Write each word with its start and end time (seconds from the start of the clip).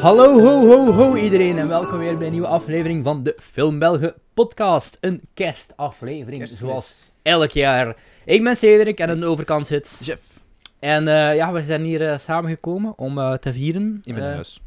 Hallo, 0.00 0.38
ho, 0.38 0.66
ho, 0.66 0.92
ho 0.92 1.16
iedereen 1.16 1.58
en 1.58 1.68
welkom 1.68 1.98
weer 1.98 2.16
bij 2.16 2.26
een 2.26 2.32
nieuwe 2.32 2.46
aflevering 2.46 3.04
van 3.04 3.22
de 3.22 3.36
Film 3.40 3.78
Belgen 3.78 4.14
podcast. 4.34 4.98
Een 5.00 5.20
kerstaflevering, 5.34 6.38
Kerstmis. 6.38 6.58
zoals 6.58 7.12
elk 7.22 7.50
jaar. 7.50 7.96
Ik 8.24 8.42
ben 8.42 8.56
Cedric 8.56 8.98
en 8.98 9.10
aan 9.10 9.20
de 9.20 9.26
overkant 9.26 9.66
zit... 9.66 10.00
Jeff, 10.04 10.22
En 10.78 11.08
eh, 11.08 11.34
ja, 11.34 11.52
we 11.52 11.62
zijn 11.62 11.82
hier 11.82 12.10
eh, 12.10 12.18
samengekomen 12.18 12.98
om 12.98 13.18
eh, 13.18 13.32
te 13.32 13.52
vieren 13.52 14.00
in 14.04 14.14
mijn 14.14 14.34
huis. 14.34 14.60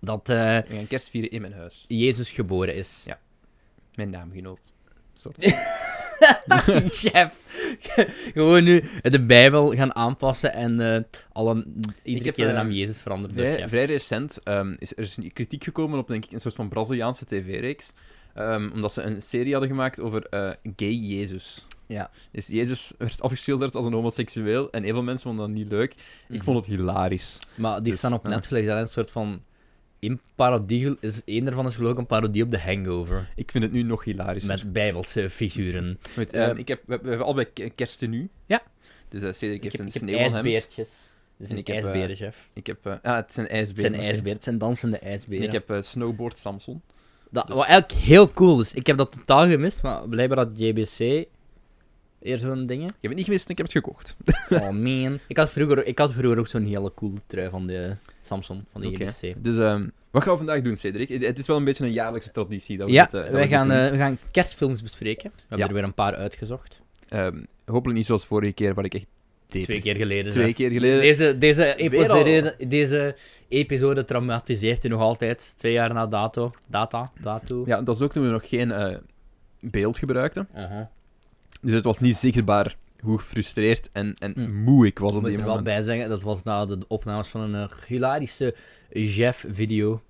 dat 0.00 0.26
We 0.26 0.64
gaan 0.68 0.86
kerst 0.88 1.08
vieren 1.08 1.30
in 1.30 1.40
mijn 1.40 1.54
huis. 1.54 1.84
Jezus 1.88 2.30
geboren 2.30 2.74
is. 2.74 3.02
Ja. 3.06 3.18
Mijn 3.94 4.10
naamgenoot. 4.10 4.72
Soort. 5.14 5.42
Chef. 7.00 7.42
Gewoon 8.34 8.64
nu 8.64 8.84
de 9.02 9.24
Bijbel 9.24 9.74
gaan 9.74 9.94
aanpassen 9.94 10.52
en 10.52 10.80
eh 10.80 11.02
alle, 11.32 11.64
iedere 12.02 12.24
heb, 12.26 12.34
keer 12.34 12.44
de 12.46 12.50
eh, 12.52 12.56
naam 12.56 12.70
Jezus 12.70 13.02
veranderen. 13.02 13.36
Vrij, 13.36 13.56
chef. 13.56 13.68
vrij 13.70 13.84
recent 13.84 14.38
ehm, 14.42 14.74
is 14.78 14.92
er 14.96 15.02
is 15.02 15.18
kritiek 15.32 15.64
gekomen 15.64 15.98
op 15.98 16.08
denk 16.08 16.24
ik, 16.24 16.32
een 16.32 16.40
soort 16.40 16.54
van 16.54 16.68
Braziliaanse 16.68 17.24
tv-reeks. 17.24 17.92
Ehm, 18.34 18.70
omdat 18.72 18.92
ze 18.92 19.02
een 19.02 19.22
serie 19.22 19.50
hadden 19.52 19.70
gemaakt 19.70 20.00
over 20.00 20.26
eh, 20.30 20.50
gay 20.76 20.92
Jezus. 20.94 21.66
Ja. 21.86 22.10
Dus 22.32 22.46
Jezus 22.46 22.92
werd 22.98 23.22
afgeschilderd 23.22 23.74
als 23.74 23.86
een 23.86 23.92
homoseksueel 23.92 24.70
en 24.70 24.82
heel 24.82 24.92
veel 24.92 25.02
mensen 25.02 25.28
vonden 25.28 25.46
dat 25.46 25.54
niet 25.56 25.70
leuk. 25.70 25.92
Ik 25.92 25.98
Mhm. 26.28 26.42
vond 26.44 26.56
het 26.56 26.66
hilarisch. 26.66 27.38
Maar 27.54 27.82
die 27.82 27.90
Dus, 27.90 27.98
staan 27.98 28.12
op. 28.12 28.22
Netflix. 28.28 28.66
Dat 28.66 28.76
is 28.76 28.82
een 28.82 28.88
soort 28.88 29.10
van. 29.10 29.42
In 30.04 30.20
parodie 30.34 30.96
is 31.00 31.22
één 31.24 31.44
daarvan 31.44 31.66
is 31.66 31.74
geloof 31.76 31.92
ik 31.92 31.98
een 31.98 32.06
parodie 32.06 32.42
op 32.42 32.50
The 32.50 32.58
Hangover. 32.58 33.32
Ik 33.36 33.50
vind 33.50 33.64
het 33.64 33.72
nu 33.72 33.82
nog 33.82 34.04
hilarisch. 34.04 34.44
Met 34.44 34.72
bijbelse 34.72 35.30
figuren. 35.30 35.98
Met, 36.16 36.32
eh, 36.32 36.48
ehm, 36.48 36.56
ik 36.58 36.68
heb, 36.68 36.80
we, 36.86 36.98
we 37.02 37.08
hebben 37.08 37.26
allebei 37.26 37.46
ke- 37.52 37.70
kersten 37.74 38.10
nu. 38.10 38.28
Ja. 38.46 38.62
Dus 39.08 39.22
uh, 39.22 39.32
Cedric 39.32 39.62
heeft 39.62 39.78
een 39.78 39.86
ik 39.86 39.92
heb 39.92 40.02
sneeuwhemd. 40.02 40.34
Het 40.36 40.78
is 40.78 41.10
En 41.38 41.52
een 41.52 41.56
ik 41.58 41.66
heb, 41.66 41.76
ijsberenchef. 41.76 42.48
Ik 42.52 42.66
heb... 42.66 42.86
eh, 42.86 42.92
ah, 43.02 43.16
het 43.16 43.32
zijn 43.32 43.46
Het 43.46 43.54
ijsberen. 43.56 43.94
zijn 43.94 44.26
het 44.34 44.44
zijn 44.44 44.58
dansende 44.58 44.98
En 44.98 45.08
ijsberen. 45.08 45.44
ik 45.44 45.52
heb 45.52 45.78
snowboard 45.84 46.38
Samson. 46.38 46.82
dat, 47.30 47.46
dus- 47.46 47.56
Wat 47.56 47.66
eigenlijk 47.66 48.00
heel 48.00 48.32
cool 48.32 48.60
is. 48.60 48.74
Ik 48.74 48.86
heb 48.86 48.96
dat 48.96 49.12
totaal 49.12 49.46
gemist, 49.48 49.82
maar 49.82 50.08
blijkbaar 50.08 50.38
had 50.38 50.50
JBC 50.58 51.26
eer 52.24 52.38
zo'n 52.38 52.66
dingen. 52.66 52.86
Ik 52.88 52.94
heb 53.00 53.10
het 53.10 53.28
niet 53.28 53.28
en 53.28 53.34
ik 53.50 53.56
heb 53.58 53.66
het 53.66 53.72
gekocht. 53.72 54.16
Oh 54.50 54.70
man. 54.70 55.18
Ik 55.28 55.36
had 55.36 55.50
vroeger, 55.52 55.86
ik 55.86 55.98
had 55.98 56.12
vroeger 56.12 56.38
ook 56.38 56.46
zo'n 56.46 56.64
hele 56.66 56.92
coole 56.94 57.16
trui 57.26 57.50
van 57.50 57.66
de 57.66 57.96
Samsung, 58.22 58.64
van 58.72 58.80
de. 58.80 58.88
JBC. 58.88 59.34
Dus 59.44 59.58
ehm, 59.58 59.86
wat 60.10 60.22
gaan 60.22 60.32
we 60.32 60.38
vandaag 60.38 60.60
doen, 60.62 60.76
Cedric? 60.76 61.08
Het- 61.22 61.38
is 61.38 61.46
wel 61.46 61.56
een 61.56 61.64
beetje 61.64 61.84
een 61.84 61.92
jaarlijkse 61.92 62.30
traditie. 62.30 62.76
Dat 62.76 62.86
we 62.86 62.92
Ja, 62.92 63.04
dit, 63.04 63.14
eh, 63.14 63.20
dat 63.22 63.30
wij 63.30 63.42
we 63.42 63.48
gaan, 63.48 63.70
eh, 63.70 63.90
we 63.90 63.96
gaan 63.96 64.18
kerstfilms 64.30 64.82
bespreken. 64.82 65.30
We 65.36 65.40
hebben 65.40 65.58
Ja. 65.58 65.66
er 65.66 65.74
weer 65.74 65.84
een 65.84 65.94
paar 65.94 66.14
uitgezocht. 66.14 66.80
Ehm, 67.08 67.42
hopelijk 67.64 67.96
niet 67.98 68.06
zoals 68.06 68.26
vorige 68.26 68.52
keer, 68.52 68.74
waar 68.74 68.84
ik 68.84 68.94
echt... 68.94 69.06
Twee 69.48 69.80
keer 69.80 69.96
geleden. 69.96 70.32
Twee 70.32 70.54
keer 70.54 70.70
geleden. 70.70 71.00
Deze, 71.00 71.38
deze, 71.38 71.74
episode, 71.76 72.54
deze 72.68 73.16
episode 73.48 74.04
traumatiseert 74.04 74.84
u 74.84 74.88
nog 74.88 75.00
altijd. 75.00 75.52
Twee 75.56 75.72
jaar 75.72 75.92
na 75.94 76.06
dato. 76.06 76.52
Data. 76.66 77.12
Dato. 77.20 77.62
Ja, 77.66 77.82
dat 77.82 77.94
is 77.96 78.02
ook 78.02 78.12
toen 78.12 78.24
we 78.24 78.30
nog 78.30 78.48
geen 78.48 78.70
eh, 78.72 78.96
beeld 79.60 79.98
gebruikten. 79.98 80.48
Dus 81.64 81.74
het 81.74 81.84
was 81.84 81.98
niet 82.00 82.16
zichtbaar 82.16 82.76
hoe 83.00 83.18
gefrustreerd 83.18 83.88
en, 83.92 84.14
en 84.18 84.32
Hm. 84.34 84.62
moe 84.62 84.86
ik 84.86 84.98
was 84.98 85.10
Ik 85.10 85.16
op 85.16 85.22
moet 85.22 85.30
die 85.30 85.38
er 85.38 85.44
wel 85.46 85.54
moment. 85.56 85.74
bij 85.74 85.82
zeggen, 85.82 86.08
dat 86.08 86.22
was 86.22 86.42
na 86.42 86.64
de 86.66 86.78
opnames 86.88 87.28
van 87.28 87.40
een 87.40 87.54
eh, 87.68 87.76
hilarische 87.86 88.54
Jeff-video. 88.90 90.02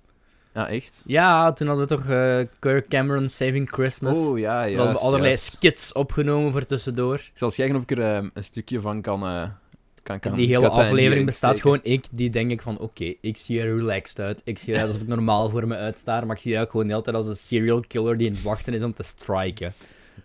Ah, 0.53 0.71
echt? 0.71 1.03
Ja, 1.07 1.53
toen 1.53 1.67
hadden 1.67 1.87
we 1.87 1.95
toch 1.95 2.07
eh, 2.09 2.39
Kirk 2.59 2.87
Cameron 2.87 3.29
Saving 3.29 3.69
Christmas. 3.69 4.17
Oh, 4.17 4.39
ja, 4.39 4.63
ja. 4.63 4.69
toen 4.69 4.77
hadden 4.79 4.95
we 4.95 5.01
allerlei 5.01 5.37
skits 5.37 5.93
opgenomen 5.93 6.51
voor 6.51 6.65
tussendoor. 6.65 7.15
Ik 7.15 7.31
zal 7.33 7.47
eens 7.47 7.57
kijken 7.57 7.75
of 7.75 7.81
ik 7.81 7.91
er 7.91 8.01
ehm, 8.01 8.29
een 8.33 8.43
stukje 8.43 8.81
van 8.81 9.01
kan... 9.01 9.23
eh 9.23 9.49
kan, 10.03 10.19
kan 10.19 10.33
die 10.35 10.47
hele 10.47 10.69
aflevering 10.69 11.25
bestaat 11.25 11.61
gewoon 11.61 11.79
ik, 11.83 12.05
die 12.11 12.29
denk 12.29 12.51
ik 12.51 12.61
van, 12.61 12.79
oké, 12.79 13.13
ik 13.21 13.37
zie 13.37 13.61
er 13.61 13.75
relaxed 13.77 14.19
uit. 14.19 14.41
Ik 14.45 14.59
zie 14.59 14.73
eruit 14.73 14.87
alsof 14.91 15.01
ik 15.01 15.07
normaal 15.07 15.49
voor 15.49 15.67
me 15.67 15.75
uitstaar, 15.75 16.25
maar 16.25 16.35
ik 16.35 16.41
zie 16.41 16.51
eruit 16.53 16.69
gewoon 16.69 16.85
de 16.85 16.91
hele 16.91 17.03
tijd 17.03 17.15
als 17.15 17.27
een 17.27 17.35
serial 17.35 17.83
killer 17.87 18.17
die 18.17 18.27
aan 18.27 18.33
het 18.33 18.43
wachten 18.43 18.73
is 18.73 18.83
om 18.83 18.93
te 18.93 19.03
striken. 19.03 19.73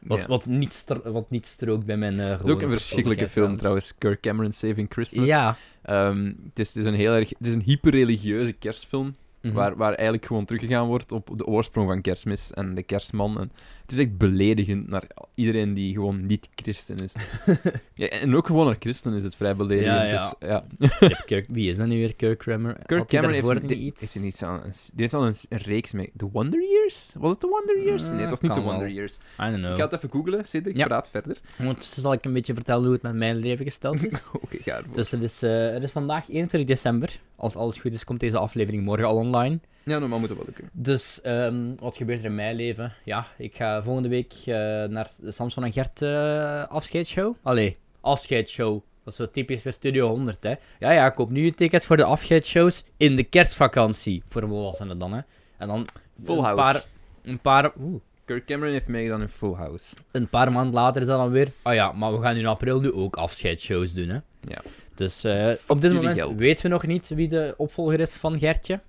Wat, 0.00 0.22
Ja. 0.22 0.28
wat, 0.28 0.46
niet, 0.46 0.84
wat 1.04 1.30
niet 1.30 1.46
strookt 1.46 1.86
bij 1.86 1.96
mijn 1.96 2.14
uh, 2.14 2.30
Het 2.30 2.44
is 2.44 2.50
ook 2.50 2.62
een 2.62 2.70
verschrikkelijke 2.70 3.28
film 3.28 3.56
trouwens, 3.56 3.94
Kirk 3.98 4.20
Cameron 4.20 4.52
Saving 4.52 4.86
Christmas. 4.92 5.26
Ja. 5.26 5.56
Ehm, 5.82 6.24
het, 6.24 6.58
is, 6.58 6.68
het 6.68 6.76
is 6.76 6.84
een 6.84 6.94
heel 6.94 7.12
erg... 7.12 7.28
Het 7.28 7.46
is 7.46 7.54
een 7.54 7.62
hyperreligieuze 7.62 8.52
kerstfilm. 8.52 9.14
Mhm. 9.40 9.54
Waar, 9.54 9.76
waar 9.76 9.92
eigenlijk 9.92 10.26
gewoon 10.26 10.44
teruggegaan 10.44 10.86
wordt 10.86 11.12
op 11.12 11.30
de 11.36 11.46
oorsprong 11.46 11.88
van 11.88 12.00
kerstmis 12.00 12.52
en 12.52 12.74
de 12.74 12.82
kerstman. 12.82 13.40
En 13.40 13.50
het 13.90 13.98
is 13.98 14.06
echt 14.06 14.16
beledigend 14.16 14.88
naar 14.88 15.04
iedereen 15.34 15.74
die 15.74 15.94
gewoon 15.94 16.26
niet 16.26 16.48
christen 16.54 16.96
is. 16.96 17.12
ja, 17.94 18.06
en 18.08 18.36
ook 18.36 18.46
gewoon 18.46 18.66
naar 18.66 18.76
christen 18.78 19.12
is 19.12 19.22
het 19.22 19.36
vrij 19.36 19.56
beledigend. 19.56 19.96
Ja, 19.96 20.04
ja. 20.04 20.64
Dus, 20.78 20.88
ja. 21.00 21.16
Kirk, 21.26 21.46
wie 21.48 21.70
is 21.70 21.76
dat 21.76 21.86
nu 21.86 21.96
weer, 21.98 22.14
Kirk 22.14 22.38
Cameron? 22.38 22.82
Kirk 22.86 23.06
Cameron 23.06 23.32
heeft, 23.32 23.60
niet 23.60 23.68
die- 23.68 23.78
iets? 23.78 24.00
heeft 24.00 24.14
hij 24.14 24.22
niet 24.22 24.42
aan, 24.42 24.60
die 24.62 24.72
heeft 24.94 25.14
al 25.14 25.26
een, 25.26 25.34
een 25.48 25.58
reeks 25.58 25.92
mee. 25.92 26.12
The 26.16 26.30
Wonder 26.30 26.60
Years? 26.70 27.12
Was 27.18 27.30
het 27.30 27.40
The 27.40 27.46
Wonder 27.46 27.82
Years? 27.84 28.04
Eh, 28.04 28.10
nee, 28.10 28.20
het 28.20 28.30
was 28.30 28.40
niet 28.40 28.54
The 28.54 28.60
Wonder 28.60 28.84
wel. 28.86 28.94
Years. 28.94 29.14
I 29.14 29.18
don't 29.42 29.54
know. 29.56 29.70
Ik 29.70 29.76
ga 29.76 29.84
het 29.84 29.92
even 29.92 30.10
googlen, 30.10 30.44
Cedric, 30.46 30.76
Ja. 30.76 30.86
praat 30.86 31.10
verder. 31.10 31.36
Ondertussen 31.58 32.02
zal 32.02 32.12
ik 32.12 32.24
een 32.24 32.32
beetje 32.32 32.54
vertellen 32.54 32.84
hoe 32.84 32.92
het 32.92 33.02
met 33.02 33.14
mijn 33.14 33.36
leven 33.36 33.64
gesteld 33.64 34.06
is. 34.06 34.28
Oké, 34.42 34.56
ga 34.62 34.76
ervoor. 34.76 34.94
dus 34.94 35.10
het 35.10 35.22
is, 35.22 35.42
eh, 35.42 35.70
het 35.72 35.82
is 35.82 35.90
vandaag 35.90 36.28
21 36.28 36.68
december. 36.68 37.18
Als 37.40 37.56
alles 37.56 37.78
goed 37.78 37.92
is, 37.92 38.04
komt 38.04 38.20
deze 38.20 38.38
aflevering 38.38 38.84
morgen 38.84 39.06
al 39.06 39.16
online. 39.16 39.58
Ja, 39.84 39.98
normaal 39.98 40.18
moet 40.18 40.28
het 40.28 40.38
wel 40.38 40.46
lukken. 40.46 40.70
Dus 40.72 41.20
ehm, 41.20 41.74
wat 41.76 41.96
gebeurt 41.96 42.18
er 42.18 42.24
in 42.24 42.34
mijn 42.34 42.56
leven? 42.56 42.92
Ja, 43.04 43.26
ik 43.38 43.56
ga 43.56 43.82
volgende 43.82 44.08
week 44.08 44.32
eh, 44.32 44.54
naar 44.84 45.10
de 45.18 45.30
Samson 45.30 45.64
en 45.64 45.72
Gert 45.72 46.02
eh, 46.02 46.68
afscheidsshow. 46.68 47.34
Allee, 47.42 47.76
afscheidsshow. 48.00 48.80
Dat 49.04 49.12
is 49.12 49.16
zo 49.18 49.30
typisch 49.30 49.62
voor 49.62 49.72
Studio 49.72 50.08
100, 50.08 50.42
hè. 50.42 50.54
Ja, 50.78 50.90
ja, 50.90 51.10
koop 51.10 51.30
nu 51.30 51.46
een 51.46 51.54
ticket 51.54 51.84
voor 51.84 51.96
de 51.96 52.04
afscheidsshows 52.04 52.84
in 52.96 53.16
de 53.16 53.24
kerstvakantie. 53.24 54.22
Voor 54.28 54.48
volwassenen 54.48 54.98
dan, 54.98 55.12
hè. 55.12 55.20
En 55.58 55.68
dan 55.68 55.86
Full 56.24 56.36
een 56.36 56.42
House. 56.44 56.62
paar... 56.62 56.84
Een 57.22 57.40
paar, 57.40 57.72
oeh, 57.80 58.00
Kirk 58.24 58.46
Cameron 58.46 58.72
heeft 58.72 58.86
meegedaan 58.86 59.20
in 59.20 59.28
Full 59.28 59.54
House. 59.54 59.94
een 60.10 60.28
paar 60.28 60.52
maanden 60.52 60.74
later 60.74 61.00
is 61.00 61.06
dat 61.06 61.18
dan 61.18 61.30
weer... 61.30 61.52
Oh 61.62 61.74
ja, 61.74 61.92
maar 61.92 62.12
we 62.12 62.22
gaan 62.22 62.36
in 62.36 62.46
april 62.46 62.80
nu 62.80 62.92
ook 62.92 63.16
afscheidsshows 63.16 63.92
doen, 63.92 64.08
hè. 64.08 64.18
Ja. 64.48 64.62
Dus 65.00 65.24
eh, 65.24 65.50
op 65.68 65.80
dit 65.80 65.92
moment 65.92 66.18
geld. 66.18 66.40
weten 66.40 66.62
we 66.62 66.68
nog 66.68 66.86
niet 66.86 67.08
wie 67.08 67.28
de 67.28 67.54
opvolger 67.56 68.00
is 68.00 68.16
van 68.16 68.38
Gertje. 68.38 68.80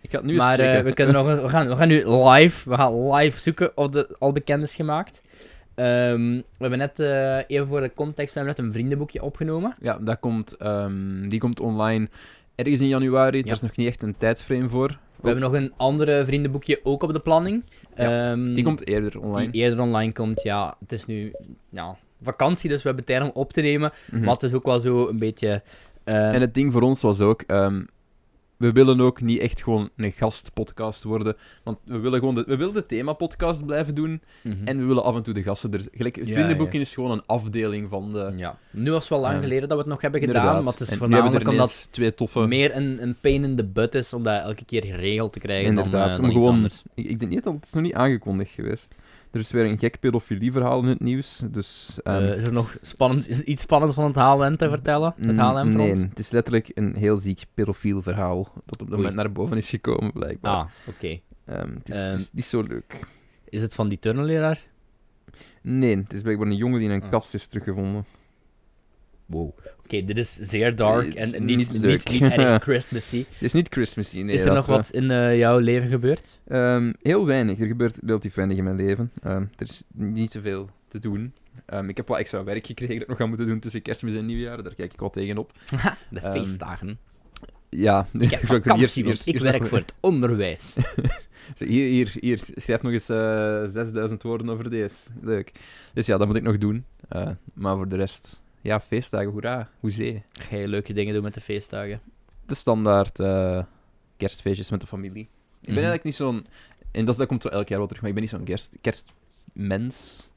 Ik 0.00 0.10
ga 0.10 0.16
het 0.16 0.26
nu 0.26 0.36
Maar 0.36 0.58
checken. 0.58 0.84
we, 0.84 0.92
kunnen 0.92 1.14
nog, 1.14 1.40
we, 1.42 1.48
gaan, 1.48 1.68
we 1.68 1.76
gaan 1.76 1.88
nu 1.88 2.08
live, 2.10 2.68
we 2.70 2.74
gaan 2.76 3.10
live 3.14 3.38
zoeken 3.40 3.76
of 3.76 3.88
de 3.88 4.16
al 4.18 4.32
bekend 4.32 4.62
is 4.62 4.74
gemaakt. 4.74 5.22
Ehm, 5.74 6.34
we 6.36 6.42
hebben 6.58 6.78
net, 6.78 6.98
eh, 7.00 7.38
even 7.46 7.66
voor 7.66 7.80
de 7.80 7.92
context, 7.94 8.34
we 8.34 8.38
hebben 8.40 8.56
net 8.56 8.66
een 8.66 8.72
vriendenboekje 8.72 9.22
opgenomen. 9.22 9.74
Ja, 9.80 9.98
dat 10.00 10.18
komt, 10.18 10.56
ehm, 10.56 11.28
die 11.28 11.38
komt 11.40 11.60
online 11.60 12.08
ergens 12.54 12.80
in 12.80 12.88
januari. 12.88 13.38
Ja. 13.38 13.44
Er 13.44 13.50
is 13.50 13.60
nog 13.60 13.76
niet 13.76 13.86
echt 13.88 14.02
een 14.02 14.16
tijdsframe 14.18 14.68
voor. 14.68 14.88
We 15.20 15.26
hebben 15.32 15.42
nog 15.50 15.52
een 15.52 15.72
andere 15.76 16.24
vriendenboekje 16.24 16.80
ook 16.82 17.02
op 17.02 17.12
de 17.12 17.20
planning. 17.20 17.64
Ja, 17.96 18.30
Ehm, 18.30 18.52
Die 18.52 18.64
komt 18.64 18.86
eerder 18.86 19.20
online. 19.20 19.50
die 19.50 19.62
eerder 19.62 19.80
online 19.80 20.12
komt. 20.12 20.42
Ja, 20.42 20.76
het 20.80 20.92
is 20.92 21.06
nu 21.06 21.32
ja, 21.70 21.96
vakantie, 22.22 22.68
dus 22.70 22.82
we 22.82 22.88
hebben 22.88 23.04
tijd 23.06 23.22
om 23.22 23.30
op 23.34 23.52
te 23.52 23.60
nemen. 23.60 23.92
Mhm. 24.10 24.20
Maar 24.24 24.34
het 24.34 24.42
is 24.42 24.52
ook 24.54 24.64
wel 24.64 24.80
zo 24.80 25.08
een 25.08 25.18
beetje... 25.18 25.62
eh, 26.04 26.34
En 26.34 26.40
het 26.40 26.54
ding 26.54 26.72
voor 26.72 26.82
ons 26.82 27.02
was 27.02 27.20
ook... 27.20 27.42
ehm, 27.42 27.82
we 28.56 28.72
willen 28.72 29.00
ook 29.00 29.20
niet 29.20 29.38
echt 29.40 29.62
gewoon 29.62 29.88
een 29.96 30.12
gastpodcast 30.12 31.02
worden. 31.02 31.36
Want 31.64 31.78
we 31.84 31.98
willen 31.98 32.18
gewoon 32.18 32.34
de, 32.34 32.44
we 32.46 32.56
willen 32.56 32.74
de 32.74 32.86
themapodcast 32.86 33.66
blijven 33.66 33.94
doen. 33.94 34.22
mhm. 34.42 34.56
En 34.66 34.78
we 34.78 34.84
willen 34.84 35.02
af 35.04 35.16
en 35.16 35.22
toe 35.22 35.34
de 35.34 35.42
gasten 35.42 35.72
er... 35.72 35.80
Gelijk, 35.92 36.16
het 36.16 36.28
Ja, 36.28 36.34
vriendenboekje 36.34 36.78
is 36.80 36.94
gewoon 36.94 37.10
een 37.10 37.22
afdeling 37.26 37.88
van 37.88 38.12
de... 38.12 38.32
ja. 38.36 38.58
Nu 38.70 38.90
was 38.90 39.00
het 39.00 39.08
wel 39.08 39.20
lang 39.20 39.32
Ehm, 39.34 39.42
geleden 39.42 39.68
dat 39.68 39.76
we 39.78 39.82
het 39.82 39.92
nog 39.92 40.00
hebben 40.00 40.20
gedaan, 40.20 40.36
Inderdaad. 40.36 40.64
maar 40.64 40.72
het 40.72 40.82
is 40.82 40.88
En 40.90 40.98
voornamelijk 40.98 41.48
omdat 41.48 41.88
twee 41.90 42.14
toffe... 42.14 42.40
meer 42.40 42.76
een, 42.76 43.02
een 43.02 43.16
pain 43.20 43.44
in 43.44 43.56
the 43.56 43.64
butt 43.64 43.94
is 43.94 44.12
om 44.12 44.22
dat 44.22 44.42
elke 44.42 44.64
keer 44.64 44.84
geregeld 44.84 45.32
te 45.32 45.38
krijgen 45.38 45.74
dan, 45.74 45.84
Inderdaad, 45.84 46.10
eh, 46.10 46.16
dan 46.16 46.24
iets 46.24 46.34
gewoon- 46.34 46.54
anders. 46.54 46.82
Ik, 46.94 47.06
ik 47.06 47.18
denk 47.18 47.30
niet 47.30 47.44
dat 47.44 47.54
het 47.54 47.64
is 47.64 47.72
nog 47.72 47.82
niet 47.82 47.94
aangekondigd 47.94 48.50
geweest. 48.52 48.96
Er 49.30 49.40
is 49.40 49.50
weer 49.50 49.64
een 49.64 49.78
gek 49.78 50.00
pedofilieverhaal 50.00 50.82
in 50.82 50.88
het 50.88 51.00
nieuws. 51.00 51.42
Dus... 51.50 51.98
ehm, 52.02 52.22
Eh, 52.22 52.36
is 52.36 52.42
er 52.42 52.52
nog 52.52 52.76
spannend, 52.82 53.28
is 53.28 53.40
iets 53.42 53.62
spannends 53.62 53.94
van 53.94 54.04
het 54.04 54.14
HLN 54.16 54.56
te 54.56 54.68
vertellen? 54.68 55.14
Het 55.16 55.26
Mm, 55.36 55.38
HLN 55.38 55.76
Nee, 55.76 55.94
front? 55.94 56.10
het 56.10 56.18
is 56.18 56.30
letterlijk 56.30 56.70
een 56.74 56.94
heel 56.96 57.16
ziek 57.16 57.44
pedofiel 57.54 58.02
verhaal 58.02 58.52
dat 58.66 58.82
op 58.82 58.88
dat 58.90 58.98
moment 58.98 59.14
naar 59.14 59.32
boven 59.32 59.56
is 59.56 59.68
gekomen, 59.68 60.12
blijkbaar. 60.12 60.52
Ah, 60.54 60.66
oké. 60.88 61.20
Ehm, 61.44 61.74
het, 61.74 61.88
is, 61.88 61.96
Ehm. 61.96 62.10
het 62.10 62.20
is 62.20 62.32
niet 62.32 62.44
zo 62.44 62.62
leuk. 62.62 63.06
Is 63.48 63.62
het 63.62 63.74
van 63.74 63.88
die 63.88 63.98
turnleraar? 63.98 64.60
Nee, 65.62 65.96
het 65.96 66.12
is 66.12 66.22
blijkbaar 66.22 66.46
een 66.46 66.56
jongen 66.56 66.78
die 66.78 66.88
in 66.88 66.94
een 66.94 67.02
Ah. 67.02 67.10
kast 67.10 67.34
is 67.34 67.46
teruggevonden. 67.46 68.04
Wow. 69.26 69.58
Oké, 69.86 70.04
dit 70.04 70.18
is 70.18 70.32
zeer 70.34 70.76
dark 70.76 71.14
en 71.14 71.30
niet 71.44 71.56
niet, 71.56 71.72
niet, 71.72 71.82
leuk. 71.82 72.10
niet, 72.10 72.22
erg 72.22 72.62
Christmassy. 72.68 73.18
Het 73.18 73.42
is 73.42 73.52
niet 73.52 73.68
Christmassy, 73.70 74.20
nee. 74.20 74.34
is 74.34 74.44
er 74.44 74.54
nog 74.54 74.68
eh, 74.68 74.74
wat 74.74 74.90
in 74.90 75.10
eh, 75.10 75.38
jouw 75.38 75.58
leven 75.58 75.88
gebeurd? 75.88 76.38
ehm, 76.48 76.92
heel 77.02 77.26
weinig. 77.26 77.60
Er 77.60 77.66
gebeurt 77.66 77.96
relatief 78.06 78.34
weinig 78.34 78.56
in 78.56 78.64
mijn 78.64 78.76
leven. 78.76 79.10
Ehm, 79.22 79.40
er 79.56 79.62
is 79.68 79.82
niet 79.94 80.30
te 80.30 80.40
veel 80.40 80.70
te 80.88 80.98
doen. 80.98 81.32
Ehm, 81.66 81.88
ik 81.88 81.96
heb 81.96 82.08
wat 82.08 82.18
extra 82.18 82.44
werk 82.44 82.66
gekregen 82.66 82.94
dat 82.94 83.02
ik 83.02 83.08
nog 83.08 83.18
ga 83.18 83.26
moeten 83.26 83.46
doen 83.46 83.58
tussen 83.60 83.82
kerstmis 83.82 84.14
en 84.14 84.26
nieuwjaar. 84.26 84.62
Daar 84.62 84.74
kijk 84.74 84.92
ik 84.92 85.00
wel 85.00 85.10
tegenop. 85.10 85.52
De 86.10 86.20
feestdagen. 86.20 86.98
Ja, 87.68 88.06
Ik 88.18 88.30
heb 88.30 88.46
vakantie, 88.56 89.04
ik 89.24 89.38
werk 89.38 89.58
nog- 89.60 89.68
voor 89.68 89.78
het 89.78 89.94
onderwijs. 90.00 90.76
Hier, 91.56 91.86
hier, 91.88 92.12
hier. 92.20 92.40
Schrijf 92.54 92.82
nog 92.82 92.92
eens 92.92 93.08
eh 93.08 93.64
6000 93.68 94.22
woorden 94.22 94.48
over 94.48 94.70
deze. 94.70 94.94
Leuk. 95.22 95.52
Dus 95.94 96.06
ja, 96.06 96.16
dat 96.18 96.26
moet 96.26 96.36
ik 96.36 96.42
nog 96.42 96.58
doen. 96.58 96.84
Eh, 97.08 97.28
maar 97.54 97.76
voor 97.76 97.88
de 97.88 97.96
rest, 97.96 98.40
ja, 98.66 98.80
feestdagen, 98.80 99.30
hoera, 99.30 99.68
hoezee. 99.80 100.22
Ga 100.32 100.56
je 100.56 100.68
leuke 100.68 100.92
dingen 100.92 101.14
doen 101.14 101.22
met 101.22 101.34
de 101.34 101.40
feestdagen? 101.40 102.00
De 102.46 102.54
standaard, 102.54 103.20
eh, 103.20 103.62
kerstfeestjes 104.16 104.70
met 104.70 104.80
de 104.80 104.86
familie. 104.86 105.22
Ik 105.22 105.28
ben 105.60 105.74
Mhm. 105.74 105.74
eigenlijk 105.74 106.04
niet 106.04 106.14
zo'n... 106.14 106.46
En 106.92 107.04
dat, 107.04 107.16
dat 107.16 107.26
komt 107.26 107.42
zo 107.42 107.48
elk 107.48 107.68
jaar 107.68 107.78
wel 107.78 107.86
terug, 107.86 108.02
maar 108.02 108.10
ik 108.10 108.16
ben 108.16 108.24
niet 108.26 108.34
zo'n 108.34 108.44
kerst, 108.44 108.76
kerstmens. 108.80 110.30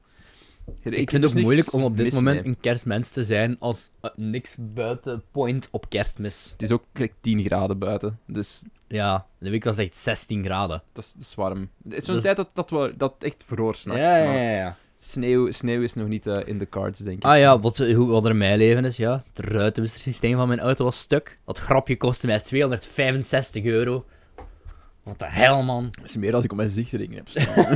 Ik, 0.84 1.10
vind 1.10 1.24
het 1.24 1.34
niks 1.34 1.34
moeilijk 1.46 1.74
om 1.74 1.84
op 1.84 1.98
dit 1.98 2.14
moment 2.14 2.46
een 2.46 2.60
kerstmens 2.60 3.12
te 3.12 3.24
zijn 3.24 3.56
als 3.60 3.90
eh, 4.02 4.10
niks 4.16 4.56
buiten 4.60 5.24
point 5.32 5.68
op 5.72 5.90
kerstmis. 5.90 6.50
Het 6.52 6.62
is 6.62 6.72
ook 6.72 6.84
like, 6.94 7.14
10 7.22 7.42
graden 7.42 7.78
buiten, 7.80 8.20
dus 8.26 8.64
Ja, 8.88 9.26
de 9.38 9.50
week 9.50 9.64
was 9.64 9.78
echt 9.78 9.96
16 9.96 10.44
graden. 10.44 10.84
dat 10.94 11.04
is, 11.04 11.14
dat 11.14 11.22
is 11.22 11.36
warm. 11.36 11.70
Het 11.84 11.94
is 11.94 12.06
zo'n 12.06 12.06
Dat 12.06 12.16
is- 12.16 12.22
tijd 12.24 12.36
dat, 12.36 12.50
dat, 12.54 12.70
we, 12.70 12.94
dat 12.98 13.16
echt 13.20 13.44
vroor 13.46 13.76
s'nachts. 13.76 14.02
ja, 14.02 14.18
ja, 14.18 14.32
ja, 14.34 14.56
ja. 14.58 14.78
Sneeuw, 15.00 15.52
sneeuw 15.52 15.82
is 15.82 15.94
nog 15.94 16.08
niet 16.08 16.28
eh, 16.28 16.48
in 16.48 16.58
de 16.58 16.70
cards, 16.70 17.00
denk 17.00 17.18
ik. 17.18 17.24
Ah 17.24 17.38
ja, 17.38 17.60
wat, 17.60 17.78
hoe, 17.78 18.08
wat 18.08 18.26
er 18.26 18.32
in 18.32 18.38
mijn 18.38 18.58
leven 18.58 18.86
is, 18.86 18.98
ja. 18.98 19.24
Het 19.34 19.46
ruitenwissersysteem 19.46 20.38
van 20.38 20.48
mijn 20.48 20.60
auto 20.60 20.84
was 20.84 21.00
stuk. 21.00 21.40
Dat 21.46 21.58
grapje 21.58 21.98
kostte 21.98 22.28
mij 22.28 22.40
265 22.40 23.64
euro. 23.64 24.06
Wat 25.04 25.20
de 25.20 25.26
hel, 25.30 25.64
man. 25.64 25.90
Dat 25.92 26.10
is 26.10 26.18
meer 26.18 26.36
als 26.36 26.44
ik 26.44 26.52
op 26.52 26.58
mijn 26.58 26.70
zichtring 26.70 27.16
heb 27.16 27.28
staan. 27.28 27.76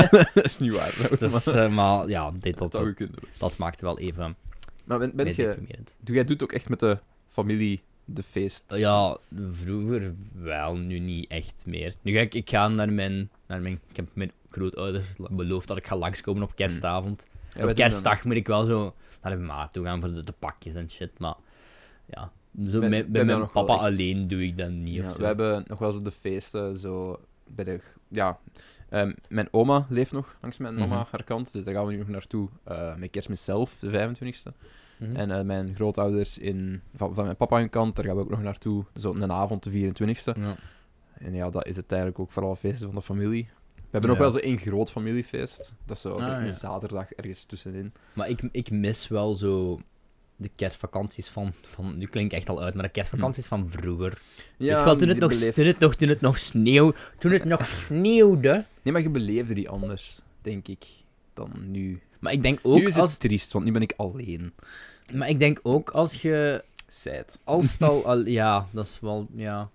dat 0.34 0.44
is 0.44 0.58
niet 0.58 0.72
waar. 0.72 0.94
Dus, 1.18 1.54
maar 1.54 1.70
maar 1.70 2.08
ja, 2.08 2.30
dit, 2.38 2.58
dat 2.58 2.72
dat, 2.72 2.94
dat, 3.38 3.56
maakte 3.56 3.84
wel 3.84 3.98
even 3.98 4.36
Maar 4.84 4.98
ben, 4.98 5.16
ben 5.16 5.26
meer 5.26 5.36
je, 5.36 5.56
doe 6.00 6.14
jij 6.14 6.24
doet 6.24 6.42
ook 6.42 6.52
echt 6.52 6.68
met 6.68 6.80
de 6.80 6.98
familie 7.28 7.82
de 8.04 8.22
feest? 8.22 8.64
Ja, 8.68 9.16
vroeger 9.50 10.14
wel, 10.32 10.76
nu 10.76 10.98
niet 10.98 11.30
echt 11.30 11.62
meer. 11.66 11.94
Nu 12.02 12.12
ga 12.12 12.20
ik, 12.20 12.34
ik 12.34 12.50
ga 12.50 12.68
naar 12.68 12.92
mijn, 12.92 13.30
naar 13.46 13.60
mijn... 13.60 13.80
Ik 13.90 13.96
heb 13.96 14.08
mijn 14.14 14.32
grootouders 14.54 15.04
beloofd 15.30 15.68
dat 15.68 15.76
ik 15.76 15.86
ga 15.86 15.96
langskomen 15.96 16.42
op 16.42 16.54
kerstavond. 16.56 17.26
Ja, 17.54 17.60
wij 17.60 17.70
op 17.70 17.74
kerstdag 17.76 18.24
moet 18.24 18.34
ik 18.36 18.46
wel 18.46 18.64
zo 18.64 18.94
naar 19.22 19.32
mijn 19.36 19.46
maat 19.46 19.72
toe 19.72 19.84
gaan 19.84 20.00
voor 20.00 20.12
de, 20.12 20.24
de 20.24 20.34
pakjes 20.38 20.74
en 20.74 20.90
shit, 20.90 21.18
maar... 21.18 21.34
Ja, 22.06 22.30
zo 22.70 22.80
Wij- 22.80 22.88
met, 22.88 23.08
mijn 23.26 23.50
papa 23.50 23.72
echt- 23.74 23.82
alleen 23.82 24.28
doe 24.28 24.44
ik 24.44 24.58
dat 24.58 24.70
niet 24.70 24.94
Ja, 24.94 25.16
we 25.16 25.24
hebben 25.26 25.64
nog 25.66 25.78
wel 25.78 25.92
zo 25.92 26.02
de 26.02 26.10
feesten, 26.10 26.76
zo 26.78 27.20
bij 27.46 27.64
de... 27.64 27.80
Ja, 28.08 28.38
ehm, 28.88 29.12
mijn 29.28 29.48
oma 29.50 29.86
leeft 29.88 30.12
nog 30.12 30.36
langs 30.40 30.58
mijn 30.58 30.74
mama 30.74 30.96
Mhm. 31.00 31.04
haar 31.10 31.24
kant, 31.24 31.52
dus 31.52 31.64
daar 31.64 31.74
gaan 31.74 31.86
we 31.86 31.92
nu 31.92 31.98
nog 31.98 32.08
naartoe 32.08 32.48
eh, 32.64 32.94
met 32.94 33.10
kerstmis 33.10 33.44
zelf, 33.44 33.78
de 33.78 33.90
25e. 33.90 34.52
Mhm. 34.98 35.16
En 35.16 35.30
eh, 35.30 35.44
mijn 35.44 35.74
grootouders 35.74 36.38
in, 36.38 36.82
van, 36.96 37.14
van 37.14 37.24
mijn 37.24 37.36
papa 37.36 37.56
hun 37.58 37.70
kant, 37.70 37.96
daar 37.96 38.04
gaan 38.04 38.14
we 38.16 38.20
ook 38.22 38.30
nog 38.30 38.42
naartoe, 38.42 38.84
zo 38.96 39.14
een 39.14 39.32
avond, 39.32 39.62
de 39.62 39.70
24e. 39.70 40.40
Ja. 40.40 40.54
En 41.18 41.34
ja, 41.34 41.50
dat 41.50 41.66
is 41.66 41.76
het 41.76 41.92
eigenlijk 41.92 42.20
ook 42.20 42.30
vooral 42.30 42.56
feesten 42.56 42.86
van 42.86 42.94
de 42.94 43.02
familie. 43.02 43.48
We 43.94 44.00
hebben 44.00 44.18
nog 44.18 44.18
Ja. 44.18 44.32
wel 44.32 44.42
zo 44.42 44.48
één 44.48 44.58
groot 44.58 44.90
familiefeest. 44.90 45.74
Dat 45.86 45.96
is 45.96 46.02
zo 46.02 46.12
Ah, 46.12 46.44
een 46.44 46.52
zaterdag 46.52 47.12
ergens 47.12 47.44
tussenin. 47.44 47.92
Maar 48.12 48.28
ik, 48.28 48.48
ik 48.52 48.70
mis 48.70 49.08
wel 49.08 49.34
zo 49.34 49.78
de 50.36 50.50
kerstvakanties 50.56 51.28
van, 51.28 51.52
van... 51.62 51.98
Nu 51.98 52.06
klinkt 52.06 52.32
echt 52.32 52.48
al 52.48 52.62
uit, 52.62 52.74
maar 52.74 52.82
de 52.84 52.88
kerstvakanties 52.90 53.46
van 53.46 53.68
vroeger. 53.70 54.22
Ja, 54.56 54.68
Weet 54.68 54.78
je 54.78 54.84
wel, 54.84 54.96
toen 54.96 55.08
het, 55.08 55.18
nog, 55.18 55.32
toen, 55.32 55.64
het 55.66 55.78
nog, 55.78 55.94
toen 55.94 56.08
het 56.08 56.20
nog 56.20 56.38
sneeuw... 56.38 56.92
Toen 57.18 57.32
het 57.32 57.44
nog 57.44 57.66
sneeuwde... 57.66 58.64
Nee, 58.82 58.92
maar 58.92 59.02
je 59.02 59.10
beleefde 59.10 59.54
die 59.54 59.68
anders, 59.68 60.20
denk 60.42 60.68
ik, 60.68 60.84
dan 61.34 61.50
nu. 61.70 62.00
Maar 62.18 62.32
ik 62.32 62.42
denk 62.42 62.58
ook 62.62 62.78
nu 62.78 62.86
is 62.86 62.94
het 62.94 63.02
als... 63.02 63.16
triest, 63.16 63.52
want 63.52 63.64
nu 63.64 63.72
ben 63.72 63.82
ik 63.82 63.92
alleen. 63.96 64.52
Maar 65.12 65.28
ik 65.28 65.38
denk 65.38 65.60
ook 65.62 65.90
als 65.90 66.22
je... 66.22 66.64
Sad. 66.88 67.38
Als 67.44 67.72
het 67.72 67.82
al, 67.82 68.04
al- 68.10 68.26
ja, 68.26 68.66
dat 68.70 68.86
is 68.86 68.98
wel, 69.00 69.26
ja. 69.34 69.70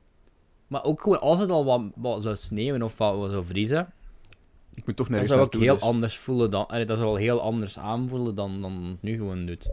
Maar 0.68 0.84
ook 0.84 1.02
gewoon 1.02 1.20
als 1.22 1.40
het 1.40 1.50
al 1.50 1.66
wat, 1.66 1.82
wat 1.96 2.22
zou 2.24 2.36
sneeuwen 2.36 2.82
of 2.82 2.98
wat, 2.98 3.18
wat 3.18 3.30
zou 3.32 3.46
vriezen, 3.46 3.94
Ik 4.80 4.86
moet 4.86 4.96
toch 4.96 5.08
dan 5.08 5.16
nergens 5.16 5.32
zou 5.34 5.40
naartoe, 5.42 5.64
heel 5.64 5.74
dus- 5.74 5.84
anders 5.84 6.18
voelen 6.18 6.52
dan, 6.52 6.68
allee, 6.68 6.86
dat 6.86 6.98
zou 6.98 7.10
wel 7.10 7.20
heel 7.20 7.42
anders 7.42 7.80
aanvoelen 7.80 8.36
dan, 8.36 8.62
dan 8.62 8.86
het 8.90 9.02
nu 9.02 9.16
gewoon 9.16 9.46
doet. 9.46 9.70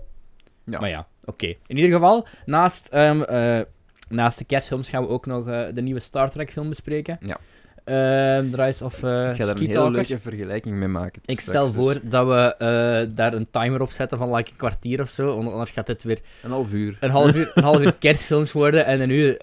Ja. 0.64 0.80
Maar 0.80 0.88
ja, 0.88 1.06
oké. 1.24 1.46
In 1.46 1.76
ieder 1.76 1.92
geval, 1.92 2.26
naast, 2.46 2.88
ehm, 2.88 3.22
eh, 3.22 3.60
naast 4.08 4.38
de 4.38 4.44
kerstfilms 4.44 4.88
gaan 4.88 5.02
we 5.02 5.08
ook 5.08 5.26
nog 5.26 5.48
eh, 5.48 5.64
de 5.74 5.82
nieuwe 5.82 6.00
Star 6.00 6.30
Trek 6.30 6.50
film 6.50 6.68
bespreken. 6.68 7.18
Ja. 7.20 7.38
Ehm, 7.84 8.50
The 8.50 8.62
Rise 8.62 8.84
of 8.84 9.02
eh 9.02 9.30
Ik 9.30 9.36
ga 9.36 9.44
daar 9.44 9.56
een 9.60 9.66
hele 9.66 9.90
leuke 9.90 10.18
vergelijking 10.18 10.76
mee 10.76 10.88
maken. 10.88 11.22
Ik 11.24 11.40
straks, 11.40 11.58
stel 11.58 11.66
dus 11.66 11.74
voor 11.74 12.00
dat 12.02 12.26
we 12.26 13.08
daar 13.14 13.32
een 13.34 13.50
timer 13.50 13.80
op 13.80 13.90
zetten 13.90 14.18
van 14.18 14.34
like 14.34 14.50
een 14.50 14.56
kwartier 14.56 15.00
of 15.00 15.08
zo, 15.08 15.40
anders 15.40 15.70
gaat 15.70 15.86
dit 15.86 16.02
weer 16.02 16.20
Een 16.42 16.50
half 16.50 16.72
uur. 16.72 16.96
een 17.00 17.10
half 17.10 17.34
uur, 17.34 17.50
een 17.54 17.62
half 17.62 17.80
uur 17.80 17.94
kerstfilms 18.06 18.52
worden 18.52 18.86
en 18.86 19.00
een 19.00 19.10
uur... 19.10 19.36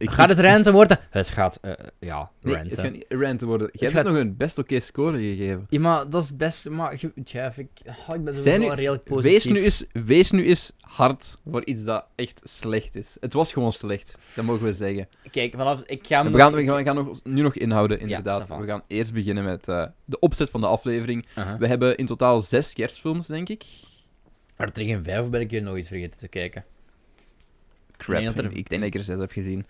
Ik 0.00 0.10
Gaat 0.10 0.28
het 0.28 0.38
ranten 0.38 0.72
worden? 0.72 0.98
Het 1.10 1.28
gaat, 1.28 1.58
eh, 1.62 1.72
ja, 1.98 2.30
Nee, 2.40 2.54
ranten. 2.54 2.70
het 2.70 2.80
gaat 2.80 3.30
niet 3.30 3.42
worden. 3.42 3.68
Jij 3.72 3.88
hebt 3.88 3.92
gaat- 3.92 4.04
nog 4.04 4.22
een 4.22 4.36
best 4.36 4.58
oké 4.58 4.80
score 4.80 5.18
gegeven. 5.18 5.66
Ja, 5.68 5.80
maar 5.80 6.10
dat 6.10 6.22
is 6.22 6.36
best... 6.36 6.70
Maar, 6.70 6.96
je- 6.98 7.12
Jeff, 7.24 7.58
ik, 7.58 7.68
oh, 8.08 8.14
ik 8.14 8.24
ben 8.24 8.34
zo 8.34 8.42
wel 8.42 8.74
redelijk 8.74 9.04
positief. 9.04 9.32
Wees 9.32 9.44
nu, 9.44 9.62
eens, 9.64 9.84
wees 9.92 10.30
nu 10.30 10.46
eens 10.46 10.72
hard 10.80 11.36
voor 11.50 11.64
iets 11.64 11.84
dat 11.84 12.06
echt 12.14 12.40
slecht 12.44 12.96
is. 12.96 13.16
Het 13.20 13.32
was 13.32 13.52
gewoon 13.52 13.72
slecht, 13.72 14.18
dat 14.34 14.44
mogen 14.44 14.64
we 14.64 14.72
zeggen. 14.72 15.08
Kijk, 15.30 15.54
vanaf... 15.56 15.82
Ik 15.86 16.06
ga... 16.06 16.30
We 16.30 16.38
gaan, 16.38 16.52
we 16.52 16.64
gaan, 16.64 16.76
we 16.76 16.82
gaan 16.82 16.94
nog, 16.94 17.20
nu 17.24 17.42
nog 17.42 17.54
inhouden, 17.54 18.00
inderdaad. 18.00 18.48
we 18.48 18.66
gaan 18.66 18.82
eerst 18.86 19.12
beginnen 19.12 19.44
met 19.44 19.68
eh, 19.68 19.84
de 20.04 20.18
opzet 20.18 20.50
van 20.50 20.60
de 20.60 20.66
aflevering. 20.66 21.26
Uh-huh. 21.38 21.58
We 21.58 21.66
hebben 21.66 21.96
in 21.96 22.06
totaal 22.06 22.40
zes 22.40 22.72
kerstfilms, 22.72 23.26
denk 23.26 23.48
ik. 23.48 23.64
Maar 24.56 24.70
er 24.74 24.84
geen 24.84 25.04
vijf 25.04 25.28
ben 25.28 25.40
ik 25.40 25.50
hier 25.50 25.62
nog 25.62 25.76
iets 25.76 25.88
vergeten 25.88 26.18
te 26.20 26.28
kijken? 26.28 26.64
Crap, 28.04 28.24
dat 28.24 28.38
er- 28.38 28.56
ik 28.56 28.68
denk 28.68 28.82
dat 28.82 28.94
ik 28.94 28.94
er 28.94 29.02
zes 29.02 29.18
heb 29.20 29.32
gezien. 29.32 29.66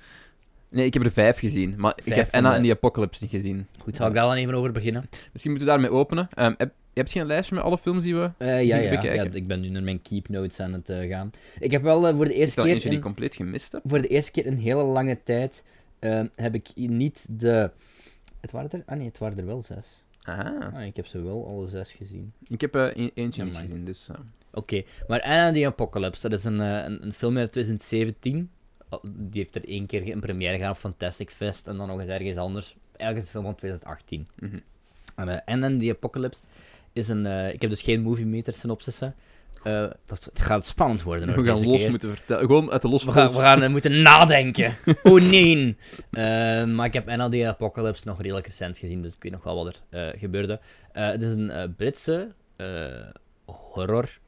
Nee, 0.69 0.87
ik 0.87 0.95
heb 0.95 1.05
er 1.05 1.11
vijf 1.11 1.39
gezien, 1.39 1.75
maar 1.77 1.99
ik 2.05 2.15
heb 2.15 2.29
Anna 2.35 2.51
de- 2.51 2.57
en 2.57 2.63
die 2.63 2.73
Apocalypse 2.73 3.23
niet 3.23 3.31
gezien. 3.33 3.67
Goed, 3.79 3.97
zal 3.97 4.07
ik 4.09 4.15
daar 4.15 4.25
dan 4.25 4.35
even 4.35 4.55
over 4.55 4.73
beginnen? 4.73 5.09
Misschien 5.33 5.51
moeten 5.51 5.69
we 5.69 5.75
daarmee 5.75 5.99
openen. 5.99 6.29
Ehm, 6.35 6.55
heb, 6.57 6.73
je 6.93 7.01
hebt 7.01 7.13
geen 7.13 7.27
lijstje 7.27 7.55
met 7.55 7.65
alle 7.65 7.79
films 7.79 8.03
die 8.05 8.15
we... 8.15 8.31
Eh, 8.39 8.47
ja, 8.49 8.55
ja, 8.63 8.77
ja, 8.77 8.91
bekijken. 8.91 9.35
ik 9.35 9.47
ben 9.47 9.61
nu 9.61 9.69
naar 9.69 9.83
mijn 9.83 10.03
keep 10.03 10.29
notes 10.29 10.61
aan 10.61 10.73
het 10.73 10.89
eh, 10.91 11.09
gaan. 11.09 11.31
Ik 11.59 11.71
heb 11.71 11.83
wel 11.83 12.09
eh, 12.09 12.17
voor 12.17 12.25
de 12.25 12.33
Is 12.35 12.39
eerste 12.39 12.55
dat 12.55 12.65
keer... 12.65 12.75
eentje 12.75 12.89
die 12.89 12.99
in- 12.99 13.05
ik 13.05 13.11
compleet 13.11 13.37
gemist 13.37 13.73
heb? 13.73 13.83
voor 13.85 14.01
de 14.03 14.09
eerste 14.09 14.31
keer 14.31 14.47
in 14.47 14.57
hele 14.57 14.83
lange 14.83 15.19
tijd 15.23 15.65
eh, 15.99 16.23
heb 16.35 16.55
ik 16.55 16.69
niet 16.75 17.27
de... 17.31 17.71
Het 18.41 18.51
waren 18.53 18.71
er... 18.71 18.83
Ah 18.87 18.97
nee, 18.97 19.07
het 19.07 19.19
waren 19.19 19.39
er 19.39 19.47
wel 19.47 19.63
zes. 19.63 20.03
Aha. 20.23 20.71
Ah, 20.75 20.85
ik 20.87 20.97
heb 20.97 21.07
ze 21.07 21.23
wel 21.23 21.47
alle 21.47 21.69
zes 21.69 21.93
gezien. 21.93 22.33
Ik 22.49 22.61
heb 22.61 22.75
e- 22.75 23.11
eentje 23.15 23.41
Ja, 23.45 23.49
niet 23.49 23.57
gezien, 23.57 23.85
dus... 23.85 24.09
Oké, 24.53 24.83
maar 25.09 25.23
Anna 25.23 25.53
the 25.53 25.67
Apocalypse, 25.67 26.29
dat 26.29 26.39
is 26.39 26.45
een, 26.45 26.61
eh, 26.61 26.85
een, 26.85 27.03
een 27.03 27.13
film 27.15 27.39
uit 27.39 27.53
2017. 27.53 28.51
Al- 28.89 29.01
Die 29.05 29.43
heeft 29.43 29.55
er 29.57 29.69
één 29.69 29.87
keer 29.87 30.03
in 30.07 30.21
première 30.21 30.57
gedaan 30.57 30.71
op 30.71 30.77
Fantastic 30.79 31.31
Fest 31.31 31.67
en 31.69 31.77
dan 31.77 31.89
nog 31.89 32.01
eens 32.01 32.11
ergens 32.11 32.37
anders. 32.37 32.75
Eigenlijk 32.97 33.17
is 33.17 33.17
het 33.17 33.27
een 33.27 33.27
film 33.43 33.45
van 33.45 33.55
2018. 33.55 34.29
mhm. 34.39 34.59
En 35.17 35.29
eh, 35.29 35.55
Anna 35.55 35.79
the 35.79 35.91
Apocalypse 35.91 36.41
is 36.93 37.09
een... 37.09 37.27
eh, 37.27 37.53
ik 37.53 37.61
heb 37.61 37.71
dus 37.71 37.83
geen 37.83 38.01
movie 38.03 38.27
meter 38.27 38.53
synopsissen. 38.53 39.15
Eh, 39.63 39.87
dat, 40.07 40.25
het 40.25 40.41
gaat 40.41 40.67
spannend 40.67 41.03
worden 41.03 41.29
hoor, 41.29 41.37
We 41.45 41.45
gaan 41.51 41.65
los 41.65 41.81
keer. 41.81 41.91
moeten 41.91 42.17
vertellen. 42.17 42.45
Gewoon 42.47 42.71
uit 42.71 42.83
de 42.83 42.89
los 42.89 43.05
We 43.05 43.13
gaan, 43.13 43.29
we 43.31 43.39
gaan 43.39 43.63
eh, 43.63 43.71
moeten 43.71 44.03
nadenken. 44.03 44.77
oh 45.03 45.21
nee! 45.21 45.77
Maar 46.67 46.87
ik 46.87 46.93
heb 46.93 47.31
the 47.31 47.47
Apocalypse 47.47 48.07
nog 48.09 48.21
redelijk 48.21 48.47
recent 48.47 48.79
gezien, 48.79 49.03
dus 49.03 49.15
ik 49.15 49.23
weet 49.23 49.33
nog 49.33 49.43
wel 49.43 49.65
wat 49.65 49.81
er 49.91 50.15
gebeurde. 50.19 50.61
Het 50.93 51.23
is 51.23 51.33
een 51.33 51.75
Britse 51.77 52.33
horror, 53.45 54.19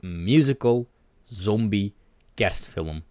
musical, 0.00 0.86
zombie, 1.24 1.94
kerstfilm. 2.34 3.02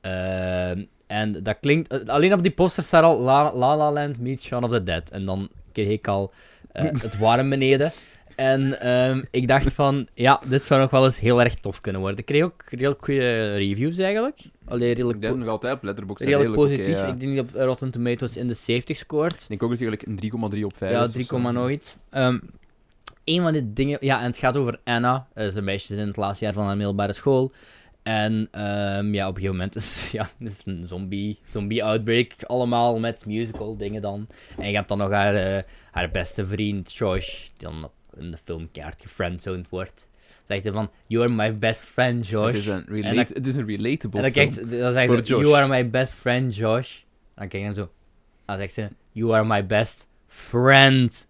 Eh, 0.00 0.70
en 1.06 1.42
dat 1.42 1.56
klinkt... 1.60 1.88
eh, 1.92 2.06
alleen 2.08 2.32
op 2.32 2.42
die 2.42 2.52
poster 2.52 2.82
staat 2.82 3.02
al 3.02 3.20
La 3.20 3.52
La, 3.54 3.76
La 3.76 3.92
Land 3.92 4.20
meets 4.20 4.44
Shaun 4.46 4.64
of 4.64 4.70
the 4.70 4.82
Dead. 4.82 5.10
En 5.10 5.24
dan 5.24 5.48
kreeg 5.72 5.88
ik 5.88 6.08
al 6.08 6.32
eh, 6.72 6.84
het 7.02 7.18
warm 7.18 7.48
beneden. 7.48 7.92
En 8.36 8.80
ehm, 8.80 9.22
ik 9.30 9.48
dacht 9.48 9.72
van, 9.72 10.08
ja, 10.14 10.40
dit 10.46 10.64
zou 10.64 10.80
nog 10.80 10.90
wel 10.90 11.04
eens 11.04 11.20
heel 11.20 11.42
erg 11.42 11.54
tof 11.54 11.80
kunnen 11.80 12.00
worden. 12.00 12.18
Ik 12.18 12.24
kreeg 12.26 12.42
ook 12.44 12.62
redelijk 12.70 13.04
goede 13.04 13.54
reviews 13.54 13.98
eigenlijk. 13.98 14.40
Alleen 14.64 14.92
redelijk, 14.92 15.24
Ik 15.24 15.36
nog 15.36 15.48
altijd 15.48 15.74
op 15.74 15.82
Letterboxd. 15.82 16.22
zijn 16.22 16.34
redelijk 16.36 16.60
redelijk 16.60 16.82
positief. 16.82 17.06
ja. 17.06 17.12
Ik 17.14 17.20
denk 17.20 17.36
dat 17.36 17.44
op 17.62 17.66
Rotten 17.66 17.90
Tomatoes 17.90 18.36
in 18.36 18.46
de 18.48 18.54
70 18.54 18.96
scoort. 18.96 19.42
Ik 19.42 19.48
denk 19.48 19.62
ook 19.62 19.70
dat 19.70 19.78
je 19.78 19.84
gelijk 19.84 20.02
een 20.06 20.52
3,3 20.58 20.64
op 20.64 20.76
5 20.76 20.92
Ja, 20.92 21.04
is 21.04 21.12
3, 21.12 21.24
of 21.32 21.40
zo. 21.42 21.50
nog 21.50 21.70
iets. 21.70 21.96
Ehm 22.10 22.38
een 23.28 23.42
van 23.42 23.52
die 23.52 23.72
dingen... 23.72 23.98
Ja, 24.00 24.18
en 24.20 24.26
het 24.26 24.36
gaat 24.38 24.56
over 24.56 24.80
Anna. 24.84 25.26
Eh, 25.34 25.42
Ze 25.42 25.48
is 25.48 25.54
een 25.56 25.64
meisje 25.64 25.96
in 25.96 26.06
het 26.06 26.16
laatste 26.16 26.44
jaar 26.44 26.54
van 26.54 26.64
haar 26.66 26.76
middelbare 26.76 27.12
school. 27.12 27.52
En 28.02 28.48
ehm, 28.50 29.14
ja, 29.14 29.28
op 29.28 29.34
een 29.34 29.40
gegeven 29.40 29.50
moment 29.56 29.76
is, 29.76 30.08
ja, 30.12 30.30
is 30.38 30.60
een 30.64 30.86
zombie, 30.86 31.38
zombie 31.44 31.84
outbreak. 31.84 32.32
Allemaal 32.42 32.98
met 32.98 33.26
musical 33.26 33.76
dingen 33.76 34.02
dan. 34.02 34.26
En 34.58 34.68
je 34.70 34.76
hebt 34.76 34.88
dan 34.88 34.98
nog 34.98 35.10
haar, 35.10 35.34
eh, 35.34 35.62
haar 35.90 36.10
beste 36.10 36.46
vriend, 36.46 36.94
Josh. 36.94 37.48
Die 37.56 37.68
dan 37.68 37.90
in 38.18 38.30
de 38.30 38.36
film 38.44 38.68
keihard 38.72 39.00
gefriendzoned 39.02 39.68
wordt. 39.68 40.10
Zegt 40.44 40.64
hij 40.64 40.72
van, 40.72 40.90
you 41.06 41.24
are 41.24 41.32
my 41.34 41.58
best 41.58 41.84
friend, 41.84 42.26
Josh. 42.28 42.46
Het 42.46 42.54
is 42.56 42.66
een, 42.66 42.84
relate- 42.88 43.34
is 43.34 43.56
relatable 43.56 44.22
En 44.22 44.32
dan, 44.32 44.32
film. 44.32 44.54
kijkt, 44.54 44.80
dan 44.80 44.92
zegt 44.92 45.28
Josh. 45.28 45.42
you 45.42 45.54
are 45.56 45.68
my 45.68 45.90
best 45.90 46.14
friend, 46.14 46.56
Josh. 46.56 46.96
En 46.98 47.04
dan 47.34 47.48
kijk 47.48 47.62
je 47.62 47.68
hem 47.68 47.74
zo. 47.76 47.90
Dan 48.44 48.56
zegt 48.58 48.72
ze, 48.74 48.88
you 49.12 49.34
are 49.34 49.44
my 49.44 49.66
best 49.66 50.06
friend, 50.26 51.27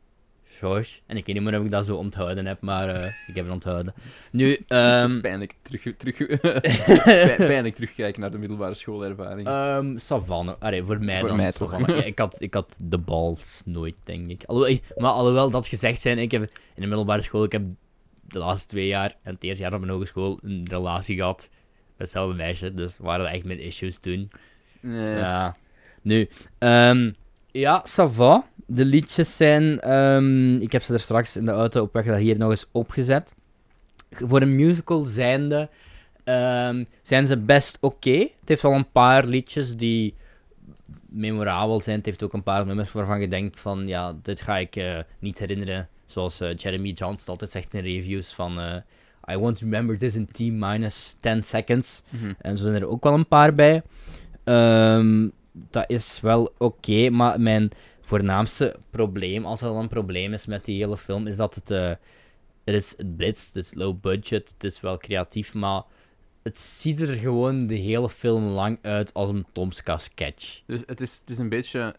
Josh. 0.61 0.97
En 1.07 1.17
ik 1.17 1.27
weet 1.27 1.35
niet 1.35 1.45
meer 1.45 1.59
of 1.59 1.65
ik 1.65 1.71
dat 1.71 1.87
zo 1.87 1.97
onthouden 1.97 2.47
heb, 2.47 2.61
maar 2.61 2.89
eh, 2.89 3.07
ik 3.27 3.35
heb 3.35 3.45
het 3.45 3.55
onthouden. 3.55 3.95
Nu, 4.31 4.65
ehm 4.69 5.21
pijnlijk, 5.21 5.55
terug, 5.63 5.97
terug, 5.97 6.17
pij- 7.05 7.35
pijnlijk 7.37 7.75
terugkijken 7.75 8.21
naar 8.21 8.31
de 8.31 8.39
middelbare 8.39 8.75
schoolervaring. 8.75 9.47
ehm 9.49 9.99
Savanne. 9.99 10.57
Allee, 10.59 10.83
voor 10.83 11.01
mij 11.01 11.19
Voor 11.19 11.29
dan 11.29 11.37
mij 11.37 11.53
toch. 11.53 11.87
Ja, 11.87 12.03
ik, 12.05 12.19
had, 12.19 12.37
ik 12.41 12.55
had 12.55 12.77
de 12.81 12.99
balls 12.99 13.63
nooit, 13.65 13.95
denk 14.05 14.31
ik. 14.31 14.45
Alhoewel, 14.45 14.79
maar 14.97 15.11
alhoewel 15.11 15.51
dat 15.51 15.69
gezegd 15.69 16.01
zijn, 16.01 16.19
ik 16.19 16.31
heb 16.31 16.43
in 16.43 16.83
de 16.83 16.87
middelbare 16.87 17.23
school, 17.23 17.45
ik 17.45 17.53
heb 17.53 17.63
de 18.21 18.39
laatste 18.39 18.69
twee 18.69 18.87
jaar 18.87 19.15
en 19.23 19.35
het 19.35 19.45
eerste 19.45 19.63
jaar 19.63 19.73
op 19.73 19.81
mijn 19.81 19.93
hogeschool 19.93 20.39
een 20.43 20.67
relatie 20.71 21.17
gehad 21.17 21.49
met 21.53 22.07
hetzelfde 22.07 22.37
meisje. 22.37 22.75
Dus 22.75 22.97
waren 22.99 23.27
echt 23.27 23.45
mijn 23.45 23.61
issues 23.61 23.99
toen. 23.99 24.31
Nee. 24.81 25.17
Ja. 25.17 25.57
Nu, 26.03 26.29
ehm, 26.59 27.11
ja, 27.51 27.85
ça 27.87 28.05
va. 28.13 28.45
De 28.67 28.85
liedjes 28.85 29.37
zijn... 29.37 29.81
ehm, 29.81 30.55
ik 30.55 30.73
heb 30.73 30.83
ze 30.83 30.93
er 30.93 31.01
straks 31.01 31.37
in 31.37 31.45
de 31.45 31.51
auto 31.51 31.83
op 31.83 31.93
weg 31.93 32.05
naar 32.05 32.19
hier 32.19 32.39
nog 32.39 32.51
eens 32.51 32.67
opgezet. 32.73 33.35
Voor 34.11 34.43
een 34.43 34.57
musical 34.57 35.01
zijnde 35.01 35.69
ehm, 36.25 36.85
zijn 37.03 37.27
ze 37.27 37.37
best 37.37 37.79
oké. 37.81 38.19
Het 38.19 38.49
heeft 38.49 38.63
wel 38.63 38.73
een 38.73 38.91
paar 38.91 39.25
liedjes 39.25 39.77
die 39.77 40.15
memorabel 41.09 41.81
zijn. 41.81 41.97
Het 41.97 42.07
heeft 42.07 42.23
ook 42.23 42.33
een 42.33 42.43
paar 42.43 42.67
nummers 42.67 42.93
waarvan 42.93 43.21
je 43.21 43.29
denkt 43.29 43.61
van... 43.61 43.87
Ja, 43.87 44.15
dit 44.23 44.41
ga 44.41 44.59
ik 44.59 44.77
eh, 44.77 44.99
niet 45.19 45.39
herinneren. 45.39 45.89
Zoals 46.05 46.41
eh, 46.41 46.57
Jeremy 46.57 46.91
Johnson 46.91 47.29
altijd 47.29 47.51
zegt 47.51 47.75
in 47.75 47.83
reviews 47.83 48.33
van... 48.35 48.61
eh, 48.61 48.77
I 49.31 49.37
won't 49.37 49.61
remember 49.61 49.99
this 49.99 50.15
in 50.15 50.27
T-minus 50.27 51.17
10 51.21 51.43
seconds. 51.43 52.03
Mhm. 52.09 52.33
En 52.39 52.57
zo 52.57 52.63
zijn 52.63 52.75
er 52.75 52.89
ook 52.89 53.05
wel 53.05 53.15
een 53.15 53.29
paar 53.29 53.55
bij. 53.55 53.83
Ehm, 54.45 55.29
dat 55.71 55.91
is 55.91 56.21
wel 56.21 56.53
oké, 56.59 57.11
maar 57.11 57.41
mijn 57.41 57.71
voornaamste 58.01 58.77
probleem, 58.91 59.45
als 59.45 59.63
er 59.63 59.69
al 59.69 59.81
een 59.81 59.89
probleem 59.89 60.33
is 60.33 60.47
met 60.47 60.65
die 60.65 60.83
hele 60.85 60.97
film, 60.97 61.27
is 61.27 61.37
dat 61.37 61.55
het, 61.55 61.71
eh, 61.71 61.93
het 62.65 62.75
is 62.75 62.95
het 63.47 63.57
is 63.57 63.75
low 63.75 64.01
budget, 64.01 64.51
het 64.51 64.65
is 64.65 64.81
wel 64.81 64.99
creatief, 64.99 65.55
maar 65.55 65.83
het 66.43 66.59
ziet 66.59 67.01
er 67.01 67.07
gewoon 67.15 67.67
de 67.67 67.75
hele 67.75 68.09
film 68.09 68.45
lang 68.45 68.79
uit 68.83 69.15
als 69.15 69.29
een 69.29 69.47
Tomska 69.53 69.99
sketch. 69.99 70.63
Dus 70.67 70.83
het 70.87 71.01
is, 71.01 71.19
het 71.21 71.31
is 71.31 71.39
een 71.39 71.49
beetje... 71.49 71.95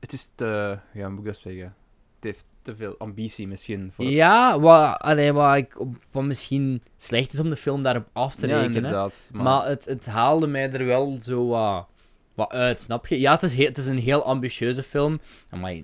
Het 0.00 0.12
is 0.12 0.30
te... 0.34 0.78
Ja, 0.94 1.00
hoe 1.00 1.08
moet 1.10 1.18
ik 1.18 1.24
dat 1.24 1.36
zeggen? 1.36 1.74
Het 2.14 2.24
heeft 2.24 2.52
te 2.62 2.76
veel 2.76 2.94
ambitie 2.98 3.48
misschien. 3.48 3.92
Voor 3.92 4.04
Ja, 4.04 4.60
wat, 4.60 4.98
allee, 4.98 5.32
wat, 5.32 5.56
ik, 5.56 5.76
wat 6.10 6.24
misschien 6.24 6.82
slecht 6.98 7.32
is 7.32 7.40
om 7.40 7.50
de 7.50 7.56
film 7.56 7.82
daarop 7.82 8.08
af 8.12 8.34
te 8.34 8.46
Ja, 8.46 8.56
rekenen. 8.56 8.76
inderdaad. 8.76 9.30
Maar, 9.32 9.66
het, 9.68 9.84
het 9.84 10.06
haalde 10.06 10.46
mij 10.46 10.72
er 10.72 10.86
wel 10.86 11.18
zo 11.22 11.46
wat, 11.46 11.88
wat 12.34 12.52
uit, 12.52 12.80
snap 12.80 13.06
je? 13.06 13.20
Ja, 13.20 13.32
het 13.32 13.42
is, 13.42 13.54
heel, 13.54 13.66
het 13.66 13.78
is 13.78 13.86
een 13.86 13.98
heel 13.98 14.24
ambitieuze 14.24 14.82
film. 14.82 15.20
Maar 15.50 15.74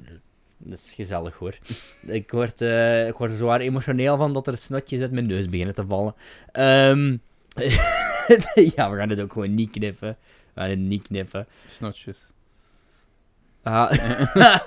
dat 0.59 0.79
is 0.79 0.93
gezellig 0.95 1.37
hoor. 1.37 1.59
ik, 2.07 2.31
word, 2.31 2.61
eh, 2.61 3.07
ik 3.07 3.15
word 3.15 3.31
er 3.31 3.37
zwaar 3.37 3.61
emotioneel 3.61 4.17
van 4.17 4.33
dat 4.33 4.47
er 4.47 4.59
snotjes 4.59 5.01
uit 5.01 5.13
mijn 5.13 5.27
neus 5.27 5.49
beginnen 5.49 5.75
te 5.75 5.87
vallen. 5.87 6.15
Ehm, 6.53 7.17
ja, 8.77 8.91
we 8.91 8.97
gaan 8.97 9.09
het 9.09 9.21
ook 9.21 9.33
gewoon 9.33 9.55
niet 9.55 9.71
knippen. 9.71 10.17
We 10.55 10.61
gaan 10.61 10.71
het 10.71 10.79
niet 10.79 11.03
knippen. 11.03 11.47
Snotjes. 11.67 12.19
Ah, 13.63 13.93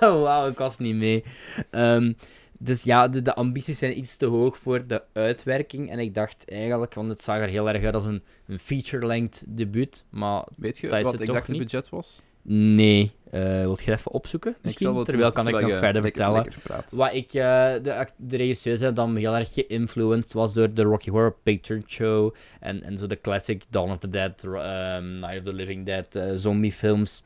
Wauw, 0.00 0.48
ik 0.48 0.58
was 0.58 0.78
niet 0.78 0.94
mee. 0.94 1.24
Ehm, 1.70 2.12
dus 2.58 2.82
ja, 2.82 3.08
de, 3.08 3.22
de 3.22 3.34
ambities 3.34 3.78
zijn 3.78 3.98
iets 3.98 4.16
te 4.16 4.26
hoog 4.26 4.58
voor 4.58 4.86
de 4.86 5.02
uitwerking. 5.12 5.90
En 5.90 5.98
ik 5.98 6.14
dacht 6.14 6.50
eigenlijk, 6.50 6.94
want 6.94 7.08
het 7.08 7.22
zag 7.22 7.38
er 7.38 7.48
heel 7.48 7.68
erg 7.68 7.84
uit 7.84 7.94
als 7.94 8.04
een, 8.04 8.22
een 8.46 8.58
feature-length 8.58 9.44
debuut. 9.48 10.04
Maar 10.10 10.44
Weet 10.56 10.78
je 10.78 10.88
wat 10.88 11.12
het 11.12 11.20
exact 11.20 11.46
het 11.46 11.58
budget 11.58 11.88
was? 11.88 12.22
nee. 12.42 13.12
Eh 13.30 13.60
wilt 13.60 13.82
je 13.82 13.90
het 13.90 13.98
even 13.98 14.10
opzoeken? 14.10 14.56
Misschien? 14.62 15.04
Terwijl 15.04 15.32
kan 15.32 15.48
ik 15.48 15.60
nog 15.60 15.78
verder 15.78 16.02
vertellen. 16.02 16.42
lekker. 16.42 16.84
Wat 16.90 17.14
ik, 17.14 17.26
eh, 17.26 17.72
de, 17.82 18.06
de 18.16 18.36
regisseur 18.36 18.76
zei 18.76 18.92
dan 18.92 19.16
heel 19.16 19.36
erg 19.36 19.52
geïnfluenced 19.52 20.32
was 20.32 20.54
door 20.54 20.74
de 20.74 20.82
Rocky 20.82 21.10
Horror 21.10 21.36
Picture 21.42 21.82
Show 21.86 22.34
en, 22.60 22.82
en 22.82 22.98
zo 22.98 23.06
de 23.06 23.20
classic 23.20 23.62
Dawn 23.70 23.90
of 23.90 23.98
the 23.98 24.08
Dead, 24.08 24.44
ehm, 24.44 25.18
Night 25.18 25.38
of 25.38 25.44
the 25.44 25.52
Living 25.52 25.86
Dead, 25.86 26.14
eh, 26.16 26.32
zombie 26.34 26.72
films. 26.72 27.22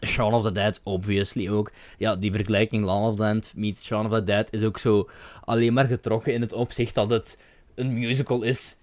Shaun 0.00 0.32
of 0.32 0.42
the 0.42 0.52
Dead, 0.52 0.80
obviously 0.82 1.48
ook. 1.48 1.72
Ja, 1.98 2.16
die 2.16 2.32
vergelijking 2.32 2.84
Land 2.84 3.06
of 3.06 3.16
the 3.16 3.22
Dead 3.22 3.52
meets 3.56 3.84
Shaun 3.84 4.06
of 4.06 4.12
the 4.12 4.22
Dead 4.22 4.52
is 4.52 4.62
ook 4.62 4.78
zo 4.78 5.08
alleen 5.44 5.72
maar 5.72 5.86
getrokken 5.86 6.32
in 6.34 6.40
het 6.40 6.52
opzicht 6.52 6.94
dat 6.94 7.10
het 7.10 7.40
een 7.74 7.98
musical 7.98 8.42
is 8.42 8.76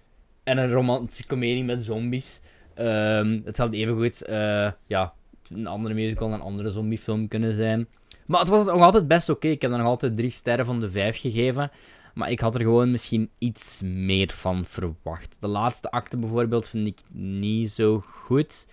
en 0.44 0.58
een 0.58 0.70
romantische 0.70 1.26
comedie 1.26 1.64
met 1.64 1.84
zombies. 1.84 2.40
Ehm 2.74 3.40
het 3.44 3.56
zou 3.56 3.70
evengoed 3.70 4.22
eh 4.22 4.70
ja, 4.86 5.12
een 5.48 5.66
andere 5.66 5.94
musical 5.94 6.28
en 6.28 6.34
een 6.34 6.40
andere 6.40 6.70
zombiefilm 6.70 7.28
kunnen 7.28 7.54
zijn. 7.54 7.86
Maar 8.26 8.40
het 8.40 8.48
was 8.48 8.66
nog 8.66 8.80
altijd 8.80 9.08
best 9.08 9.28
oké. 9.28 9.48
Ik 9.48 9.62
heb 9.62 9.70
er 9.70 9.78
nog 9.78 9.86
altijd 9.86 10.16
drie 10.16 10.30
sterren 10.30 10.64
van 10.64 10.80
de 10.80 10.90
vijf 10.90 11.20
gegeven. 11.20 11.70
Maar 12.14 12.30
ik 12.30 12.40
had 12.40 12.54
er 12.54 12.60
gewoon 12.60 12.90
misschien 12.90 13.30
iets 13.38 13.80
meer 13.84 14.30
van 14.32 14.64
verwacht. 14.64 15.36
De 15.40 15.48
laatste 15.48 15.90
acte 15.90 16.16
bijvoorbeeld 16.16 16.68
vind 16.68 16.86
ik 16.86 16.98
niet 17.12 17.70
zo 17.70 18.02
goed. 18.06 18.66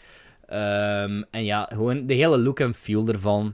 Ehm, 0.49 1.23
en 1.31 1.43
ja, 1.43 1.69
gewoon 1.73 2.05
de 2.05 2.13
hele 2.13 2.37
look 2.37 2.59
en 2.59 2.73
feel 2.73 3.07
ervan. 3.07 3.53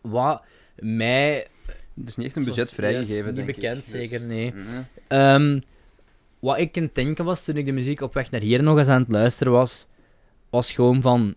Wat 0.00 0.42
mij... 0.76 1.46
Is 2.04 2.16
niet 2.16 2.26
echt 2.26 2.36
een 2.36 2.44
budget 2.44 2.72
vrijgegeven, 2.72 3.34
denk 3.34 3.46
niet 3.46 3.56
ik. 3.56 3.62
bekend, 3.62 3.76
Dus- 3.80 3.90
zeker, 3.90 4.20
nee. 4.20 4.52
Mhm. 4.54 4.82
Ehm, 5.08 5.60
wat 6.38 6.58
ik 6.58 6.76
in 6.76 6.82
het 6.82 6.94
denken 6.94 7.24
was 7.24 7.44
toen 7.44 7.56
ik 7.56 7.66
de 7.66 7.72
muziek 7.72 8.00
op 8.00 8.14
weg 8.14 8.30
naar 8.30 8.40
hier 8.40 8.62
nog 8.62 8.78
eens 8.78 8.88
aan 8.88 9.00
het 9.00 9.10
luisteren 9.10 9.52
was, 9.52 9.86
was 10.50 10.72
gewoon 10.72 11.00
van, 11.00 11.34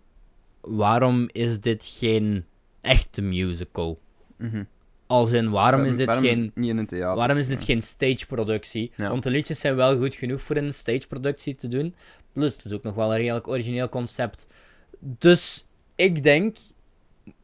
waarom 0.60 1.28
is 1.32 1.60
dit 1.60 1.94
geen 1.98 2.44
echte 2.80 3.22
musical? 3.22 3.98
Mhm. 4.36 4.62
Als 5.08 5.32
in, 5.32 5.50
waarom 5.50 5.84
is 5.84 5.96
dit 5.96 6.12
geen... 6.12 6.50
Niet 6.54 6.68
in 6.70 6.78
een 6.78 6.86
theater. 6.86 7.16
Waarom 7.16 7.36
is 7.36 7.48
dit 7.48 7.58
Ja. 7.58 7.64
geen 7.64 7.82
stageproductie? 7.82 8.92
Ja. 8.96 9.08
Want 9.08 9.22
de 9.22 9.30
liedjes 9.30 9.60
zijn 9.60 9.76
wel 9.76 9.98
goed 9.98 10.14
genoeg 10.14 10.40
voor 10.42 10.56
een 10.56 10.74
stageproductie 10.74 11.54
te 11.54 11.68
doen. 11.68 11.94
Plus, 12.32 12.52
het 12.52 12.64
is 12.64 12.72
ook 12.72 12.82
nog 12.82 12.94
wel 12.94 13.10
een 13.12 13.18
redelijk 13.18 13.48
origineel 13.48 13.88
concept. 13.88 14.46
Dus, 14.98 15.66
ik 15.94 16.22
denk... 16.22 16.56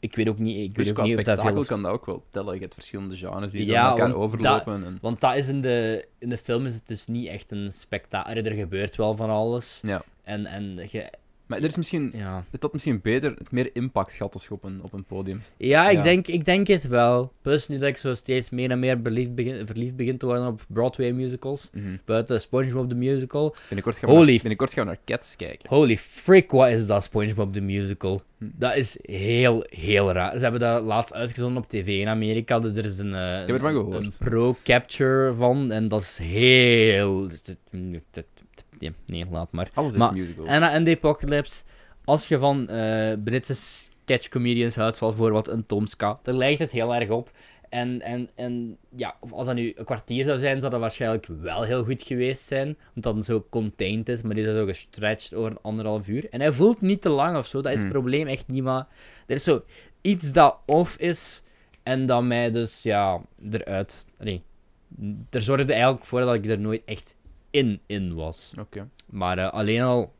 Ik 0.01 0.17
weet 0.17 0.29
ook 0.29 0.39
niet, 0.39 0.57
ik 0.57 0.75
Dus 0.75 0.87
weet 0.89 0.99
ook 0.99 1.05
niet 1.05 1.19
of 1.19 1.25
dat 1.25 1.41
veel... 1.41 1.65
kan 1.65 1.83
dat 1.83 1.93
ook 1.93 2.07
wel 2.07 2.25
tellen. 2.31 2.55
Je 2.55 2.61
hebt 2.61 2.75
verschillende 2.75 3.17
genres 3.17 3.51
die 3.53 3.65
zo 3.65 3.73
Ja, 3.73 3.89
elkaar 3.89 4.09
want 4.09 4.15
overlopen. 4.15 4.85
En... 4.85 4.99
Want 5.01 5.21
dat 5.21 5.37
is 5.37 5.49
in 5.49 5.61
de, 5.61 6.07
in 6.19 6.29
de 6.29 6.39
film 6.39 6.67
is 6.67 6.75
het 6.75 6.87
dus 6.87 7.07
niet 7.07 7.29
echt 7.29 7.51
een 7.51 7.73
spektakel. 7.73 8.35
Er 8.35 8.53
gebeurt 8.53 8.97
wel 8.97 9.17
van 9.17 9.31
alles. 9.31 9.81
Ja. 9.83 10.03
En, 10.23 10.47
en 10.47 10.89
je, 10.91 11.11
Maar 11.47 11.59
er 11.59 11.65
is 11.65 11.77
misschien... 11.77 12.11
ja. 12.15 12.45
Het 12.51 12.63
had 12.63 12.73
misschien 12.73 13.01
beter, 13.01 13.35
het 13.39 13.51
meer 13.51 13.71
impact 13.73 14.15
gehad 14.15 14.35
als 14.35 14.45
je 14.45 14.51
op 14.51 14.65
een, 14.65 14.79
op 14.83 14.93
een 14.93 15.05
podium. 15.05 15.41
Ja, 15.57 15.89
ik, 15.91 15.97
Ja. 15.97 16.03
Denk, 16.03 16.27
ik 16.27 16.45
denk 16.45 16.67
het 16.67 16.87
wel. 16.89 17.33
Plus 17.43 17.69
nu 17.69 17.79
dat 17.79 17.89
ik 17.89 17.97
zo 17.97 18.15
steeds 18.15 18.51
meer 18.51 18.71
en 18.71 18.79
meer 18.79 18.99
verliefd 19.03 19.35
begin, 19.35 19.67
verliefd 19.67 19.97
begin 19.97 20.19
te 20.19 20.27
worden 20.27 20.47
op 20.47 20.65
Broadway 20.69 21.11
musicals. 21.13 21.71
Buiten 22.05 22.41
SpongeBob 22.41 22.89
the 22.89 22.95
Musical. 22.95 23.55
Binnenkort, 23.69 23.99
gaan 23.99 24.11
Holy 24.11 24.27
naar, 24.31 24.37
binnenkort 24.37 24.73
gaan 24.73 24.85
we 24.85 24.91
naar 24.91 25.01
Cats 25.05 25.37
kijken. 25.37 25.69
Holy 25.69 25.99
frick, 25.99 26.51
wat 26.51 26.69
is 26.69 26.87
dat 26.87 27.05
SpongeBob 27.05 27.53
the 27.53 27.61
Musical? 27.61 28.23
Hm. 28.39 28.45
Dat 28.55 28.77
is 28.77 28.99
heel, 29.03 29.65
heel 29.69 30.13
raar. 30.13 30.37
Ze 30.37 30.43
hebben 30.43 30.61
dat 30.61 30.83
laatst 30.83 31.15
uitgezonden 31.15 31.63
op 31.63 31.69
tv 31.69 31.87
in 31.87 32.09
Amerika. 32.09 32.59
Dus 32.59 32.77
er 32.77 32.85
is 32.85 32.99
een, 32.99 33.15
eh, 33.15 33.47
een- 33.47 34.13
pro-capture 34.19 35.35
van. 35.35 35.71
En 35.73 35.89
dat 35.89 36.01
is 36.01 36.19
heel... 36.19 37.29
Nee, 39.07 39.27
laat 39.31 39.53
maar. 39.53 39.71
Alles 39.75 39.93
is 39.93 39.99
Maar- 39.99 40.13
musicals. 40.13 40.49
En 40.49 40.73
in 40.75 40.85
de 40.85 40.91
Apocalypse, 40.97 41.65
als 42.05 42.29
je 42.29 42.39
van 42.39 42.69
eh 42.69 43.13
Britse 43.25 43.55
sketch 43.55 44.29
comedians 44.29 44.75
houdt, 44.77 44.97
zoals 44.97 45.15
bijvoorbeeld 45.15 45.49
een 45.49 45.67
Tomska, 45.67 46.19
daar 46.23 46.35
lijkt 46.35 46.59
het 46.59 46.71
heel 46.71 46.95
erg 46.95 47.09
op. 47.11 47.31
En, 47.69 48.01
en, 48.03 48.29
en 48.35 48.77
ja, 48.97 49.17
of 49.21 49.33
als 49.33 49.47
dat 49.47 49.55
nu 49.55 49.73
een 49.77 49.85
kwartier 49.85 50.25
zou 50.25 50.39
zijn, 50.39 50.61
zou 50.61 50.73
dat 50.73 50.81
waarschijnlijk 50.81 51.27
wel 51.27 51.63
heel 51.63 51.85
goed 51.85 52.03
geweest 52.03 52.43
zijn. 52.43 52.67
Omdat 52.67 53.03
dat 53.03 53.15
dan 53.15 53.23
zo 53.23 53.47
contained 53.51 54.09
is, 54.09 54.23
maar 54.23 54.35
die 54.35 54.45
is 54.47 54.55
zo 54.55 54.65
gestretched 54.67 55.35
over 55.35 55.51
een 55.51 55.59
anderhalf 55.63 56.09
uur. 56.09 56.27
En 56.31 56.41
hij 56.41 56.53
voelt 56.53 56.81
niet 56.81 57.01
te 57.03 57.09
lang 57.09 57.37
of 57.37 57.47
zo, 57.47 57.57
dat 57.61 57.73
is 57.73 57.79
het 57.79 57.83
Hmm. 57.83 57.93
probleem 58.01 58.27
echt 58.27 58.47
niet, 58.49 58.63
maar 58.63 58.87
er 59.27 59.35
is 59.35 59.45
zo 59.45 59.63
iets 60.01 60.33
dat 60.33 60.59
off 60.67 60.97
is 60.99 61.43
en 61.83 62.07
dat 62.07 62.23
mij 62.23 62.51
dus, 62.51 62.83
ja, 62.83 63.21
eruit... 63.51 64.07
Nee, 64.19 64.43
er 65.31 65.43
zorgde 65.43 65.73
eigenlijk 65.73 66.05
voor 66.05 66.21
dat 66.21 66.35
ik 66.35 66.45
er 66.47 66.59
nooit 66.61 66.83
echt 66.85 67.17
in, 67.55 67.81
in 67.87 68.15
was. 68.15 68.53
Oké. 68.59 68.89
Maar 69.07 69.39
eh, 69.39 69.51
alleen 69.53 69.83
al 69.83 70.13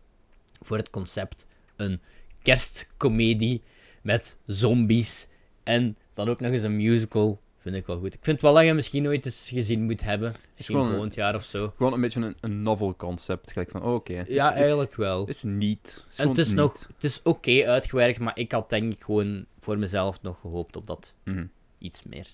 voor 0.63 0.77
het 0.77 0.91
concept 0.91 1.47
een 1.77 2.01
kerstcomedie 2.43 3.63
met 4.03 4.39
zombies 4.47 5.27
en 5.63 5.97
dan 6.15 6.29
ook 6.29 6.41
nog 6.41 6.53
eens 6.53 6.63
een 6.63 6.77
musical 6.77 7.41
vind 7.59 7.77
ik 7.77 7.87
wel 7.87 7.99
goed. 7.99 8.15
Ik 8.15 8.21
vind 8.25 8.41
wel 8.41 8.55
dat 8.55 8.65
je 8.65 8.75
misschien 8.75 9.03
nooit 9.03 9.25
eens 9.27 9.49
gezien 9.53 9.83
moet 9.83 10.03
hebben. 10.05 10.35
Misschien 10.57 10.77
gewoon 10.77 10.91
volgend 10.93 11.15
jaar 11.15 11.35
of 11.35 11.43
zo. 11.45 11.73
Gewoon 11.77 11.93
een 11.93 12.01
beetje 12.01 12.21
een, 12.21 12.37
een 12.41 12.63
novel 12.63 12.97
concept. 12.97 13.53
Gelijk 13.53 13.71
van, 13.71 13.83
oh, 13.83 13.95
oké. 13.95 14.13
het 14.13 14.29
is- 14.29 14.35
Ja, 14.35 14.47
het 14.49 14.57
eigenlijk 14.57 14.95
wel. 14.95 15.27
is 15.27 15.43
niet. 15.43 16.05
En 16.17 16.29
het 16.29 16.39
is, 16.39 16.53
nog, 16.53 16.87
het 16.95 17.05
is 17.05 17.21
oké 17.23 17.65
uitgewerkt, 17.67 18.19
maar 18.19 18.39
ik 18.39 18.53
had 18.53 18.71
denk 18.71 18.93
ik 18.93 19.03
gewoon 19.05 19.45
voor 19.61 19.79
mezelf 19.79 20.23
nog 20.23 20.41
gehoopt 20.41 20.77
op 20.77 20.87
dat 20.87 21.15
Mhm. 21.25 21.47
iets 21.79 22.03
meer. 22.03 22.27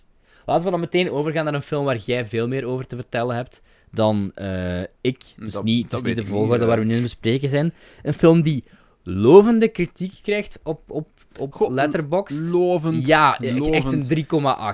Laten 0.47 0.65
we 0.65 0.71
dan 0.71 0.81
meteen 0.81 1.11
overgaan 1.11 1.45
naar 1.45 1.55
een 1.55 1.63
film 1.63 1.85
waar 1.85 1.97
jij 1.97 2.27
veel 2.27 2.49
meer 2.49 2.65
over 2.65 2.87
te 2.87 2.97
vertellen 2.97 3.37
hebt 3.37 3.63
dan 3.91 4.33
eh, 4.35 4.81
ik. 5.01 5.23
Dus 5.37 5.53
Dat- 5.53 5.65
niet, 5.65 5.85
het 5.85 5.93
is 5.93 6.01
weet 6.01 6.17
niet 6.17 6.25
de 6.25 6.31
volgorde 6.31 6.59
niet, 6.59 6.67
waar 6.67 6.77
we 6.77 6.83
eh. 6.83 6.89
nu 6.89 6.95
aan 6.95 7.03
het 7.03 7.11
bespreken 7.11 7.49
zijn. 7.49 7.75
Een 8.03 8.15
film 8.15 8.43
die 8.43 8.65
lovende 9.03 9.69
kritiek 9.69 10.13
krijgt 10.23 10.61
op, 10.65 10.91
op, 10.91 11.09
op 11.39 11.53
Goh, 11.55 11.71
Letterboxd. 11.71 12.51
Lovend. 12.51 13.07
Ja, 13.07 13.39
echt 13.39 13.59
lovend. 13.59 14.11
een 14.11 14.27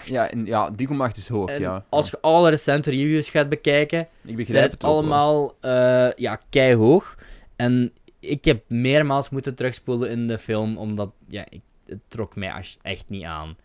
3,8. 0.02 0.06
Ja, 0.06 0.30
ja 0.44 0.70
3,8 1.10 1.16
is 1.16 1.28
hoog, 1.28 1.50
En 1.50 1.60
ja. 1.60 1.84
als 1.88 2.10
je 2.10 2.20
alle 2.20 2.50
recente 2.50 2.90
reviews 2.90 3.30
gaat 3.30 3.48
bekijken, 3.48 4.08
Ik 4.24 4.46
zijn 4.46 4.62
het 4.62 4.82
allemaal 4.82 5.56
eh 5.60 6.12
ja, 6.16 6.40
keihoog. 6.50 7.14
En 7.56 7.92
ik 8.20 8.44
heb 8.44 8.62
meermaals 8.68 9.30
moeten 9.30 9.54
terugspoelen 9.54 10.10
in 10.10 10.26
de 10.26 10.38
film, 10.38 10.76
omdat 10.76 11.10
ja, 11.28 11.44
ik, 11.48 11.60
het 11.86 12.00
trok 12.08 12.36
mij 12.36 12.64
echt 12.82 13.08
niet 13.08 13.24
aan. 13.24 13.56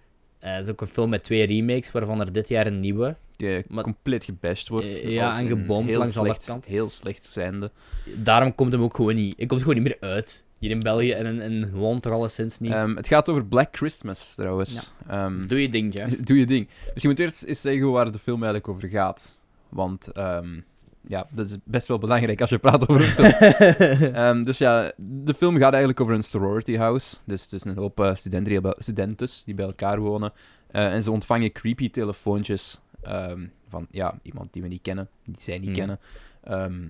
Eh, 0.42 0.54
het 0.56 0.66
is 0.66 0.72
ook 0.72 0.82
een 0.82 0.88
film 0.88 1.10
met 1.10 1.24
twee 1.24 1.46
remakes, 1.46 1.92
waarvan 1.92 2.20
er 2.20 2.32
dit 2.34 2.48
jaar 2.48 2.68
een 2.68 2.80
nieuwe. 2.80 3.16
Die 3.36 3.64
Maar- 3.68 3.84
compleet 3.84 4.24
gebashed 4.26 4.68
wordt. 4.68 4.88
Eh, 5.02 5.10
ja, 5.10 5.40
en 5.40 5.48
gebomd 5.48 5.90
heel 5.90 6.00
langs 6.00 6.18
alle 6.18 6.38
kanten. 6.46 6.72
Heel 6.72 6.90
slecht 6.90 7.26
zijnde. 7.26 7.72
Daarom 8.16 8.56
komt 8.56 8.72
hem 8.72 8.82
ook 8.82 8.96
gewoon 8.96 9.16
niet. 9.16 9.34
Ik 9.38 9.48
komt 9.48 9.62
gewoon 9.62 9.76
niet 9.76 9.84
meer 9.84 9.98
uit. 10.00 10.46
Hier 10.60 10.70
in 10.72 10.80
België 10.80 11.12
en 11.12 11.26
in, 11.26 11.42
in 11.42 11.64
Holland 11.64 12.02
toch 12.02 12.14
alleszins 12.14 12.60
niet. 12.60 12.72
Ehm, 12.72 12.96
het 12.96 13.08
gaat 13.08 13.30
over 13.30 13.46
Black 13.46 13.76
Christmas, 13.78 14.36
trouwens. 14.36 14.92
Ehm, 15.08 15.48
Doe 15.48 15.62
je 15.62 15.70
ding, 15.70 15.94
ja. 15.94 16.08
Doe 16.24 16.38
je 16.38 16.46
ding. 16.46 16.68
Dus 16.94 17.02
je 17.02 17.08
moet 17.08 17.20
eerst 17.20 17.44
eens 17.44 17.62
zeggen 17.62 17.92
waar 17.92 18.12
de 18.12 18.20
film 18.20 18.44
eigenlijk 18.44 18.68
over 18.68 18.88
gaat. 18.90 19.38
Want 19.70 20.08
ehm, 20.08 20.60
ja, 21.08 21.28
dat 21.30 21.50
is 21.50 21.58
best 21.64 21.88
wel 21.88 21.98
belangrijk 21.98 22.42
als 22.42 22.50
je 22.50 22.58
praat 22.58 22.90
over 22.90 22.96
een 22.96 23.32
film. 23.32 23.52
Ehm, 24.14 24.44
dus 24.44 24.58
ja, 24.58 24.92
de 24.98 25.34
film 25.34 25.58
gaat 25.58 25.72
eigenlijk 25.72 26.02
over 26.02 26.14
een 26.14 26.24
sorority 26.24 26.76
house. 26.76 27.16
Dus 27.26 27.44
het 27.44 27.54
is 27.54 27.64
een 27.64 27.78
hoop 27.78 28.00
eh, 28.00 28.16
studenten 28.16 28.52
die 28.52 28.62
bij, 28.62 28.76
studentes 28.78 29.44
die 29.44 29.56
bij 29.56 29.66
elkaar 29.66 30.00
wonen. 30.00 30.34
Eh, 30.72 30.94
en 30.94 31.04
ze 31.04 31.12
ontvangen 31.12 31.52
creepy 31.52 31.90
telefoontjes 31.92 32.82
ehm, 33.02 33.46
van 33.70 33.88
ja, 33.92 34.20
iemand 34.22 34.54
die 34.54 34.62
we 34.62 34.68
niet 34.68 34.82
kennen, 34.82 35.10
die 35.26 35.36
zij 35.40 35.58
niet 35.58 35.66
Hmm. 35.68 35.78
kennen. 35.78 36.00
Ehm, 36.44 36.82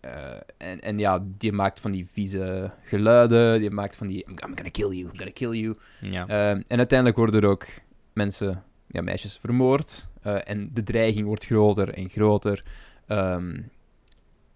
eh, 0.00 0.40
en, 0.56 0.80
en 0.80 0.98
ja, 0.98 1.24
die 1.38 1.52
maakt 1.52 1.80
van 1.80 1.90
die 1.90 2.06
vieze 2.12 2.70
geluiden. 2.84 3.58
Die 3.60 3.70
maakt 3.70 3.96
van 3.96 4.06
die 4.06 4.24
I'm 4.28 4.38
gonna 4.38 4.70
kill 4.70 4.88
you, 4.88 5.00
I'm 5.00 5.16
gonna 5.16 5.32
kill 5.32 5.50
you. 5.50 5.76
ja. 6.00 6.26
En 6.68 6.78
uiteindelijk 6.78 7.18
worden 7.18 7.42
er 7.42 7.48
ook 7.48 7.66
mensen, 8.12 8.62
ja, 8.86 9.02
meisjes 9.02 9.36
vermoord. 9.36 10.08
En 10.22 10.70
de 10.72 10.82
dreiging 10.82 11.26
wordt 11.26 11.44
groter 11.44 11.88
en 11.94 12.08
groter. 12.08 12.64
Ehm, 13.06 13.60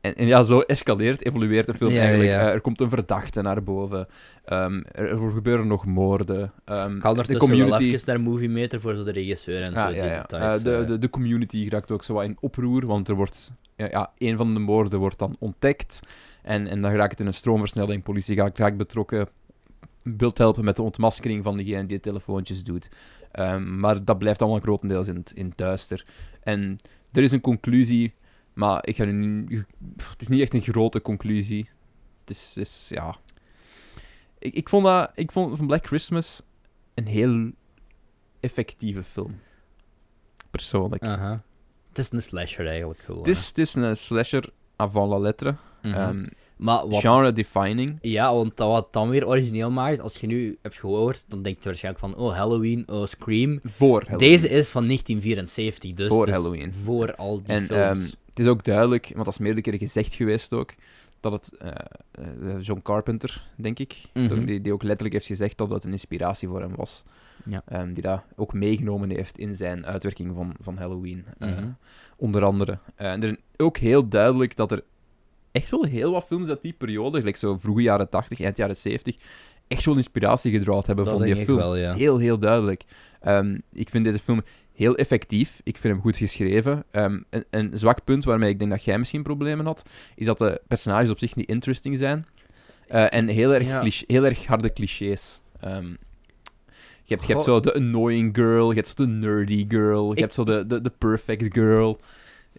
en, 0.01 0.15
en 0.15 0.27
ja, 0.27 0.43
zo 0.43 0.61
escaleert, 0.61 1.25
evolueert 1.27 1.67
de 1.67 1.75
film 1.75 1.91
Ja, 1.91 2.01
eigenlijk. 2.01 2.31
ja. 2.31 2.41
Eh, 2.41 2.53
er 2.53 2.61
komt 2.61 2.81
een 2.81 2.89
verdachte 2.89 3.43
naar 3.43 3.63
boven. 3.63 4.07
Ehm, 4.45 4.83
er, 4.93 5.09
er 5.09 5.31
gebeuren 5.33 5.67
nog 5.67 5.87
moorden. 5.87 6.53
Ehm, 6.65 6.97
Ik 6.97 7.03
ga 7.03 7.03
de 7.03 7.09
ondertussen 7.09 7.49
wel 7.49 7.59
community... 7.59 7.85
even 7.95 8.01
naar 8.07 8.21
Movie 8.21 8.49
Meter 8.49 8.81
voor 8.81 8.95
zo 8.95 9.05
de 9.05 9.13
regisseur 9.13 9.63
en 9.63 9.75
Ah, 9.75 9.89
zo 9.89 9.95
ja, 9.95 10.21
details. 10.21 10.59
Eh, 10.59 10.65
de, 10.65 10.75
eh. 10.77 10.87
de, 10.87 10.99
de 10.99 11.11
community 11.11 11.69
raakt 11.69 11.91
ook 11.91 12.03
zo 12.05 12.15
wat 12.15 12.25
in 12.25 12.37
oproer, 12.41 12.87
want 12.87 13.09
er 13.09 13.15
wordt... 13.15 13.53
Ja, 13.77 13.87
ja, 13.91 14.11
een 14.19 14.37
van 14.37 14.55
de 14.55 14.61
moorden 14.61 14.99
wordt 14.99 15.19
dan 15.19 15.37
ontdekt. 15.39 16.01
En, 16.43 16.67
en 16.67 16.81
dan 16.81 16.93
raakt 16.93 17.11
het 17.11 17.21
in 17.21 17.27
een 17.27 17.35
stroomversnelling. 17.35 18.03
Politie 18.03 18.37
gaat 18.37 18.59
raakt 18.59 18.77
betrokken. 18.77 19.29
Wilt 20.03 20.39
helpen 20.39 20.65
met 20.65 20.77
de 20.77 20.83
ontmaskering 20.83 21.45
van 21.45 21.57
degene 21.57 21.87
die 21.87 21.97
de 21.97 22.03
telefoontjes 22.03 22.65
doet. 22.65 22.89
Ehm, 23.33 23.79
maar 23.79 24.05
dat 24.05 24.19
blijft 24.19 24.43
allemaal 24.43 24.61
grotendeels 24.61 25.09
in, 25.09 25.25
in 25.35 25.53
duister. 25.57 26.05
En 26.43 26.79
er 27.13 27.23
is 27.23 27.33
een 27.33 27.41
conclusie, 27.41 28.15
maar 28.61 28.87
ik 28.87 28.97
ga 28.97 29.05
nu 29.05 29.13
niet... 29.13 29.65
Het 30.11 30.21
is 30.21 30.29
niet 30.29 30.41
echt 30.41 30.55
een 30.55 30.63
grote 30.63 31.03
conclusie. 31.03 31.69
Het 32.21 32.31
is, 32.31 32.57
is 32.57 32.87
ja... 32.89 33.17
Ik, 34.39 34.55
ik 34.55 34.69
vond 34.69 34.85
dat... 34.85 35.11
Ik 35.15 35.33
vond 35.33 35.57
van 35.57 35.67
Black 35.67 35.87
Christmas 35.87 36.43
een 36.95 37.07
heel 37.07 37.51
effectieve 38.41 39.03
film. 39.03 39.41
Persoonlijk. 40.51 41.03
Aha. 41.05 41.43
Het 41.89 41.99
is 41.99 42.13
een 42.13 42.23
slasher 42.23 42.67
eigenlijk 42.69 43.01
gewoon. 43.01 43.19
Het 43.21 43.29
is, 43.29 43.47
het 43.49 43.59
is 43.59 43.75
een 43.75 43.97
slasher 43.97 44.51
avant 44.77 45.11
la 45.11 45.19
lettre. 45.19 45.57
Mhm. 45.83 45.95
Ehm, 45.95 46.27
maar 46.57 46.89
wat... 46.89 47.01
Genre-defining. 47.01 47.99
Ja, 48.01 48.35
want 48.35 48.57
dat 48.57 48.69
wat 48.69 48.93
dan 48.93 49.09
weer 49.09 49.27
origineel 49.27 49.71
maakt, 49.71 50.01
als 50.01 50.17
je 50.17 50.27
nu 50.27 50.59
hebt 50.63 50.79
gehoord, 50.79 51.25
dan 51.29 51.43
denk 51.43 51.59
je 51.59 51.65
waarschijnlijk 51.65 52.05
van, 52.05 52.17
oh, 52.17 52.37
Halloween, 52.37 52.89
oh, 52.89 53.07
Scream. 53.07 53.61
Voor 53.63 54.01
Halloween. 54.07 54.19
Deze 54.19 54.49
is 54.49 54.69
van 54.69 54.87
1974, 54.87 55.95
dus 55.95 56.09
Voor 56.09 56.29
Halloween. 56.29 56.73
voor 56.73 57.15
al 57.15 57.43
die 57.43 57.55
En 57.55 57.67
films. 57.67 58.01
ehm, 58.01 58.11
het 58.31 58.39
is 58.39 58.47
ook 58.47 58.65
duidelijk, 58.65 59.11
want 59.13 59.25
dat 59.25 59.35
is 59.35 59.39
meerdere 59.41 59.63
keren 59.63 59.79
gezegd 59.79 60.15
geweest 60.15 60.53
ook, 60.53 60.75
dat 61.21 61.33
het 61.33 61.57
eh, 61.57 61.71
eh, 62.13 62.61
John 62.61 62.81
Carpenter, 62.83 63.49
denk 63.57 63.79
ik, 63.79 63.97
Mhm. 64.15 64.45
die, 64.45 64.61
die 64.61 64.73
ook 64.73 64.83
letterlijk 64.83 65.15
heeft 65.15 65.27
gezegd 65.27 65.59
dat 65.59 65.69
dat 65.71 65.85
een 65.85 65.91
inspiratie 65.93 66.49
voor 66.49 66.61
hem 66.61 66.75
was. 66.77 67.03
Ja. 67.45 67.63
Ehm, 67.67 67.93
die 67.93 68.03
dat 68.03 68.23
ook 68.37 68.53
meegenomen 68.53 69.11
heeft 69.11 69.39
in 69.39 69.55
zijn 69.57 69.87
uitwerking 69.87 70.35
van, 70.35 70.55
van 70.61 70.77
Halloween. 70.79 71.25
eh, 71.39 71.49
Mhm. 71.49 71.69
onder 72.17 72.45
andere. 72.45 72.79
En 72.95 73.23
er 73.23 73.29
is 73.29 73.37
ook 73.57 73.77
heel 73.77 74.09
duidelijk 74.09 74.57
dat 74.57 74.73
er 74.73 74.83
echt 75.53 75.71
wel 75.71 75.85
heel 75.85 76.13
wat 76.13 76.25
films 76.25 76.49
uit 76.49 76.63
die 76.63 76.73
periode, 76.73 77.19
gelijk 77.19 77.37
zo 77.37 77.57
vroege 77.57 77.83
jaren 77.83 78.09
80, 78.09 78.41
eind 78.41 78.57
jaren 78.57 78.77
70, 78.77 79.17
echt 79.69 79.85
wel 79.85 79.97
inspiratie 79.97 80.53
gedraaid 80.53 80.87
hebben 80.87 81.05
dat 81.05 81.15
van 81.15 81.23
denk 81.23 81.33
die 81.35 81.43
ik 81.43 81.49
film. 81.49 81.59
wel, 81.61 81.77
ja. 81.77 81.95
Heel, 81.95 82.19
heel 82.19 82.39
duidelijk. 82.39 82.83
Ehm, 83.21 83.59
ik 83.73 83.89
vind 83.89 84.05
deze 84.05 84.19
film 84.19 84.43
heel 84.81 84.97
effectief. 84.97 85.61
Ik 85.65 85.79
vind 85.79 85.93
hem 85.95 86.03
goed 86.03 86.17
geschreven. 86.17 86.85
Ehm, 86.91 87.21
een, 87.31 87.45
een 87.51 87.71
zwak 87.79 88.05
punt 88.05 88.25
waarmee 88.25 88.51
ik 88.51 88.59
denk 88.59 88.71
dat 88.71 88.85
jij 88.85 88.99
misschien 88.99 89.23
problemen 89.23 89.67
had, 89.67 89.83
is 90.15 90.27
dat 90.27 90.39
de 90.39 90.61
personages 90.69 91.11
op 91.11 91.19
zich 91.19 91.37
niet 91.37 91.49
interesting 91.49 91.99
zijn. 91.99 92.27
Eh, 92.89 93.15
en 93.15 93.29
heel 93.29 93.55
erg, 93.55 93.67
Ja. 93.67 93.81
cliché- 93.81 94.05
heel 94.07 94.25
erg 94.25 94.47
harde 94.47 94.73
clichés. 94.73 95.41
Ehm, 95.61 95.87
je, 97.05 97.17
hebt, 97.17 97.27
je 97.27 97.33
hebt 97.33 97.45
zo 97.45 97.61
de 97.61 97.75
annoying 97.75 98.37
girl, 98.37 98.69
je 98.71 98.75
hebt 98.77 98.89
zo 98.89 99.05
de 99.05 99.11
nerdy 99.11 99.65
girl, 99.69 100.07
je 100.09 100.13
Ik- 100.15 100.19
hebt 100.19 100.35
zo 100.35 100.45
de, 100.45 100.67
de, 100.67 100.81
de 100.81 100.93
perfect 100.99 101.53
girl. 101.55 101.99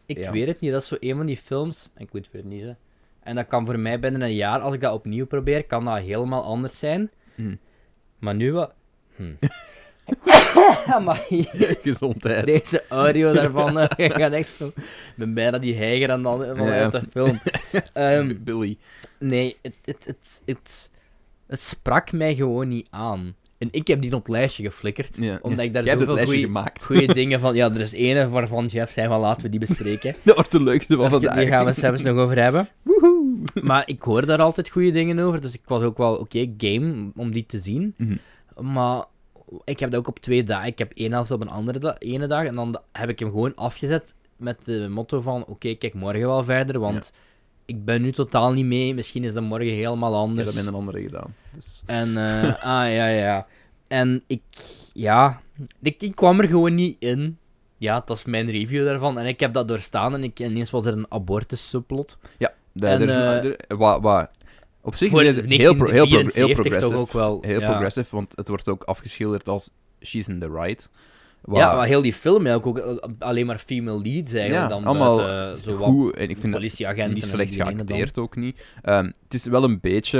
Ik 0.05 0.17
Ja. 0.17 0.31
weet 0.31 0.47
het 0.47 0.59
niet, 0.59 0.71
dat 0.71 0.81
is 0.81 0.87
zo 0.87 0.95
een 0.99 1.15
van 1.15 1.25
die 1.25 1.37
films, 1.37 1.89
ik 1.97 2.13
moet 2.13 2.29
weer 2.31 2.45
niezen. 2.45 2.77
En 3.23 3.35
dat 3.35 3.47
kan 3.47 3.65
voor 3.65 3.79
mij 3.79 3.99
binnen 3.99 4.21
een 4.21 4.35
jaar, 4.35 4.59
als 4.59 4.73
ik 4.73 4.81
dat 4.81 4.93
opnieuw 4.93 5.25
probeer, 5.25 5.63
kan 5.65 5.85
dat 5.85 5.97
helemaal 5.97 6.43
anders 6.43 6.79
zijn. 6.79 7.09
Hm. 7.35 7.55
Maar 8.19 8.35
nu 8.35 8.51
wat... 8.51 8.73
Hm. 9.15 9.23
maar 11.05 11.25
Gezondheid. 11.81 12.45
deze 12.45 12.83
audio 12.89 13.33
daarvan 13.41 13.79
eh, 13.79 14.09
gaat 14.11 14.31
echt 14.31 14.55
zo... 14.57 14.67
Ik 14.75 14.83
ben 15.15 15.33
bijna 15.33 15.57
die 15.57 15.75
heiger 15.75 16.11
aan 16.11 16.23
de 16.23 16.53
vanuit 16.55 16.93
Ja. 16.93 16.99
de 16.99 17.07
film. 17.11 17.39
Ehm, 17.93 18.35
Billy. 18.43 18.77
nee, 19.19 19.57
het, 19.61 19.75
het, 19.85 20.05
het, 20.05 20.41
het, 20.45 20.91
het 21.47 21.59
sprak 21.59 22.11
mij 22.11 22.35
gewoon 22.35 22.67
niet 22.67 22.87
aan. 22.89 23.35
En 23.57 23.67
ik 23.71 23.87
heb 23.87 24.01
die 24.01 24.13
op 24.13 24.19
het 24.19 24.31
lijstje 24.31 24.63
geflikkerd, 24.63 25.17
Ja, 25.17 25.39
omdat 25.41 25.59
ja. 25.59 25.65
ik 25.65 25.73
daar 25.73 25.99
zoveel 25.99 26.49
goeie 26.81 27.13
dingen 27.13 27.39
van... 27.39 27.55
Ja, 27.55 27.69
er 27.71 27.81
is 27.81 27.91
ene 27.91 28.29
waarvan 28.29 28.65
Jeff 28.65 28.91
zei 28.91 29.07
van 29.07 29.19
laten 29.19 29.41
we 29.43 29.49
die 29.49 29.59
bespreken. 29.59 30.15
Dat 30.23 30.35
wordt 30.35 30.51
de 30.51 30.63
leukste 30.63 30.95
van 30.95 31.09
vandaag. 31.09 31.35
Die 31.37 31.47
gaan 31.47 31.63
we 31.63 31.69
het 31.69 31.79
zelfs 31.79 32.01
nog 32.01 32.17
over 32.17 32.41
hebben. 32.41 32.69
Maar 33.61 33.83
ik 33.85 34.01
hoor 34.01 34.25
daar 34.25 34.39
altijd 34.41 34.69
goede 34.69 34.91
dingen 34.91 35.19
over, 35.19 35.41
dus 35.41 35.53
ik 35.53 35.61
was 35.65 35.81
ook 35.81 35.97
wel 35.97 36.15
oké 36.15 36.53
game 36.57 37.11
om 37.15 37.31
die 37.31 37.45
te 37.45 37.59
zien. 37.59 37.93
Mhm. 37.97 38.15
Maar 38.73 39.03
ik 39.63 39.79
heb 39.79 39.91
dat 39.91 39.99
ook 39.99 40.07
op 40.07 40.19
twee 40.19 40.43
dagen. 40.43 40.67
Ik 40.67 40.77
heb 40.77 40.91
één 40.95 41.11
helft 41.11 41.31
op 41.31 41.41
een 41.41 41.49
andere 41.49 41.79
da- 41.79 41.95
ene 41.99 42.27
dag 42.27 42.45
en 42.45 42.55
dan 42.55 42.79
heb 42.91 43.09
ik 43.09 43.19
hem 43.19 43.29
gewoon 43.29 43.55
afgezet 43.55 44.13
met 44.35 44.65
de 44.65 44.87
motto 44.89 45.21
van 45.21 45.45
oké, 45.45 45.73
kijk 45.73 45.93
morgen 45.93 46.27
wel 46.27 46.43
verder, 46.43 46.79
want 46.79 47.13
ik 47.65 47.85
ben 47.85 48.01
nu 48.01 48.11
totaal 48.11 48.51
niet 48.53 48.65
mee. 48.65 48.93
Misschien 48.93 49.23
is 49.23 49.33
dat 49.33 49.43
morgen 49.43 49.73
helemaal 49.73 50.09
Ik 50.13 50.19
heb 50.19 50.29
anders. 50.29 50.55
dat 50.55 50.65
een 50.65 50.73
andere 50.73 51.01
gedaan. 51.01 51.35
Dus... 51.53 51.81
En, 51.85 52.17
eh, 52.17 52.43
ah 52.77 52.93
ja, 52.93 53.07
ja. 53.07 53.47
En 53.87 54.23
ik, 54.27 54.41
ja, 54.93 55.41
ik, 55.81 56.01
ik 56.01 56.15
kwam 56.15 56.39
er 56.39 56.47
gewoon 56.47 56.75
niet 56.75 56.95
in. 56.99 57.37
Ja, 57.77 58.01
dat 58.05 58.17
is 58.17 58.25
mijn 58.25 58.49
review 58.51 58.85
daarvan. 58.85 59.19
En 59.19 59.25
ik 59.25 59.39
heb 59.39 59.53
dat 59.53 59.67
doorstaan 59.67 60.13
en 60.13 60.23
ik, 60.23 60.39
ineens 60.39 60.69
was 60.69 60.85
er 60.85 60.93
een 60.93 61.05
abortus-subplot. 61.09 62.17
De, 62.73 62.87
En, 62.87 63.01
er 63.01 63.07
is 63.07 63.15
een, 63.15 63.21
eh, 63.21 63.43
er- 63.67 63.77
wat, 63.77 64.01
wat, 64.01 64.31
op 64.81 64.95
zich 64.95 65.11
is 65.11 65.35
het 65.35 65.45
heel, 65.47 65.75
pro- 65.75 65.85
heel, 65.85 65.85
pro- 65.85 65.91
heel 65.91 66.07
1974 66.09 66.55
progressive. 66.55 66.91
toch 66.91 67.01
ook 67.01 67.11
wel. 67.11 67.41
Heel 67.41 67.59
ja. 67.59 67.69
progressive, 67.69 68.15
want 68.15 68.31
het 68.35 68.47
wordt 68.47 68.67
ook 68.67 68.83
afgeschilderd 68.83 69.47
als 69.47 69.69
she's 70.01 70.27
in 70.27 70.39
the 70.39 70.49
right. 70.51 70.89
Ja, 71.51 71.75
maar 71.75 71.87
heel 71.87 72.01
die 72.01 72.13
film 72.13 72.45
eigenlijk 72.45 72.87
ook 72.87 72.99
eh, 72.99 73.09
alleen 73.19 73.45
maar 73.45 73.57
female 73.57 74.01
leads 74.01 74.33
eigenlijk. 74.33 74.63
Ja, 74.69 74.75
dan 74.75 74.83
allemaal 74.85 75.27
eh, 75.29 75.53
zo 75.53 75.77
wat 75.77 75.87
goed, 75.89 76.15
en 76.15 76.29
ik 76.29 76.37
vind 76.37 76.51
dat 76.51 76.51
politieagenten. 76.61 77.13
niet 77.13 77.23
slecht 77.25 77.57
dan. 77.57 77.67
geacteerd 77.67 78.17
ook 78.17 78.35
niet. 78.35 78.65
Ehm, 78.81 79.05
het 79.23 79.33
is 79.33 79.45
wel 79.45 79.63
een 79.63 79.79
beetje, 79.79 80.17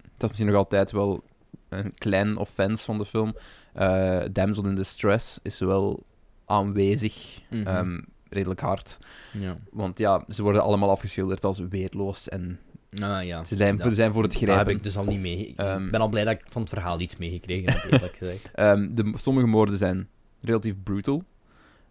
dat 0.00 0.22
is 0.22 0.28
misschien 0.28 0.46
nog 0.46 0.56
altijd 0.56 0.90
wel 0.90 1.22
een 1.68 1.94
klein 1.94 2.36
offense 2.36 2.84
van 2.84 2.98
de 2.98 3.04
film. 3.06 3.34
Eh 3.72 4.20
Damsel 4.32 4.66
in 4.66 4.74
Distress 4.74 5.38
is 5.42 5.58
wel 5.58 6.02
aanwezig, 6.46 7.40
Mhm. 7.50 7.66
ehm, 7.66 8.00
redelijk 8.28 8.60
hard. 8.60 8.98
Ja. 9.32 9.56
Want 9.70 9.98
ja, 9.98 10.24
ze 10.28 10.42
worden 10.42 10.62
allemaal 10.62 10.90
afgeschilderd 10.90 11.44
als 11.44 11.58
weerloos 11.68 12.28
en 12.28 12.58
Ah, 13.02 13.24
ja. 13.24 13.44
ze 13.44 13.56
zijn, 13.56 13.76
Ja. 13.76 13.90
zijn 13.90 14.12
voor 14.12 14.22
het 14.22 14.34
grijpen. 14.34 14.56
heb 14.66 14.68
ik 14.76 14.82
dus 14.82 14.96
al 14.96 15.04
niet 15.04 15.20
mee. 15.20 15.46
Ik 15.48 15.56
Ehm, 15.56 15.90
ben 15.90 16.00
al 16.00 16.08
blij 16.08 16.24
dat 16.24 16.32
ik 16.34 16.44
van 16.48 16.60
het 16.62 16.70
verhaal 16.70 17.00
iets 17.00 17.16
meegekregen 17.16 17.72
heb, 17.72 17.92
eerlijk 17.92 18.16
gezegd. 18.18 18.50
Ehm, 18.54 18.88
de, 18.94 19.12
sommige 19.16 19.46
moorden 19.46 19.78
zijn 19.78 20.08
relatief 20.40 20.74
brutal, 20.82 21.24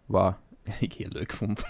wat 0.06 0.34
ik 0.80 0.92
heel 0.92 1.08
leuk 1.10 1.32
vond. 1.32 1.64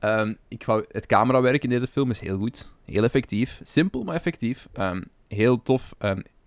Ehm, 0.00 0.34
ik 0.48 0.64
wou, 0.64 0.84
het 0.90 1.06
camerawerk 1.06 1.62
in 1.62 1.68
deze 1.70 1.86
film 1.86 2.10
is 2.10 2.20
heel 2.20 2.38
goed, 2.38 2.70
heel 2.84 3.04
effectief, 3.04 3.60
simpel 3.62 4.02
maar 4.04 4.14
effectief, 4.14 4.68
heel 5.28 5.62
tof. 5.62 5.94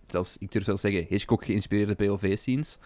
Zelfs, 0.07 0.35
ik 0.39 0.51
durf 0.51 0.63
zelfs 0.63 0.81
zeggen, 0.81 1.05
Hitchcock 1.09 1.45
geïnspireerde 1.45 1.95
POV-scenes, 1.95 2.77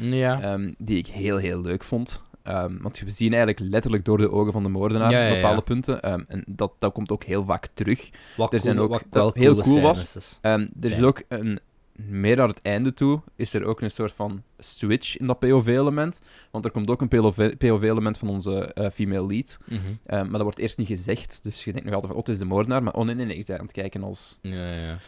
Ja. 0.00 0.58
die 0.78 0.98
ik 0.98 1.06
heel, 1.06 1.36
heel 1.36 1.60
leuk 1.60 1.84
vond. 1.84 2.22
Ehm, 2.42 2.76
want 2.80 2.98
we 2.98 3.10
zien 3.10 3.32
eigenlijk 3.34 3.70
letterlijk 3.70 4.04
door 4.04 4.18
de 4.18 4.30
ogen 4.30 4.52
van 4.52 4.62
de 4.62 4.68
moordenaar 4.68 5.10
Ja, 5.10 5.18
ja, 5.20 5.28
op 5.28 5.34
ja. 5.34 5.40
bepaalde 5.40 5.62
punten. 5.62 6.02
Ehm, 6.02 6.20
en 6.28 6.44
dat, 6.46 6.72
dat 6.78 6.92
komt 6.92 7.10
ook 7.12 7.24
heel 7.24 7.44
vaak 7.44 7.68
terug. 7.74 8.10
Wat 8.36 8.52
er 8.54 8.60
zijn 8.60 8.78
ook- 8.78 8.90
wat 8.90 9.04
dat 9.10 9.12
wel 9.34 9.42
heel 9.44 9.56
cool 9.62 9.80
was. 9.80 10.04
scènes. 10.04 10.38
Ehm, 10.40 10.66
er 10.80 10.90
is 10.90 11.02
ook 11.02 11.22
een, 11.28 11.60
meer 11.92 12.36
naar 12.36 12.48
het 12.48 12.62
einde 12.62 12.94
toe, 12.94 13.20
is 13.36 13.54
er 13.54 13.64
ook 13.64 13.80
een 13.80 13.90
soort 13.90 14.12
van 14.12 14.42
switch 14.58 15.16
in 15.16 15.26
dat 15.26 15.38
POV-element. 15.38 16.20
Want 16.50 16.64
er 16.64 16.70
komt 16.70 16.90
ook 16.90 17.00
een 17.00 17.08
POV 17.08 17.56
POV-element 17.56 18.18
van 18.18 18.28
onze 18.28 18.72
eh, 18.74 18.90
female 18.90 19.26
lead. 19.26 19.58
Mhm. 19.68 19.80
Maar 20.06 20.30
dat 20.30 20.42
wordt 20.42 20.58
eerst 20.58 20.78
niet 20.78 20.86
gezegd. 20.86 21.40
Dus 21.42 21.64
je 21.64 21.72
denkt 21.72 21.86
nog 21.86 21.94
altijd 21.94 22.12
van, 22.12 22.20
oh, 22.20 22.26
het 22.26 22.34
is 22.34 22.40
de 22.40 22.48
moordenaar. 22.54 22.82
Maar 22.82 22.94
oh 22.94 23.04
nee, 23.04 23.14
nee, 23.14 23.26
nee, 23.26 23.36
ik 23.36 23.46
ben 23.46 23.58
aan 23.58 23.64
het 23.64 23.72
kijken 23.74 24.02
als... 24.02 24.38
Ja, 24.42 24.72
ja. 24.74 24.98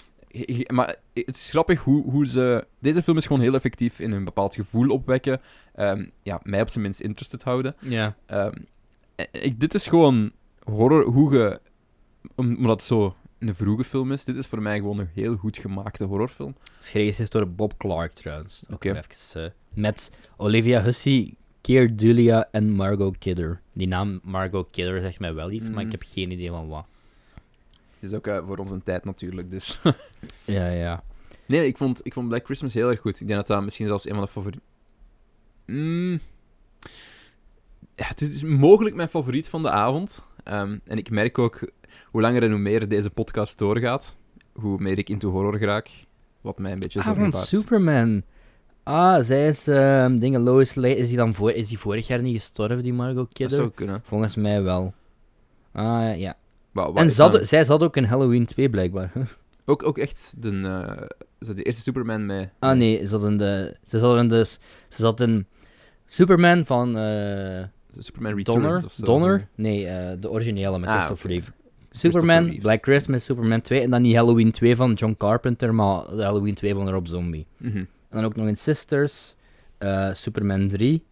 Maar 0.73 0.97
het 1.13 1.37
is 1.37 1.51
grappig 1.51 1.81
hoe, 1.81 2.11
hoe 2.11 2.27
ze... 2.27 2.67
Deze 2.79 3.03
film 3.03 3.17
is 3.17 3.27
gewoon 3.27 3.43
heel 3.43 3.55
effectief 3.55 4.01
in 4.01 4.13
een 4.13 4.25
bepaald 4.25 4.55
gevoel 4.55 4.89
opwekken. 4.91 5.41
Ehm, 5.75 6.05
ja, 6.23 6.41
mij 6.43 6.61
op 6.61 6.69
zijn 6.69 6.85
minst 6.85 7.01
interested 7.01 7.43
houden. 7.43 7.75
Ja. 7.81 8.17
Ehm, 8.27 8.53
eh, 9.17 9.27
ik, 9.33 9.61
dit 9.61 9.75
is 9.75 9.87
gewoon 9.87 10.33
horror, 10.65 11.05
hoe 11.05 11.35
je... 11.35 11.61
Omdat 12.35 12.71
het 12.71 12.83
zo 12.83 13.17
een 13.39 13.55
vroege 13.55 13.85
film 13.85 14.13
is, 14.13 14.25
dit 14.25 14.37
is 14.37 14.47
voor 14.47 14.63
mij 14.63 14.79
gewoon 14.79 14.99
een 14.99 15.11
heel 15.15 15.37
goed 15.37 15.59
gemaakte 15.59 16.05
horrorfilm. 16.05 16.55
Geschreven 16.79 17.23
is 17.25 17.31
door 17.31 17.49
Bob 17.51 17.75
Clark 17.79 18.13
trouwens. 18.13 18.65
Oké. 18.73 19.03
Eh, 19.35 19.43
met 19.75 20.11
Olivia 20.37 20.83
Hussey, 20.83 21.35
Keir 21.61 21.97
Dulia 21.97 22.49
en 22.51 22.71
Margot 22.71 23.19
Kidder. 23.19 23.61
Die 23.73 23.89
naam 23.89 24.21
Margot 24.23 24.69
Kidder 24.71 25.01
zegt 25.01 25.21
mij 25.21 25.35
wel 25.35 25.51
iets, 25.51 25.71
maar 25.71 25.81
Mm. 25.81 25.87
ik 25.87 25.93
heb 25.93 26.03
geen 26.07 26.31
idee 26.31 26.49
van 26.51 26.69
wat. 26.69 26.87
Is 28.05 28.13
ook 28.13 28.27
eh, 28.27 28.39
voor 28.47 28.59
onze 28.59 28.83
tijd 28.83 29.05
natuurlijk, 29.05 29.51
dus... 29.51 29.81
Ja, 30.45 30.69
ja. 30.69 31.03
Nee, 31.47 31.67
ik 31.67 31.77
vond, 31.77 32.01
ik 32.07 32.13
vond 32.13 32.29
Black 32.29 32.45
Christmas 32.45 32.75
heel 32.75 32.91
erg 32.91 33.01
goed. 33.01 33.21
Ik 33.21 33.27
denk 33.27 33.39
dat 33.39 33.47
dat 33.47 33.63
misschien 33.65 33.87
zelfs 33.87 34.05
een 34.09 34.15
van 34.15 34.23
de 34.25 34.29
favorieten... 34.31 34.63
Mm. 35.67 36.21
Ja, 37.97 38.07
het 38.07 38.21
is 38.21 38.43
mogelijk 38.43 38.97
mijn 38.97 39.09
favoriet 39.09 39.49
van 39.49 39.63
de 39.63 39.71
avond. 39.71 40.23
Ehm, 40.45 40.79
en 40.85 40.99
ik 40.99 41.11
merk 41.11 41.39
ook, 41.39 41.61
hoe 42.11 42.21
langer 42.21 42.43
en 42.43 42.51
hoe 42.51 42.59
meer 42.59 42.89
deze 42.89 43.11
podcast 43.11 43.59
doorgaat, 43.59 44.17
hoe 44.53 44.79
meer 44.81 44.99
ik 44.99 45.09
into 45.09 45.31
horror 45.31 45.59
raak. 45.61 45.89
Wat 46.41 46.59
mij 46.59 46.73
een 46.73 46.79
beetje 46.79 46.99
Ah, 47.01 47.05
van 47.07 47.31
baart. 47.31 47.47
Superman. 47.47 48.23
Ah, 48.83 49.23
zij 49.23 49.49
is, 49.49 49.67
ehm 49.69 50.17
dingen, 50.19 50.41
Lois 50.41 50.75
Lane, 50.75 50.97
is 50.97 51.09
die 51.09 51.17
dan 51.17 51.35
voor, 51.35 51.51
is 51.53 51.69
die 51.69 51.79
vorig 51.79 52.07
jaar 52.07 52.23
niet 52.23 52.37
gestorven, 52.37 52.83
die 52.83 52.93
Margot 52.93 53.17
Dat 53.17 53.33
Kidder? 53.33 53.57
zou 53.57 53.71
kunnen. 53.71 54.03
Volgens 54.05 54.37
mij 54.37 54.63
wel. 54.63 54.95
Ah, 55.73 56.19
ja. 56.19 56.37
En 56.75 57.07
is 57.07 57.15
zat, 57.15 57.33
dan- 57.33 57.45
zij 57.45 57.65
zat 57.65 57.83
ook 57.83 57.97
in 57.97 58.05
Halloween 58.05 58.47
2, 58.47 58.71
blijkbaar. 58.71 59.13
ook, 59.67 59.83
ook 59.87 59.99
echt 59.99 60.35
de, 60.39 60.61
eh, 60.61 61.07
zo 61.47 61.55
de 61.55 61.63
eerste 61.63 61.83
Superman 61.83 62.27
mee. 62.27 62.49
Ah, 62.59 62.77
nee, 62.77 62.97
ze 62.99 63.07
zat 63.07 63.25
in 63.25 63.37
de... 63.37 63.77
Ze 63.85 63.99
zat 63.99 64.19
in 64.19 64.29
de... 64.29 64.45
Ze 64.45 64.59
zat 64.89 65.21
in 65.21 65.47
Superman 66.07 66.65
van... 66.65 66.99
eh 66.99 67.63
Superman 67.99 68.35
Returns 68.37 68.61
Donner? 68.63 68.85
of 68.85 68.93
zo. 68.93 69.05
Donner? 69.05 69.49
Nee, 69.55 69.87
eh, 69.87 70.17
de 70.21 70.31
originele 70.31 70.79
met 70.79 70.89
Ah, 70.89 70.95
Christopher. 70.97 71.31
Reeve. 71.31 71.51
Superman, 71.91 72.45
Reeves. 72.45 72.61
Black 72.63 72.83
Christmas, 72.83 73.25
Superman 73.25 73.61
2 73.61 73.81
en 73.81 73.91
dan 73.91 74.03
die 74.03 74.17
Halloween 74.17 74.53
2 74.53 74.77
van 74.77 74.93
John 74.93 75.15
Carpenter, 75.19 75.75
maar 75.75 76.07
de 76.17 76.23
Halloween 76.23 76.55
2 76.55 76.75
van 76.75 76.91
Rob 76.91 77.07
Zombie. 77.07 77.47
Mhm. 77.57 77.77
En 77.77 77.87
dan 78.11 78.25
ook 78.25 78.37
nog 78.37 78.47
in 78.47 78.57
Sisters, 78.57 79.35
Superman 80.13 80.69
3. 80.69 81.05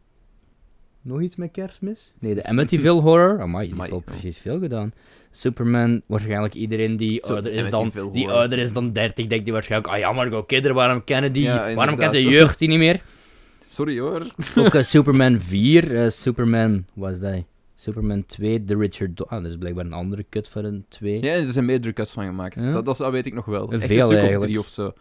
Nog 1.02 1.20
iets 1.20 1.36
met 1.36 1.50
kerstmis? 1.50 2.12
Nee, 2.18 2.34
de 2.34 2.44
Amityville 2.44 3.00
Horror. 3.00 3.40
Amai, 3.40 3.68
die 3.68 3.80
heeft 3.80 3.92
ja. 3.92 3.98
precies 3.98 4.38
veel 4.38 4.58
gedaan. 4.58 4.92
Superman, 5.30 6.02
waarschijnlijk 6.06 6.54
iedereen 6.54 6.96
die, 6.96 7.22
Zo, 7.26 7.32
ouder 7.32 7.52
is, 7.52 7.70
dan, 7.70 7.92
die 8.12 8.30
ouder 8.30 8.58
is 8.58 8.72
dan 8.72 8.92
30, 8.92 9.26
denkt 9.26 9.44
die 9.44 9.52
waarschijnlijk, 9.52 9.92
ah 9.92 9.98
ja, 9.98 10.12
Margot 10.12 10.46
Kidder, 10.46 10.74
waarom 10.74 11.04
kennen 11.04 11.32
die, 11.32 11.42
Ja, 11.42 11.74
waarom 11.74 11.96
kent 11.96 12.12
de 12.12 12.28
jeugd 12.28 12.58
die 12.58 12.68
niet 12.68 12.78
meer? 12.78 13.02
Sorry 13.64 13.98
hoor. 13.98 14.26
Ook 14.56 14.74
eh, 14.74 14.82
Superman 14.94 15.40
4, 15.40 15.96
eh, 15.96 16.10
Superman, 16.10 16.84
wat 16.94 17.12
is 17.12 17.20
dat? 17.20 17.44
Superman 17.74 18.26
2, 18.26 18.64
The 18.64 18.76
Richard 18.76 19.16
Do 19.16 19.24
Ah, 19.24 19.44
er 19.44 19.50
is 19.50 19.56
blijkbaar 19.56 19.84
een 19.84 19.92
andere 19.92 20.24
cut 20.30 20.48
voor 20.48 20.64
een 20.64 20.84
2. 20.88 21.22
Ja, 21.22 21.32
er 21.32 21.52
zijn 21.52 21.64
meerdere 21.64 21.92
cuts 21.92 22.12
van 22.12 22.24
gemaakt. 22.24 22.54
Ja? 22.54 22.70
Dat, 22.70 22.84
dat, 22.84 22.96
dat 22.96 23.12
weet 23.12 23.26
ik 23.26 23.34
nog 23.34 23.44
wel. 23.44 23.72
Echt 23.72 23.84
Veel 23.84 23.96
een 23.96 24.02
stuk 24.02 24.18
eigenlijk. 24.18 24.38
of 24.38 24.44
drie 24.44 24.58
of 24.58 24.68
zo. 24.68 24.92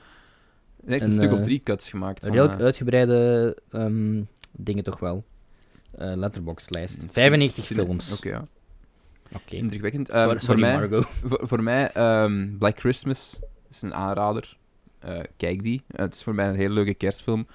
Echt 0.88 1.02
een 1.02 1.08
En, 1.08 1.14
stuk 1.14 1.32
of 1.32 1.38
eh, 1.38 1.44
drie 1.44 1.62
cuts 1.64 1.90
gemaakt. 1.90 2.24
Een 2.24 2.34
van, 2.34 2.48
heel 2.48 2.60
uitgebreide 2.60 3.58
ehm, 3.72 4.22
dingen 4.52 4.84
toch 4.84 5.00
wel. 5.00 5.24
Eh 5.98 6.12
letterboxd-lijst. 6.16 7.00
cin- 7.00 7.10
95 7.10 7.64
cine- 7.66 7.84
films. 7.84 8.14
Oké, 8.14 8.30
ja. 8.30 8.48
Indrukwekkend. 9.50 10.10
Ehm, 10.10 10.22
Sorry, 10.24 10.40
voor 10.40 10.60
mij, 10.60 10.90
voor, 11.30 11.48
voor 11.48 11.64
mij 11.64 11.92
ehm, 11.92 12.58
Black 12.58 12.80
Christmas 12.80 13.40
is 13.70 13.82
een 13.82 13.94
aanrader. 13.94 14.58
Eh, 15.00 15.20
kijk 15.38 15.64
die. 15.64 15.82
Eh, 15.88 16.00
het 16.00 16.14
is 16.14 16.24
voor 16.24 16.36
mij 16.36 16.48
een 16.48 16.56
hele 16.56 16.74
leuke 16.74 16.94
kerstfilm. 16.94 17.48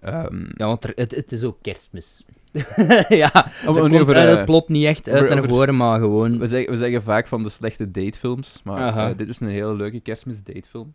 Ehm, 0.00 0.44
Ja, 0.54 0.66
want 0.66 0.84
er- 0.84 0.92
het, 0.94 1.14
het 1.14 1.32
is 1.32 1.42
ook 1.42 1.58
kerstmis. 1.62 2.24
ja, 3.08 3.28
komt 3.64 3.92
over, 4.00 4.16
uit 4.16 4.28
eh, 4.30 4.36
het 4.36 4.44
plot 4.44 4.68
niet 4.68 4.84
echt 4.84 5.08
uit 5.08 5.16
over- 5.16 5.28
naar 5.28 5.38
over- 5.38 5.48
voren, 5.50 5.76
maar 5.76 5.98
gewoon... 5.98 6.38
we, 6.38 6.46
zeggen, 6.46 6.70
we 6.72 6.76
zeggen 6.78 7.02
vaak 7.02 7.26
van 7.26 7.42
de 7.42 7.48
slechte 7.48 7.90
datefilms, 7.90 8.60
maar 8.64 8.96
eh, 9.10 9.16
dit 9.16 9.28
is 9.28 9.40
een 9.40 9.48
hele 9.48 9.74
leuke 9.74 10.00
kerstmis 10.00 10.42
datefilm. 10.42 10.94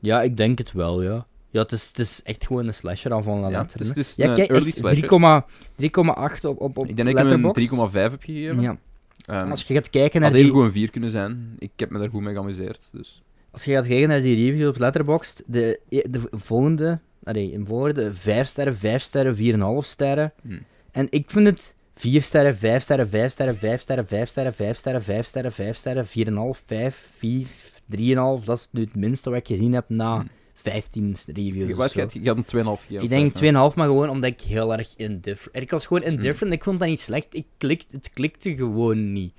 Ja, 0.00 0.22
ik 0.22 0.36
denk 0.36 0.58
het 0.58 0.72
wel, 0.72 1.02
ja. 1.02 1.26
Ja, 1.54 1.60
het 1.60 1.72
is, 1.72 1.86
het 1.86 1.98
is 1.98 2.20
echt 2.24 2.46
gewoon 2.46 2.66
een 2.66 2.74
slasher 2.74 3.12
al 3.12 3.22
van 3.22 3.42
de 3.42 3.48
Ja, 3.50 3.62
het 3.62 3.80
is- 3.80 3.88
het 3.88 3.96
is 3.96 4.16
ja, 4.16 4.28
een 4.28 4.34
kijk, 4.34 4.50
early 4.50 4.70
slasher. 4.70 4.96
3,8 4.98 5.46
3,8 5.76 6.44
op, 6.44 6.60
op, 6.60 6.78
op 6.78 6.88
Ik 6.88 6.96
denk 6.96 7.08
dat 7.08 7.08
ik 7.08 7.16
hem 7.16 7.44
een 7.44 7.52
Letterboxd. 7.54 7.92
3,5 7.92 7.92
heb 8.12 8.22
gegeven. 8.22 8.60
Ja. 8.60 8.76
Ehm, 9.24 9.50
Als 9.50 9.62
je 9.62 9.74
gaat 9.74 9.90
kijken 9.90 10.20
naar 10.20 10.32
die, 10.32 10.50
goed 10.50 10.64
een 10.64 10.72
4 10.72 10.90
kunnen 10.90 11.10
zijn. 11.10 11.54
Ik 11.58 11.70
heb 11.76 11.90
me 11.90 11.98
daar 11.98 12.08
goed 12.08 12.22
mee 12.22 12.34
geamuseerd. 12.34 12.88
Dus. 12.92 13.22
als 13.50 13.64
je 13.64 13.72
gaat 13.72 13.86
kijken 13.86 14.08
naar 14.08 14.22
die 14.22 14.34
reviews 14.50 14.68
op 14.68 14.78
Letterboxd, 14.78 15.42
de, 15.46 15.80
de 15.88 16.20
volgende, 16.30 16.98
allee, 17.24 17.52
in 17.52 17.66
volgende 17.66 18.14
5 18.14 18.46
sterren, 18.46 18.76
5 18.76 19.02
sterren, 19.02 19.36
4,5 19.36 19.86
sterren. 19.86 20.32
Hm. 20.42 20.52
En 20.90 21.06
ik 21.10 21.30
vind 21.30 21.46
het 21.46 21.74
4 21.96 22.22
sterren, 22.22 22.56
5 22.56 22.82
sterren, 22.82 23.08
5 23.08 23.30
sterren, 23.32 23.56
5 23.58 23.80
sterren, 23.80 24.06
5 24.06 24.28
sterren, 24.28 24.54
5 24.54 24.76
sterren, 24.76 25.02
5 25.02 25.26
sterren, 25.26 25.52
5 25.52 25.76
sterren, 25.76 26.06
4,5, 26.06 26.62
5, 26.66 27.08
4, 27.16 27.46
3,5. 27.86 28.44
Dat 28.44 28.58
is 28.58 28.68
nu 28.70 28.80
het 28.80 28.94
minste 28.94 29.30
wat 29.30 29.38
ik 29.38 29.46
gezien 29.46 29.72
heb 29.72 29.84
na 29.88 30.20
Hm. 30.20 30.26
15 30.64 31.16
reviews. 31.26 31.70
of 31.70 31.76
Wat 31.76 31.92
je? 31.92 32.22
Je 32.22 32.28
had 32.28 32.36
een 32.36 32.44
2,5 32.44 32.80
gegeven. 32.80 33.02
Ik 33.02 33.08
denk 33.08 33.34
of 33.34 33.70
2,5, 33.72 33.76
maar 33.76 33.86
gewoon 33.86 34.08
omdat 34.08 34.30
ik 34.30 34.40
heel 34.40 34.72
erg 34.76 34.94
indifferent... 34.96 35.64
Ik 35.64 35.70
was 35.70 35.86
gewoon 35.86 36.02
Hm. 36.02 36.08
indifferent, 36.08 36.54
ik 36.54 36.64
vond 36.64 36.78
dat 36.78 36.88
niet 36.88 37.00
slecht. 37.00 37.26
Ik 37.34 37.46
klikt, 37.58 37.92
het 37.92 38.10
klikte 38.10 38.54
gewoon 38.54 39.12
niet. 39.12 39.32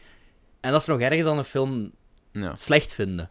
En 0.60 0.72
dat 0.72 0.82
is 0.82 0.88
nog 0.88 1.00
erger 1.00 1.24
dan 1.24 1.38
een 1.38 1.44
film. 1.44 1.92
Ja. 2.32 2.56
slecht 2.56 2.94
vinden. 2.94 3.30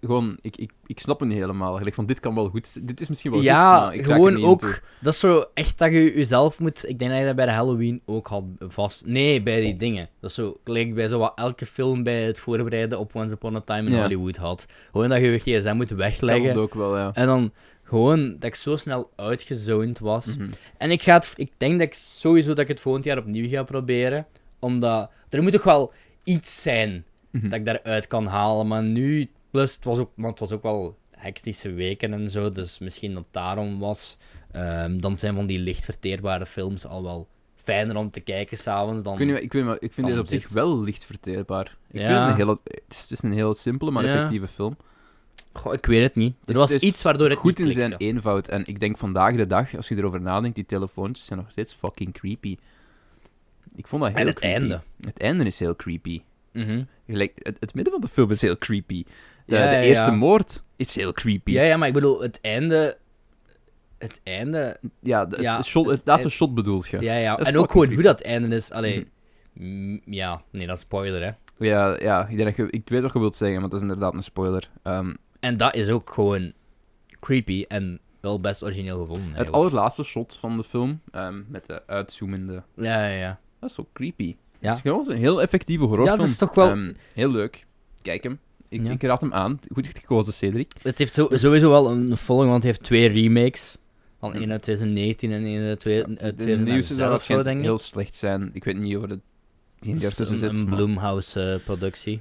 Gewoon, 0.00 0.38
ik, 0.40 0.56
ik, 0.56 0.72
ik 0.86 0.98
snap 0.98 1.20
het 1.20 1.28
niet 1.28 1.38
helemaal. 1.38 1.76
Gelijk 1.76 1.94
van, 1.94 2.06
dit 2.06 2.20
kan 2.20 2.34
wel 2.34 2.48
goed. 2.48 2.86
Dit 2.86 3.00
is 3.00 3.08
misschien 3.08 3.30
wel 3.30 3.40
Ja, 3.40 3.74
goed, 3.74 3.84
maar 3.84 3.94
ik 3.94 4.04
gewoon 4.04 4.34
niet 4.34 4.44
ook-. 4.44 4.82
Dat 5.00 5.12
is 5.12 5.18
zo 5.18 5.44
echt 5.54 5.78
dat 5.78 5.92
je 5.92 6.12
jezelf 6.16 6.58
moet... 6.60 6.88
Ik 6.88 6.98
denk 6.98 7.10
dat 7.10 7.20
je 7.20 7.26
dat 7.26 7.36
bij 7.36 7.46
de 7.46 7.52
Halloween 7.52 8.02
ook 8.04 8.26
had 8.26 8.44
vast... 8.58 9.06
Nee, 9.06 9.42
bij 9.42 9.60
die 9.60 9.76
dingen. 9.76 10.08
Dat 10.20 10.30
is 10.30 10.36
zo 10.36 10.56
gelijk 10.64 10.94
bij 10.94 11.08
zo 11.08 11.18
wat 11.18 11.32
elke 11.34 11.66
film 11.66 12.02
bij 12.02 12.22
het 12.22 12.38
voorbereiden 12.38 12.98
op 12.98 13.14
Once 13.14 13.34
Upon 13.34 13.56
a 13.56 13.60
Time 13.60 13.88
in 13.88 13.94
Ja. 13.94 14.02
Hollywood 14.02 14.36
had. 14.36 14.66
Gewoon 14.92 15.08
dat 15.08 15.20
je 15.20 15.30
je 15.30 15.38
gsm 15.38 15.74
moet 15.76 15.90
wegleggen. 15.90 16.48
het 16.48 16.56
ook 16.56 16.74
wel, 16.74 16.96
ja. 16.96 17.10
En 17.14 17.26
dan 17.26 17.52
gewoon 17.82 18.32
dat 18.32 18.44
ik 18.44 18.54
zo 18.54 18.76
snel 18.76 19.10
uitgezoned 19.16 19.98
was. 19.98 20.36
Mhm. 20.36 20.50
En 20.78 20.90
ik, 20.90 21.02
ga 21.02 21.14
het, 21.14 21.32
ik 21.36 21.52
denk 21.56 21.72
dat 21.72 21.88
ik 21.88 21.94
sowieso 21.94 22.48
dat 22.48 22.58
ik 22.58 22.68
het 22.68 22.80
volgend 22.80 23.04
jaar 23.04 23.18
opnieuw 23.18 23.48
ga 23.48 23.62
proberen. 23.62 24.26
Omdat 24.58 25.10
er 25.28 25.42
moet 25.42 25.52
toch 25.52 25.62
wel 25.64 25.92
iets 26.24 26.62
zijn 26.62 27.04
Mhm. 27.34 27.48
dat 27.48 27.58
ik 27.58 27.64
daaruit 27.64 28.06
kan 28.06 28.26
halen. 28.26 28.66
Maar 28.66 28.82
nu, 28.82 29.30
plus 29.50 29.74
het 29.74 29.84
was 29.84 29.98
ook, 29.98 30.10
want 30.16 30.28
het 30.30 30.48
was 30.48 30.52
ook 30.52 30.62
wel 30.62 30.98
hectische 31.10 31.72
weken 31.72 32.12
en 32.12 32.30
zo. 32.30 32.50
Dus 32.50 32.78
misschien 32.78 33.14
dat 33.14 33.24
daarom 33.30 33.78
was. 33.78 34.16
Ehm, 34.52 34.98
dan 35.00 35.18
zijn 35.18 35.34
van 35.34 35.46
die 35.46 35.58
licht 35.58 35.84
verteerbare 35.84 36.46
films 36.46 36.86
al 36.86 37.02
wel 37.02 37.28
fijner 37.54 37.96
om 37.96 38.10
te 38.10 38.20
kijken 38.20 38.56
s'avonds 38.58 39.02
dan... 39.02 39.20
Ik, 39.20 39.28
weet 39.30 39.42
ik, 39.42 39.52
weet, 39.52 39.64
maar 39.64 39.76
ik 39.80 39.92
vind 39.92 40.06
deze 40.06 40.20
op 40.20 40.26
zich 40.28 40.42
dit. 40.42 40.52
wel 40.52 40.80
licht 40.82 41.04
verteerbaar. 41.04 41.76
Ik 41.90 42.00
Ja. 42.00 42.06
vind 42.06 42.18
het, 42.20 42.28
een 42.28 42.36
hele, 42.36 42.58
het, 42.88 43.06
is, 43.10 43.22
een 43.22 43.32
heel 43.32 43.54
simpele, 43.54 43.90
maar 43.90 44.04
Ja. 44.04 44.12
effectieve 44.14 44.46
film. 44.48 44.76
Goh, 45.52 45.72
ik 45.74 45.86
weet 45.86 46.02
het 46.02 46.14
niet. 46.14 46.32
Er 46.40 46.46
Dus 46.46 46.56
was 46.56 46.72
het 46.72 46.82
iets 46.82 47.02
waardoor 47.02 47.28
het 47.30 47.38
Goed 47.38 47.58
in 47.58 47.72
zijn 47.72 47.86
klikte. 47.86 48.04
eenvoud. 48.04 48.48
En 48.48 48.62
ik 48.66 48.80
denk 48.80 48.98
vandaag 48.98 49.36
de 49.36 49.46
dag, 49.46 49.76
als 49.76 49.88
je 49.88 49.96
erover 49.96 50.20
nadenkt, 50.20 50.56
die 50.56 50.66
telefoontjes 50.66 51.26
zijn 51.26 51.38
nog 51.38 51.50
steeds 51.50 51.72
fucking 51.72 52.12
creepy. 52.12 52.56
Ik 53.76 53.86
vond 53.86 54.02
dat 54.02 54.12
heel 54.12 54.20
En 54.20 54.26
het 54.26 54.38
creepy. 54.38 54.56
einde. 54.60 54.80
Het 55.00 55.18
einde 55.18 55.44
is 55.44 55.58
heel 55.58 55.76
creepy. 55.76 56.20
Mhm. 56.54 56.82
Gelijk, 57.06 57.32
het, 57.42 57.56
het 57.60 57.74
midden 57.74 57.92
van 57.92 58.02
de 58.02 58.08
film 58.08 58.30
is 58.30 58.40
heel 58.40 58.58
creepy. 58.58 59.04
De, 59.46 59.56
Ja, 59.56 59.68
de 59.68 59.74
ja, 59.74 59.80
eerste 59.82 60.10
moord 60.10 60.62
is 60.76 60.94
heel 60.94 61.12
creepy. 61.12 61.50
Ja, 61.52 61.62
ja, 61.62 61.76
maar 61.76 61.88
ik 61.88 61.94
bedoel, 61.94 62.20
het 62.20 62.38
einde... 62.40 62.96
Het 63.98 64.20
einde... 64.24 64.78
Ja, 65.00 65.24
de, 65.26 65.42
Ja, 65.42 65.56
het 65.56 65.66
shot, 65.66 65.86
het- 65.86 65.96
het 65.96 66.06
laatste 66.06 66.28
shot 66.28 66.54
bedoelt 66.54 66.88
je. 66.88 67.00
Ja, 67.00 67.16
ja. 67.16 67.38
En 67.38 67.56
ook 67.56 67.70
gewoon 67.70 67.86
creepy. 67.86 67.94
hoe 67.94 68.02
dat 68.02 68.20
einde 68.20 68.56
is. 68.56 68.70
Allee... 68.70 69.06
mm, 69.52 70.00
Ja, 70.04 70.42
nee, 70.50 70.66
dat 70.66 70.76
is 70.76 70.82
spoiler, 70.82 71.22
hè. 71.22 71.30
Ja, 71.66 71.96
ja 72.00 72.26
ik, 72.28 72.36
denk 72.36 72.56
dat 72.56 72.56
je, 72.56 72.70
ik 72.78 72.88
weet 72.88 73.02
wat 73.02 73.12
je 73.12 73.18
wilt 73.18 73.36
zeggen, 73.36 73.60
maar 73.60 73.68
dat 73.68 73.78
is 73.78 73.84
inderdaad 73.88 74.14
een 74.14 74.22
spoiler. 74.22 74.70
Ehm, 74.82 75.14
En 75.40 75.56
dat 75.56 75.74
is 75.74 75.88
ook 75.88 76.10
gewoon 76.10 76.52
creepy 77.20 77.64
en 77.68 78.00
wel 78.20 78.40
best 78.40 78.62
origineel 78.62 78.98
gevonden. 79.00 79.24
het 79.26 79.34
eigenlijk. 79.36 79.56
allerlaatste 79.64 80.02
shot 80.02 80.36
van 80.36 80.56
de 80.56 80.64
film, 80.64 81.00
ehm, 81.10 81.42
met 81.48 81.66
de 81.66 81.82
uitzoomende... 81.86 82.62
Ja, 82.76 83.06
ja, 83.08 83.16
ja. 83.18 83.38
Dat 83.60 83.70
is 83.70 83.80
ook 83.80 83.88
creepy. 83.92 84.36
Ja. 84.64 84.70
Het 84.70 84.84
is 84.84 84.90
gewoon 84.90 85.10
een 85.10 85.16
heel 85.18 85.42
effectieve 85.42 85.84
horrorfilm. 85.84 86.16
Ja, 86.18 86.22
dat 86.22 86.30
is 86.32 86.36
toch 86.38 86.54
wel- 86.54 86.68
Ehm, 86.70 86.92
heel 87.12 87.30
leuk. 87.30 87.64
Kijk 88.02 88.22
hem. 88.22 88.38
Ik, 88.68 88.86
Ja. 88.86 88.90
ik 88.92 89.02
raad 89.02 89.20
hem 89.20 89.32
aan. 89.32 89.60
Goed 89.72 89.88
gekozen, 90.00 90.32
Cedric. 90.32 90.70
Het 90.82 90.98
heeft 90.98 91.14
zo- 91.14 91.28
sowieso 91.32 91.70
wel 91.70 91.90
een 91.90 92.16
volging, 92.16 92.50
want 92.50 92.62
het 92.62 92.72
heeft 92.72 92.82
twee 92.84 93.08
remakes. 93.08 93.76
Van 94.18 94.34
één 94.34 94.50
uit 94.50 94.62
2019 94.62 95.32
en 95.32 95.44
één 95.44 95.62
uit 95.68 95.80
twee- 95.80 96.04
uit 96.04 96.40
de 96.40 96.46
nieuwste 96.56 96.94
2006 96.94 97.44
zou 97.44 97.56
ik. 97.56 97.62
heel 97.62 97.78
slecht 97.78 98.14
zijn. 98.14 98.50
Ik 98.52 98.64
weet 98.64 98.76
niet 98.78 98.96
of 98.96 99.02
het 99.02 99.20
geen 99.80 99.98
jaar 99.98 100.14
tussen 100.14 100.38
zit. 100.38 100.50
een 100.58 100.64
maar- 100.68 100.76
Blumhouse-productie. 100.76 102.20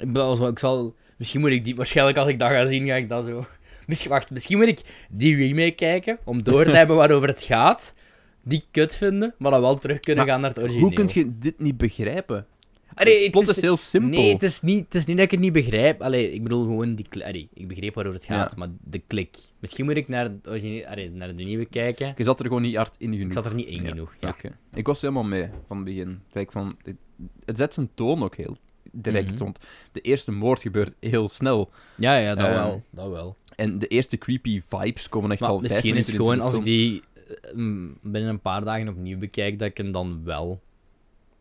ik, 0.00 0.12
ben 0.12 0.46
ik 0.48 0.58
zal... 0.58 0.94
Misschien 1.16 1.40
moet 1.40 1.50
ik 1.50 1.64
die... 1.64 1.74
Waarschijnlijk 1.74 2.18
als 2.18 2.28
ik 2.28 2.38
dat 2.38 2.50
ga 2.50 2.66
zien, 2.66 2.86
ga 2.86 2.94
ik 2.94 3.08
dat 3.08 3.24
zo... 3.26 3.44
Misschien, 3.86 4.10
wacht, 4.10 4.30
misschien 4.30 4.58
moet 4.58 4.66
ik 4.66 4.80
die 5.10 5.36
remake 5.36 5.70
kijken, 5.70 6.18
om 6.24 6.42
door 6.42 6.64
te 6.64 6.70
hebben 6.80 6.96
waarover 6.96 7.28
het 7.28 7.42
gaat. 7.42 7.94
Die 8.42 8.64
kut 8.70 8.96
vinden, 8.96 9.34
maar 9.38 9.50
dan 9.50 9.60
wel 9.60 9.78
terug 9.78 10.00
kunnen 10.00 10.24
Maar 10.24 10.32
gaan 10.32 10.42
naar 10.42 10.50
het 10.50 10.58
origineel. 10.58 10.86
Hoe 10.86 10.94
kun 10.94 11.08
je 11.12 11.38
dit 11.38 11.58
niet 11.58 11.76
begrijpen? 11.76 12.46
Allee, 12.94 13.14
het 13.14 13.22
het 13.22 13.30
plot 13.30 13.48
is- 13.48 13.56
is 13.56 13.62
heel 13.62 13.76
simpel. 13.76 14.08
Nee, 14.20 14.32
het 14.32 14.42
is, 14.42 14.60
niet, 14.60 14.84
het 14.84 14.94
is 14.94 15.04
niet 15.06 15.16
dat 15.16 15.24
ik 15.24 15.30
het 15.30 15.40
niet 15.40 15.52
begrijp. 15.52 16.02
Allee, 16.02 16.32
ik 16.32 16.42
bedoel 16.42 16.62
gewoon 16.62 16.94
die 16.94 17.06
allee, 17.24 17.48
ik 17.54 17.68
begreep 17.68 17.94
waarover 17.94 18.20
het 18.20 18.28
gaat, 18.28 18.50
Ja. 18.50 18.56
maar 18.58 18.68
de 18.84 18.98
klik. 19.06 19.36
Misschien 19.58 19.84
moet 19.84 19.96
ik 19.96 20.08
naar, 20.08 20.30
allee, 20.44 21.10
naar 21.10 21.36
de 21.36 21.42
nieuwe 21.44 21.64
kijken. 21.64 22.14
Je 22.16 22.24
zat 22.24 22.40
er 22.40 22.46
gewoon 22.46 22.62
niet 22.62 22.76
hard 22.76 22.94
in 22.98 23.10
genoeg. 23.12 23.26
Ik 23.26 23.32
zat 23.32 23.46
er 23.46 23.54
niet 23.54 23.66
in 23.66 23.82
Ja, 23.82 23.88
genoeg. 23.88 24.14
Ja. 24.20 24.34
Ik 24.74 24.86
was 24.86 25.00
helemaal 25.00 25.22
mee 25.24 25.48
van 25.66 25.76
het 25.76 25.86
begin. 25.86 26.20
Kijk, 26.32 26.52
van, 26.52 26.76
het, 26.82 26.96
het 27.44 27.56
zet 27.58 27.74
zijn 27.74 27.90
toon 27.94 28.22
ook 28.22 28.36
heel 28.36 28.56
direct, 28.92 29.30
Mhm. 29.30 29.38
want 29.42 29.58
de 29.92 30.00
eerste 30.00 30.32
moord 30.32 30.60
gebeurt 30.60 30.94
heel 31.00 31.28
snel. 31.28 31.70
Ja, 31.96 32.16
ja, 32.16 32.34
dat 32.34 32.44
Ehm, 32.46 32.54
wel. 32.54 32.82
Dat 32.90 33.08
wel. 33.10 33.36
En 33.56 33.78
de 33.78 33.86
eerste 33.86 34.18
creepy 34.18 34.60
vibes 34.68 35.08
komen 35.08 35.30
echt 35.30 35.40
Maar 35.40 35.50
al 35.50 35.58
vijf 35.58 35.70
misschien 35.70 35.96
is 35.96 36.06
minuten 36.06 36.32
het 36.32 36.40
gewoon 36.40 36.54
als 36.54 36.64
die 36.64 37.02
binnen 38.02 38.30
een 38.30 38.40
paar 38.40 38.64
dagen 38.64 38.88
opnieuw 38.88 39.18
bekijk, 39.18 39.58
dat 39.58 39.68
ik 39.68 39.76
hem 39.76 39.92
dan 39.92 40.20
wel. 40.24 40.60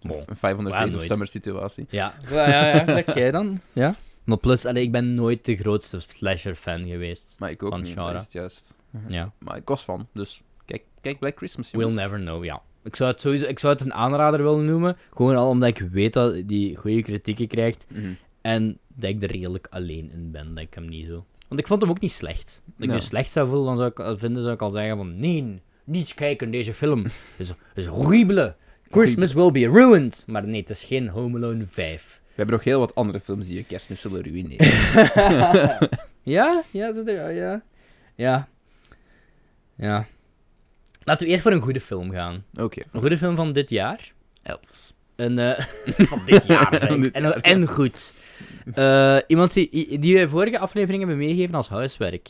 Bon. 0.01 0.23
Een 0.25 0.35
500 0.35 0.75
Ja, 0.75 0.81
Days 0.81 0.95
of. 0.95 1.03
Summer 1.03 1.27
situatie. 1.27 1.85
Ja, 1.89 2.13
ja, 2.29 2.49
ja, 2.49 2.75
ja. 2.75 2.83
dat 3.03 3.15
jij 3.15 3.31
dan. 3.31 3.61
Ja. 3.73 3.95
Maar 4.23 4.37
plus, 4.37 4.65
allee, 4.65 4.83
ik 4.83 4.91
ben 4.91 5.13
nooit 5.13 5.45
de 5.45 5.55
grootste 5.55 5.99
slasher-fan 5.99 6.87
geweest. 6.87 7.35
Maar 7.39 7.49
ik 7.49 7.63
ook 7.63 7.71
Van 7.71 7.81
niet, 7.81 8.31
juist. 8.31 8.75
Ja. 9.07 9.31
Maar 9.37 9.57
ik 9.57 9.67
was 9.67 9.83
van, 9.83 10.07
dus 10.13 10.41
kijk, 10.65 10.83
kijk 11.01 11.19
Black 11.19 11.37
Christmas, 11.37 11.71
We'll 11.71 11.93
never 11.93 12.19
know, 12.19 12.43
ja. 12.43 12.61
Ik 12.83 12.95
zou, 12.95 13.11
het 13.11 13.21
sowieso, 13.21 13.45
ik 13.45 13.59
zou 13.59 13.73
het 13.73 13.81
een 13.81 13.93
aanrader 13.93 14.43
willen 14.43 14.65
noemen. 14.65 14.97
Gewoon 15.13 15.35
al 15.35 15.49
omdat 15.49 15.69
ik 15.69 15.87
weet 15.91 16.13
dat 16.13 16.47
die 16.47 16.75
goede 16.75 17.01
kritieken 17.01 17.47
krijgt. 17.47 17.85
Mhm. 17.89 18.11
En 18.41 18.77
dat 18.87 19.09
ik 19.09 19.23
er 19.23 19.31
redelijk 19.31 19.67
alleen 19.69 20.11
in 20.11 20.31
ben. 20.31 20.53
Dat 20.53 20.63
ik 20.63 20.73
hem 20.73 20.89
niet 20.89 21.07
zo. 21.07 21.25
Want 21.47 21.59
ik 21.59 21.67
vond 21.67 21.81
hem 21.81 21.89
ook 21.89 21.99
niet 21.99 22.11
slecht. 22.11 22.61
Als 22.65 22.87
ik 22.87 22.93
me 22.93 22.99
slecht 22.99 23.29
zou 23.31 23.49
voelen, 23.49 23.65
dan 23.65 23.77
zou 23.77 23.89
ik, 23.89 24.19
vinden, 24.19 24.41
zou 24.41 24.53
ik 24.53 24.61
al 24.61 24.69
zeggen 24.69 24.97
van... 24.97 25.19
Nee, 25.19 25.61
niet 25.89 26.13
kijken 26.13 26.51
deze 26.51 26.73
film. 26.73 27.03
Het 27.37 27.47
is, 27.47 27.53
is 27.75 27.85
horrible. 27.85 28.55
Christmas 28.91 29.33
will 29.33 29.51
be 29.51 29.67
ruined. 29.67 30.23
Maar 30.27 30.47
nee, 30.47 30.59
het 30.59 30.69
is 30.69 30.83
geen 30.83 31.07
Home 31.07 31.37
Alone 31.37 31.65
5. 31.65 32.21
We 32.27 32.33
hebben 32.35 32.55
nog 32.55 32.63
heel 32.63 32.79
wat 32.79 32.95
andere 32.95 33.19
films 33.19 33.47
die 33.47 33.55
je 33.55 33.63
kerstmis 33.63 34.01
zullen 34.01 34.23
ruïneren. 34.23 34.67
Ja? 36.23 36.63
Ja, 36.71 36.87
er, 36.87 37.31
ja. 37.31 37.61
Ja. 38.15 38.47
Ja. 39.75 40.07
Laten 41.03 41.25
we 41.25 41.31
eerst 41.31 41.43
voor 41.43 41.51
een 41.51 41.61
goede 41.61 41.81
film 41.81 42.11
gaan. 42.11 42.43
Oké. 42.53 42.81
Een 42.91 43.01
goede 43.01 43.17
film 43.17 43.35
van 43.35 43.53
dit 43.53 43.69
jaar. 43.69 44.13
Elvis. 44.43 44.93
Een, 45.15 45.39
eh, 45.39 45.59
van 46.11 46.21
dit 46.25 46.45
jaar. 46.45 46.71
dit 46.71 47.11
en, 47.11 47.23
jaar, 47.23 47.37
en 47.37 47.67
goed. 47.67 48.13
Eh, 48.73 49.17
iemand 49.27 49.53
die, 49.53 49.99
die 49.99 50.13
wij 50.13 50.27
vorige 50.27 50.59
aflevering 50.59 50.99
hebben 50.99 51.17
meegegeven 51.17 51.55
als 51.55 51.69
huiswerk. 51.69 52.29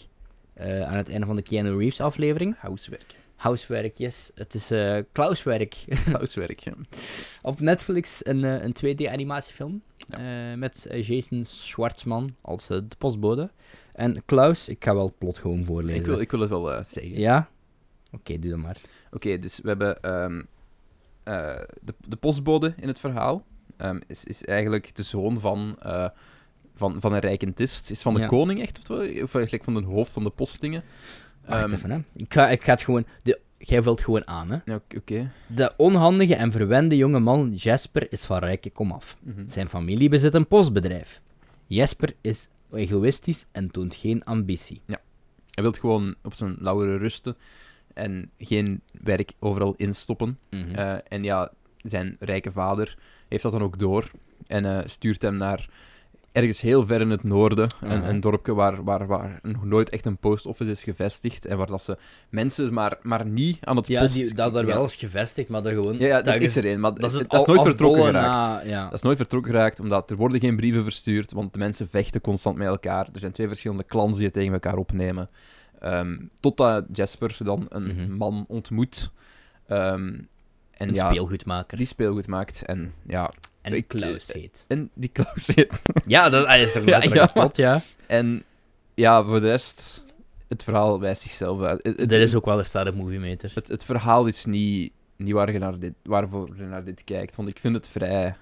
Eh, 0.53 0.81
aan 0.81 0.97
het 0.97 1.09
einde 1.09 1.25
van 1.25 1.35
de 1.35 1.41
Keanu 1.41 1.77
Reeves 1.77 2.01
aflevering. 2.01 2.55
Huiswerk, 2.57 3.15
yes. 3.95 4.31
Het 4.35 4.53
is 4.53 4.71
eh 4.71 4.97
Klauswerk. 5.11 5.75
Housewerk, 6.11 6.59
ja. 6.59 6.73
Op 7.41 7.59
Netflix 7.59 8.25
een, 8.25 8.43
eh, 8.43 8.63
een 8.63 8.73
2D-animatiefilm. 8.73 9.81
eh, 10.09 10.53
met 10.55 10.87
Jason 10.91 11.45
Schwartzman 11.45 12.35
als 12.41 12.67
de 12.67 12.83
postbode. 12.97 13.49
En 13.93 14.25
Klaus, 14.25 14.67
ik 14.69 14.83
ga 14.83 14.93
wel 14.93 15.05
het 15.05 15.17
plot 15.17 15.37
gewoon 15.37 15.63
voorlezen. 15.63 15.99
Ik 15.99 16.05
wil, 16.05 16.19
ik 16.19 16.31
wil 16.31 16.39
het 16.39 16.49
wel 16.49 16.83
zeggen. 16.83 17.19
Ja? 17.19 17.49
Oké, 18.11 18.39
doe 18.39 18.51
dat 18.51 18.59
maar. 18.59 18.77
Oké, 19.11 19.39
dus 19.39 19.59
we 19.61 19.67
hebben 19.67 20.01
ehm, 20.01 20.41
eh, 21.23 21.61
de, 21.81 21.93
de 22.07 22.15
postbode 22.15 22.73
in 22.77 22.87
het 22.87 22.99
verhaal. 22.99 23.43
ehm, 23.77 23.99
is, 24.07 24.23
is 24.23 24.45
eigenlijk 24.45 24.95
de 24.95 25.03
zoon 25.03 25.39
van, 25.39 25.77
van, 26.75 27.01
van 27.01 27.13
een 27.13 27.19
rijkentist. 27.19 27.89
Is 27.91 28.01
van 28.01 28.13
de 28.13 28.19
Ja. 28.19 28.27
koning 28.27 28.61
echt, 28.61 28.79
of, 28.79 28.85
zo? 28.85 28.93
of 29.23 29.35
eigenlijk 29.35 29.63
van 29.63 29.73
de 29.73 29.83
hoofd 29.83 30.11
van 30.11 30.23
de 30.23 30.29
postingen. 30.29 30.83
Wacht 31.49 31.63
Ehm, 31.63 31.73
even, 31.73 31.91
hè. 31.91 31.97
Ik 32.15 32.33
ga, 32.33 32.49
ik 32.49 32.63
ga 32.63 32.71
het 32.71 32.81
gewoon... 32.81 33.05
De, 33.23 33.39
jij 33.57 33.81
vult 33.81 34.01
gewoon 34.01 34.27
aan, 34.27 34.51
hè. 34.51 34.57
ja, 34.65 34.81
Oké. 34.97 35.31
De 35.47 35.73
onhandige 35.77 36.35
en 36.35 36.51
verwende 36.51 36.95
jonge 36.95 37.19
man 37.19 37.53
Jasper 37.55 38.11
is 38.11 38.25
van 38.25 38.37
rijke 38.39 38.69
komaf. 38.69 39.17
Mhm. 39.23 39.47
Zijn 39.47 39.69
familie 39.69 40.09
bezit 40.09 40.33
een 40.33 40.47
postbedrijf. 40.47 41.21
Jasper 41.67 42.13
is 42.21 42.47
egoïstisch 42.71 43.45
en 43.51 43.71
toont 43.71 43.95
geen 43.95 44.23
ambitie. 44.23 44.81
Hij 45.51 45.63
wil 45.63 45.71
gewoon 45.71 46.15
op 46.23 46.33
zijn 46.33 46.55
lauweren 46.59 46.97
rusten 46.97 47.35
en 47.93 48.31
geen 48.37 48.81
werk 48.91 49.31
overal 49.39 49.73
instoppen. 49.77 50.37
Mhm. 50.49 50.75
Eh, 50.75 50.95
en 51.07 51.23
ja, 51.23 51.51
zijn 51.81 52.15
rijke 52.19 52.51
vader 52.51 52.97
heeft 53.27 53.43
dat 53.43 53.51
dan 53.51 53.63
ook 53.63 53.79
door 53.79 54.11
en 54.47 54.65
eh, 54.65 54.79
stuurt 54.85 55.21
hem 55.21 55.35
naar 55.35 55.69
ergens 56.31 56.61
heel 56.61 56.85
ver 56.85 57.01
in 57.01 57.09
het 57.09 57.23
noorden, 57.23 57.69
een, 57.81 57.99
Mhm. 57.99 58.09
een 58.09 58.19
dorpje 58.19 58.53
waar, 58.53 58.83
waar, 58.83 59.07
waar 59.07 59.39
nog 59.43 59.65
nooit 59.65 59.89
echt 59.89 60.05
een 60.05 60.17
post 60.17 60.45
office 60.45 60.71
is 60.71 60.83
gevestigd 60.83 61.45
en 61.45 61.57
waar 61.57 61.67
dat 61.67 61.83
ze 61.83 61.97
mensen 62.29 62.73
maar, 62.73 62.97
maar 63.01 63.25
niet 63.25 63.57
aan 63.65 63.75
het 63.77 63.87
ja, 63.87 64.01
post... 64.01 64.13
die, 64.13 64.33
dat 64.33 64.55
er 64.55 64.65
wel 64.65 64.83
is 64.83 64.95
gevestigd, 64.95 65.49
maar 65.49 65.65
er 65.65 65.73
gewoon... 65.73 65.97
Ja, 65.97 66.07
ja 66.07 66.21
dat 66.21 66.41
is 66.41 66.55
er 66.55 66.65
een, 66.65 66.79
maar 66.79 66.93
Dat 66.93 67.11
is 67.11 67.19
het 67.19 67.29
dat 67.29 67.41
is 67.41 67.47
al 67.47 67.53
nooit 67.53 67.67
vertrokken 67.67 68.03
geraakt. 68.03 68.63
na- 68.65 68.69
ja. 68.69 68.83
Dat 68.83 68.93
is 68.93 69.01
nooit 69.01 69.17
vertrokken 69.17 69.51
geraakt, 69.51 69.79
omdat 69.79 70.09
er 70.11 70.15
worden 70.17 70.39
geen 70.39 70.55
brieven 70.55 70.83
verstuurd, 70.83 71.31
want 71.31 71.53
de 71.53 71.59
mensen 71.59 71.89
vechten 71.89 72.21
constant 72.21 72.57
met 72.57 72.67
elkaar. 72.67 73.07
Er 73.13 73.19
zijn 73.19 73.31
twee 73.31 73.47
verschillende 73.47 73.85
clans 73.85 74.15
die 74.15 74.25
het 74.25 74.33
tegen 74.33 74.53
elkaar 74.53 74.77
opnemen. 74.77 75.29
Ehm, 75.79 76.17
totdat 76.39 76.85
Jasper 76.93 77.37
dan 77.43 77.65
een 77.69 77.83
Mhm. 77.95 78.15
man 78.17 78.45
ontmoet. 78.47 79.11
ehm, 79.67 80.13
en 80.79 80.87
Een 80.87 80.93
ja, 80.93 81.09
speelgoedmaker. 81.09 81.77
die 81.77 81.85
speelgoed 81.85 82.27
maakt. 82.27 82.65
En 82.65 82.93
ja, 83.07 83.31
en 83.61 83.73
ik- 83.73 83.87
Klaus 83.87 84.31
heet. 84.33 84.65
en 84.67 84.89
die 84.93 85.09
Klaus 85.09 85.47
heet. 85.47 85.81
Ja, 86.07 86.29
dat 86.29 86.45
ah, 86.45 86.57
is 86.61 86.73
Ja, 86.73 86.79
letterlijk 86.81 87.13
ja. 87.15 87.21
het 87.21 87.33
plot, 87.33 87.57
ja. 87.57 87.81
En 88.07 88.43
ja, 88.93 89.23
voor 89.23 89.39
de 89.41 89.47
rest, 89.47 90.05
het 90.47 90.63
verhaal 90.63 90.99
wijst 90.99 91.21
zichzelf 91.21 91.61
uit. 91.61 91.79
Het, 91.83 92.11
Er 92.11 92.19
is 92.19 92.35
ook 92.35 92.45
wel 92.45 92.59
een 92.59 92.65
starre 92.65 92.91
movie 92.91 93.19
meter. 93.19 93.51
het, 93.53 93.67
het 93.67 93.83
verhaal 93.83 94.25
is 94.25 94.45
niet, 94.45 94.91
niet 95.15 95.33
waar 95.33 95.51
je 95.51 95.59
naar 95.59 95.79
dit, 95.79 95.93
waarvoor 96.03 96.49
je 96.55 96.63
naar 96.63 96.83
dit 96.83 97.03
kijkt, 97.03 97.35
want 97.35 97.49
ik 97.49 97.59
vind 97.59 97.75
het 97.75 97.87
vrij... 97.89 98.35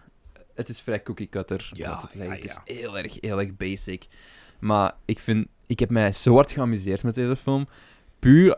Het 0.55 0.69
is 0.69 0.81
vrij 0.81 1.03
cookie 1.03 1.29
cutter. 1.29 1.69
Ja, 1.73 1.91
het 1.91 1.99
te 1.99 2.17
zeggen. 2.17 2.35
ja, 2.35 2.41
Het 2.41 2.63
is 2.65 2.75
heel 2.75 2.97
erg, 2.97 3.17
heel 3.19 3.39
erg 3.39 3.55
basic. 3.57 4.05
Maar 4.59 4.93
ik 5.05 5.19
vind... 5.19 5.47
Ik 5.65 5.79
heb 5.79 5.89
mij 5.89 6.11
zo 6.11 6.33
hard 6.33 6.51
geamuseerd 6.51 7.03
met 7.03 7.15
deze 7.15 7.35
film. 7.35 7.67
Puur 8.19 8.57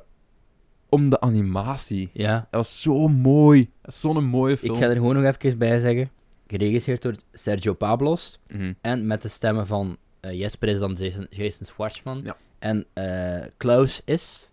om 0.90 1.10
de 1.10 1.20
animatie. 1.20 2.10
Ja. 2.14 2.34
Dat 2.34 2.48
was 2.50 2.82
zo 2.82 3.08
mooi. 3.08 3.70
Dat 3.82 3.96
zo'n 3.96 4.24
mooie 4.24 4.54
Ik 4.54 4.60
film. 4.60 4.78
ga 4.78 4.86
er 4.86 4.96
gewoon 4.96 5.22
nog 5.22 5.36
even 5.36 5.58
bij 5.58 5.80
zeggen. 5.80 6.10
Geregisseerd 6.48 7.02
door 7.02 7.16
Sergio 7.34 7.74
Pablos. 7.74 8.40
Mhm. 8.48 8.74
En 8.82 9.08
met 9.08 9.22
de 9.22 9.28
stemmen 9.28 9.68
van 9.68 9.98
eh, 10.20 10.40
Jesper 10.40 10.70
is 10.70 10.80
dan 10.80 10.94
Jason, 10.94 11.28
Jason 11.30 11.66
Schwartzman. 11.66 12.22
Ja. 12.24 12.38
En 12.60 12.86
eh, 12.94 13.46
Klaus 13.58 14.02
is... 14.06 14.50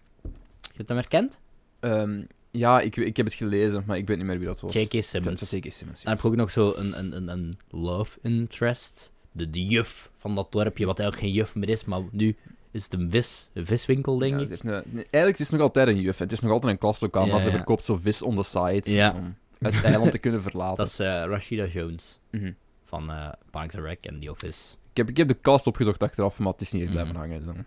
Je 0.61 0.73
hebt 0.77 0.89
hem 0.89 0.99
herkend? 0.99 1.41
Ehm, 1.81 2.23
ja, 2.51 2.81
ik, 2.81 2.97
ik 2.97 3.17
heb 3.17 3.27
het 3.27 3.35
gelezen, 3.35 3.83
maar 3.87 3.97
ik 3.97 4.07
weet 4.07 4.17
niet 4.17 4.27
meer 4.27 4.39
wie 4.39 4.47
dat 4.47 4.61
was. 4.61 4.73
J.K. 4.75 4.93
Dat 4.93 5.05
Simmons. 5.05 5.41
was 5.41 5.51
J.K. 5.51 5.73
Simmons. 5.73 6.03
Dan 6.03 6.13
heb 6.13 6.23
je 6.23 6.29
ook 6.29 6.37
nog 6.37 6.51
zo 6.51 6.73
een, 6.77 6.99
een, 6.99 7.17
een, 7.17 7.29
een 7.29 7.59
love 7.71 8.19
interest. 8.23 9.13
De, 9.33 9.51
de 9.51 9.65
juf 9.65 10.11
van 10.19 10.35
dat 10.35 10.53
dorpje, 10.53 10.87
wat 10.87 10.99
eigenlijk 10.99 11.29
geen 11.29 11.39
juf 11.41 11.55
meer 11.55 11.69
is, 11.69 11.85
maar 11.85 12.01
nu 12.11 12.37
is 12.77 12.83
het 12.83 12.93
een 12.93 13.11
vis, 13.11 13.51
een 13.53 13.67
viswinkel, 13.67 14.19
denk 14.19 14.33
Ja, 14.33 14.41
ik. 14.41 14.49
het 14.49 14.65
een- 14.65 14.83
eigenlijk 14.95 15.39
is 15.39 15.39
het 15.39 15.51
nog 15.51 15.61
altijd 15.61 15.89
een 15.89 16.01
juf. 16.01 16.19
Het 16.19 16.33
is 16.33 16.41
nog 16.41 16.53
altijd 16.53 16.73
een 16.73 16.79
klaslokaal, 16.79 17.25
Ja, 17.27 17.33
maar 17.33 17.41
ze 17.41 17.51
verkoopt 17.51 17.85
zo 17.85 17.97
vis 17.97 18.23
on 18.23 18.37
the 18.37 18.43
side. 18.43 18.91
Ja. 18.91 19.13
Om 19.17 19.37
het 19.59 19.83
eiland 19.85 20.11
te 20.11 20.19
kunnen 20.19 20.43
verlaten. 20.49 20.77
Dat 20.77 20.87
is 20.87 20.99
eh, 20.99 21.07
Rashida 21.07 21.65
Jones 21.67 22.19
Mhm. 22.31 22.53
van 22.85 23.11
eh 23.11 23.29
Parks 23.51 23.75
and 23.77 23.85
Rec 23.85 24.05
en 24.05 24.21
The 24.21 24.31
Office. 24.31 24.75
ik, 24.91 24.97
heb, 24.97 25.09
ik 25.09 25.17
heb 25.17 25.29
de 25.29 25.41
cast 25.41 25.67
opgezocht 25.67 26.03
achteraf, 26.03 26.39
maar 26.39 26.53
het 26.53 26.61
is 26.61 26.73
niet 26.73 26.83
echt 26.83 26.91
blijven 26.93 27.13
Mhm. 27.15 27.23
hangen. 27.23 27.45
dan. 27.45 27.65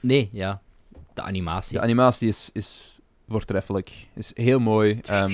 Nee, 0.00 0.28
ja. 0.32 0.60
De 1.14 1.22
animatie. 1.22 1.76
De 1.76 1.82
animatie 1.82 2.28
is, 2.28 2.50
is 2.52 2.98
voortreffelijk. 3.28 3.92
Is 4.14 4.30
heel 4.34 4.58
mooi. 4.58 5.00
Ehm 5.10 5.32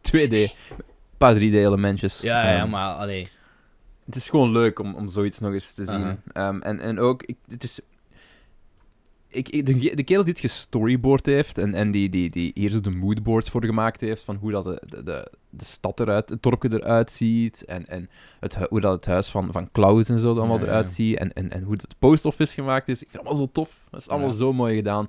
2D. 0.00 0.32
Een 0.32 0.50
paar 1.18 1.34
3D-elementjes. 1.34 2.20
ja, 2.20 2.50
ja, 2.52 2.58
Ehm, 2.60 2.70
maar 2.70 2.94
allee. 2.94 3.28
Het 4.06 4.16
is 4.16 4.28
gewoon 4.28 4.52
leuk 4.52 4.78
om, 4.78 4.94
om 4.94 5.08
zoiets 5.08 5.38
nog 5.38 5.52
eens 5.52 5.74
te 5.74 5.84
zien. 5.84 6.02
Aha. 6.02 6.16
Ehm, 6.32 6.60
en, 6.60 6.80
en 6.80 6.98
ook, 6.98 7.22
ik, 7.22 7.36
het 7.48 7.64
is... 7.64 7.80
Ik, 9.32 9.66
de, 9.66 9.94
de 9.94 10.02
kerel 10.02 10.24
die 10.24 10.32
het 10.32 10.40
gestoryboard 10.42 11.26
heeft 11.26 11.58
en, 11.58 11.74
en 11.74 11.90
die, 11.90 12.08
die, 12.08 12.30
die 12.30 12.50
hier 12.54 12.70
zo 12.70 12.80
de 12.80 12.90
moodboards 12.90 13.50
voor 13.50 13.64
gemaakt 13.64 14.00
heeft 14.00 14.22
van 14.24 14.36
hoe 14.36 14.50
dat 14.50 14.64
de, 14.64 14.82
de, 14.88 15.02
de, 15.02 15.30
de 15.50 15.64
stad 15.64 16.00
eruit, 16.00 16.28
het 16.28 16.42
dorpje 16.42 16.68
eruit 16.72 17.10
ziet 17.12 17.64
en, 17.64 17.86
en 17.86 18.10
het, 18.40 18.54
hoe 18.68 18.80
dat 18.80 18.92
het 18.92 19.06
huis 19.06 19.28
van, 19.28 19.52
van 19.52 19.68
Klaus 19.72 20.08
en 20.08 20.18
zo 20.18 20.36
allemaal 20.36 20.56
Ja, 20.58 20.62
ja. 20.64 20.68
eruit 20.68 20.88
ziet 20.88 21.16
en, 21.18 21.32
en, 21.32 21.50
en 21.50 21.62
hoe 21.62 21.72
het 21.72 21.94
post 21.98 22.24
office 22.24 22.52
gemaakt 22.54 22.88
is. 22.88 23.02
Ik 23.02 23.08
vind 23.10 23.22
het 23.22 23.30
allemaal 23.30 23.46
zo 23.46 23.52
tof. 23.52 23.86
Dat 23.90 24.00
is 24.00 24.08
allemaal 24.08 24.28
Ja. 24.28 24.34
zo 24.34 24.52
mooi 24.52 24.74
gedaan. 24.76 25.08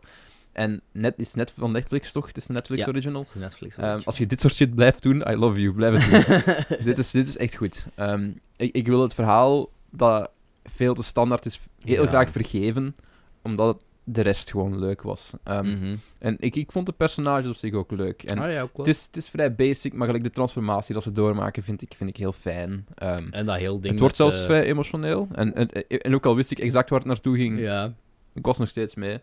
En 0.52 0.82
net, 0.92 1.14
is 1.18 1.34
net 1.34 1.52
van 1.52 1.72
Netflix 1.72 2.12
toch? 2.12 2.28
Het 2.28 2.38
is 2.38 2.48
een 2.48 2.54
Netflix 2.54 2.88
original. 2.88 3.22
Dat 3.22 3.32
is 3.36 3.42
Netflix. 3.42 3.76
Ehm, 3.78 4.00
als 4.04 4.18
je 4.18 4.26
dit 4.26 4.42
soort 4.42 4.54
shit 4.54 4.76
blijft 4.76 5.02
doen, 5.04 5.24
I 5.30 5.36
love 5.36 5.62
you, 5.62 5.74
blijf 5.74 6.06
het 6.06 6.28
doen 6.68 6.78
dit, 6.86 6.98
is, 6.98 7.12
dit 7.12 7.28
is 7.28 7.38
echt 7.38 7.56
goed. 7.56 7.86
Ehm, 7.96 8.30
ik, 8.58 8.76
ik 8.76 8.88
wil 8.88 9.02
het 9.02 9.14
verhaal 9.14 9.70
dat 9.90 10.30
veel 10.64 10.94
te 10.94 11.04
standaard 11.04 11.46
is, 11.46 11.60
heel 11.84 12.06
graag 12.08 12.30
vergeven, 12.32 12.96
omdat 13.42 13.84
de 14.04 14.22
rest 14.22 14.52
gewoon 14.52 14.80
leuk 14.80 15.02
was. 15.02 15.32
Ehm, 15.44 15.66
Mhm. 15.70 15.96
En 16.20 16.36
ik, 16.40 16.56
ik 16.56 16.72
vond 16.72 16.86
de 16.86 16.92
personages 16.92 17.50
op 17.50 17.56
zich 17.56 17.74
ook 17.74 17.92
leuk. 17.92 18.24
En 18.24 18.38
Ah, 18.40 18.52
ja, 18.52 18.62
ook 18.62 18.78
wel. 18.78 18.86
het, 18.86 18.96
is, 18.96 19.06
het 19.06 19.16
is 19.18 19.30
vrij 19.30 19.56
basic, 19.56 19.94
maar 19.94 20.06
gelijk 20.06 20.24
de 20.24 20.30
transformatie 20.30 20.94
dat 20.94 21.04
ze 21.04 21.12
doormaken 21.12 21.64
vind 21.64 21.82
ik, 21.82 21.94
vind 21.98 22.10
ik 22.10 22.18
heel 22.18 22.32
fijn. 22.34 22.86
Ehm, 22.96 23.28
En 23.32 23.46
dat 23.46 23.56
heel 23.56 23.80
ding 23.80 23.92
het 23.92 24.00
wordt 24.00 24.16
zelfs 24.16 24.40
eh, 24.40 24.46
vrij 24.46 24.64
emotioneel. 24.64 25.28
En, 25.32 25.54
en, 25.56 25.70
en 25.88 26.14
ook 26.16 26.26
al 26.26 26.36
wist 26.36 26.52
ik 26.52 26.60
exact 26.60 26.90
waar 26.90 27.00
het 27.00 27.08
naartoe 27.08 27.36
ging, 27.36 27.60
Ja. 27.60 27.94
ik 28.34 28.46
was 28.46 28.58
nog 28.58 28.68
steeds 28.70 28.96
mee. 28.96 29.20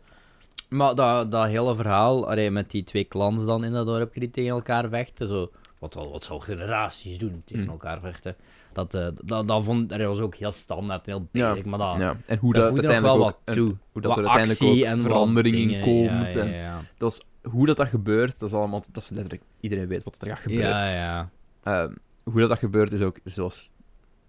Maar 0.69 0.95
dat, 0.95 1.31
dat 1.31 1.47
hele 1.47 1.75
verhaal, 1.75 2.29
allee, 2.31 2.51
met 2.51 2.71
die 2.71 2.85
twee 2.85 3.09
clans 3.09 3.45
dan 3.45 3.65
in 3.65 3.73
dat 3.73 3.87
dorp 3.87 4.15
die 4.15 4.31
tegen 4.31 4.51
elkaar 4.51 4.89
vechten, 4.89 5.29
zo 5.29 5.51
wat, 5.79 5.95
wat 5.95 6.25
zou 6.25 6.41
generaties 6.41 7.19
doen 7.19 7.43
tegen 7.45 7.65
Mm. 7.65 7.71
elkaar 7.71 8.01
vechten. 8.01 8.37
Dat, 8.73 8.95
eh, 8.95 9.09
dat, 9.25 9.49
dat, 9.49 9.65
vond, 9.65 9.89
dat 9.89 10.01
was 10.01 10.19
ook 10.19 10.35
heel 10.35 10.51
standaard, 10.51 11.07
heel 11.07 11.29
Ja, 11.33 11.49
basic, 11.49 11.67
maar 11.67 11.79
dat, 11.79 11.97
ja. 11.97 12.17
En 12.27 12.39
hoe 12.39 12.53
dat 12.53 12.63
dat, 12.63 12.73
uiteindelijk 12.73 13.17
wel 13.17 13.27
ook, 13.27 13.41
wat 13.45 13.57
toe. 13.57 13.77
hoe 13.93 14.03
dat 14.03 14.17
Wat 14.17 14.19
er 14.19 14.29
uiteindelijk 14.29 14.63
ook 14.63 14.93
en 14.93 15.03
verandering 15.03 15.57
in 15.57 15.81
komt. 15.81 16.33
Ja, 16.33 16.41
en 16.41 16.49
ja, 16.49 16.55
ja. 16.55 16.81
Dat 16.97 17.13
is, 17.13 17.51
hoe 17.51 17.67
dat, 17.67 17.77
dat 17.77 17.89
gebeurt, 17.89 18.39
dat 18.39 18.49
is 18.49 18.55
allemaal... 18.55 18.83
Dat 18.93 19.03
is 19.03 19.09
letterlijk... 19.09 19.43
Iedereen 19.61 19.87
weet 19.87 20.03
wat 20.05 20.17
er 20.21 20.29
gaat 20.29 20.39
gebeuren. 20.39 20.69
Ja, 20.69 20.93
ja. 20.93 21.31
Ehm, 21.63 21.95
hoe 22.23 22.41
dat, 22.41 22.49
dat 22.49 22.59
gebeurt 22.59 22.93
is 22.93 23.01
ook 23.01 23.19
zoals 23.25 23.71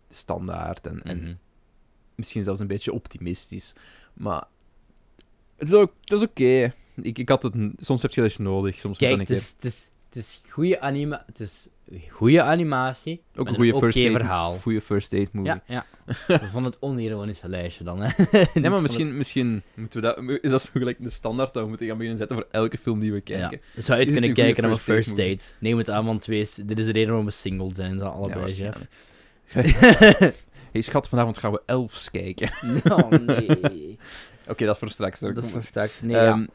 standaard 0.09 0.87
en, 0.87 1.03
en 1.03 1.17
Mhm. 1.17 1.33
misschien 2.15 2.43
zelfs 2.43 2.59
een 2.59 2.67
beetje 2.67 2.93
optimistisch. 2.93 3.73
Maar 4.13 4.43
het 5.55 5.67
is, 5.67 5.73
ook, 5.73 5.93
het 6.01 6.11
is 6.13 6.21
oké. 6.21 6.73
Ik, 7.01 7.17
ik 7.17 7.29
had 7.29 7.43
het... 7.43 7.53
Soms 7.77 8.01
heb 8.01 8.11
je 8.11 8.21
dat 8.21 8.29
eens 8.29 8.39
nodig. 8.39 8.79
Soms 8.79 8.99
moet 8.99 9.09
Kijk, 9.09 9.17
dat 9.17 9.27
het 9.27 9.37
is, 9.37 9.53
het 9.55 9.65
is, 9.65 9.89
het 10.05 10.15
is 10.15 10.41
goede 10.49 10.79
anima 10.79 11.23
het 11.25 11.39
is 11.39 11.67
goede 12.09 12.41
animatie. 12.41 13.21
Ook 13.35 13.47
een 13.47 13.55
goede 13.55 13.77
first 13.77 13.97
date, 13.97 14.11
verhaal. 14.11 14.57
goede 14.57 14.81
first 14.81 15.11
date 15.11 15.29
movie. 15.31 15.51
Ja, 15.51 15.61
ja. 15.65 15.85
We 16.27 16.47
vonden 16.51 16.71
het 16.71 16.81
onironische 16.81 17.49
lijstje 17.49 17.83
dan, 17.83 18.01
hè. 18.01 18.09
Nee, 18.53 18.69
maar 18.69 18.81
misschien, 18.81 19.17
misschien 19.17 19.63
moeten 19.73 20.01
we 20.01 20.07
dat, 20.07 20.39
is 20.41 20.49
dat 20.51 20.61
zo 20.61 20.69
gelijk 20.73 20.97
de 20.99 21.09
standaard 21.09 21.53
dat 21.53 21.63
we 21.63 21.69
moeten 21.69 21.87
gaan 21.87 21.95
beginnen 21.97 22.19
zetten 22.19 22.37
voor 22.37 22.47
elke 22.51 22.77
film 22.77 22.99
die 22.99 23.11
we 23.11 23.21
kijken. 23.21 23.61
Ja. 23.75 23.81
Zou 23.81 23.99
je 23.99 24.03
het 24.05 24.13
kunnen 24.13 24.33
kijken 24.33 24.63
naar 24.63 24.71
een 24.71 24.77
first 24.77 25.15
date? 25.15 25.43
Neem 25.59 25.77
het 25.77 25.89
aan, 25.89 26.05
want 26.05 26.25
dit 26.25 26.79
is 26.79 26.85
de 26.85 26.91
reden 26.91 27.07
waarom 27.07 27.25
we 27.25 27.31
single 27.31 27.73
zijn, 27.75 27.97
ze 27.97 28.03
Ja, 28.03 28.09
allebei, 28.09 28.39
waarschijnlijk. 28.39 28.89
hey 30.71 30.81
schat, 30.81 31.09
vanavond 31.09 31.37
gaan 31.37 31.51
we 31.51 31.61
Elfs 31.65 32.11
kijken. 32.11 32.51
Oh, 32.91 33.09
nee. 33.09 33.97
Oké, 34.47 34.65
dat 34.65 34.73
is 34.73 34.79
voor 34.79 34.89
straks. 34.89 35.19
Dat 35.19 35.37
is 35.37 35.49
voor 35.49 35.63
straks. 35.63 36.01
Nee, 36.01 36.15
Ehm, 36.17 36.39
ja. 36.39 36.47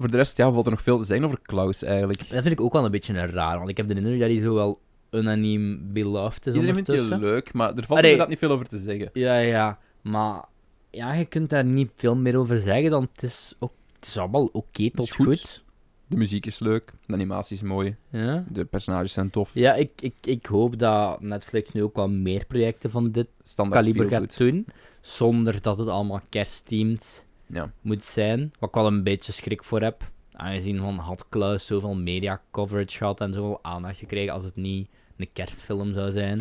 Voor 0.00 0.10
de 0.10 0.16
rest, 0.16 0.36
ja, 0.36 0.52
valt 0.52 0.64
er 0.64 0.70
nog 0.70 0.82
veel 0.82 0.98
te 0.98 1.04
zeggen 1.04 1.26
over 1.26 1.38
Klaus 1.42 1.82
eigenlijk. 1.82 2.18
Dat 2.18 2.42
vind 2.42 2.46
ik 2.52 2.60
ook 2.60 2.72
wel 2.72 2.84
een 2.84 2.90
beetje 2.90 3.12
raar, 3.26 3.56
want 3.58 3.68
ik 3.70 3.76
heb 3.76 3.88
de 3.88 3.94
indruk 3.94 4.18
dat 4.20 4.28
hij 4.28 4.38
zo 4.38 4.54
wel 4.54 4.80
unaniem 5.10 5.92
beloved 5.92 6.46
is 6.46 6.54
Iedereen 6.54 6.74
vindt 6.74 6.88
ondertussen. 6.90 7.20
leuk, 7.28 7.52
maar 7.52 7.68
er 7.68 7.74
valt 7.74 7.88
Allee. 7.88 8.02
inderdaad 8.02 8.28
niet 8.28 8.38
veel 8.38 8.50
over 8.50 8.66
te 8.66 8.78
zeggen. 8.78 9.10
Ja, 9.12 9.36
ja, 9.38 9.78
maar 10.02 10.44
ja, 10.90 11.12
je 11.14 11.24
kunt 11.24 11.50
daar 11.50 11.64
niet 11.64 11.90
veel 11.96 12.16
meer 12.16 12.36
over 12.36 12.60
zeggen 12.60 12.90
dan 12.90 13.08
het 13.12 13.22
is, 13.22 13.54
ook, 13.58 13.72
het 13.96 14.06
is 14.06 14.18
allemaal 14.18 14.48
oké 14.52 14.90
tot 14.90 15.10
goed. 15.10 15.26
goed. 15.26 15.62
De 16.06 16.16
muziek 16.16 16.46
is 16.46 16.58
leuk, 16.58 16.92
de 17.06 17.12
animatie 17.14 17.56
is 17.56 17.62
mooi, 17.62 17.96
Ja, 18.10 18.44
de 18.48 18.64
personages 18.64 19.12
zijn 19.12 19.30
tof. 19.30 19.50
ja 19.54 19.74
ik, 19.74 19.90
ik, 20.00 20.14
ik 20.24 20.46
hoop 20.46 20.78
dat 20.78 21.20
Netflix 21.22 21.72
nu 21.72 21.82
ook 21.82 21.96
wel 21.96 22.08
meer 22.08 22.44
projecten 22.46 22.90
van 22.90 23.10
dit 23.10 23.26
kaliber 23.70 24.08
gaat 24.08 24.38
doen, 24.38 24.66
zonder 25.00 25.62
dat 25.62 25.78
het 25.78 25.88
allemaal 25.88 26.20
kerstteamed 26.28 27.24
Ja. 27.52 27.72
moet 27.80 28.04
zijn. 28.04 28.52
Wat 28.58 28.68
ik 28.68 28.74
wel 28.74 28.86
een 28.86 29.02
beetje 29.02 29.32
schrik 29.32 29.64
voor 29.64 29.80
heb, 29.80 30.10
aangezien 30.32 30.78
van 30.78 30.96
had 30.98 31.26
Klaus 31.28 31.66
zoveel 31.66 31.94
media 31.94 32.40
coverage 32.50 32.96
gehad 32.96 33.20
en 33.20 33.32
zoveel 33.32 33.58
aandacht 33.62 33.98
gekregen 33.98 34.32
als 34.32 34.44
het 34.44 34.56
niet 34.56 34.88
een 35.16 35.28
kerstfilm 35.32 35.94
zou 35.94 36.10
zijn. 36.10 36.40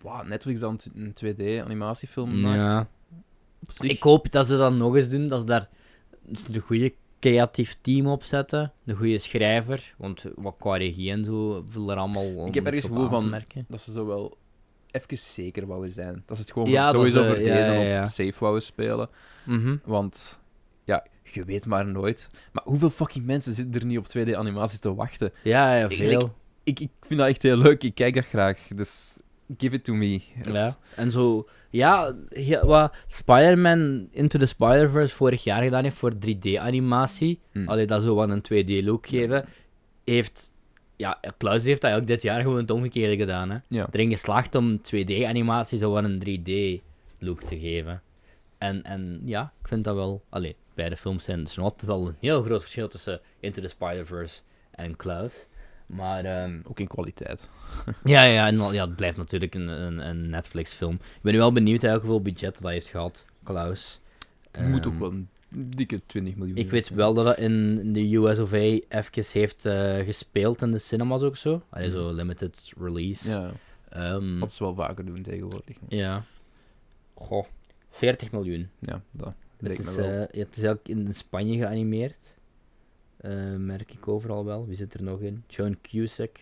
Wow, 0.00 0.26
Netflix 0.26 0.60
dan 0.60 0.80
een 0.94 1.14
2D-animatiefilm 1.14 2.34
Ja. 2.36 2.46
maakt. 2.56 2.88
Ik 3.82 4.02
hoop 4.02 4.32
dat 4.32 4.46
ze 4.46 4.56
dat 4.56 4.72
nog 4.72 4.96
eens 4.96 5.08
doen, 5.10 5.26
dat 5.28 5.40
ze 5.40 5.46
daar 5.46 5.68
een 6.52 6.60
goede 6.60 6.92
creatief 7.20 7.76
team 7.80 8.06
op 8.06 8.22
zetten, 8.22 8.72
een 8.86 8.94
goede 8.96 9.18
schrijver, 9.18 9.94
want 9.96 10.24
wat 10.34 10.54
qua 10.58 10.76
regie 10.76 11.10
en 11.10 11.24
zo 11.24 11.64
viel 11.68 11.90
er 11.90 11.96
allemaal 11.96 12.46
Ik 12.46 12.54
heb 12.54 12.64
ergens 12.66 12.84
gevoel 12.86 13.08
van- 13.08 13.28
merken. 13.30 13.64
dat 13.68 13.80
ze 13.80 13.92
zo 13.92 14.06
wel 14.06 14.36
even 14.90 15.18
zeker 15.18 15.66
wouden 15.66 15.90
zijn. 15.90 16.22
Dat 16.26 16.36
ze 16.36 16.42
het 16.42 16.52
gewoon 16.52 16.68
Ja, 16.70 16.90
sowieso 16.92 17.22
ze- 17.22 17.28
voor 17.28 17.38
ja, 17.44 17.56
deze 17.56 17.72
ja, 17.72 18.06
safe 18.06 18.34
wouden 18.38 18.62
spelen. 18.62 19.08
Mhm. 19.44 19.76
Want, 19.84 20.40
je 21.28 21.44
weet 21.44 21.66
maar 21.66 21.86
nooit. 21.86 22.30
Maar 22.52 22.62
hoeveel 22.66 22.90
fucking 22.90 23.24
mensen 23.26 23.54
zitten 23.54 23.80
er 23.80 23.86
niet 23.86 23.98
op 23.98 24.06
2D-animatie 24.06 24.78
te 24.78 24.94
wachten? 24.94 25.32
Ja, 25.42 25.76
ja, 25.76 25.90
veel. 25.90 26.34
Ik, 26.64 26.80
ik 26.80 26.90
vind 27.00 27.20
dat 27.20 27.28
echt 27.28 27.42
heel 27.42 27.56
leuk. 27.56 27.82
Ik 27.82 27.94
kijk 27.94 28.14
dat 28.14 28.26
graag. 28.26 28.58
Dus 28.74 29.16
give 29.58 29.74
it 29.74 29.84
to 29.84 29.94
me. 29.94 30.20
Ja. 30.42 30.76
En 30.96 31.10
zo, 31.10 31.48
ja, 31.70 32.14
wat 32.62 32.94
Spider-Man 33.06 34.08
Into 34.10 34.38
the 34.38 34.46
Spider-Verse 34.46 35.14
vorig 35.14 35.44
jaar 35.44 35.62
gedaan 35.62 35.82
heeft 35.82 35.96
voor 35.96 36.12
3D-animatie, 36.12 37.38
Hm. 37.52 37.68
allee, 37.68 37.86
dat 37.86 38.02
zo 38.02 38.14
wat 38.14 38.28
een 38.28 38.42
2D-look 38.42 39.06
geven, 39.06 39.44
heeft, 40.04 40.52
ja, 40.96 41.20
Klaus 41.36 41.64
heeft 41.64 41.80
dat 41.80 41.92
ook 41.94 42.06
dit 42.06 42.22
jaar 42.22 42.40
gewoon 42.42 42.56
het 42.56 42.70
omgekeerde 42.70 43.16
gedaan, 43.16 43.50
hè. 43.50 43.58
Ja. 43.68 43.88
Erin 43.90 44.10
geslaagd 44.10 44.54
om 44.54 44.80
2D-animatie 44.80 45.78
zo 45.78 45.90
wat 45.90 46.04
een 46.04 46.22
3D-look 46.26 47.42
te 47.42 47.58
geven. 47.58 48.02
En, 48.58 48.82
en 48.82 49.20
ja, 49.24 49.52
ik 49.62 49.68
vind 49.68 49.84
dat 49.84 49.94
wel, 49.94 50.22
allee, 50.28 50.56
beide 50.78 50.96
films 50.96 51.24
zijn, 51.24 51.38
er 51.40 51.44
is 51.46 51.56
nog 51.56 51.64
altijd 51.64 51.86
wel 51.86 52.06
een 52.06 52.16
heel 52.20 52.42
groot 52.42 52.60
verschil 52.60 52.88
tussen 52.88 53.20
Into 53.40 53.62
the 53.62 53.68
Spider-Verse 53.68 54.40
en 54.70 54.96
Klaus. 54.96 55.46
Maar, 55.86 56.24
ehm, 56.24 56.60
Ook 56.64 56.80
in 56.80 56.86
kwaliteit. 56.86 57.50
ja, 58.04 58.22
ja, 58.22 58.46
en 58.46 58.56
ja, 58.72 58.86
het 58.86 58.96
blijft 58.96 59.16
natuurlijk 59.16 59.54
een, 59.54 59.68
een, 59.68 59.98
een 60.08 60.30
Netflix-film. 60.30 60.94
Ik 60.94 61.22
ben 61.22 61.36
wel 61.36 61.52
benieuwd 61.52 61.82
eigenlijk 61.84 62.12
hoeveel 62.12 62.32
budget 62.32 62.62
dat 62.62 62.70
heeft 62.72 62.88
gehad, 62.88 63.24
Klaus. 63.42 64.00
Moet 64.58 64.84
Ehm, 64.86 64.92
ook 64.94 64.98
wel 64.98 65.10
een 65.10 65.28
dikke 65.50 66.00
20 66.06 66.36
miljoen 66.36 66.56
Ik 66.56 66.70
weet 66.70 66.88
wel 66.88 67.14
dat 67.14 67.24
het 67.26 67.36
in 67.38 67.92
de 67.92 68.14
US 68.16 68.38
of 68.38 68.52
A 68.52 68.56
even 68.56 69.24
heeft 69.32 69.66
eh, 69.66 69.98
gespeeld 69.98 70.62
in 70.62 70.72
de 70.72 70.78
cinemas 70.78 71.22
ook 71.22 71.36
zo. 71.36 71.62
Allee, 71.70 71.90
zo 71.90 72.12
limited 72.12 72.72
release. 72.80 73.28
Ja, 73.30 73.50
Ehm, 73.88 74.38
wat 74.38 74.52
ze 74.52 74.64
wel 74.64 74.74
vaker 74.74 75.04
doen 75.04 75.22
tegenwoordig. 75.22 75.76
ja. 75.88 76.24
Goh, 77.14 77.44
40 77.90 78.32
miljoen. 78.32 78.68
Ja, 78.78 79.02
dat 79.10 79.34
Het 79.58 79.66
lijkt 79.66 79.88
is, 79.88 79.96
eh, 79.96 80.20
ja, 80.20 80.44
het 80.44 80.56
is 80.56 80.64
ook 80.64 80.88
in 80.88 81.14
Spanje 81.14 81.58
geanimeerd. 81.58 82.36
Eh, 83.16 83.54
merk 83.56 83.92
ik 83.92 84.08
overal 84.08 84.44
wel. 84.44 84.66
Wie 84.66 84.76
zit 84.76 84.94
er 84.94 85.02
nog 85.02 85.20
in? 85.20 85.44
John 85.46 85.78
Cusack. 85.82 86.38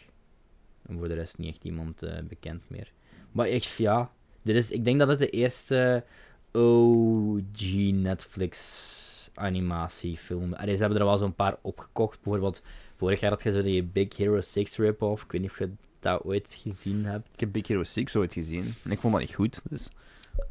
En 0.86 0.98
voor 0.98 1.08
de 1.08 1.14
rest 1.14 1.38
niet 1.38 1.54
echt 1.54 1.64
iemand 1.64 2.02
eh, 2.02 2.22
bekend 2.28 2.62
meer. 2.66 2.92
Maar 3.32 3.46
echt, 3.46 3.76
ja. 3.76 4.10
Dit 4.42 4.56
is, 4.56 4.70
ik 4.70 4.84
denk 4.84 4.98
dat 4.98 5.08
het 5.08 5.18
de 5.18 5.30
eerste 5.30 6.04
OG 6.52 7.74
Netflix 7.92 9.30
animatiefilm 9.34 10.54
is. 10.54 10.58
Ze 10.58 10.80
hebben 10.80 10.98
er 10.98 11.04
wel 11.04 11.18
zo'n 11.18 11.34
paar 11.34 11.56
opgekocht. 11.60 12.20
Bijvoorbeeld, 12.22 12.62
vorig 12.96 13.20
jaar 13.20 13.30
had 13.30 13.42
je 13.42 13.52
zo 13.52 13.62
die 13.62 13.82
Big 13.82 14.16
Hero 14.16 14.40
6 14.40 14.76
rip-off. 14.76 15.22
Ik 15.22 15.32
weet 15.32 15.40
niet 15.40 15.50
of 15.50 15.58
je 15.58 15.70
dat 16.00 16.24
ooit 16.24 16.56
gezien 16.62 17.04
hebt. 17.04 17.28
Ik 17.32 17.40
heb 17.40 17.52
Big 17.52 17.66
Hero 17.66 17.84
6 17.84 18.16
ooit 18.16 18.32
gezien. 18.32 18.74
En 18.84 18.90
ik 18.90 19.00
vond 19.00 19.12
dat 19.12 19.22
niet 19.22 19.34
goed. 19.34 19.62
Dus 19.70 19.88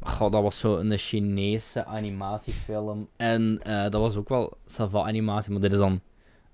Goh, 0.00 0.30
dat 0.32 0.42
was 0.42 0.58
zo 0.58 0.76
een 0.76 0.98
Chinese 0.98 1.84
animatiefilm. 1.84 3.08
En 3.16 3.58
eh, 3.62 3.82
dat 3.82 4.00
was 4.00 4.16
ook 4.16 4.28
wel 4.28 4.56
Sava 4.66 5.02
animatie, 5.02 5.52
maar 5.52 5.60
dit 5.60 5.72
is 5.72 5.78
dan 5.78 6.00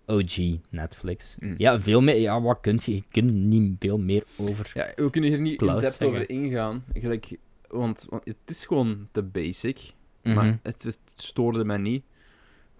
OG 0.06 0.38
Netflix. 0.70 1.36
Mm. 1.38 1.54
Ja, 1.56 1.80
veel 1.80 2.00
meer. 2.00 2.16
Ja, 2.18 2.40
wat 2.40 2.58
kunt 2.60 2.84
je? 2.84 2.94
Je 2.94 3.02
kunt 3.10 3.32
niet 3.32 3.74
veel 3.78 3.98
meer 3.98 4.24
over. 4.36 4.70
Ja, 4.74 4.92
we 4.96 5.10
kunnen 5.10 5.30
hier 5.30 5.40
niet 5.40 5.60
in 5.62 5.66
depth 5.80 6.02
over 6.04 6.30
ingaan. 6.30 6.84
Gelijk, 6.94 7.36
want, 7.68 8.06
want 8.10 8.24
het 8.24 8.36
is 8.46 8.66
gewoon 8.66 9.08
te 9.10 9.22
basic. 9.22 9.92
Mhm. 10.22 10.34
Maar 10.34 10.58
het, 10.62 10.82
het 10.82 10.98
stoorde 11.16 11.64
mij 11.64 11.76
niet. 11.76 12.04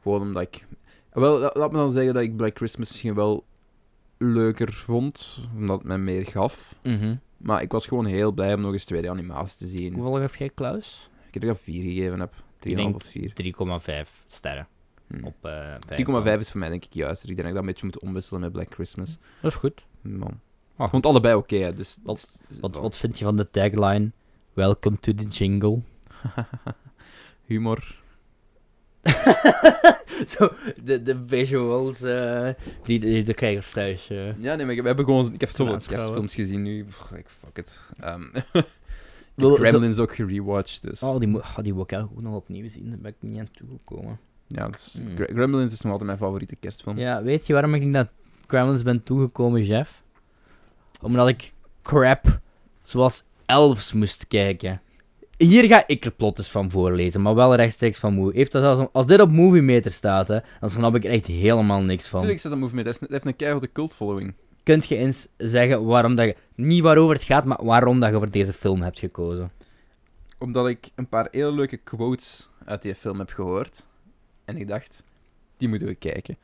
Gewoon 0.03 0.21
omdat 0.21 0.43
ik... 0.43 0.67
Wel, 1.13 1.39
la- 1.39 1.51
laat 1.55 1.71
me 1.73 1.77
dan 1.79 1.91
zeggen 1.91 2.15
dat 2.15 2.23
ik 2.23 2.37
Black 2.37 2.57
Christmas 2.57 2.89
misschien 2.89 3.15
wel 3.15 3.45
leuker 4.19 4.73
vond. 4.73 5.41
Omdat 5.57 5.79
het 5.79 5.87
mij 5.87 5.99
meer 5.99 6.27
gaf. 6.27 6.75
Mhm. 6.83 7.15
Maar 7.43 7.63
ik 7.63 7.73
was 7.73 7.87
gewoon 7.87 8.05
heel 8.07 8.33
blij 8.33 8.55
om 8.55 8.61
nog 8.61 8.73
eens 8.73 8.85
tweede 8.85 9.11
animatie 9.11 9.59
te 9.59 9.67
zien. 9.67 9.95
Hoeveel 9.95 10.21
gaf 10.21 10.37
jij, 10.39 10.49
Klaus? 10.55 11.11
Ik 11.31 11.41
dat 11.41 11.57
ik 11.57 11.63
4 11.63 11.83
gegeven 11.83 12.21
heb. 12.21 12.33
3,5 12.59 12.75
denk 12.75 12.95
of 12.95 13.03
4. 13.05 13.33
3,5 13.35 14.25
sterren 14.27 14.67
Hm. 15.07 15.25
op 15.25 15.35
eh 15.41 15.75
3,5 16.35 16.39
is 16.39 16.51
voor 16.51 16.61
mij 16.61 16.69
denk 16.69 16.85
ik 16.85 16.93
juist. 16.95 17.23
Ik 17.23 17.27
denk 17.29 17.39
dat 17.39 17.47
ik 17.49 17.53
dat 17.55 17.63
een 17.63 17.69
beetje 17.69 17.87
moet 17.87 17.99
omwisselen 17.99 18.41
met 18.41 18.53
Black 18.53 18.75
Christmas. 18.75 19.19
Dat 19.41 19.51
is 19.53 19.57
goed. 19.59 19.85
Man. 20.01 20.41
Ah, 20.77 20.85
Ik 20.85 20.91
vond 20.91 20.93
het 20.93 21.07
allebei 21.07 21.35
oké, 21.35 21.75
dus... 21.75 21.99
Wat- 22.03 22.43
Wat, 22.61 22.77
wat 22.77 22.97
vind 22.97 23.19
je 23.19 23.25
van 23.25 23.37
de 23.37 23.51
tagline? 23.51 24.11
Welcome 24.53 24.97
to 25.01 25.15
the 25.15 25.25
jingle. 25.27 25.81
Humor. 27.47 28.02
Zo, 30.37 30.49
de, 30.85 31.03
de 31.03 31.17
visuals 31.27 32.03
eh, 32.03 32.49
die 32.85 33.01
de, 33.01 33.23
de 33.23 33.35
kijkers 33.35 33.71
thuis... 33.71 34.09
eh, 34.11 34.39
Ja, 34.39 34.55
nee, 34.55 34.65
maar 34.67 34.75
ik, 34.75 34.81
we 34.81 34.87
hebben 34.87 35.05
gewoon... 35.05 35.33
Ik 35.33 35.41
heb 35.41 35.51
zoveel 35.51 35.79
kerstfilms 35.87 36.35
gezien 36.35 36.63
nu. 36.63 36.87
Ik 37.17 37.27
fuck 37.27 37.59
it. 37.59 37.81
Ik 39.35 39.39
Wil- 39.41 39.49
heb 39.51 39.59
zo- 39.59 39.65
Gremlins 39.65 39.99
ook 39.99 40.15
gerewatcht, 40.15 40.83
dus... 40.83 41.03
Oh, 41.03 41.19
die, 41.21 41.37
oh, 41.37 41.59
die 41.63 41.75
wil 41.75 41.83
ik 41.83 41.93
ook 41.93 42.23
nog 42.23 42.35
opnieuw 42.35 42.69
zien. 42.69 42.89
Daar 42.89 42.99
ben 42.99 43.11
ik 43.11 43.29
niet 43.29 43.39
aan 43.39 43.49
toegekomen. 43.53 44.19
Ja, 44.49 44.69
dus. 44.69 44.99
Gre- 45.15 45.33
Gremlins 45.35 45.73
is 45.73 45.81
nog 45.81 45.91
altijd 45.93 46.07
mijn 46.11 46.23
favoriete 46.23 46.57
kerstfilm. 46.57 46.99
Ja, 46.99 47.23
weet 47.23 47.47
je 47.47 47.53
waarom 47.53 47.75
ik 47.75 47.83
naar 47.83 48.09
Gremlins 48.47 48.83
ben 48.83 49.03
toegekomen, 49.03 49.65
Jeff? 49.65 50.03
Omdat 51.03 51.29
ik 51.29 51.53
crap 51.83 52.39
zoals 52.83 53.23
Elves 53.47 53.93
moest 53.93 54.27
kijken. 54.29 54.81
Hier 55.43 55.65
ga 55.65 55.85
ik 55.87 56.05
het 56.05 56.17
plot 56.17 56.39
eens 56.39 56.51
van 56.51 56.71
voorlezen, 56.71 57.23
maar 57.23 57.35
wel 57.35 57.55
rechtstreeks 57.55 57.99
van 57.99 58.15
Movie. 58.15 58.37
Heeft 58.37 58.53
dat 58.53 58.63
zelfs, 58.63 58.93
als 58.93 59.07
dit 59.07 59.21
op 59.21 59.31
Movie 59.31 59.63
Meter 59.63 59.93
staat, 59.93 60.29
hè, 60.29 60.39
dan 60.61 60.71
snap 60.71 60.95
ik 60.95 61.05
er 61.05 61.11
echt 61.11 61.27
helemaal 61.27 61.81
niks 61.81 62.09
van. 62.09 62.19
Tuurlijk 62.21 62.41
zit 62.41 62.51
dat 62.51 62.61
movement. 62.61 62.87
Het 62.87 63.11
heeft 63.11 63.25
een 63.25 63.37
keiharde 63.37 63.73
cult 63.73 63.95
following. 63.95 64.35
Kunt 64.63 64.87
je 64.87 64.97
eens 64.97 65.29
zeggen 65.37 65.85
waarom 65.85 66.15
dat 66.15 66.27
je... 66.27 66.37
Niet 66.55 66.83
waarover 66.83 67.15
het 67.15 67.25
gaat, 67.25 67.45
maar 67.45 67.65
waarom 67.65 68.01
dat 68.01 68.11
je 68.11 68.17
voor 68.17 68.31
deze 68.31 68.53
film 68.53 68.83
hebt 68.83 68.99
gekozen? 68.99 69.53
Omdat 70.39 70.69
ik 70.69 70.91
een 70.95 71.09
paar 71.09 71.29
hele 71.31 71.53
leuke 71.53 71.77
quotes 71.77 72.49
uit 72.65 72.83
die 72.83 72.95
film 72.95 73.19
heb 73.19 73.31
gehoord. 73.31 73.87
En 74.45 74.57
ik 74.57 74.69
dacht, 74.69 75.03
die 75.57 75.69
moeten 75.69 75.89
we 75.89 75.95
kijken. 75.95 76.37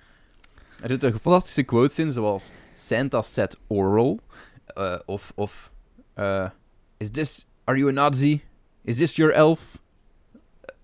Er 0.83 0.89
zitten 0.89 1.19
fantastische 1.21 1.63
quotes 1.63 1.99
in, 1.99 2.13
zoals 2.13 2.51
Santa 2.75 3.23
said 3.23 3.59
oral. 3.67 4.21
eh, 4.67 4.99
of, 5.07 5.33
of 5.35 5.71
eh, 6.15 6.49
is 6.97 7.11
this, 7.11 7.47
are 7.65 7.79
you 7.79 7.91
a 7.91 7.93
Nazi? 7.93 8.41
Is 8.89 8.97
this 8.97 9.17
your 9.17 9.33
elf? 9.35 9.79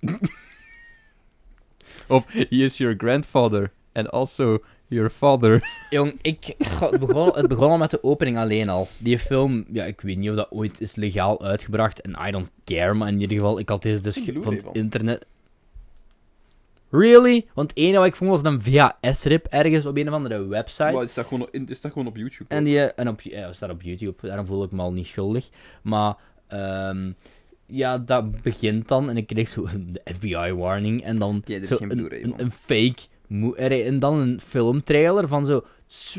of, 2.08 2.26
he 2.32 2.64
is 2.64 2.76
your 2.76 2.94
grandfather, 2.94 3.70
and 3.94 4.08
also 4.08 4.58
your 4.88 5.08
father. 5.10 5.62
Jong, 5.90 6.18
ik, 6.22 6.54
goh, 6.58 6.90
het, 6.90 7.00
begon, 7.00 7.34
het 7.34 7.48
begon 7.48 7.70
al 7.70 7.76
met 7.78 7.90
de 7.90 8.02
opening 8.02 8.36
alleen 8.36 8.68
al. 8.68 8.88
Die 8.98 9.18
film, 9.18 9.64
ja, 9.72 9.84
ik 9.84 10.00
weet 10.00 10.16
niet 10.18 10.30
of 10.30 10.36
dat 10.36 10.50
ooit 10.50 10.80
is 10.80 10.94
legaal 10.94 11.42
uitgebracht. 11.42 12.00
En 12.00 12.16
I 12.28 12.30
don't 12.30 12.50
care, 12.64 12.94
maar 12.94 13.08
in 13.08 13.20
ieder 13.20 13.36
geval, 13.36 13.58
ik 13.58 13.68
had 13.68 13.82
deze 13.82 14.02
dus 14.02 14.20
van 14.42 14.54
het 14.54 14.64
internet. 14.72 15.24
Really? 16.90 17.46
Want 17.54 17.70
het 17.70 17.78
enige 17.78 17.98
wat 17.98 18.06
ik 18.06 18.16
vond 18.16 18.30
was 18.30 18.42
een 18.42 18.62
VHS-rip 18.62 19.46
ergens 19.46 19.86
op 19.86 19.96
een 19.96 20.08
of 20.08 20.14
andere 20.14 20.46
website. 20.46 20.92
Maar 20.92 21.02
is 21.02 21.14
dat 21.14 21.26
gewoon, 21.26 21.48
in- 21.50 21.68
is 21.68 21.80
dat 21.80 21.92
gewoon 21.92 22.06
op 22.06 22.16
YouTube? 22.16 22.54
En 22.54 22.64
die, 22.64 22.80
en 22.80 23.08
op, 23.08 23.20
ja, 23.20 23.52
staat 23.52 23.70
op 23.70 23.82
YouTube, 23.82 24.26
daarom 24.26 24.46
voel 24.46 24.64
ik 24.64 24.70
me 24.72 24.82
al 24.82 24.92
niet 24.92 25.06
schuldig. 25.06 25.48
Maar, 25.82 26.16
ehm, 26.46 27.10
ja, 27.66 27.98
dat 27.98 28.42
begint 28.42 28.88
dan 28.88 29.08
en 29.08 29.16
ik 29.16 29.26
kreeg 29.26 29.48
zo 29.48 29.66
de 29.86 30.00
FBI-warning 30.14 31.02
en 31.02 31.16
dan 31.16 31.42
Ja, 31.44 31.64
zo 31.64 31.76
een, 31.80 32.24
een, 32.24 32.34
een 32.36 32.50
fake, 32.50 33.02
en 33.56 33.98
dan 33.98 34.18
een 34.18 34.40
filmtrailer 34.40 35.28
van 35.28 35.46
zo, 35.46 35.64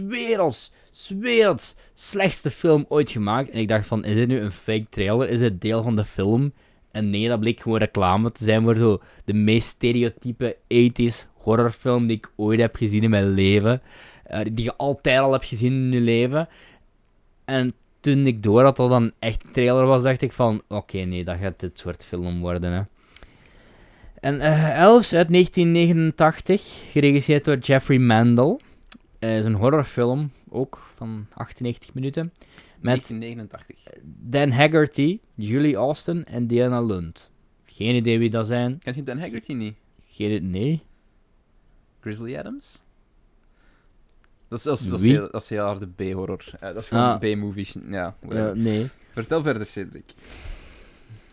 werelds, 0.07 0.71
werelds 1.19 1.75
slechtste 1.93 2.51
film 2.51 2.85
ooit 2.87 3.11
gemaakt. 3.11 3.49
En 3.49 3.59
ik 3.59 3.67
dacht 3.67 3.87
van, 3.87 4.05
is 4.05 4.15
dit 4.15 4.27
nu 4.27 4.39
een 4.39 4.51
fake 4.51 4.85
trailer? 4.89 5.29
Is 5.29 5.39
dit 5.39 5.61
deel 5.61 5.83
van 5.83 5.95
de 5.95 6.05
film? 6.05 6.53
En 6.91 7.09
nee, 7.09 7.27
dat 7.27 7.39
bleek 7.39 7.59
gewoon 7.59 7.77
reclame 7.77 8.31
te 8.31 8.43
zijn 8.43 8.63
voor 8.63 8.75
zo 8.75 9.01
de 9.25 9.33
meest 9.33 9.67
stereotype 9.67 10.57
80s 10.73 11.27
horrorfilm 11.33 12.07
die 12.07 12.17
ik 12.17 12.31
ooit 12.35 12.59
heb 12.59 12.75
gezien 12.75 13.03
in 13.03 13.09
mijn 13.09 13.29
leven. 13.29 13.81
Eh, 14.23 14.39
die 14.51 14.65
je 14.65 14.75
altijd 14.75 15.19
al 15.19 15.31
hebt 15.31 15.45
gezien 15.45 15.73
in 15.73 15.91
je 15.91 15.99
leven. 15.99 16.47
En 17.45 17.73
toen 18.05 18.27
ik 18.27 18.43
door 18.43 18.63
had 18.63 18.75
dat 18.75 18.89
dat 18.89 19.01
een 19.01 19.13
echt 19.19 19.43
trailer 19.51 19.85
was, 19.85 20.03
dacht 20.03 20.21
ik 20.21 20.31
van... 20.31 20.61
Oké, 20.67 20.97
nee, 20.97 21.23
dat 21.23 21.37
gaat 21.37 21.59
dit 21.59 21.79
soort 21.79 22.05
film 22.05 22.39
worden, 22.39 22.71
hè. 22.71 22.81
En 24.19 24.39
eh 24.39 24.79
Elves 24.79 25.13
uit 25.13 25.29
1989, 25.29 26.61
geregisseerd 26.91 27.45
door 27.45 27.57
Jeffrey 27.57 27.97
Mandel. 27.97 28.61
Eh, 29.19 29.37
is 29.37 29.45
een 29.45 29.53
horrorfilm, 29.53 30.31
ook 30.49 30.81
van 30.95 31.27
98 31.33 31.93
minuten. 31.93 32.33
Met 32.79 32.83
1989. 32.83 33.77
Dan 34.03 34.51
Haggerty, 34.51 35.19
Julie 35.35 35.75
Austin 35.75 36.25
en 36.25 36.47
Diana 36.47 36.81
Lund. 36.81 37.31
Geen 37.65 37.95
idee 37.95 38.19
wie 38.19 38.29
dat 38.29 38.47
zijn. 38.47 38.79
Kent 38.79 38.95
je 38.95 39.03
Dan 39.03 39.19
Haggerty 39.19 39.53
niet? 39.53 39.75
Geen 40.07 40.49
nee. 40.49 40.83
Grizzly 41.99 42.37
Adams? 42.37 42.84
Dat 44.55 44.65
is, 44.65 44.69
dat 44.71 44.79
is, 44.79 44.89
dat 44.89 44.99
is, 44.99 45.05
Wie? 45.05 45.15
heel, 45.15 45.29
dat 45.31 45.41
is 45.41 45.49
heel 45.49 45.63
harde 45.63 45.87
B-horror. 45.87 46.45
Eh, 46.59 46.59
dat 46.59 46.77
is 46.77 46.87
gewoon 46.87 47.03
Ah. 47.03 47.19
B-movies. 47.19 47.75
Ja, 47.89 48.15
whatever. 48.19 48.49
Eh, 48.49 48.55
nee. 48.55 48.87
Vertel 49.13 49.43
verder, 49.43 49.65
Cedric. 49.65 50.13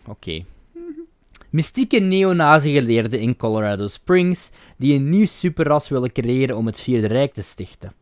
Oké. 0.05 0.45
Mystieke 1.49 1.99
neonazi-geleerden 1.99 3.19
in 3.19 3.35
Colorado 3.35 3.87
Springs 3.87 4.49
die 4.77 4.95
een 4.95 5.09
nieuw 5.09 5.25
superras 5.25 5.89
willen 5.89 6.11
creëren 6.11 6.57
om 6.57 6.65
het 6.65 6.79
Vierde 6.79 7.07
Rijk 7.07 7.33
te 7.33 7.41
stichten. 7.41 7.93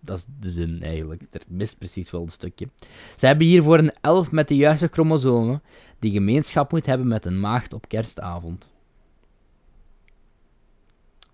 Dat 0.00 0.18
is 0.18 0.26
de 0.40 0.50
zin 0.50 0.82
eigenlijk. 0.82 1.22
Er 1.30 1.42
mist 1.48 1.78
precies 1.78 2.10
wel 2.10 2.22
een 2.22 2.28
stukje. 2.30 2.68
Ze 3.16 3.26
hebben 3.26 3.46
hiervoor 3.46 3.78
een 3.78 3.92
elf 4.00 4.30
met 4.30 4.48
de 4.48 4.56
juiste 4.56 4.86
chromosomen 4.86 5.62
die 5.98 6.12
gemeenschap 6.12 6.70
moet 6.72 6.86
hebben 6.86 7.08
met 7.08 7.26
een 7.26 7.40
maagd 7.40 7.72
op 7.72 7.88
kerstavond. 7.88 8.68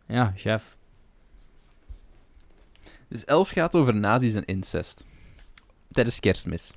Ja, 0.07 0.33
chef. 0.37 0.77
Dus 3.11 3.25
Elf 3.25 3.49
gaat 3.51 3.75
over 3.75 3.95
nazi's 3.95 4.35
en 4.35 4.45
incest. 4.45 5.05
Tijdens 5.93 6.21
kerstmis. 6.21 6.71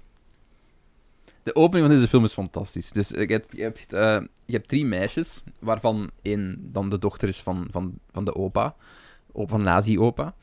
De 1.43 1.55
opening 1.55 1.87
van 1.87 1.95
deze 1.95 2.07
film 2.07 2.23
is 2.23 2.33
fantastisch. 2.33 2.91
Dus 2.91 3.09
je 3.09 3.25
hebt, 3.25 3.47
je 3.57 3.61
hebt, 3.61 3.93
eh, 3.93 4.21
je 4.45 4.53
hebt 4.53 4.67
drie 4.67 4.85
meisjes, 4.85 5.43
waarvan 5.59 6.09
één 6.21 6.69
dan 6.71 6.89
de 6.89 6.99
dochter 6.99 7.27
is 7.27 7.41
van, 7.41 7.67
van, 7.71 7.93
van 8.11 8.25
de 8.25 8.35
opa. 8.35 8.75
op- 9.31 9.49
Van 9.49 9.63
nazi-opa. 9.63 10.33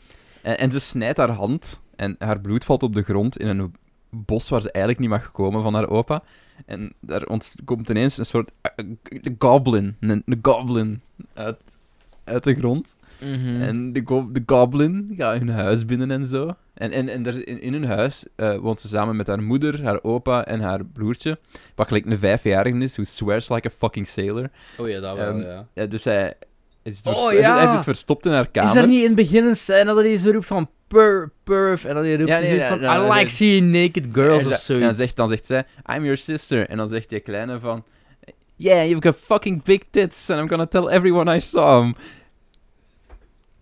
En, 0.43 0.59
en 0.59 0.73
ze 0.73 0.81
snijdt 0.81 1.17
haar 1.19 1.31
hand 1.31 1.81
en 1.97 2.17
haar 2.19 2.41
bloed 2.41 2.65
valt 2.65 2.83
op 2.83 2.95
de 2.95 3.03
grond 3.03 3.39
in 3.39 3.47
een 3.49 3.75
bos 4.11 4.49
waar 4.49 4.61
ze 4.63 4.71
eigenlijk 4.71 4.99
niet 5.05 5.11
mag 5.21 5.33
komen 5.33 5.63
van 5.63 5.75
haar 5.75 5.89
opa. 5.89 6.23
En 6.67 6.93
daar 7.01 7.27
komt 7.65 7.89
ineens 7.89 8.19
een 8.19 8.27
soort 8.27 8.51
eh, 8.63 8.85
goblin, 9.39 9.97
een, 10.01 10.23
een 10.27 10.39
goblin 10.43 11.03
uit, 11.35 11.61
uit 12.25 12.45
de 12.45 12.55
grond. 12.55 12.97
Mhm. 13.25 13.63
En 13.63 13.93
de, 13.93 14.03
go- 14.05 14.29
de 14.33 14.43
goblin 14.47 15.15
gaat 15.17 15.39
hun 15.39 15.49
huis 15.49 15.85
binnen 15.85 16.11
en 16.11 16.27
zo. 16.27 16.55
En, 16.75 16.91
en, 16.93 17.09
en 17.09 17.27
er, 17.27 17.49
in, 17.49 17.61
in 17.63 17.73
hun 17.73 17.85
huis 17.85 18.25
eh, 18.37 18.57
woont 18.57 18.81
ze 18.81 18.89
samen 18.89 19.17
met 19.17 19.27
haar 19.27 19.43
moeder, 19.43 19.85
haar 19.85 20.03
opa 20.03 20.45
en 20.45 20.61
haar 20.61 20.85
broertje. 20.85 21.39
Wat 21.75 21.87
gelijk 21.87 22.07
een 22.07 22.19
vijfjarige 22.19 22.79
is, 22.79 22.93
who 22.95 23.05
swears 23.05 23.49
like 23.49 23.69
a 23.69 23.71
fucking 23.79 24.07
sailor. 24.09 24.51
Oh 24.79 24.89
ja, 24.89 25.01
dat 25.01 25.17
wel, 25.17 25.27
Ehm, 25.29 25.41
ja. 25.41 25.67
Ja, 25.75 25.87
dus 25.87 26.05
hij, 26.05 26.35
hij, 26.83 26.93
zit 26.93 27.07
Oh, 27.07 27.13
versto- 27.29 27.41
hij 27.53 27.71
zit- 27.71 27.85
verstopt 27.85 28.27
in 28.27 28.33
haar 28.33 28.49
kamer. 28.51 28.71
Is 28.71 28.77
er 28.77 28.87
niet 28.87 29.01
in 29.01 29.07
het 29.07 29.15
begin 29.15 29.45
een 29.45 29.57
scène 29.57 29.85
dat 29.95 30.05
hij 30.05 30.17
zo 30.17 30.31
roept 30.31 30.47
van 30.47 30.71
pur, 30.89 31.31
purf, 31.45 31.85
en 31.85 31.95
dat 31.95 32.05
hij 32.05 32.17
roept 32.17 32.29
Ja, 32.29 32.39
nee, 32.39 32.47
zoiets 32.49 32.65
van 32.67 32.81
ja, 32.81 33.05
I 33.07 33.13
like 33.19 33.31
seeing 33.31 33.73
naked 33.73 34.07
girls 34.13 34.47
of 34.47 34.57
ze- 34.57 34.73
en 34.75 34.81
dan 34.81 34.89
zoiets. 34.89 34.99
zegt, 34.99 35.17
dan 35.17 35.29
zegt 35.29 35.47
zij, 35.47 35.65
I'm 35.95 36.03
your 36.03 36.17
sister. 36.17 36.69
En 36.69 36.77
dan 36.77 36.89
zegt 36.89 37.09
die 37.09 37.21
kleine 37.21 37.59
van, 37.61 37.85
yeah, 38.57 38.85
you've 38.89 39.03
got 39.09 39.17
fucking 39.17 39.63
big 39.63 39.81
tits, 39.91 40.31
and 40.31 40.41
I'm 40.41 40.49
gonna 40.49 40.67
tell 40.67 40.87
everyone 40.87 41.35
I 41.35 41.41
saw 41.41 41.81
them. 41.81 41.95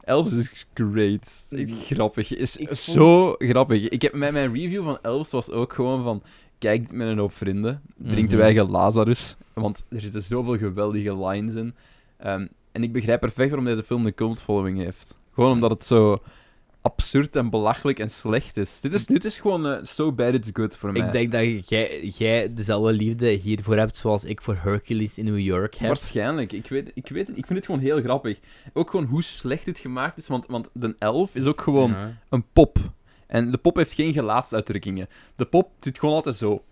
Elves 0.09 0.33
is 0.33 0.67
great. 0.75 1.47
Echt 1.51 1.73
grappig. 1.87 2.35
Is 2.37 2.57
vond- 2.61 2.79
zo 2.79 3.35
grappig. 3.39 3.89
Ik 3.89 4.03
heb, 4.03 4.13
mijn, 4.15 4.33
mijn 4.33 4.55
review 4.55 4.85
van 4.85 4.99
Elves 5.03 5.31
was 5.31 5.51
ook 5.51 5.73
gewoon 5.73 6.03
van, 6.03 6.23
kijk 6.59 6.93
met 6.93 7.09
een 7.09 7.19
hoop 7.19 7.33
vrienden. 7.33 7.83
Drink 7.97 8.31
de 8.31 8.37
Mhm. 8.37 8.45
eigen 8.45 8.71
Lazarus. 8.71 9.37
Want 9.55 9.85
er 9.89 10.01
zitten 10.01 10.23
zoveel 10.23 10.57
geweldige 10.59 11.27
lines 11.27 11.55
in. 11.55 11.75
Ehm, 12.19 12.47
en 12.73 12.83
ik 12.83 12.93
begrijp 12.93 13.21
perfect 13.21 13.49
waarom 13.49 13.65
deze 13.69 13.83
film 13.83 14.07
een 14.07 14.15
cult 14.15 14.41
following 14.43 14.79
heeft. 14.79 15.19
Gewoon 15.35 15.53
omdat 15.53 15.71
het 15.71 15.85
zo 15.85 16.23
absurd 16.91 17.37
en 17.37 17.51
belachelijk 17.51 17.99
en 17.99 18.11
slecht 18.11 18.57
is. 18.57 18.81
Dit 18.81 18.93
is, 18.93 19.07
dit 19.07 19.25
is 19.25 19.39
gewoon 19.39 19.67
eh, 19.67 19.85
so 19.85 20.13
bad 20.13 20.35
it's 20.35 20.51
good 20.53 20.77
voor 20.77 20.93
mij. 20.93 21.07
Ik 21.07 21.13
denk 21.13 21.33
dat 21.33 21.69
jij, 21.69 22.05
jij 22.07 22.53
dezelfde 22.53 22.93
liefde 22.93 23.29
hiervoor 23.29 23.77
hebt 23.77 23.97
zoals 23.97 24.25
ik 24.25 24.43
voor 24.43 24.57
Hercules 24.63 25.19
in 25.19 25.25
New 25.25 25.39
York 25.39 25.75
heb. 25.75 25.87
Waarschijnlijk. 25.89 26.53
Ik 26.53 26.69
weet, 26.69 26.91
ik 26.95 27.09
weet 27.09 27.27
het. 27.27 27.37
Ik 27.37 27.47
vind 27.47 27.59
het 27.59 27.67
gewoon 27.67 27.81
heel 27.81 28.01
grappig. 28.01 28.39
Ook 28.73 28.91
gewoon 28.91 29.07
hoe 29.07 29.23
slecht 29.23 29.65
dit 29.65 29.79
gemaakt 29.79 30.17
is. 30.19 30.27
Want, 30.29 30.47
want 30.47 30.71
de 30.73 30.97
elf 30.99 31.35
is 31.35 31.47
ook 31.47 31.61
gewoon 31.61 31.91
Ja. 31.91 32.19
een 32.29 32.45
pop. 32.53 32.79
En 33.27 33.51
de 33.51 33.59
pop 33.59 33.77
heeft 33.77 33.93
geen 33.93 34.13
gelaatsuitdrukkingen. 34.13 35.09
De 35.37 35.45
pop 35.47 35.71
zit 35.81 35.99
gewoon 35.99 36.15
altijd 36.15 36.37
zo. 36.37 36.63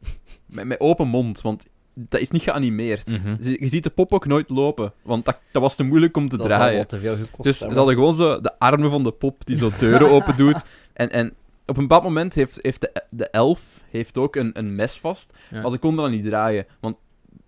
Met, 0.46 0.64
met 0.66 0.80
open 0.80 1.08
mond, 1.08 1.40
want 1.40 1.66
dat 1.94 2.20
is 2.20 2.30
niet 2.30 2.42
geanimeerd. 2.42 3.08
Mhm. 3.22 3.36
Je, 3.40 3.56
je 3.60 3.68
ziet 3.68 3.84
de 3.84 3.90
pop 3.90 4.12
ook 4.12 4.26
nooit 4.26 4.48
lopen, 4.48 4.92
want 5.02 5.24
dat, 5.24 5.38
dat 5.52 5.62
was 5.62 5.76
te 5.76 5.82
moeilijk 5.82 6.16
om 6.16 6.28
te 6.28 6.36
Dat 6.36 6.46
draaien. 6.46 6.74
wel 6.74 6.86
te 6.86 6.98
veel 7.00 7.16
gekost 7.16 7.42
Dus 7.42 7.58
ze 7.58 7.66
hadden 7.66 7.94
gewoon 7.94 8.14
zo 8.14 8.40
de 8.40 8.58
armen 8.58 8.90
van 8.90 9.02
de 9.04 9.12
pop 9.12 9.46
die 9.46 9.56
zo 9.56 9.70
deuren 9.78 10.10
open 10.16 10.36
doet. 10.36 10.62
En, 10.92 11.10
en 11.10 11.26
op 11.66 11.76
een 11.76 11.82
bepaald 11.82 12.02
moment 12.02 12.34
heeft, 12.34 12.58
heeft 12.62 12.80
de, 12.80 13.02
de 13.10 13.28
elf 13.28 13.80
heeft 13.90 14.18
ook 14.18 14.36
een, 14.36 14.50
een 14.58 14.74
mes 14.74 14.98
vast. 14.98 15.32
Ja. 15.50 15.60
Maar 15.60 15.70
ze 15.70 15.78
konden 15.78 16.04
dat 16.04 16.12
niet 16.12 16.24
draaien. 16.24 16.66
Want 16.80 16.96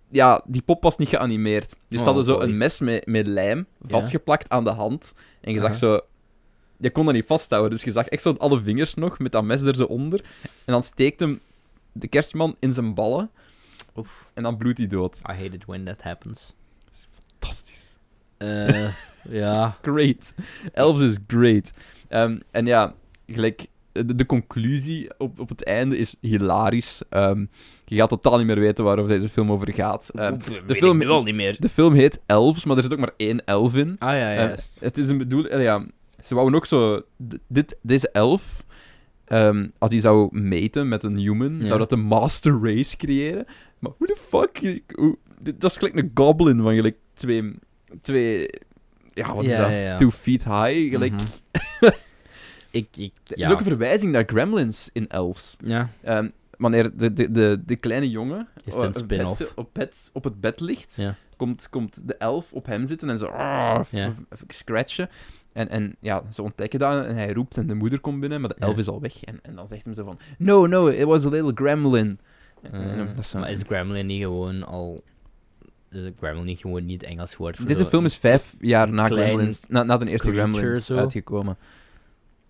ja, 0.09 0.41
die 0.45 0.61
pop 0.61 0.83
was 0.83 0.97
niet 0.97 1.09
geanimeerd. 1.09 1.69
Dus 1.69 1.77
ze 1.89 1.97
Oh, 1.97 2.05
hadden 2.05 2.23
zo 2.23 2.37
boy. 2.37 2.43
een 2.47 2.57
mes 2.57 2.79
met, 2.79 3.05
met 3.05 3.27
lijm 3.27 3.65
vastgeplakt 3.81 4.49
aan 4.49 4.63
de 4.63 4.69
hand. 4.69 5.15
En 5.41 5.53
je 5.53 5.59
zag 5.59 5.75
zo... 5.75 5.99
Je 6.77 6.89
kon 6.91 7.05
dat 7.05 7.13
niet 7.13 7.25
vasthouden. 7.27 7.71
Dus 7.71 7.83
je 7.83 7.91
zag 7.91 8.07
echt 8.07 8.21
zo 8.21 8.35
alle 8.37 8.61
vingers 8.61 8.93
nog 8.93 9.19
met 9.19 9.31
dat 9.31 9.43
mes 9.43 9.61
er 9.61 9.75
zo 9.75 9.83
onder. 9.83 10.19
En 10.41 10.73
dan 10.73 10.83
steekt 10.83 11.19
hem 11.19 11.39
de 11.91 12.07
kerstman 12.07 12.55
in 12.59 12.73
zijn 12.73 12.93
ballen. 12.93 13.29
Oef. 13.95 14.29
En 14.33 14.43
dan 14.43 14.57
bloedt 14.57 14.77
hij 14.77 14.87
dood. 14.87 15.17
I 15.29 15.31
hate 15.33 15.43
it 15.55 15.65
when 15.65 15.83
that 15.83 16.01
happens. 16.01 16.53
Fantastisch. 17.39 17.97
Eh, 18.37 18.87
ja. 19.41 19.77
Great. 19.81 20.33
Elves 20.73 21.09
is 21.11 21.17
great. 21.27 21.73
Ehm, 22.07 22.39
en 22.51 22.65
ja, 22.65 22.93
gelijk... 23.27 23.65
De, 23.91 24.15
de 24.15 24.25
conclusie 24.25 25.09
op, 25.17 25.39
op 25.39 25.49
het 25.49 25.63
einde 25.63 25.97
is 25.97 26.15
hilarisch. 26.21 27.01
Ehm, 27.09 27.45
je 27.85 27.95
gaat 27.95 28.09
totaal 28.09 28.37
niet 28.37 28.47
meer 28.47 28.59
weten 28.59 28.83
waarover 28.83 29.09
deze 29.19 29.29
film 29.29 29.51
over 29.51 29.73
gaat. 29.73 30.09
Ehm, 30.15 30.37
de 30.67 30.75
film- 30.75 30.99
wel 30.99 31.23
niet 31.23 31.35
meer. 31.35 31.55
de 31.59 31.69
film 31.69 31.93
heet 31.93 32.19
Elves, 32.25 32.65
maar 32.65 32.77
er 32.77 32.83
zit 32.83 32.93
ook 32.93 32.99
maar 32.99 33.13
één 33.17 33.45
elf 33.45 33.75
in. 33.75 33.95
Ah 33.99 34.09
ja, 34.17 34.29
Eh, 34.31 34.35
juist. 34.35 34.79
het 34.79 34.97
is 34.97 35.09
een 35.09 35.17
bedoeling... 35.17 35.61
ja, 35.61 35.85
ze 36.23 36.35
wouden 36.35 36.55
ook 36.55 36.65
zo... 36.65 37.01
Dit, 37.47 37.77
deze 37.81 38.09
elf, 38.09 38.65
ehm, 39.33 39.67
als 39.77 39.89
die 39.89 40.01
zou 40.01 40.37
meten 40.39 40.87
met 40.87 41.03
een 41.03 41.17
human, 41.17 41.57
Ja. 41.59 41.65
zou 41.65 41.79
dat 41.79 41.91
een 41.91 42.01
master 42.03 42.59
race 42.63 42.97
creëren. 42.97 43.45
Maar 43.79 43.91
hoe 43.97 44.07
de 44.07 44.17
fuck... 44.19 44.81
Hoe, 44.95 45.17
dat 45.41 45.71
is 45.71 45.77
gelijk 45.77 45.95
een 45.95 46.11
goblin 46.13 46.61
van 46.61 46.73
gelijk 46.75 46.97
twee... 47.13 47.53
twee 48.01 48.49
ja, 49.13 49.35
wat 49.35 49.43
is 49.43 49.55
dat? 49.55 49.69
ja. 49.69 49.95
Two 49.95 50.09
feet 50.11 50.43
high. 50.43 50.89
Gelijk. 50.89 51.11
Mhm. 51.11 51.23
ik, 52.71 52.87
ik, 52.97 53.13
Er 53.27 53.39
is 53.39 53.49
ook 53.51 53.59
een 53.59 53.65
verwijzing 53.65 54.11
naar 54.11 54.23
gremlins 54.25 54.89
in 54.93 55.07
Elves. 55.09 55.55
ja. 55.65 55.89
Ehm, 56.01 56.29
wanneer 56.57 56.97
de, 56.97 57.13
de, 57.13 57.31
de, 57.31 57.61
de 57.65 57.75
kleine 57.75 58.09
jongen 58.09 58.47
het 58.63 58.75
eh, 58.75 59.47
op, 59.55 59.69
bed, 59.73 60.09
op 60.13 60.23
het 60.23 60.39
bed 60.41 60.59
ligt, 60.59 60.97
komt, 61.37 61.69
komt 61.69 62.07
de 62.07 62.15
elf 62.15 62.53
op 62.53 62.65
hem 62.65 62.85
zitten 62.85 63.09
en 63.09 63.17
zo 63.17 63.25
ah, 63.25 63.81
f- 63.83 64.43
scratchen. 64.47 65.09
En, 65.53 65.69
en 65.69 65.95
ja, 65.99 66.23
ze 66.31 66.41
ontdekken 66.41 66.79
dat 66.79 67.05
en 67.05 67.15
hij 67.15 67.33
roept 67.33 67.57
en 67.57 67.67
de 67.67 67.75
moeder 67.75 67.99
komt 67.99 68.19
binnen, 68.19 68.41
maar 68.41 68.49
de 68.49 68.55
elf 68.59 68.77
is 68.77 68.87
al 68.87 69.01
weg. 69.01 69.23
En, 69.23 69.39
en 69.41 69.55
dan 69.55 69.67
zegt 69.67 69.85
hem 69.85 69.93
zo 69.93 70.03
van, 70.05 70.19
no, 70.37 70.65
no, 70.65 70.87
it 70.87 71.05
was 71.05 71.25
a 71.25 71.29
little 71.29 71.51
gremlin. 71.55 72.19
Dat 72.61 73.17
is 73.19 73.29
zo- 73.29 73.39
maar 73.39 73.51
is 73.51 73.61
Gremlin 73.61 74.05
niet 74.05 74.21
gewoon 74.21 74.63
al... 74.63 75.03
Is 75.89 76.11
Gremlin 76.19 76.45
niet 76.45 76.59
gewoon 76.59 76.85
niet 76.85 77.03
Engels 77.03 77.35
woord 77.35 77.55
voor 77.57 77.65
Deze 77.65 77.85
film 77.85 78.05
is 78.05 78.15
vijf 78.17 78.55
jaar 78.59 78.89
na, 78.89 79.07
Gremlins, 79.07 79.65
na, 79.67 79.83
na 79.83 79.97
de 79.97 80.09
eerste 80.09 80.31
Gremlins 80.31 80.91
uitgekomen. 80.91 81.57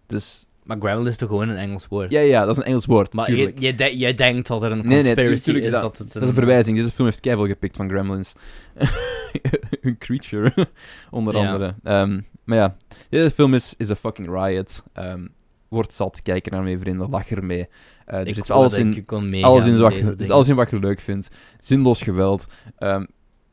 Dus, 0.06 0.47
Maar 0.64 0.78
Gremlin 0.80 1.07
is 1.07 1.18
toch 1.18 1.30
gewoon 1.30 1.49
een 1.49 1.57
Engels 1.57 1.88
woord? 1.88 2.11
ja, 2.11 2.20
ja, 2.20 2.45
dat 2.45 2.49
is 2.49 2.57
een 2.57 2.68
Engels 2.68 2.86
woord, 2.86 3.14
Maar 3.14 3.32
je, 3.32 3.53
je, 3.57 3.76
de- 3.76 4.14
denkt 4.16 4.47
dat 4.47 4.64
er 4.64 4.72
een 4.72 4.78
Nee, 4.78 4.86
nee, 4.88 5.03
conspiracy 5.03 5.43
tuurlijk, 5.43 5.66
is 5.66 5.72
dat- 5.72 5.82
dat 5.82 5.97
het 5.97 6.14
Dat 6.14 6.22
is 6.24 6.28
een 6.30 6.36
verwijzing. 6.36 6.78
Deze 6.78 6.91
film 6.91 7.07
heeft 7.07 7.20
keiveel 7.20 7.47
gepikt 7.47 7.76
van 7.76 7.89
Gremlins. 7.89 8.34
een 9.82 9.97
creature, 9.97 10.53
onder 11.11 11.36
Ja. 11.38 11.45
andere. 11.51 11.76
Ehm, 11.84 12.20
maar 12.43 12.57
ja, 12.57 12.76
deze 13.09 13.32
film 13.32 13.53
is, 13.53 13.74
is 13.78 13.89
een 13.89 13.95
fucking 13.95 14.28
riot. 14.43 14.84
Ehm 14.93 15.26
word 15.68 15.93
zat, 15.93 16.22
kijk 16.22 16.45
er 16.45 16.51
naar 16.51 16.64
mee, 16.64 16.80
vrienden, 16.80 17.09
lach 17.09 17.30
ermee. 17.32 17.68
Eh 18.05 18.28
er 18.28 18.34
zit 18.36 18.51
alles 18.51 18.74
in, 18.74 19.05
alles 19.41 19.66
in, 19.66 19.78
wat, 19.78 19.93
je- 19.97 20.16
alles 20.34 20.47
in 20.47 20.55
wat 20.55 20.70
je 20.70 20.80
leuk 20.80 20.99
vindt. 20.99 21.28
Zinloos 21.59 22.01
geweld. 22.01 22.45
ehm, 22.78 23.05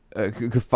eh, 0.09 0.31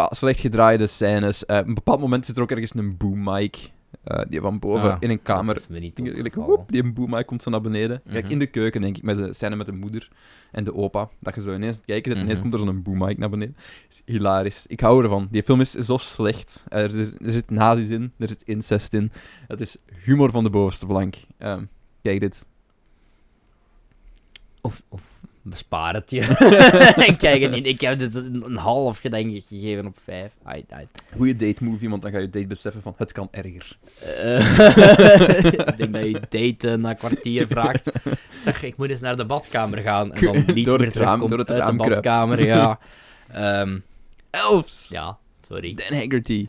slecht 0.10 0.40
gedraaide 0.40 0.88
scènes. 0.88 1.46
Eh, 1.46 1.58
op 1.58 1.68
een 1.68 1.74
bepaald 1.74 2.00
moment 2.00 2.26
zit 2.26 2.36
er 2.36 2.42
ook 2.42 2.52
ergens 2.52 2.76
een 2.76 2.98
boom 2.98 3.24
mic. 3.24 3.72
Eh, 4.06 4.22
die 4.30 4.40
van 4.40 4.60
boven 4.60 4.92
Ah, 4.92 4.98
in 5.00 5.10
een 5.10 5.22
kamer 5.22 5.54
Dat 5.54 5.64
is 5.64 5.70
me 5.70 5.80
niet 5.80 5.96
Ding- 5.96 6.16
like, 6.22 6.40
woep, 6.40 6.72
die 6.72 6.92
boommic 6.94 7.26
komt 7.26 7.42
zo 7.44 7.50
naar 7.50 7.62
beneden. 7.62 8.02
Kijk, 8.10 8.24
Mhm. 8.24 8.32
in 8.34 8.40
de 8.40 8.48
keuken, 8.48 8.82
denk 8.82 8.98
ik, 8.98 9.04
met 9.04 9.18
de 9.18 9.34
scène 9.34 9.56
met 9.56 9.66
de 9.66 9.72
moeder 9.72 10.10
en 10.52 10.64
de 10.64 10.74
opa. 10.74 11.10
Dat 11.20 11.36
je 11.36 11.42
zo 11.42 11.54
ineens 11.54 11.80
zit 11.86 12.06
en 12.06 12.12
ineens 12.12 12.32
Mhm. 12.32 12.42
komt 12.42 12.54
er 12.54 12.60
zo'n 12.60 12.82
boommic 12.82 13.18
naar 13.18 13.30
beneden. 13.30 13.56
is 13.90 14.02
hilarisch. 14.06 14.66
Ik 14.68 14.80
hou 14.80 15.04
ervan. 15.04 15.28
Die 15.32 15.44
film 15.44 15.62
is 15.62 15.72
zo 15.72 15.98
slecht. 15.98 16.64
Er, 16.68 17.00
is, 17.00 17.12
er 17.12 17.32
zit 17.32 17.50
nazi's 17.50 17.90
in, 17.90 18.12
er 18.18 18.28
zit 18.28 18.42
incest 18.44 18.94
in. 18.94 19.12
Het 19.48 19.62
is 19.62 19.78
humor 20.04 20.32
van 20.32 20.44
de 20.44 20.50
bovenste 20.50 20.86
plank. 20.86 21.16
Ehm, 21.38 21.64
kijk 22.02 22.20
dit. 22.20 22.48
Of, 24.62 24.82
of 24.90 25.02
bespaar 25.48 25.94
het 25.94 26.12
je. 26.12 26.22
ik 27.12 27.18
kijk 27.18 27.42
het 27.42 27.52
niet. 27.52 27.66
Ik 27.66 27.82
heb 27.82 28.00
dit 28.00 28.16
een, 28.16 28.56
half 28.58 29.00
denk 29.02 29.34
ik 29.34 29.44
gegeven 29.48 29.86
op 29.86 29.98
vijf. 30.04 30.32
Ai, 30.44 30.66
ai. 30.70 30.88
Goeie 31.16 31.36
date 31.36 31.64
movie, 31.64 31.90
want 31.90 32.02
dan 32.02 32.12
ga 32.12 32.18
je 32.18 32.30
date 32.30 32.48
beseffen 32.48 32.82
van 32.82 32.94
het 32.98 33.12
kan 33.12 33.28
erger. 33.32 33.78
Eh, 34.00 34.60
ik 35.68 35.78
denk 35.78 35.94
dat 35.94 36.06
je 36.06 36.22
date 36.30 36.76
na 36.78 36.94
kwartier 36.94 37.48
vraagt. 37.48 37.92
Zeg, 38.44 38.64
ik 38.64 38.78
moet 38.78 38.90
eens 38.90 39.02
naar 39.02 39.16
de 39.18 39.26
badkamer 39.26 39.78
gaan. 39.78 40.14
En 40.14 40.26
dan 40.26 40.56
niet 40.56 40.66
Door 40.66 40.78
meer 40.78 40.88
het 40.88 40.96
raam- 40.96 41.20
terugkomt 41.20 41.30
door 41.30 41.40
het 41.40 41.50
uit 41.50 41.60
raam 41.62 41.78
de 41.78 41.84
kruipt. 41.84 42.04
badkamer. 42.04 42.46
Ja. 42.46 42.80
Ehm, 43.28 43.78
Elfs! 44.30 44.90
ja, 44.90 45.18
sorry. 45.48 45.74
Dan 45.74 45.98
Haggerty. 45.98 46.48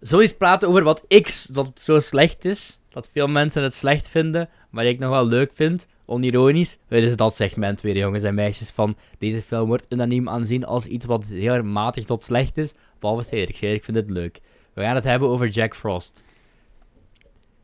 Zoiets 0.00 0.36
praten 0.36 0.68
over 0.68 0.82
wat 0.82 1.04
X, 1.22 1.44
dat 1.44 1.66
het 1.66 1.80
zo 1.80 2.00
slecht 2.00 2.44
is. 2.44 2.78
Dat 2.90 3.08
veel 3.12 3.28
mensen 3.28 3.62
het 3.62 3.74
slecht 3.74 4.08
vinden, 4.08 4.48
maar 4.72 4.86
ik 4.86 4.98
nog 4.98 5.10
wel 5.10 5.26
leuk 5.26 5.50
vind. 5.54 5.86
Onironisch. 6.06 6.78
Het 6.88 7.02
is 7.02 7.16
dat 7.16 7.34
segment 7.34 7.80
weer, 7.80 7.96
jongens 7.96 8.22
en 8.22 8.34
meisjes. 8.34 8.70
Van 8.70 8.96
deze 9.18 9.42
film 9.42 9.68
wordt 9.68 9.86
unaniem 9.88 10.28
aanzien 10.28 10.64
als 10.64 10.86
iets 10.86 11.06
wat 11.06 11.26
heel 11.26 11.52
erg 11.52 11.64
matig 11.64 12.04
tot 12.04 12.24
slecht 12.24 12.56
is. 12.56 12.74
Behalve 12.98 13.22
Cedric. 13.22 13.56
Cedric 13.56 13.84
vindt 13.84 14.00
het 14.00 14.10
leuk. 14.10 14.40
We 14.72 14.82
gaan 14.82 14.94
het 14.94 15.04
hebben 15.04 15.28
over 15.28 15.48
Jack 15.48 15.76
Frost. 15.76 16.24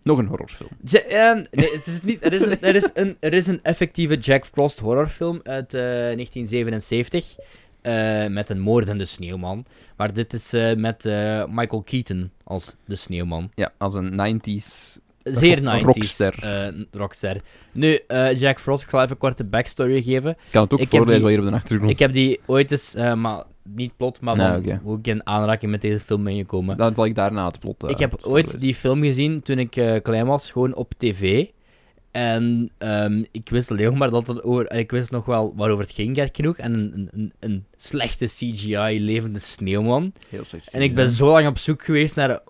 Nog 0.03 0.19
een 0.19 0.27
horrorfilm. 0.27 0.71
Ja, 0.85 1.01
ehm, 1.01 1.45
nee, 1.51 1.73
het 1.73 1.87
is 1.87 2.03
niet, 2.03 2.25
er, 2.25 2.33
is 2.33 2.43
een, 2.43 2.61
er, 2.61 2.75
is 2.75 2.91
een, 2.95 3.17
er 3.21 3.33
is 3.33 3.47
een 3.47 3.63
effectieve 3.63 4.17
Jack 4.17 4.47
Frost 4.47 4.79
horrorfilm 4.79 5.41
uit 5.43 5.75
eh, 5.75 5.83
1977. 5.83 7.37
eh, 7.83 8.27
met 8.27 8.51
een 8.51 8.61
moordende 8.61 9.05
sneeuwman. 9.05 9.65
Maar 9.97 10.13
dit 10.13 10.33
is 10.33 10.53
eh, 10.53 10.77
met 10.77 11.07
eh, 11.07 11.45
Michael 11.47 11.83
Keaton 11.83 12.31
als 12.45 12.75
de 12.85 12.97
sneeuwman. 12.97 13.51
Ja, 13.55 13.73
als 13.79 13.95
een 13.95 14.41
90s. 14.41 14.99
Zeer 15.23 15.59
Een 15.59 15.65
90s. 15.65 15.83
rockster. 15.85 16.35
eh, 16.43 16.75
rockster. 16.93 17.41
Nu, 17.73 17.99
eh, 18.07 18.37
Jack 18.41 18.61
Frost, 18.61 18.83
ik 18.83 18.91
zal 18.91 18.99
even 19.01 19.13
een 19.13 19.19
korte 19.19 19.45
backstory 19.45 20.03
geven. 20.03 20.31
Ik 20.31 20.37
kan 20.51 20.63
het 20.63 20.73
ook 20.73 20.79
Ik 20.81 20.89
voorlezen 20.89 21.13
die- 21.15 21.21
wat 21.23 21.31
hier 21.31 21.41
op 21.41 21.47
de 21.51 21.57
achtergrond 21.57 21.91
Ik 21.91 21.99
heb 21.99 22.13
die 22.13 22.41
ooit 22.47 22.71
eens, 22.71 22.95
eh, 22.95 23.15
maar 23.15 23.43
niet 23.63 23.97
plot, 23.97 24.21
maar 24.21 24.37
Nee, 24.37 24.47
van 24.75 24.81
hoe 24.83 24.99
ik 24.99 25.07
in 25.07 25.27
aanraking 25.27 25.71
met 25.71 25.81
deze 25.81 25.99
film 26.01 26.25
ben 26.25 26.37
gekomen. 26.37 26.77
Dan 26.77 26.95
zal 26.95 27.05
ik 27.05 27.15
daarna 27.15 27.47
het 27.47 27.59
plot 27.61 27.91
ik 27.91 27.99
heb 27.99 28.19
ooit 28.23 28.61
die 28.61 28.75
film 28.75 29.03
gezien 29.03 29.43
toen 29.43 29.59
ik 29.59 30.01
klein 30.03 30.27
was, 30.27 30.51
gewoon 30.51 30.75
op 30.75 30.93
tv. 30.97 31.47
En 32.11 32.71
ehm, 32.79 33.25
ik 33.33 33.49
wist 33.49 33.71
alleen 33.71 33.97
maar 33.99 34.11
dat 34.11 34.27
het 34.27 34.43
over... 34.43 34.73
Ik 34.73 34.91
wist 34.91 35.11
nog 35.11 35.25
wel 35.25 35.53
waarover 35.57 35.85
het 35.85 35.95
ging, 35.95 36.17
gek 36.17 36.37
genoeg. 36.37 36.57
En 36.57 36.73
een, 36.75 37.09
een- 37.13 37.33
een, 37.41 37.65
slechte 37.77 38.25
CGI 38.25 39.01
levende 39.05 39.39
sneeuwman. 39.39 40.13
Heel 40.29 40.45
slecht 40.45 40.73
En 40.75 40.83
ik 40.83 40.95
ben 40.95 41.11
zo 41.11 41.27
lang 41.27 41.47
op 41.47 41.59
zoek 41.59 41.85
geweest 41.85 42.17
naar... 42.17 42.41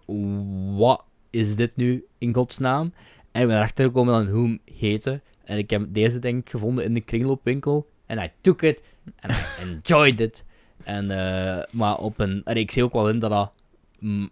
Wat 0.77 1.05
is 1.31 1.57
dit 1.57 1.77
nu, 1.77 2.05
in 2.19 2.35
godsnaam? 2.35 2.93
En 3.33 3.41
ik 3.43 3.49
ben 3.49 3.57
erachter 3.57 3.85
gekomen 3.85 4.15
dan 4.15 4.35
hoe 4.35 4.47
hem 4.47 4.61
heette. 4.79 5.21
En 5.45 5.59
ik 5.59 5.71
heb 5.71 5.83
deze, 5.89 6.19
denk 6.19 6.41
ik, 6.41 6.51
gevonden 6.51 6.85
in 6.85 6.95
de 6.95 7.01
kringloopwinkel. 7.01 7.87
En 8.07 8.19
I 8.19 8.31
took 8.41 8.63
it. 8.63 8.81
En 9.17 9.31
I 9.31 9.35
enjoyed 9.63 10.21
it. 10.21 10.45
En, 10.85 11.11
eh, 11.11 11.65
maar 11.71 11.97
op 11.99 12.19
een... 12.21 12.41
En 12.45 12.57
ik 12.57 12.71
zie 12.71 12.85
ook 12.85 12.93
wel 12.93 13.09
in 13.09 13.19
dat 13.19 13.31
dat 13.31 13.53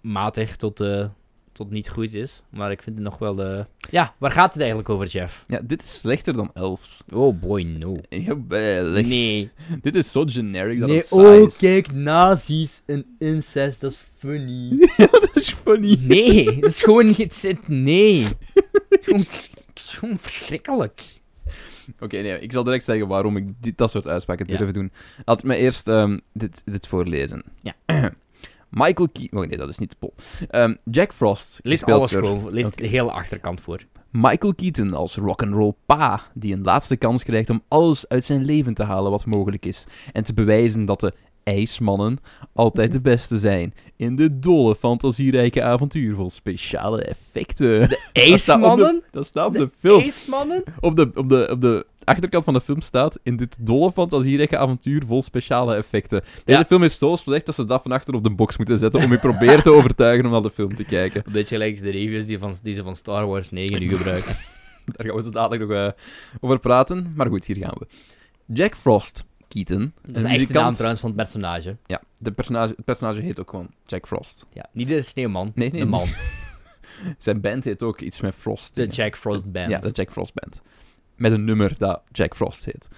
matig 0.02 0.56
tot, 0.56 0.80
eh, 0.80 1.06
tot 1.52 1.70
niet 1.70 1.88
goed 1.88 2.14
is. 2.14 2.42
Maar 2.50 2.70
ik 2.70 2.82
vind 2.82 2.96
het 2.96 3.04
nog 3.04 3.18
wel 3.18 3.34
de... 3.34 3.66
Ja, 3.90 4.14
waar 4.18 4.30
gaat 4.30 4.52
het 4.52 4.60
eigenlijk 4.60 4.88
over, 4.88 5.06
Jeff? 5.06 5.44
Ja, 5.46 5.60
dit 5.64 5.82
is 5.82 5.98
slechter 5.98 6.32
dan 6.32 6.50
Elves. 6.54 7.02
Oh 7.14 7.40
boy, 7.40 7.62
no. 7.62 7.96
Nee. 8.08 9.50
Dit 9.82 9.94
is 9.94 10.12
zo 10.12 10.24
generic 10.26 10.78
dat 10.78 10.88
Nee, 10.88 10.96
het 10.98 11.06
saai 11.06 11.40
oh 11.40 11.46
is. 11.46 11.56
kijk, 11.56 11.92
nazi's 11.92 12.82
en 12.86 13.16
incest, 13.18 13.80
dat 13.80 13.90
is 13.90 13.98
funny. 14.26 14.76
dat 15.10 15.30
is 15.34 15.50
funny. 15.50 15.98
Nee, 16.00 16.44
dat 16.60 16.70
is 16.70 16.82
gewoon 16.82 17.06
niet... 17.06 17.42
het- 17.42 17.68
Nee. 17.68 18.26
Gewoon, 19.00 19.24
gewoon 19.74 20.18
verschrikkelijk. 20.18 21.02
Oké, 22.00 22.16
nee, 22.16 22.38
ik 22.40 22.52
zal 22.52 22.64
direct 22.64 22.84
zeggen 22.84 23.08
waarom 23.08 23.36
ik 23.36 23.44
dit, 23.60 23.78
dat 23.78 23.90
soort 23.90 24.06
uitspraken 24.08 24.46
Ja. 24.48 24.58
durf 24.58 24.70
doen. 24.70 24.92
Laat 25.24 25.42
me 25.42 25.56
eerst 25.56 25.88
ehm, 25.88 26.18
dit, 26.32 26.62
dit 26.64 26.86
voorlezen. 26.86 27.42
Ja. 27.62 27.74
Michael 28.70 29.08
Keaton... 29.12 29.38
Oh 29.42 29.46
nee, 29.48 29.58
dat 29.58 29.68
is 29.68 29.78
niet 29.78 29.90
de 29.90 29.96
pol. 29.98 30.14
Ehm, 30.48 30.74
Jack 30.84 31.12
Frost. 31.12 31.60
Lees 31.62 31.84
alles 31.84 32.10
gewoon. 32.12 32.50
Lees 32.50 32.70
de 32.70 32.86
hele 32.86 33.10
achterkant 33.10 33.60
voor. 33.60 33.80
Michael 34.10 34.54
Keaton 34.54 34.94
als 34.94 35.14
rock'n'roll 35.16 35.74
pa, 35.86 36.22
die 36.34 36.52
een 36.54 36.62
laatste 36.62 36.96
kans 36.96 37.22
krijgt 37.22 37.50
om 37.50 37.62
alles 37.68 38.08
uit 38.08 38.24
zijn 38.24 38.44
leven 38.44 38.74
te 38.74 38.82
halen 38.82 39.10
wat 39.10 39.24
mogelijk 39.26 39.66
is. 39.66 39.84
En 40.12 40.24
te 40.24 40.34
bewijzen 40.34 40.84
dat 40.84 41.00
de 41.00 41.12
ijsmannen 41.46 42.18
altijd 42.52 42.92
de 42.92 43.00
beste 43.00 43.38
zijn. 43.38 43.74
In 43.96 44.16
de 44.16 44.38
dolle, 44.38 44.76
fantasierijke 44.76 45.62
avontuur 45.62 46.14
vol 46.14 46.30
speciale 46.30 47.02
effecten. 47.02 47.80
De- 47.88 48.10
IJsmannen? 48.12 49.02
Dat 49.10 49.26
staat 49.26 49.46
op 49.46 49.52
de 49.52 49.70
film. 49.78 50.00
IJsmannen? 50.02 50.62
Op 50.80 50.96
de, 50.96 51.10
op, 51.14 51.28
de, 51.28 51.48
op 51.50 51.60
de 51.60 51.86
achterkant 52.04 52.44
van 52.44 52.54
de 52.54 52.60
film 52.60 52.80
staat... 52.80 53.18
In 53.22 53.36
dit 53.36 53.66
dolle, 53.66 53.92
fantasierijke 53.92 54.58
avontuur 54.58 55.02
vol 55.06 55.22
speciale 55.22 55.74
effecten. 55.74 56.22
Deze 56.44 56.58
Ja. 56.58 56.64
film 56.64 56.82
is 56.82 56.98
zo 56.98 57.16
slecht 57.16 57.46
dat 57.46 57.54
ze 57.54 57.64
dat 57.64 57.82
van 57.82 57.92
achter 57.92 58.14
op 58.14 58.22
de 58.24 58.30
box 58.34 58.56
moeten 58.56 58.78
zetten 58.78 59.04
om 59.04 59.10
je 59.10 59.18
proberen 59.18 59.62
te 59.62 59.70
overtuigen 59.72 60.24
om 60.26 60.30
naar 60.32 60.42
de 60.42 60.50
film 60.50 60.74
te 60.76 60.84
kijken. 60.84 61.22
Een 61.26 61.32
beetje 61.32 61.54
gelijk 61.56 61.80
de 61.82 61.90
reviews 61.90 62.26
die, 62.26 62.38
van, 62.38 62.54
die 62.62 62.74
ze 62.74 62.82
van 62.82 62.96
Star 62.96 63.26
Wars 63.26 63.50
9 63.50 63.80
nu 63.80 63.88
gebruiken. 63.88 64.36
Daar 64.96 65.06
gaan 65.06 65.16
we 65.16 65.22
zo 65.22 65.30
dadelijk 65.30 65.62
nog 65.62 65.70
eh, 65.78 65.88
over 66.40 66.58
praten. 66.58 67.12
Maar 67.16 67.26
goed, 67.26 67.44
hier 67.46 67.56
gaan 67.56 67.74
we. 67.78 67.86
Jack 68.54 68.76
Frost, 68.76 69.24
Keaton. 69.64 69.92
Dat 70.02 70.16
is 70.16 70.22
echt 70.22 70.48
de 70.48 70.54
naam 70.54 70.72
trouwens 70.72 71.00
van 71.00 71.10
het 71.10 71.18
personage. 71.18 71.76
Ja, 71.86 72.02
de 72.18 72.32
personage, 72.32 72.72
het 72.76 72.84
personage 72.84 73.20
heet 73.20 73.40
ook 73.40 73.50
gewoon 73.50 73.70
Jack 73.86 74.06
Frost. 74.06 74.46
Ja, 74.52 74.66
niet 74.72 74.88
de 74.88 75.02
sneeuwman, 75.02 75.52
Nee, 75.54 75.70
nee, 75.70 75.80
de 75.80 75.86
man. 75.86 76.06
Zijn 77.18 77.40
band 77.40 77.64
heet 77.64 77.82
ook 77.82 78.00
iets 78.00 78.20
met 78.20 78.34
Frost. 78.34 78.74
De 78.74 78.86
Jack 78.86 79.16
Frost 79.16 79.52
Band. 79.52 79.70
Ja, 79.70 79.78
de 79.78 79.90
Jack 79.90 80.10
Frost 80.10 80.34
Band. 80.34 80.62
Met 81.16 81.32
een 81.32 81.44
nummer 81.44 81.74
dat 81.78 82.02
Jack 82.12 82.36
Frost 82.36 82.64
heet. 82.64 82.88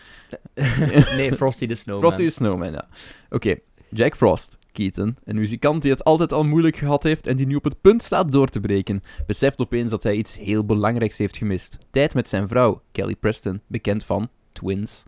nee, 1.16 1.32
Frosty 1.32 1.66
the 1.66 1.74
Snowman. 1.74 2.11
Frosty 2.11 2.28
the 2.28 2.34
Snowman, 2.34 2.72
ja. 2.72 2.88
Oké, 3.30 3.56
Jack 3.90 4.16
Frost, 4.16 4.59
Keaton, 4.72 5.16
een 5.24 5.36
muzikant 5.36 5.82
die 5.82 5.90
het 5.90 6.04
altijd 6.04 6.32
al 6.32 6.44
moeilijk 6.44 6.76
gehad 6.76 7.02
heeft 7.02 7.26
en 7.26 7.36
die 7.36 7.46
nu 7.46 7.54
op 7.54 7.64
het 7.64 7.80
punt 7.80 8.02
staat 8.02 8.32
door 8.32 8.48
te 8.48 8.61
breken, 8.61 9.02
beseft 9.26 9.61
opeens 9.61 9.90
dat 9.90 10.02
hij 10.02 10.14
iets 10.14 10.38
heel 10.38 10.64
belangrijks 10.64 11.18
heeft 11.18 11.36
gemist. 11.36 11.78
Tijd 11.90 12.14
met 12.14 12.28
zijn 12.28 12.48
vrouw, 12.48 12.82
Kelly 12.92 13.16
Preston, 13.16 13.61
bekend 13.66 14.04
van 14.04 14.28
Twins, 14.52 15.04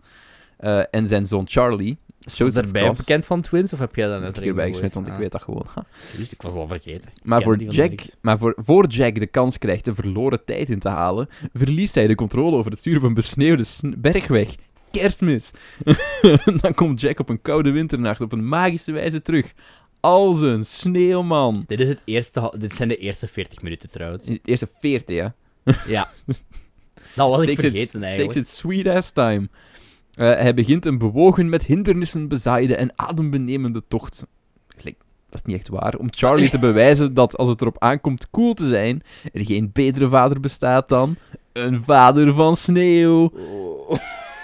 eh, 0.61 0.81
en 0.91 1.07
zijn 1.07 1.25
zoon 1.25 1.45
Charlie. 1.47 1.97
Is 2.23 2.37
Joseph 2.37 2.65
erbij 2.65 2.91
bekend 2.91 3.25
van 3.25 3.41
Twins, 3.41 3.73
of 3.73 3.79
heb 3.79 3.95
jij 3.95 4.07
dat 4.07 4.17
Ik 4.17 4.23
net 4.23 4.35
heb 4.35 4.45
erbij 4.45 4.67
gesmet, 4.67 4.93
want 4.93 5.07
ik 5.07 5.13
gegooid? 5.13 5.31
weet 5.31 5.31
dat 5.31 5.41
gewoon. 5.41 5.65
Ah, 5.75 5.83
juist, 6.15 6.31
ik 6.31 6.41
was 6.41 6.53
al 6.53 6.67
vergeten. 6.67 7.09
Maar, 7.23 7.41
voor 7.41 7.57
Jack, 7.57 7.99
maar 8.21 8.37
voor, 8.37 8.53
voor 8.57 8.87
Jack 8.87 9.19
de 9.19 9.27
kans 9.27 9.57
krijgt 9.57 9.85
de 9.85 9.95
verloren 9.95 10.45
tijd 10.45 10.69
in 10.69 10.79
te 10.79 10.89
halen, 10.89 11.29
verliest 11.53 11.95
hij 11.95 12.07
de 12.07 12.15
controle 12.15 12.55
over 12.55 12.71
het 12.71 12.79
stuur 12.79 12.97
op 12.97 13.03
een 13.03 13.13
besneeuwde 13.13 13.63
sn- 13.63 13.93
bergweg. 13.97 14.55
Kerstmis. 14.91 15.51
Dan 16.61 16.73
komt 16.73 17.01
Jack 17.01 17.19
op 17.19 17.29
een 17.29 17.41
koude 17.41 17.71
winternacht 17.71 18.21
op 18.21 18.31
een 18.31 18.47
magische 18.47 18.91
wijze 18.91 19.21
terug. 19.21 19.53
Als 19.99 20.41
een 20.41 20.65
sneeuwman. 20.65 21.63
Dit, 21.67 21.79
is 21.79 21.87
het 21.87 22.01
eerste, 22.05 22.53
dit 22.57 22.73
zijn 22.75 22.87
de 22.89 22.97
eerste 22.97 23.27
40 23.27 23.61
minuten 23.61 23.89
trouwens. 23.89 24.25
De 24.25 24.39
eerste 24.45 24.67
40, 24.79 25.15
ja. 25.15 25.33
Ja. 25.87 26.09
Dat 27.15 27.29
was 27.29 27.41
ik 27.41 27.47
Takes 27.47 27.63
it- 27.63 27.71
vergeten 27.71 27.91
Takes 28.01 28.07
eigenlijk. 28.17 28.35
it 28.39 28.47
sweet 28.47 28.87
ass 28.87 29.11
time. 29.11 29.49
Eh, 30.13 30.27
hij 30.27 30.53
begint 30.53 30.85
een 30.85 30.97
bewogen 30.97 31.49
met 31.49 31.65
hindernissen 31.65 32.27
bezaaide 32.27 32.75
en 32.75 32.91
adembenemende 32.95 33.83
tocht. 33.87 34.25
Dat 35.31 35.39
is 35.39 35.45
niet 35.45 35.57
echt 35.57 35.67
waar, 35.67 35.95
om 35.97 36.07
Charlie 36.09 36.49
te 36.49 36.59
bewijzen 36.69 37.13
dat 37.13 37.37
als 37.37 37.49
het 37.49 37.61
erop 37.61 37.79
aankomt 37.79 38.29
cool 38.29 38.53
te 38.53 38.67
zijn, 38.67 39.03
er 39.33 39.45
geen 39.45 39.69
betere 39.73 40.09
vader 40.09 40.39
bestaat 40.39 40.89
dan 40.89 41.15
een 41.53 41.83
vader 41.83 42.33
van 42.33 42.55
sneeuw. 42.55 43.31
Oh. 43.35 43.97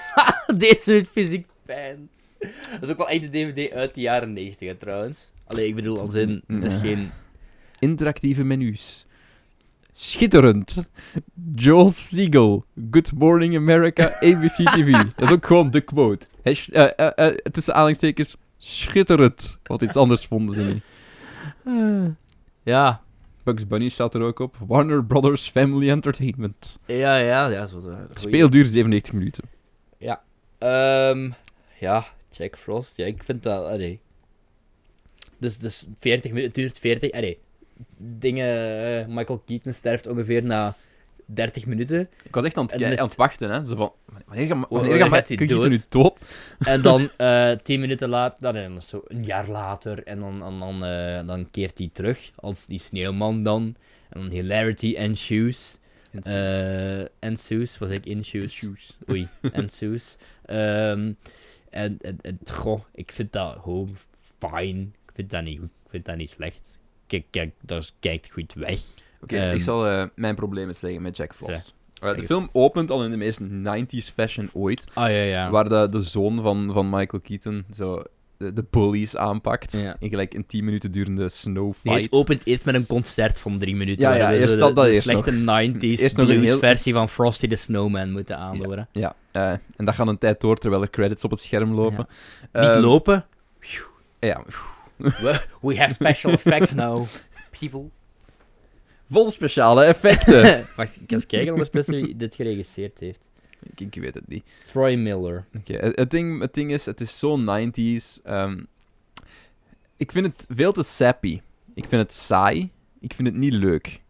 Deze 0.58 0.92
doet 0.92 1.08
fysiek 1.08 1.48
pijn. 1.66 2.10
Dat 2.40 2.82
is 2.82 2.90
ook 2.90 2.98
wel 2.98 3.10
echt 3.10 3.22
de 3.22 3.30
DVD 3.30 3.74
uit 3.74 3.96
de 3.96 4.02
jaren 4.02 4.34
90 4.34 4.68
hè, 4.68 4.76
trouwens. 4.76 5.32
Allee, 5.48 5.68
ik 5.68 5.76
bedoel, 5.76 6.00
als 6.00 6.14
in, 6.14 6.44
dat 6.48 6.64
is 6.64 6.76
geen... 6.76 7.12
Interactieve 7.80 8.44
menus. 8.44 9.07
Schitterend. 10.00 10.88
Joel 11.56 11.90
Siegel. 11.90 12.66
Good 12.92 13.12
Morning 13.14 13.56
America, 13.56 14.06
ABC 14.20 14.56
TV. 14.76 14.92
Dat 14.92 15.30
is 15.30 15.32
ook 15.32 15.46
gewoon 15.46 15.72
de 15.72 15.82
quote. 15.82 16.26
Hash- 16.44 16.70
eh, 16.70 16.90
eh, 16.96 17.28
eh, 17.28 17.36
tussen 17.36 17.74
aanhalingstekens, 17.74 18.38
schitterend. 18.58 19.58
Want 19.64 19.82
iets 19.82 19.96
anders 19.96 20.26
vonden 20.26 20.56
ze 20.56 20.62
niet. 20.62 20.84
Ja, 22.64 23.02
Bugs 23.44 23.68
Bunny 23.68 23.88
staat 23.90 24.14
er 24.14 24.22
ook 24.22 24.40
op. 24.40 24.56
Warner 24.68 25.06
Brothers 25.06 25.50
Family 25.50 25.90
Entertainment. 25.90 26.80
ja, 26.86 27.18
ja, 27.18 27.48
ja. 27.48 27.68
Zo 27.68 27.82
de, 27.82 27.96
Speelduur 28.14 28.66
97 28.66 29.14
minuten. 29.14 29.44
Ehm, 30.58 31.32
ja, 31.80 32.06
Jack 32.32 32.58
Frost. 32.58 32.98
Ja, 32.98 33.06
ik 33.06 33.24
vind 33.24 33.44
dat... 33.44 33.66
Allee. 33.66 34.00
Dus, 35.38 35.58
dus 35.58 35.86
40 36.00 36.32
minuten, 36.32 36.54
duurt 36.54 36.80
40... 36.80 37.12
Allee, 37.12 37.40
dingen... 37.98 38.48
eh, 39.02 39.16
Michael 39.16 39.44
Keaton 39.46 39.74
sterft 39.74 40.08
ongeveer 40.08 40.44
na 40.44 40.76
30 41.26 41.66
minuten. 41.66 42.10
Ik 42.24 42.36
was 42.36 42.46
echt 42.46 42.58
aan 42.58 42.66
het, 42.66 42.80
dan 42.80 43.00
aan 43.00 43.10
wachten, 43.16 43.50
hè. 43.52 43.64
Zo 43.64 43.76
van, 43.76 43.92
wanneer 44.26 44.48
gaat 44.48 44.58
Wanneer 44.70 44.70
wanneer 44.70 44.98
gaat 44.98 45.30
Michael 45.30 45.48
Keaton 45.48 45.70
nu 45.70 45.80
dood? 45.90 46.22
En 46.60 46.82
dan 46.82 47.10
eh 47.18 47.52
10 47.64 47.80
minuten 47.80 48.10
later, 48.10 48.42
dan, 48.42 48.54
dan 48.54 48.82
zo 48.82 49.02
een 49.08 49.24
jaar 49.24 49.50
later, 49.50 50.04
en 50.04 50.20
dan, 50.20 50.40
dan, 50.40 50.86
eh, 50.86 51.28
dan 51.28 51.52
keert 51.52 51.78
hij 51.78 51.90
terug 51.94 52.32
als 52.36 52.66
die 52.66 52.80
sneeuwman 52.80 53.44
dan. 53.44 53.76
En 54.10 54.20
dan 54.22 54.30
hilarity 54.30 54.96
and 55.00 55.18
shoes. 55.18 55.78
eh 56.24 57.00
en 57.02 57.38
shoes, 57.38 57.78
was 57.78 57.90
ik 57.90 58.06
in 58.06 58.24
shoes. 58.24 58.54
Shoes. 58.54 58.98
Oei, 59.10 59.28
en 59.52 59.70
shoes. 59.72 60.18
Ehm, 60.46 61.12
en, 61.70 61.98
en, 62.02 62.18
en 62.22 62.40
goh, 62.52 62.82
ik 62.94 63.12
vind 63.12 63.32
dat 63.32 63.58
gewoon 63.62 63.98
fijn. 64.40 64.80
Ik 65.06 65.12
vind 65.16 65.30
dat 65.30 65.44
niet 65.44 65.60
goed. 65.60 65.70
Ik 65.84 65.90
vind 65.90 66.06
dat 66.06 66.16
niet 66.16 66.32
slecht. 66.32 66.67
Kijk, 67.08 67.26
kijk, 67.30 67.54
dat 67.62 67.94
kijkt 68.00 68.30
goed 68.32 68.54
weg. 68.54 68.80
Oké, 69.22 69.38
Ehm, 69.38 69.56
ik 69.56 69.62
zal 69.62 69.88
eh, 69.88 70.04
mijn 70.16 70.36
problemen 70.36 70.76
zeggen 70.76 71.02
met 71.02 71.18
Jack 71.18 71.36
Frost. 71.36 71.76
Eh, 72.02 72.14
de 72.14 72.24
film 72.24 72.50
opent 72.52 72.92
al 72.92 73.04
in 73.04 73.12
de 73.12 73.18
meest 73.18 73.40
90s 73.42 74.10
fashion 74.14 74.50
ooit. 74.54 74.86
Ah 74.94 75.10
ja, 75.10 75.22
ja. 75.22 75.50
Waar 75.50 75.70
de, 75.70 75.88
de 75.90 76.02
zoon 76.02 76.42
van, 76.42 76.70
van 76.74 76.90
Michael 76.90 77.22
Keaton 77.24 77.66
zo 77.74 78.04
de, 78.38 78.54
de 78.54 78.66
bullies 78.70 79.16
aanpakt. 79.16 79.80
Ja. 79.82 79.96
In 80.00 80.10
gelijk 80.10 80.34
een 80.34 80.46
10 80.46 80.66
minuten 80.66 80.92
durende 80.92 81.30
snow 81.30 81.64
Nee, 81.66 81.74
fight. 81.94 82.04
het 82.04 82.14
opent 82.14 82.46
eerst 82.46 82.66
met 82.66 82.76
een 82.76 82.86
concert 82.88 83.40
van 83.40 83.58
drie 83.58 83.76
minuten. 83.76 84.10
Ja, 84.10 84.16
ja, 84.16 84.34
eerst 84.34 84.58
dat- 84.60 84.76
dat 84.76 84.86
de 84.86 84.92
eerst 84.92 85.02
slechte 85.02 85.32
90s 85.32 86.02
Eerst 86.02 86.18
nog 86.18 86.28
een 86.30 86.36
blues 86.36 86.50
heel- 86.50 86.60
versie 86.60 86.94
van 86.94 87.10
Frosty 87.10 87.48
the 87.48 87.56
Snowman 87.56 88.12
moeten 88.12 88.38
aanhoren. 88.38 88.88
Ja, 88.92 89.16
eh, 89.32 89.52
en 89.76 89.86
dat 89.86 89.96
gaat 89.96 90.08
een 90.08 90.18
tijd 90.18 90.42
door 90.42 90.58
terwijl 90.58 90.82
de 90.82 90.90
credits 90.90 91.24
op 91.24 91.32
het 91.32 91.40
scherm 91.40 91.74
lopen. 91.74 92.08
Niet 92.42 92.48
Ehm, 92.52 92.80
lopen. 92.80 93.26
Ja, 94.20 94.44
We, 95.62 95.78
have 95.78 95.94
special 95.94 96.32
effects 96.34 96.74
now, 96.74 97.08
people. 97.60 97.90
vol 99.10 99.32
speciale 99.32 99.84
effecten. 99.84 100.44
Wacht, 100.76 100.96
ik 100.96 101.02
ga 101.08 101.16
eens 101.16 101.26
kijken 101.26 101.54
ondertussen 101.54 101.96
wie 101.96 102.16
dit 102.16 102.36
geregisseerd 102.36 102.98
heeft. 103.00 103.20
ik, 103.60 103.80
ik 103.80 104.02
weet 104.02 104.14
het 104.14 104.28
niet. 104.28 104.44
Troy 104.66 104.96
Miller. 104.96 105.46
Oké, 105.58 105.74
het 105.74 106.12
ding, 106.12 106.42
het 106.42 106.54
ding 106.54 106.72
is, 106.72 106.86
het 106.86 107.02
is 107.02 107.20
zo 107.20 107.40
90s. 107.40 108.22
ehm, 108.24 108.64
ik 109.98 110.12
vind 110.12 110.26
het 110.26 110.46
veel 110.50 110.72
te 110.72 110.84
sappy. 110.84 111.42
Ik 111.74 111.88
vind 111.88 112.02
het 112.02 112.14
saai. 112.14 112.72
Ik 113.00 113.14
vind 113.14 113.28
het 113.28 113.38
niet 113.38 113.54
leuk. 113.54 114.02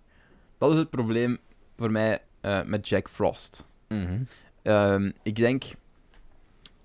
Dat 0.57 0.71
is 0.71 0.77
het 0.77 0.89
probleem 0.89 1.37
voor 1.77 1.91
mij 1.91 2.21
eh, 2.41 2.63
met 2.63 2.87
Jack 2.87 3.09
Frost. 3.09 3.65
Mhm. 3.87 4.19
Ehm, 4.61 5.11
ik 5.23 5.35
denk 5.35 5.63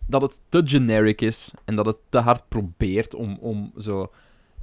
dat 0.06 0.22
het 0.22 0.40
te 0.48 0.62
generic 0.64 1.20
is 1.20 1.50
en 1.64 1.76
dat 1.76 1.86
het 1.86 1.96
te 2.08 2.18
hard 2.18 2.48
probeert 2.48 3.14
om, 3.14 3.38
om 3.40 3.72
zo 3.78 4.12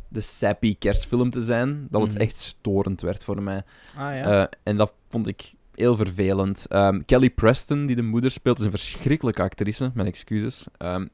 de 0.08 0.22
sappy 0.22 0.76
kerstfilm 0.78 1.30
te 1.30 1.42
zijn. 1.42 1.88
Dat 1.90 2.02
het 2.02 2.12
Mhm. 2.14 2.22
echt 2.22 2.38
storend 2.38 3.02
werd 3.02 3.24
voor 3.24 3.42
mij. 3.44 3.64
Ah 3.96 4.16
ja. 4.16 4.42
Eh, 4.42 4.48
en 4.64 4.78
dat 4.78 4.94
vond 5.10 5.28
ik 5.28 5.54
heel 5.76 5.96
vervelend. 5.96 6.66
Ehm, 6.68 7.02
Kelly 7.06 7.30
Preston, 7.30 7.86
die 7.86 7.96
de 7.96 8.02
moeder 8.02 8.32
speelt, 8.32 8.60
is 8.60 8.66
een 8.66 8.72
verschrikkelijke 8.72 9.42
actrice. 9.42 9.92
Mijn 9.94 10.08
excuses. 10.08 10.66
Ehm, 10.78 11.06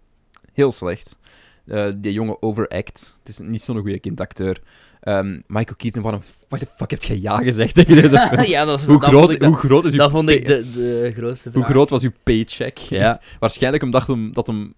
heel 0.53 0.71
slecht. 0.71 1.17
Eh, 1.65 1.91
die 1.95 2.13
jongen 2.13 2.41
overact. 2.41 3.15
Het 3.19 3.29
is 3.29 3.39
niet 3.39 3.61
zo'n 3.61 3.79
goede 3.79 3.99
kindacteur. 3.99 4.61
Ehm, 5.05 5.39
Michael 5.47 5.75
Keaton, 5.77 6.01
waarom... 6.01 6.21
What 6.47 6.59
the 6.59 6.65
fuck 6.75 6.91
heb 6.91 7.03
je 7.03 7.21
ja 7.21 7.37
gezegd 7.37 7.75
tegen 7.75 7.95
deze 7.95 8.09
film? 8.29 8.43
ja, 8.43 8.65
dat, 8.65 8.79
is, 8.79 8.85
hoe, 8.85 8.99
dat 8.99 9.09
groot, 9.09 9.31
ik, 9.31 9.41
hoe 9.43 9.55
groot 9.55 9.85
is 9.85 9.91
uw 9.91 9.97
dat 9.97 10.11
vond 10.11 10.29
ik 10.29 10.45
de, 10.45 10.71
de 10.73 11.11
grootste 11.15 11.51
vraag. 11.51 11.63
Hoe 11.63 11.73
groot 11.73 11.89
was 11.89 12.03
uw 12.03 12.11
paycheck? 12.23 12.77
Ja. 12.77 13.19
Waarschijnlijk 13.39 13.83
omdat 13.83 14.07
hem, 14.07 14.33
dat 14.33 14.47
hem 14.47 14.73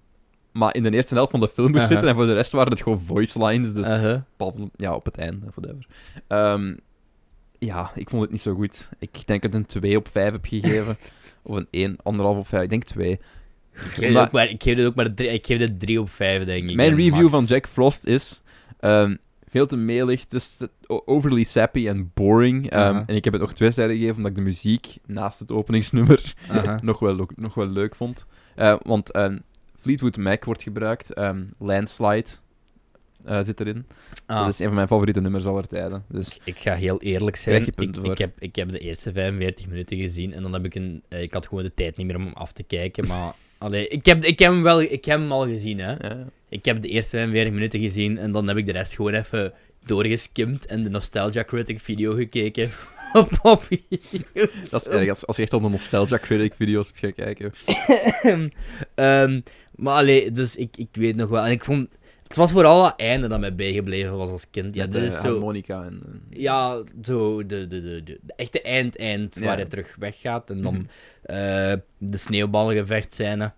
maar 0.52 0.76
in 0.76 0.84
de 0.84 0.92
eerste 0.92 1.14
helft 1.14 1.32
van 1.32 1.40
de 1.40 1.48
film 1.50 1.68
moest 1.68 1.80
Aha. 1.84 1.88
zitten 1.92 2.10
en 2.10 2.16
voor 2.16 2.26
de 2.26 2.34
rest 2.34 2.52
waren 2.52 2.72
het 2.72 2.82
gewoon 2.82 3.00
voice 3.00 3.46
lines. 3.46 3.74
Dus 3.74 3.90
Uh-huh. 3.90 4.22
behalve- 4.38 4.70
ja, 4.76 4.94
op 4.96 5.06
het 5.06 5.18
einde, 5.18 5.46
whatever. 5.56 5.86
Ehm, 6.28 6.74
ja, 7.60 7.92
ik 7.96 8.10
vond 8.10 8.22
het 8.22 8.32
niet 8.32 8.42
zo 8.42 8.54
goed. 8.54 8.90
Ik 9.00 9.10
denk 9.12 9.26
dat 9.28 9.36
ik 9.36 9.44
het 9.44 9.54
een 9.54 9.66
2 9.66 9.98
op 9.98 10.08
5 10.12 10.32
heb 10.32 10.46
gegeven. 10.46 10.98
of 11.44 11.56
een 11.56 11.68
1, 11.72 11.96
1,5 11.96 12.02
op 12.20 12.48
5. 12.48 12.64
Ik 12.64 12.70
denk 12.70 12.84
2. 12.84 13.12
Ik 13.12 13.20
geef, 13.74 14.08
Omdat- 14.08 14.26
ook 14.26 14.32
maar, 14.32 14.50
ik 14.50 14.64
geef 14.64 14.76
dit 14.76 14.86
ook 14.86 14.96
maar 14.96 15.14
drie, 15.14 15.30
ik 15.30 15.46
geef 15.46 15.58
dit 15.60 15.80
3 15.80 16.00
op 16.02 16.10
5, 16.10 16.44
denk 16.46 16.70
ik. 16.70 16.76
Mijn 16.76 16.96
review 16.96 17.20
max. 17.22 17.34
van 17.34 17.44
Jack 17.46 17.68
Frost 17.68 18.06
is 18.06 18.42
ehm, 18.80 19.16
veel 19.58 19.68
te 19.68 19.78
melig. 19.78 20.22
Het 20.22 20.34
is 20.34 20.58
overly 20.88 21.44
sappy 21.44 21.88
en 21.88 22.12
boring. 22.14 22.70
Ehm. 22.70 23.04
En 23.08 23.16
ik 23.16 23.24
heb 23.24 23.34
het 23.34 23.42
nog 23.42 23.54
twee 23.54 23.72
sterren 23.72 23.96
gegeven 23.96 24.16
omdat 24.16 24.32
ik 24.32 24.38
de 24.38 24.44
muziek 24.44 24.96
naast 25.06 25.40
het 25.40 25.52
openingsnummer 25.52 26.34
nog, 26.82 27.00
wel, 27.00 27.28
nog 27.36 27.54
wel 27.54 27.68
leuk 27.68 27.96
vond. 27.96 28.26
Eh, 28.56 28.76
want 28.82 29.12
ehm, 29.12 29.38
Fleetwood 29.80 30.18
Mac 30.18 30.44
wordt 30.44 30.64
gebruikt. 30.64 31.14
ehm, 31.14 31.44
Landslide 31.60 32.30
eh, 33.26 33.40
zit 33.44 33.60
erin. 33.60 33.86
Ah, 34.26 34.40
Dat 34.40 34.54
is 34.54 34.60
een 34.60 34.66
van 34.66 34.76
mijn 34.76 34.88
favoriete 34.88 35.22
nummers 35.22 35.46
aller 35.46 35.68
tijden. 35.68 36.04
Dus 36.10 36.40
Ik 36.44 36.58
ga 36.58 36.74
heel 36.74 37.02
eerlijk 37.02 37.36
zijn. 37.36 37.62
Ik, 37.62 37.76
ik, 38.12 38.18
heb, 38.18 38.36
ik 38.40 38.56
heb 38.56 38.70
de 38.70 38.80
eerste 38.80 39.12
45 39.12 39.68
minuten 39.68 39.98
gezien 39.98 40.34
en 40.34 40.42
dan 40.42 40.54
heb 40.54 40.66
ik 40.66 40.76
een. 40.76 41.04
eh, 41.10 41.22
Ik 41.22 41.34
had 41.34 41.48
gewoon 41.48 41.64
de 41.64 41.74
tijd 41.74 41.98
niet 41.98 42.08
meer 42.08 42.16
om 42.16 42.24
hem 42.24 42.34
af 42.34 42.52
te 42.52 42.64
kijken. 42.64 43.08
Maar 43.08 43.34
allee, 43.58 43.88
ik, 43.88 44.06
heb, 44.06 44.24
ik, 44.24 44.40
heb 44.40 44.52
hem 44.52 44.64
wel, 44.64 44.82
ik 44.82 45.06
heb 45.06 45.20
hem 45.20 45.32
al 45.32 45.46
gezien. 45.46 45.80
Hè. 45.80 45.92
ja. 45.92 46.28
Ik 46.50 46.66
heb 46.66 46.82
de 46.82 46.88
eerste 46.88 47.18
45 47.18 47.54
minuten 47.54 47.80
gezien 47.80 48.18
en 48.18 48.32
dan 48.32 48.48
heb 48.48 48.58
ik 48.58 48.66
de 48.66 48.72
rest 48.72 48.96
gewoon 48.96 49.14
even 49.14 49.54
doorgeskimd 49.86 50.66
en 50.66 50.84
de 50.84 50.90
Nostalgia 50.90 51.44
Critic 51.44 51.80
video 51.80 52.14
gekeken. 52.14 52.72
op 53.14 53.30
op 53.42 53.68
dat 54.70 54.82
is 54.82 54.88
erg. 54.88 55.10
Als, 55.10 55.26
als 55.26 55.36
je 55.36 55.42
echt 55.42 55.54
al 55.54 55.62
de 55.62 55.70
Nostalgia 55.70 56.18
Critic 56.18 56.54
video's 56.56 56.88
moet 56.88 56.98
gaan 56.98 57.14
kijken. 57.14 57.54
Ehm, 58.96 59.42
maar 59.76 59.94
allee, 59.94 60.32
dus 60.32 60.56
ik, 60.56 60.78
ik 60.78 60.90
weet 60.92 61.16
nog 61.16 61.30
wel. 61.30 61.46
En 61.46 61.52
ik 61.52 61.64
vond. 61.64 61.90
Het 62.28 62.36
was 62.38 62.52
vooral 62.52 62.86
het 62.86 62.94
einde 62.98 63.28
dat 63.28 63.40
mij 63.40 63.56
bijgebleven 63.56 64.18
was 64.18 64.30
als 64.30 64.50
kind. 64.52 64.76
Ja, 64.76 64.82
Met 64.84 64.92
dat 64.92 65.02
de 65.02 65.08
is 65.08 65.20
zo. 65.22 65.32
harmonica 65.32 65.84
en... 65.84 66.02
Ja, 66.30 66.84
zo 67.04 67.46
de, 67.46 67.68
de, 67.68 67.82
de, 67.82 68.04
de, 68.04 68.20
de 68.22 68.34
echte 68.36 68.62
eind-eind 68.62 69.36
Ja. 69.36 69.46
waar 69.46 69.56
hij 69.56 69.66
terug 69.66 69.96
weggaat. 70.00 70.50
En 70.50 70.62
dan 70.62 70.74
Mhm. 70.74 70.84
eh, 71.24 71.74
de 71.98 72.18
sneeuwballengevecht-scène. 72.18 73.52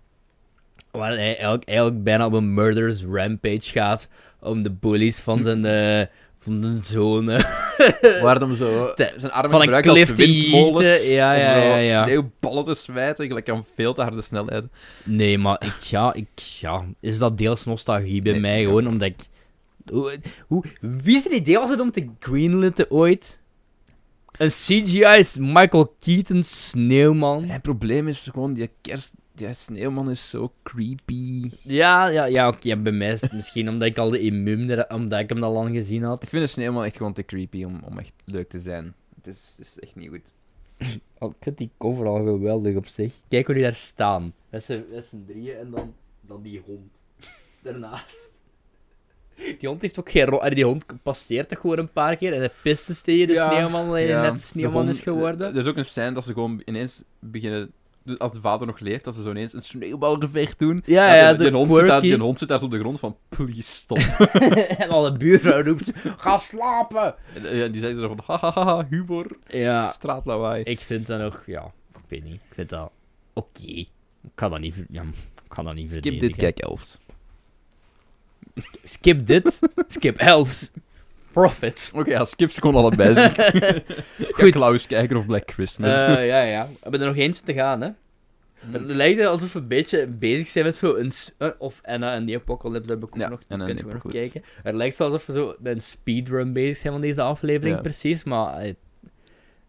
Waar 0.90 1.08
hij 1.10 1.18
eigenlijk, 1.26 1.64
eigenlijk 1.64 2.02
bijna 2.04 2.26
op 2.26 2.32
een 2.32 2.54
murderous 2.54 3.02
rampage 3.04 3.70
gaat. 3.70 4.08
Om 4.40 4.62
de 4.62 4.70
bullies 4.70 5.20
van 5.20 5.42
zijn, 5.42 5.64
eh, 5.64 6.06
van 6.40 6.62
zijn 6.62 6.84
zoon. 6.84 7.30
eh, 7.30 8.22
Waar 8.22 8.36
hem 8.40 8.52
zo 8.54 8.86
Te- 8.94 9.12
zijn 9.16 9.32
armen 9.32 9.50
van 9.50 9.60
gebruikt 9.60 9.88
als 9.88 10.04
windmolens. 10.04 11.06
Ja, 11.08 11.32
ja, 11.32 11.56
ja, 11.56 11.76
ja. 11.76 12.02
sneeuwballen 12.02 12.64
te 12.64 12.74
smijten. 12.74 13.26
Gelijk 13.26 13.50
aan 13.50 13.64
veel 13.74 13.94
te 13.94 14.02
harde 14.02 14.22
snelheid. 14.22 14.64
Nee, 15.04 15.38
maar 15.38 15.62
ik, 15.64 15.76
ja, 15.80 16.12
ik, 16.14 16.28
ja, 16.38 16.84
is 17.00 17.18
dat 17.18 17.38
deels 17.38 17.64
nostalgie 17.64 18.22
bij 18.22 18.32
Nee, 18.32 18.40
mij 18.40 18.64
gewoon, 18.64 18.86
omdat 18.86 19.08
ik... 19.08 19.20
Hoe, 19.92 20.20
hoe, 20.46 20.64
wie 20.80 21.20
zijn 21.20 21.34
idee 21.34 21.58
was 21.58 21.70
het 21.70 21.80
om 21.80 21.90
te 21.90 22.08
greenlitten 22.18 22.90
ooit? 22.90 23.38
Een 24.38 24.48
CGI 24.48 25.04
is 25.18 25.36
Michael 25.38 25.94
Keaton 26.00 26.42
sneeuwman. 26.42 27.44
Het 27.44 27.62
probleem 27.62 28.08
is 28.08 28.28
gewoon, 28.32 28.52
die 28.52 28.70
kerst... 28.80 29.12
Die 29.34 29.52
sneeuwman 29.52 30.10
is 30.10 30.30
zo 30.30 30.52
creepy. 30.62 31.50
Ja, 31.62 32.06
ja, 32.08 32.24
ja, 32.24 32.48
oké, 32.48 32.58
ja, 32.68 32.76
bij 32.76 32.92
mij 32.92 33.12
is 33.12 33.20
het 33.20 33.32
misschien 33.32 33.68
omdat 33.68 33.88
ik 33.88 33.98
al 33.98 34.10
de 34.10 34.18
immuun, 34.20 34.90
omdat 34.92 35.20
ik 35.20 35.28
hem 35.28 35.42
al 35.42 35.52
lang 35.52 35.74
gezien 35.74 35.98
Ik 36.00 36.04
had. 36.04 36.28
vind 36.28 36.42
de 36.42 36.48
sneeuwman 36.50 36.84
echt 36.84 36.96
gewoon 36.96 37.12
te 37.12 37.24
creepy 37.24 37.64
om, 37.64 37.80
om 37.84 37.98
echt 37.98 38.12
leuk 38.24 38.48
te 38.48 38.58
zijn. 38.58 38.94
Het 39.16 39.26
is, 39.26 39.54
het 39.56 39.66
is 39.66 39.78
echt 39.78 39.96
niet 39.96 40.08
goed. 40.08 40.32
Oh, 41.18 41.30
ik 41.30 41.36
vind 41.40 41.58
die 41.58 41.70
cover 41.78 42.06
al 42.06 42.24
geweldig 42.24 42.76
op 42.76 42.86
zich. 42.86 43.14
Kijk 43.28 43.46
hoe 43.46 43.54
die 43.54 43.64
daar 43.64 43.74
staan. 43.74 44.34
Met 44.50 44.64
z'n 44.64 44.84
drieën 45.26 45.56
en 45.56 45.70
dan, 45.70 45.94
dan 46.20 46.42
die 46.42 46.62
hond. 46.66 46.90
Daarnaast. 47.62 48.38
Die 49.58 49.68
hond 49.68 49.82
heeft 49.82 49.98
ook 50.00 50.10
geen 50.10 50.24
rol. 50.26 50.50
Die 50.54 50.64
hond 50.64 50.84
passeert 51.02 51.48
toch 51.48 51.60
gewoon 51.60 51.78
een 51.78 51.92
paar 51.92 52.16
keer 52.16 52.32
en 52.32 52.38
hij 52.38 52.50
pist 52.62 52.86
dus 52.86 53.00
tegen 53.00 53.26
de 53.26 53.32
Ja, 53.32 53.50
sneeuwman, 53.50 53.90
hij 53.90 54.06
Ja, 54.06 54.20
net 54.22 54.32
de 54.34 54.40
sneeuwman 54.40 54.82
hond- 54.82 54.94
is 54.94 55.00
geworden. 55.00 55.48
Er 55.54 55.56
is 55.60 55.66
ook 55.66 55.76
een 55.76 55.84
scène 55.84 56.12
dat 56.12 56.24
ze 56.24 56.32
gewoon 56.32 56.62
ineens 56.64 57.04
beginnen 57.18 57.72
als 58.18 58.32
de 58.32 58.40
vader 58.40 58.66
nog 58.66 58.78
leeft, 58.78 59.04
dat 59.04 59.14
ze 59.14 59.22
zo 59.22 59.30
ineens 59.30 59.52
een 59.52 59.62
sneeuwbalgevecht 59.62 60.58
doen. 60.58 60.82
Ja, 60.86 61.14
ja, 61.14 61.32
de, 61.32 61.50
hond 61.50 61.74
zit 61.74 61.86
daar, 61.86 62.00
die 62.00 62.16
hond 62.16 62.38
zit 62.38 62.48
daar 62.48 62.62
op 62.62 62.70
de 62.70 62.78
grond 62.78 62.98
van, 62.98 63.16
please 63.28 63.70
stop. 63.70 63.98
en 64.82 64.88
alle 64.88 65.16
buren 65.16 65.64
roept, 65.64 65.92
ga 66.16 66.36
slapen! 66.36 67.14
en, 67.34 67.44
eh, 67.44 67.72
die 67.72 67.80
zeggen 67.80 68.00
zo 68.00 68.14
van, 68.14 68.20
hahaha, 68.26 68.86
humor, 68.90 69.26
Ja, 69.46 69.92
straatlawaai. 69.92 70.62
ik 70.62 70.80
vind 70.80 71.06
dat 71.06 71.20
nog, 71.20 71.42
ja, 71.46 71.72
ik 71.94 72.04
weet 72.08 72.24
niet, 72.24 72.34
ik 72.34 72.54
vind 72.54 72.68
dat 72.68 72.90
oké. 73.32 73.86
Ik 74.22 74.30
kan 74.34 74.50
dat 74.50 74.60
niet, 74.60 74.84
ja, 74.90 75.02
kan 75.48 75.64
dat 75.64 75.74
niet 75.74 75.90
Skip 75.90 76.20
dit, 76.20 76.36
kijk 76.36 76.58
elfs. 76.58 76.98
Skip 78.84 79.26
dit, 79.26 79.58
skip 79.88 80.16
elves, 80.16 80.70
profit. 81.32 81.90
Oké, 81.94 82.10
ja, 82.10 82.24
skip 82.24 82.50
ze 82.50 82.60
gewoon 82.60 82.76
allebei. 82.76 83.14
Goed. 83.14 83.82
Goed. 84.40 84.50
Klaus 84.50 84.86
kijken 84.86 85.16
of 85.16 85.26
Black 85.26 85.50
Christmas. 85.50 85.90
Eh, 86.02 86.26
ja, 86.26 86.42
ja. 86.42 86.66
We 86.66 86.76
hebben 86.80 87.00
er 87.00 87.06
nog 87.06 87.16
eentje 87.16 87.42
te 87.44 87.52
gaan, 87.52 87.80
hè. 87.80 87.88
Het 88.70 88.82
lijkt 88.84 89.24
alsof 89.24 89.52
we 89.52 89.58
een 89.58 89.68
beetje 89.68 90.06
bezig 90.06 90.48
zijn 90.48 90.64
met 90.64 90.76
zo 90.76 90.94
een... 90.94 91.12
s- 91.12 91.32
eh, 91.38 91.48
of 91.58 91.80
Anna 91.84 92.14
en 92.14 92.26
the 92.26 92.34
Apocalypse 92.34 92.90
heb 92.90 92.98
ik 93.02 93.04
ook 93.04 93.16
Ja, 93.16 93.28
nog. 93.28 93.40
Anna 93.48 93.66
we 93.66 93.82
nog 93.82 94.12
kijken. 94.12 94.42
Het 94.62 94.74
lijkt 94.74 94.96
zo 94.96 95.04
alsof 95.04 95.26
we 95.26 95.32
zo 95.32 95.54
met 95.58 95.74
een 95.74 95.82
speedrun 95.82 96.52
bezig 96.52 96.76
zijn 96.76 96.92
van 96.92 97.02
deze 97.02 97.22
aflevering, 97.22 97.74
Ja. 97.76 97.82
precies. 97.82 98.24
Maar 98.24 98.60
het, 98.62 98.76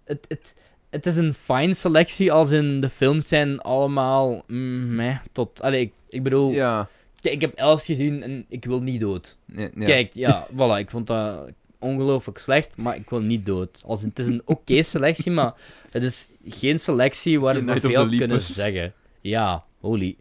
het, 0.06 0.26
het, 0.28 0.56
het 0.90 1.06
is 1.06 1.18
een 1.18 1.34
fine 1.34 1.74
selectie, 1.74 2.32
als 2.32 2.52
in 2.52 2.82
de 2.82 2.90
films 2.90 3.28
zijn 3.28 3.60
allemaal... 3.62 4.44
Mm, 4.48 4.96
meh, 4.96 5.18
tot... 5.32 5.62
Allee, 5.62 5.82
ik, 5.82 5.94
ik 6.10 6.24
bedoel... 6.24 6.52
ja. 6.52 6.88
Kijk, 7.22 7.36
ik 7.36 7.42
heb 7.42 7.54
Els 7.56 7.86
gezien 7.86 8.24
en 8.24 8.46
ik 8.50 8.66
wil 8.66 8.82
niet 8.82 9.00
dood. 9.00 9.38
Nee, 9.46 9.70
ja. 9.76 9.86
Kijk, 9.86 10.14
ja, 10.14 10.48
voilà. 10.58 10.80
Ik 10.80 10.90
vond 10.90 11.08
dat 11.08 11.50
ongelooflijk 11.80 12.38
slecht, 12.38 12.78
maar 12.78 12.96
ik 12.96 13.10
wil 13.10 13.22
niet 13.22 13.46
dood. 13.46 13.84
Als 13.86 14.02
het 14.02 14.20
is 14.20 14.28
een 14.28 14.42
oké 14.46 14.84
selectie, 14.84 15.32
maar 15.32 15.54
het 15.92 16.04
is 16.04 16.28
geen 16.48 16.80
selectie 16.80 17.40
waar 17.40 17.66
we 17.66 17.80
veel 17.80 18.08
kunnen 18.08 18.42
zeggen. 18.42 18.94
Ja, 19.22 19.64
holy. 19.80 20.16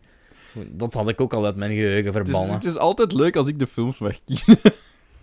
Dat 0.71 0.95
had 0.95 1.09
ik 1.09 1.21
ook 1.21 1.33
al 1.33 1.45
uit 1.45 1.57
mijn 1.57 1.71
geheugen 1.73 2.13
Het 2.13 2.15
is, 2.15 2.23
verbannen. 2.23 2.55
het 2.55 2.65
is 2.65 2.77
altijd 2.77 3.13
leuk 3.13 3.37
als 3.37 3.47
ik 3.47 3.59
de 3.59 3.67
films 3.67 3.99
wegkies. 3.99 4.45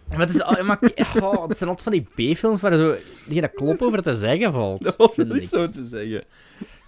Maar 0.09 0.19
het, 0.19 0.29
is, 0.29 0.61
maar, 0.63 0.79
oh, 1.21 1.47
het 1.47 1.57
zijn 1.57 1.69
altijd 1.69 1.83
van 1.83 1.91
die 1.91 2.33
B-films 2.33 2.61
waar 2.61 2.77
zo 2.77 2.95
geen 3.29 3.51
klop 3.53 3.81
over 3.81 4.01
te 4.01 4.13
zeggen 4.15 4.53
valt. 4.53 4.95
Vind 5.15 5.33
niet 5.33 5.43
ik. 5.43 5.49
zo 5.49 5.69
te 5.69 5.85
zeggen. 5.85 6.23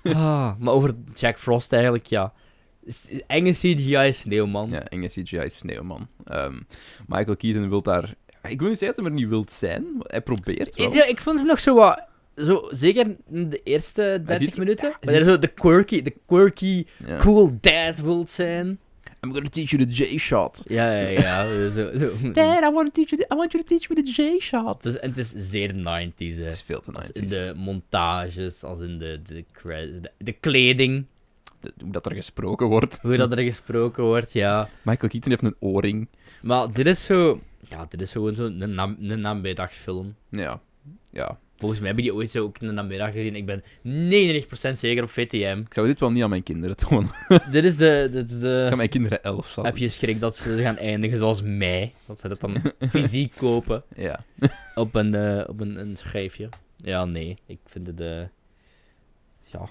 Ah, 0.04 0.52
maar 0.60 0.74
over 0.74 0.96
Jack 1.14 1.40
Frost 1.40 1.74
eigenlijk, 1.74 2.06
ja. 2.06 2.34
Enge 3.28 3.52
CGI 3.52 4.14
sneeuwman. 4.14 4.70
Ja, 4.70 4.84
enge 4.88 5.08
CGI 5.08 5.50
sneeuwman. 5.50 6.08
Ehm, 6.26 6.60
Michael 7.08 7.36
Keaton 7.38 7.70
wil 7.70 7.82
daar... 7.82 8.14
Ik 8.48 8.60
wil 8.60 8.70
niet 8.70 8.80
zeggen 8.80 8.98
dat 8.98 9.06
hij 9.06 9.14
er 9.16 9.20
niet 9.22 9.30
wilt 9.30 9.52
zijn, 9.52 9.86
hij 10.00 10.22
probeert 10.22 10.76
wel. 10.76 10.94
Ja, 10.94 11.06
ik 11.06 11.22
vond 11.22 11.38
hem 11.40 11.48
nog 11.48 11.60
zo 11.60 11.76
wat... 11.76 12.08
Zo, 12.36 12.68
zeker 12.72 13.16
in 13.32 13.50
de 13.50 13.62
eerste 13.64 14.22
30 14.26 14.38
ziet- 14.48 14.58
minuten. 14.58 14.88
hij 14.90 14.98
Maar 15.02 15.14
hij 15.14 15.24
zo 15.24 15.40
de 15.40 15.48
quirky, 15.48 16.02
de 16.02 16.14
quirky, 16.26 16.86
Ja. 17.08 17.18
cool 17.18 17.58
dad 17.62 18.00
wilt 18.00 18.30
zijn. 18.30 18.80
I'm 19.26 19.34
gonna 19.34 19.50
teach 19.50 19.70
you 19.70 19.86
the 19.86 19.92
J-shot. 20.04 20.64
Ja, 20.68 20.92
ja, 21.00 21.08
ja. 21.08 21.70
zo, 21.70 21.98
zo. 21.98 22.12
Dad, 22.34 22.64
I 22.64 22.72
want, 22.74 22.86
to 22.86 22.92
teach 23.04 23.10
you 23.10 23.22
the, 23.22 23.34
I 23.34 23.38
want 23.38 23.52
you 23.52 23.64
to 23.64 23.76
teach 23.78 23.90
me 23.90 24.04
the 24.04 24.22
J-shot. 24.22 24.86
En 24.86 25.10
het 25.10 25.18
is 25.18 25.32
zeer 25.36 25.74
90s, 25.74 25.82
hè. 26.38 26.44
Het 26.44 26.54
is 26.54 26.62
veel 26.62 26.80
te 26.82 26.92
Als 26.92 27.08
90s. 27.08 27.12
in 27.14 27.26
de 27.26 27.54
montages, 27.56 28.64
als 28.64 28.80
in 28.80 28.98
de, 28.98 29.20
de, 29.24 29.44
de, 30.02 30.12
de 30.18 30.32
kleding, 30.32 31.06
hoe 31.84 31.92
dat 31.92 32.06
er 32.06 32.14
gesproken 32.16 32.68
wordt. 32.68 33.00
hoe 33.02 33.18
dat 33.18 33.32
er 33.32 33.44
gesproken 33.44 34.04
wordt, 34.04 34.34
ja. 34.34 34.70
Michael 34.82 35.10
Keaton 35.12 35.30
heeft 35.32 35.44
een 35.44 35.56
oorring. 35.60 36.08
Maar 36.42 36.72
dit 36.74 36.86
is 36.86 37.04
zo... 37.06 37.42
Ja, 37.70 37.86
dit 37.90 38.02
is 38.02 38.12
gewoon 38.12 38.36
zo'n 38.36 38.62
een, 38.62 38.74
nam- 38.76 38.98
een 39.00 39.22
namiddagsfilm. 39.22 40.16
Ja. 40.30 40.62
Ja. 41.12 41.40
Volgens 41.58 41.80
mij 41.80 41.88
hebben 41.90 42.06
die 42.08 42.16
ooit 42.16 42.32
zo 42.32 42.44
ook 42.44 42.62
een 42.62 42.74
namiddag 42.74 43.12
gezien. 43.12 43.36
Ik 43.36 43.46
ben 43.46 43.64
99% 44.72 44.72
zeker 44.72 45.04
op 45.04 45.10
VTM. 45.10 45.62
Ik 45.66 45.74
zou 45.74 45.88
dit 45.88 46.00
wel 46.00 46.12
niet 46.12 46.24
aan 46.24 46.30
mijn 46.30 46.44
kinderen 46.44 46.76
tonen. 46.78 47.10
dit 47.52 47.66
is 47.66 47.76
de... 47.78 48.08
de, 48.12 48.26
de, 48.26 48.40
de- 48.40 48.60
Ik 48.62 48.66
zou 48.66 48.76
mijn 48.76 48.90
kinderen 48.90 49.24
elf. 49.24 49.56
Heb 49.56 49.78
je 49.78 49.90
schrik 49.90 50.20
dat 50.20 50.38
ze 50.38 50.58
gaan 50.62 50.78
eindigen 50.78 51.18
zoals 51.18 51.42
mij? 51.42 51.94
Dat 52.06 52.20
ze 52.20 52.28
dat 52.28 52.40
dan 52.40 52.58
fysiek 52.90 53.34
kopen 53.38 53.84
Ja. 53.96 54.24
op 54.76 54.96
een, 54.96 55.16
eh, 55.16 55.44
op 55.50 55.60
een, 55.60 55.80
een 55.80 55.96
schijfje? 55.98 56.50
Ja, 56.78 57.06
nee. 57.06 57.38
Ik 57.46 57.60
vind 57.66 57.88
het... 57.88 58.00
eh 58.02 58.22
Ja, 59.44 59.70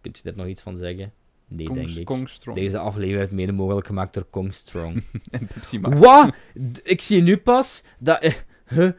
kunt 0.00 0.20
je 0.22 0.30
er 0.30 0.36
nog 0.36 0.46
iets 0.46 0.62
van 0.62 0.78
zeggen? 0.78 1.12
Nee, 1.48 1.72
denk 1.72 1.88
ik. 1.88 2.06
Deze 2.54 2.78
aflevering 2.78 3.18
werd 3.18 3.30
mede 3.30 3.52
mogelijk 3.52 3.86
gemaakt 3.86 4.14
door 4.14 4.24
Kong 4.30 4.54
Strong. 4.54 5.02
En 5.30 5.46
Pepsi 5.46 5.78
Max. 5.78 5.98
Wat? 5.98 6.34
Ik 6.82 7.00
zie 7.00 7.22
nu 7.22 7.36
pas 7.36 7.82
dat... 7.98 8.20
eh, 8.20 8.32
huh? 8.66 8.90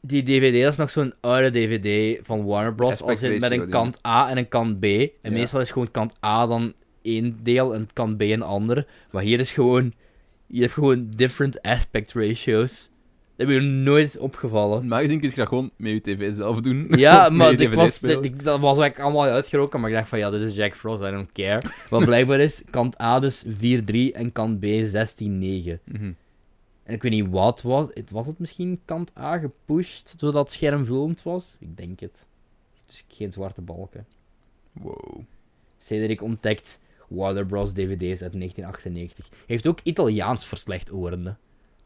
Die 0.00 0.22
DVD 0.22 0.62
dat 0.62 0.72
is 0.72 0.76
nog 0.78 0.90
zo'n 0.90 1.14
oude 1.20 1.50
DVD 1.50 2.18
van 2.26 2.44
Warner 2.44 2.74
Bros. 2.74 3.02
Als 3.02 3.22
in, 3.22 3.40
met 3.40 3.50
een 3.50 3.68
kant 3.68 4.06
A 4.06 4.30
en 4.30 4.36
een 4.36 4.48
kant 4.48 4.80
B. 4.80 4.84
En 4.84 5.10
Ja. 5.22 5.30
meestal 5.30 5.60
is 5.60 5.70
gewoon 5.70 5.90
kant 5.90 6.14
A 6.24 6.46
dan 6.46 6.72
één 7.02 7.38
deel 7.42 7.74
en 7.74 7.88
kant 7.92 8.16
B 8.16 8.20
een 8.20 8.42
ander. 8.42 8.86
Maar 9.10 9.22
hier 9.22 9.40
is 9.40 9.50
gewoon... 9.50 9.92
Je 10.46 10.60
hebt 10.60 10.72
gewoon 10.72 11.10
different 11.16 11.62
aspect 11.62 12.12
ratios. 12.12 12.89
Dat 13.40 13.48
heb 13.48 13.60
je 13.60 13.66
nooit 13.68 14.18
opgevallen. 14.18 14.78
Normaal 14.78 15.00
gezien 15.00 15.20
kun 15.20 15.28
je 15.28 15.34
dat 15.34 15.48
gewoon 15.48 15.70
met 15.76 15.92
je 15.92 16.00
tv 16.00 16.34
zelf 16.34 16.60
doen. 16.60 16.86
Ja, 16.90 17.28
maar 17.30 17.50
je 17.50 17.56
ik 17.56 17.74
was, 17.74 17.98
DVD-speler. 17.98 18.24
ik- 18.24 18.44
dat 18.44 18.60
was 18.60 18.78
eigenlijk 18.78 18.98
allemaal 18.98 19.32
uitgeroken. 19.32 19.80
Maar 19.80 19.90
ik 19.90 19.96
dacht 19.96 20.08
van, 20.08 20.18
ja, 20.18 20.30
dit 20.30 20.40
is 20.40 20.54
Jack 20.54 20.74
Frost, 20.74 21.02
I 21.02 21.10
don't 21.10 21.32
care. 21.32 21.62
Wat 21.90 22.04
blijkbaar 22.04 22.40
is, 22.40 22.62
kant 22.70 23.00
A 23.00 23.18
dus 23.20 23.44
4-3 23.46 23.48
en 24.12 24.32
kant 24.32 24.60
B 24.60 24.64
16-9. 24.64 25.80
Mhm. 25.84 26.12
En 26.82 26.94
ik 26.94 27.02
weet 27.02 27.12
niet 27.12 27.26
wat 27.30 27.62
was. 27.62 27.86
Het 27.94 28.10
was 28.10 28.26
het 28.26 28.38
misschien 28.38 28.80
kant 28.84 29.12
A 29.18 29.38
gepusht, 29.38 30.14
zodat 30.16 30.42
het 30.42 30.50
scherm 30.52 30.84
filmd 30.84 31.22
was? 31.22 31.56
Ik 31.58 31.76
denk 31.76 32.00
het. 32.00 32.26
Dus 32.86 33.04
geen 33.08 33.32
zwarte 33.32 33.60
balken. 33.62 34.06
Wow. 34.72 35.20
Cedric 35.78 36.22
ontdekt 36.22 36.80
Warner 37.08 37.46
Bros. 37.46 37.72
DVD's 37.72 38.22
uit 38.22 38.32
1998. 38.32 39.28
Hij 39.30 39.38
heeft 39.46 39.66
ook 39.66 39.78
Italiaans 39.82 40.46
voor 40.46 40.58
slechthorenden. 40.58 41.38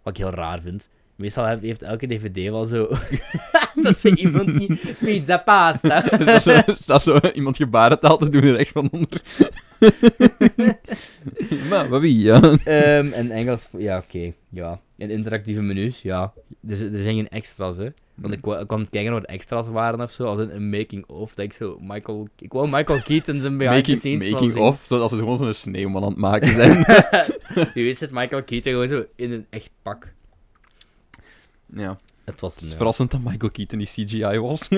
Wat 0.02 0.16
ik 0.18 0.24
heel 0.24 0.34
raar 0.34 0.61
vind. 0.61 0.88
Meestal 1.16 1.46
heeft, 1.46 1.62
heeft 1.62 1.82
elke 1.82 2.06
DVD 2.06 2.50
wel 2.50 2.64
zo... 2.64 2.88
dat 3.82 3.98
zo 3.98 4.08
iemand 4.08 4.58
die... 4.58 4.80
Pizza 4.98 5.36
pasta. 5.36 6.10
Is 6.18 6.26
dat, 6.26 6.42
zo, 6.42 6.50
is 6.66 6.78
dat 6.78 7.02
zo 7.02 7.18
iemand 7.34 7.56
gebarentaal 7.56 8.16
te 8.16 8.28
doen 8.28 8.54
recht 8.54 8.72
van 8.72 8.88
onder? 8.90 9.22
maar, 11.70 11.88
maar 11.88 12.00
wie, 12.00 12.18
ja. 12.18 12.40
Ehm, 12.42 13.12
en 13.12 13.30
Engels... 13.30 13.68
Ja, 13.78 13.98
oké. 13.98 14.32
Ja. 14.48 14.80
En 14.96 15.10
interactieve 15.10 15.60
menus, 15.60 16.02
ja. 16.02 16.32
Dus 16.60 16.80
er 16.80 17.02
zijn 17.02 17.14
geen 17.14 17.28
extra's, 17.28 17.76
hè. 17.76 17.88
Want 18.14 18.34
ik, 18.34 18.40
kon 18.66 18.88
kijken 18.90 19.12
wat 19.12 19.24
extra's 19.24 19.68
waren 19.68 20.00
of 20.00 20.12
zo, 20.12 20.24
als 20.24 20.38
in 20.38 20.50
een 20.50 20.70
making-of. 20.70 21.34
Dat 21.34 21.44
ik 21.44 21.52
zo 21.52 21.78
Michael... 21.80 22.28
Ik 22.38 22.52
wou 22.52 22.68
Michael 22.70 23.02
Keaton 23.02 23.40
zijn 23.40 23.56
behind 23.58 23.84
the 23.84 23.96
scenes 23.96 24.24
wel 24.24 24.32
making 24.32 24.52
zien. 24.52 24.62
of, 24.62 24.84
zodat 24.84 25.10
ze 25.10 25.16
gewoon 25.16 25.36
zo'n 25.36 25.54
sneeuwman 25.54 26.02
aan 26.02 26.08
het 26.08 26.18
maken 26.18 26.52
zijn. 26.52 26.84
Wie 27.74 27.84
weet 27.84 27.98
zit 27.98 28.12
Michael 28.12 28.42
Keaton 28.42 28.72
gewoon 28.72 28.88
zo 28.88 29.04
in 29.16 29.32
een 29.32 29.46
echt 29.50 29.70
pak. 29.82 30.12
Ja. 31.76 31.98
Het 32.24 32.40
was 32.40 32.54
Het 32.54 32.64
is 32.64 32.74
verrassend 32.74 33.10
dat 33.10 33.20
Michael 33.20 33.52
Keaton 33.52 33.78
die 33.78 33.86
CGI 33.86 34.38
was. 34.38 34.68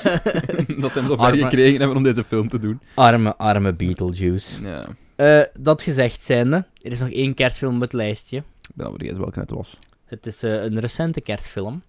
dat 0.80 0.92
ze 0.92 0.98
hem 0.98 1.06
zo 1.06 1.16
ver 1.16 1.18
Arme- 1.18 1.42
gekregen 1.42 1.78
hebben 1.78 1.96
om 1.96 2.02
deze 2.02 2.24
film 2.24 2.48
te 2.48 2.58
doen. 2.58 2.80
Arme, 2.94 3.36
arme 3.36 3.72
Beetlejuice. 3.72 4.62
Ja. 4.62 4.86
Eh, 5.16 5.42
dat 5.58 5.82
gezegd 5.82 6.22
zijnde, 6.22 6.56
er 6.82 6.92
is 6.92 7.00
nog 7.00 7.10
één 7.10 7.34
kerstfilm 7.34 7.74
op 7.74 7.80
het 7.80 7.92
lijstje. 7.92 8.36
Ik 8.36 8.74
ben 8.74 8.86
al 8.86 8.92
vergeten 8.92 9.18
welke 9.18 9.40
het 9.40 9.50
was. 9.50 9.78
Het 10.04 10.26
is 10.26 10.42
eh, 10.42 10.62
een 10.62 10.80
recente 10.80 11.20
kerstfilm. 11.20 11.82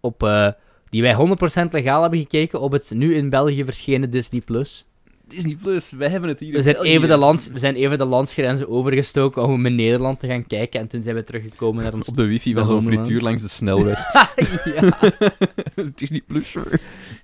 Op, 0.00 0.22
eh, 0.22 0.48
die 0.88 1.02
wij 1.02 1.14
100% 1.14 1.72
legaal 1.72 2.00
hebben 2.00 2.18
gekeken 2.20 2.60
op 2.60 2.72
het 2.72 2.90
nu 2.90 3.14
in 3.14 3.30
België 3.30 3.64
verschenen 3.64 4.10
Disney+. 4.10 4.40
Plus. 4.40 4.84
Disney 5.30 5.56
Plus, 5.62 5.90
wij 5.90 6.08
hebben 6.08 6.28
het 6.28 6.40
hier 6.40 6.52
We 6.52 6.62
zijn, 6.62 6.76
even 6.76 7.08
de 7.08 7.16
lands, 7.16 7.48
we 7.48 7.58
zijn 7.58 7.74
even 7.74 7.98
de 7.98 8.04
landsgrenzen 8.04 8.68
overgestoken 8.68 9.42
om 9.42 9.66
in 9.66 9.74
Nederland 9.74 10.20
te 10.20 10.26
gaan 10.26 10.46
kijken. 10.46 10.80
En 10.80 10.88
toen 10.88 11.02
zijn 11.02 11.14
we 11.14 11.22
teruggekomen 11.22 11.82
naar 11.82 11.92
ons... 11.94 12.08
Op 12.08 12.16
de 12.16 12.26
wifi 12.26 12.54
van 12.54 12.66
zo'n 12.66 12.82
frituur 12.86 13.20
langs 13.20 13.42
de 13.42 13.48
snelweg. 13.48 14.12
ja. 14.74 14.98
Disney 15.94 16.22
Plus. 16.26 16.56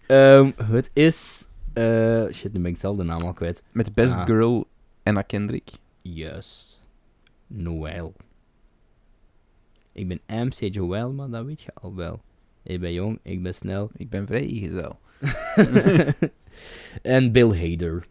Ehm, 0.06 0.50
het 0.62 0.90
is... 0.92 1.48
eh, 1.72 2.24
shit, 2.32 2.52
nu 2.52 2.60
ben 2.60 2.70
ik 2.70 2.78
zelf 2.78 2.96
de 2.96 3.02
naam 3.02 3.20
al 3.20 3.32
kwijt. 3.32 3.62
Met 3.72 3.94
Best 3.94 4.14
Ah. 4.14 4.24
Girl 4.24 4.66
Anna 5.02 5.22
Kendrick. 5.22 5.68
Juist. 6.02 6.84
Noël. 7.46 8.14
Ik 9.92 10.08
ben 10.08 10.20
MC 10.26 10.74
Joel, 10.74 11.12
maar 11.12 11.28
dat 11.30 11.44
weet 11.44 11.62
je 11.62 11.70
al 11.74 11.94
wel. 11.94 12.20
Ik 12.62 12.80
ben 12.80 12.92
jong, 12.92 13.18
ik 13.22 13.42
ben 13.42 13.54
snel. 13.54 13.90
Ik 13.96 14.10
ben 14.10 14.26
vrijgezel. 14.26 14.98
en 17.02 17.32
Bill 17.32 17.70
Hader. 17.70 18.04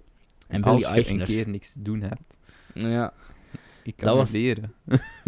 En 0.48 0.64
Als 0.64 0.82
je 0.82 1.10
een 1.10 1.24
keer 1.24 1.50
niks 1.50 1.74
te 1.74 1.82
doen 1.82 2.02
hebt, 2.02 2.38
Ja, 2.74 3.14
ik 3.84 3.96
kan 3.96 4.08
Dat 4.08 4.16
was- 4.18 4.32
leren. 4.32 4.74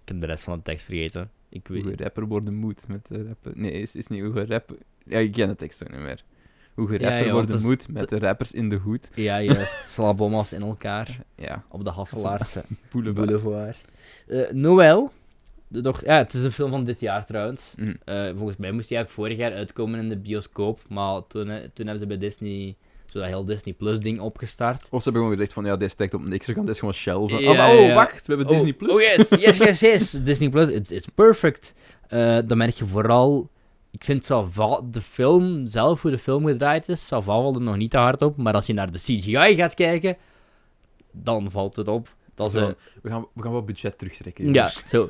ik 0.00 0.02
heb 0.04 0.20
de 0.20 0.26
rest 0.26 0.44
van 0.44 0.56
de 0.56 0.62
tekst 0.62 0.84
vergeten. 0.84 1.30
Ik 1.48 1.66
Hoe 1.66 1.82
weet 1.82 1.98
je 1.98 2.02
rapper 2.04 2.26
worden 2.26 2.54
moet 2.54 2.88
met 2.88 3.08
de 3.08 3.24
rapper. 3.26 3.52
Nee, 3.54 3.72
is, 3.72 3.96
is 3.96 4.06
niet 4.06 4.22
hoe 4.22 4.34
je 4.34 4.46
rapper... 4.46 4.76
Ja, 5.04 5.18
ik 5.18 5.32
ken 5.32 5.48
de 5.48 5.56
tekst 5.56 5.82
ook 5.84 5.90
niet 5.90 6.00
meer. 6.00 6.24
Hoe 6.74 6.92
je 6.92 6.98
rapper 6.98 7.18
ja, 7.26 7.32
want 7.32 7.32
worden 7.32 7.56
is- 7.56 7.62
moet 7.62 7.88
met 7.88 8.08
de 8.08 8.18
rappers 8.18 8.52
in 8.52 8.68
de 8.68 8.76
hoed. 8.76 9.10
Ja, 9.14 9.42
juist. 9.42 9.88
Slabommas 9.92 10.52
in 10.52 10.62
elkaar. 10.62 11.20
Ja, 11.34 11.64
Op 11.68 11.84
de 11.84 11.90
Hasselaarse 11.90 12.64
boulevard. 12.92 13.26
boulevard. 13.26 13.80
Eh 14.26 14.50
Noël. 14.50 15.12
De 15.68 15.80
doch 15.80 16.04
ja, 16.04 16.16
het 16.18 16.34
is 16.34 16.44
een 16.44 16.52
film 16.52 16.70
van 16.70 16.84
dit 16.84 17.00
jaar 17.00 17.26
trouwens. 17.26 17.74
Mhm. 17.76 17.92
Eh, 18.04 18.28
volgens 18.36 18.56
mij 18.56 18.72
moest 18.72 18.88
die 18.88 18.96
eigenlijk 18.96 19.10
vorig 19.10 19.36
jaar 19.36 19.58
uitkomen 19.58 20.00
in 20.00 20.08
de 20.08 20.16
bioscoop. 20.16 20.80
Maar 20.88 21.26
toen, 21.26 21.50
eh, 21.50 21.56
toen 21.56 21.86
hebben 21.86 21.98
ze 22.00 22.06
bij 22.06 22.18
Disney 22.18 22.76
zo 23.06 23.18
dat 23.18 23.28
heel 23.28 23.44
Disney 23.44 23.74
Plus 23.74 24.00
ding 24.00 24.20
opgestart. 24.20 24.82
Of 24.82 24.88
ze 24.88 24.94
hebben 25.02 25.12
gewoon 25.12 25.30
gezegd 25.30 25.52
van, 25.52 25.64
ja, 25.64 25.76
dit 25.76 25.90
stekt 25.90 26.14
op 26.14 26.24
niks, 26.24 26.46
we 26.46 26.54
gaan 26.54 26.66
dit 26.66 26.78
gewoon 26.78 26.94
shelven. 26.94 27.40
Ja, 27.40 27.50
oh, 27.50 27.56
maar- 27.56 27.70
oh, 27.70 27.86
ja. 27.86 27.94
wacht, 27.94 28.26
we 28.26 28.34
hebben 28.34 28.52
Disney 28.52 28.72
Oh, 28.72 28.78
Plus. 28.78 28.90
Oh 28.94 29.00
yes, 29.00 29.28
yes, 29.28 29.56
yes, 29.58 29.80
yes. 29.92 30.10
Disney 30.10 30.48
Plus, 30.48 30.68
it's, 30.68 30.90
it's 30.90 31.06
perfect. 31.14 31.74
Eh 32.08 32.38
dan 32.46 32.58
merk 32.58 32.74
je 32.74 32.86
vooral... 32.86 33.48
Ik 33.90 34.04
vind 34.04 34.24
Sava, 34.24 34.80
de 34.90 35.00
film 35.00 35.66
zelf, 35.66 36.02
hoe 36.02 36.10
de 36.10 36.18
film 36.18 36.46
gedraaid 36.46 36.88
is, 36.88 37.06
Sava 37.06 37.32
valt 37.32 37.56
er 37.56 37.62
nog 37.62 37.76
niet 37.76 37.90
te 37.90 37.96
hard 37.98 38.22
op. 38.22 38.36
Maar 38.36 38.54
als 38.54 38.66
je 38.66 38.72
naar 38.72 38.90
de 38.92 38.98
CGI 38.98 39.54
gaat 39.54 39.74
kijken, 39.74 40.16
dan 41.12 41.50
valt 41.50 41.76
het 41.76 41.88
op. 41.88 42.14
Dat 42.36 42.50
Zo, 42.50 42.74
we, 43.02 43.08
gaan, 43.10 43.26
we 43.34 43.42
gaan 43.42 43.52
wat 43.52 43.66
budget 43.66 43.98
terugtrekken. 43.98 44.52
ja, 44.54 44.68
zo. 44.68 45.08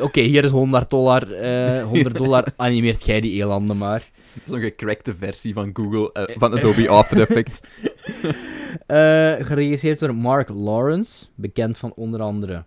Oké, 0.00 0.20
hier 0.20 0.44
is 0.44 0.50
100 0.50 0.90
dollar. 0.90 1.32
eh 1.32 1.84
100 1.92 2.16
dollar, 2.16 2.44
animeert 2.56 3.04
jij 3.04 3.20
die 3.20 3.42
elanden 3.42 3.76
maar. 3.78 4.10
Zo'n 4.44 4.60
gecrackte 4.60 5.14
versie 5.14 5.52
van 5.54 5.70
Google, 5.72 6.12
eh, 6.12 6.36
van 6.38 6.52
Adobe 6.52 6.88
After 6.88 7.20
Effects. 7.20 7.60
Eh, 8.86 9.34
geregisseerd 9.40 9.98
door 9.98 10.14
Mark 10.14 10.48
Lawrence, 10.48 11.26
bekend 11.34 11.78
van 11.78 11.92
onder 11.94 12.20
andere... 12.20 12.64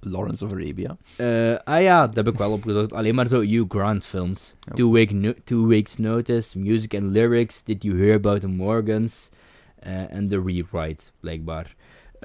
Lawrence 0.00 0.44
of 0.44 0.52
Arabia. 0.52 0.96
Eh, 1.16 1.54
ah 1.64 1.82
ja, 1.82 2.06
dat 2.06 2.14
heb 2.16 2.28
ik 2.28 2.34
wel 2.38 2.52
opgezocht. 2.52 2.92
Alleen 2.92 3.14
maar 3.14 3.26
zo 3.26 3.40
Hugh 3.40 3.64
Grant 3.68 4.04
films. 4.04 4.54
Ja. 4.60 4.74
Two, 4.74 4.90
week 4.92 5.10
no- 5.10 5.34
two 5.44 5.66
Weeks 5.66 5.96
Notice, 5.96 6.58
Music 6.58 6.94
and 6.94 7.02
Lyrics, 7.04 7.62
Did 7.64 7.82
You 7.82 7.98
Hear 8.02 8.14
About 8.14 8.40
the 8.40 8.46
Morgans 8.48 9.28
eh, 9.78 10.12
en 10.14 10.28
The 10.28 10.42
Rewrite, 10.46 11.04
blijkbaar. 11.20 11.74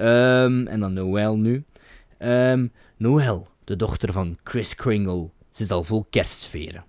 Ehm, 0.02 0.66
en 0.66 0.80
dan 0.80 0.92
Noël 0.92 1.36
nu. 1.36 1.64
Ehm 2.18 2.66
Noël, 2.96 3.48
de 3.64 3.76
dochter 3.76 4.12
van 4.12 4.38
Chris 4.44 4.74
Kringle, 4.74 5.28
ze 5.50 5.62
is 5.62 5.70
al 5.70 5.84
vol 5.84 6.06
kerstsferen. 6.10 6.84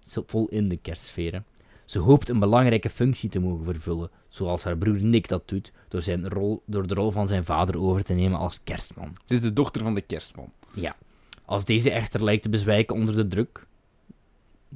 Ze 0.00 0.22
vol 0.26 0.48
in 0.48 0.68
de 0.68 0.76
kerstsferen. 0.76 1.44
Ze 1.84 1.98
hoopt 1.98 2.28
een 2.28 2.38
belangrijke 2.38 2.90
functie 2.90 3.28
te 3.28 3.38
mogen 3.38 3.64
vervullen, 3.64 4.10
zoals 4.28 4.64
haar 4.64 4.76
broer 4.76 5.02
Nick 5.02 5.28
dat 5.28 5.48
doet, 5.48 5.72
door, 5.88 6.02
zijn 6.02 6.28
rol, 6.28 6.62
door 6.66 6.86
de 6.86 6.94
rol 6.94 7.10
van 7.10 7.28
zijn 7.28 7.44
vader 7.44 7.80
over 7.80 8.04
te 8.04 8.12
nemen 8.12 8.38
als 8.38 8.60
kerstman. 8.64 9.16
Ze 9.24 9.34
is 9.34 9.40
de 9.40 9.52
dochter 9.52 9.82
van 9.82 9.94
de 9.94 10.00
kerstman. 10.00 10.52
Ja. 10.74 10.96
Als 11.44 11.64
deze 11.64 11.90
echter 11.90 12.24
lijkt 12.24 12.42
te 12.42 12.48
bezwijken 12.48 12.94
onder 12.96 13.14
de 13.16 13.26
druk. 13.26 13.66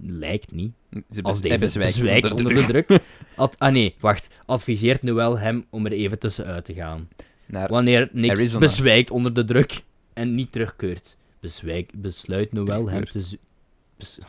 Lijkt 0.03 0.53
niet. 0.53 0.72
Ze 1.11 1.22
Als 1.22 1.41
deze 1.41 1.59
bezwijkt 1.59 1.95
bezwijkt 1.95 2.30
onder 2.30 2.47
onder, 2.47 2.66
de 2.66 2.72
de 2.72 2.84
druk. 2.84 3.03
Ad- 3.36 3.59
ah 3.59 3.72
nee, 3.72 3.95
wacht. 4.01 4.28
Adviseert 4.47 5.03
Noël 5.03 5.39
hem 5.39 5.66
om 5.70 5.86
er 5.86 5.93
even 5.93 6.18
tussenuit 6.18 6.64
te 6.64 6.74
gaan. 6.74 7.09
Naar 7.49 7.68
Wanneer 7.68 8.09
Nick 8.12 8.30
Arizona. 8.30 8.59
bezwijkt 8.59 9.11
onder 9.11 9.34
de 9.34 9.44
druk 9.44 9.82
en 10.12 10.34
niet 10.34 10.53
terugkeurt. 10.53 11.16
Bezwijk, 11.40 11.90
besluit 11.94 12.53
Noël 12.53 12.90
hem 12.90 13.05
te 13.05 13.20
zoeken. 13.20 13.46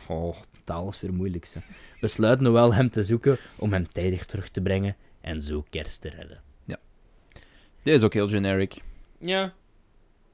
Oh, 0.08 0.36
taal 0.64 0.88
is 0.88 1.00
weer 1.00 1.12
moeilijk. 1.12 1.46
Ze. 1.46 1.58
Besluit 2.00 2.40
Noël 2.40 2.74
hem 2.74 2.90
te 2.90 3.04
zoeken 3.04 3.38
om 3.56 3.72
hem 3.72 3.88
tijdig 3.88 4.24
terug 4.26 4.48
te 4.48 4.60
brengen 4.60 4.96
en 5.20 5.42
zo 5.42 5.64
kerst 5.70 6.00
te 6.00 6.08
redden. 6.08 6.40
Dit 7.82 7.94
is 7.94 8.02
ook 8.02 8.12
heel 8.12 8.28
generic. 8.28 8.82
Ja. 9.18 9.52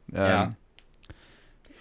Ja. 0.05 0.57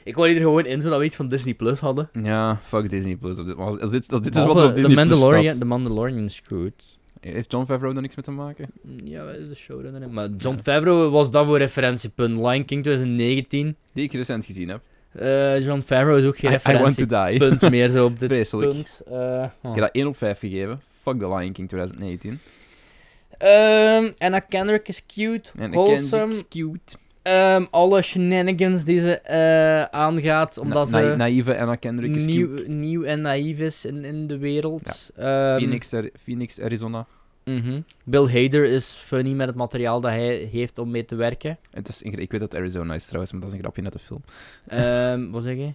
Ik 0.03 0.16
wou 0.16 0.30
hier 0.30 0.39
gewoon 0.39 0.66
in 0.66 0.82
zodat 0.82 0.99
we 0.99 1.06
iets 1.06 1.16
van 1.16 1.30
Disney 1.30 1.53
Plus 1.53 1.80
hadden. 1.80 2.10
Ja, 2.24 2.60
fuck 2.64 2.89
Disney 2.89 3.16
Plus. 3.16 3.38
Als 3.38 3.45
dit, 3.47 3.58
als 3.58 3.91
dit, 3.91 4.12
als 4.12 4.22
dit 4.22 4.36
is 4.36 4.43
wat 4.43 4.56
er 4.56 4.62
op 4.64 4.68
de 4.68 4.82
Disney 4.82 4.95
Plus 4.95 4.95
Mandalorian, 4.95 5.43
staat. 5.43 5.60
de 5.60 5.66
Mandalorian 5.66 6.24
is 6.24 6.41
goed. 6.47 6.95
Heeft 7.34 7.52
John 7.52 7.66
Favreau 7.66 7.94
daar 7.94 8.02
niks 8.02 8.16
mee 8.16 8.26
te 8.26 8.32
maken? 8.32 8.70
Ja, 9.04 9.26
dat 9.26 9.36
is 9.36 9.50
de 9.50 9.56
showrunner. 9.56 10.02
hè. 10.02 10.08
Maar 10.08 10.30
John 10.38 10.58
Favreau 10.64 11.10
was 11.10 11.32
dat 11.32 11.46
voor 11.46 11.58
referentiepunt. 11.58 12.36
Lion 12.38 12.66
King 12.66 12.84
2019. 12.84 13.76
Die 13.94 14.04
ik 14.04 14.14
recent 14.14 14.46
gezien 14.46 14.70
heb. 14.70 14.82
Eh, 15.12 15.60
John 15.66 15.80
Favreau 15.86 16.20
is 16.20 16.26
ook 16.26 16.38
geen 16.38 16.50
I, 16.50 16.54
referentiepunt 16.54 17.62
meer 17.72 17.90
zo 17.90 18.06
op 18.06 18.20
dit 18.20 18.30
Vreselijk. 18.30 18.72
punt. 18.72 19.02
Eh, 19.08 19.44
Ik 19.44 19.50
oh. 19.62 19.72
heb 19.72 19.80
dat 19.82 19.90
1 19.92 20.08
op 20.08 20.18
5 20.18 20.40
gegeven. 20.40 20.82
Fuck 21.02 21.20
The 21.20 21.28
Lion 21.28 21.52
King 21.52 21.68
2019. 21.68 22.40
Ehm, 23.38 24.12
Anna 24.18 24.40
Kendrick 24.40 24.88
is 24.88 25.06
cute, 25.06 25.50
En 25.58 25.72
wholesome. 25.72 26.34
ken 26.34 26.48
cute. 26.50 26.96
Ehm, 27.22 27.66
alle 27.72 28.02
shenanigans 28.02 28.84
die 28.84 29.00
ze 29.00 29.18
eh, 29.20 29.82
aangaat, 29.84 30.58
omdat 30.58 30.90
Na- 30.92 31.00
na- 31.00 31.10
ze 31.12 31.16
naïeve 31.18 31.58
Anna 31.58 31.76
Kendrick 31.76 32.16
is 32.16 32.26
cute. 32.26 32.32
nieuw, 32.38 32.64
nieuw 32.68 33.04
en 33.04 33.22
naïef 33.22 33.60
is 33.60 33.86
in, 33.86 34.06
in 34.06 34.28
de 34.28 34.38
wereld. 34.38 35.12
Ehm, 35.16 35.58
Phoenix, 35.58 35.94
Ar- 35.94 36.10
Phoenix, 36.24 36.60
Arizona. 36.62 37.06
Mhm. 37.46 37.82
Bill 38.04 38.28
Hader 38.28 38.66
is 38.66 38.88
funny 38.89 39.32
met 39.34 39.48
het 39.48 39.56
materiaal 39.56 40.02
dat 40.02 40.12
hij 40.12 40.36
heeft 40.36 40.78
om 40.78 40.91
mee 40.91 41.06
te 41.06 41.16
werken. 41.16 41.58
Het 41.72 41.88
is, 41.88 42.02
ik 42.02 42.32
weet 42.32 42.41
dat 42.41 42.56
Arizona 42.56 42.93
is 42.93 43.06
trouwens, 43.06 43.32
maar 43.32 43.41
dat 43.41 43.50
is 43.50 43.56
een 43.56 43.62
grapje 43.62 43.82
net 43.82 43.93
de 43.93 44.00
film. 44.00 44.24
Ehm, 44.68 45.32
wat 45.32 45.43
zeg 45.43 45.56
je? 45.56 45.74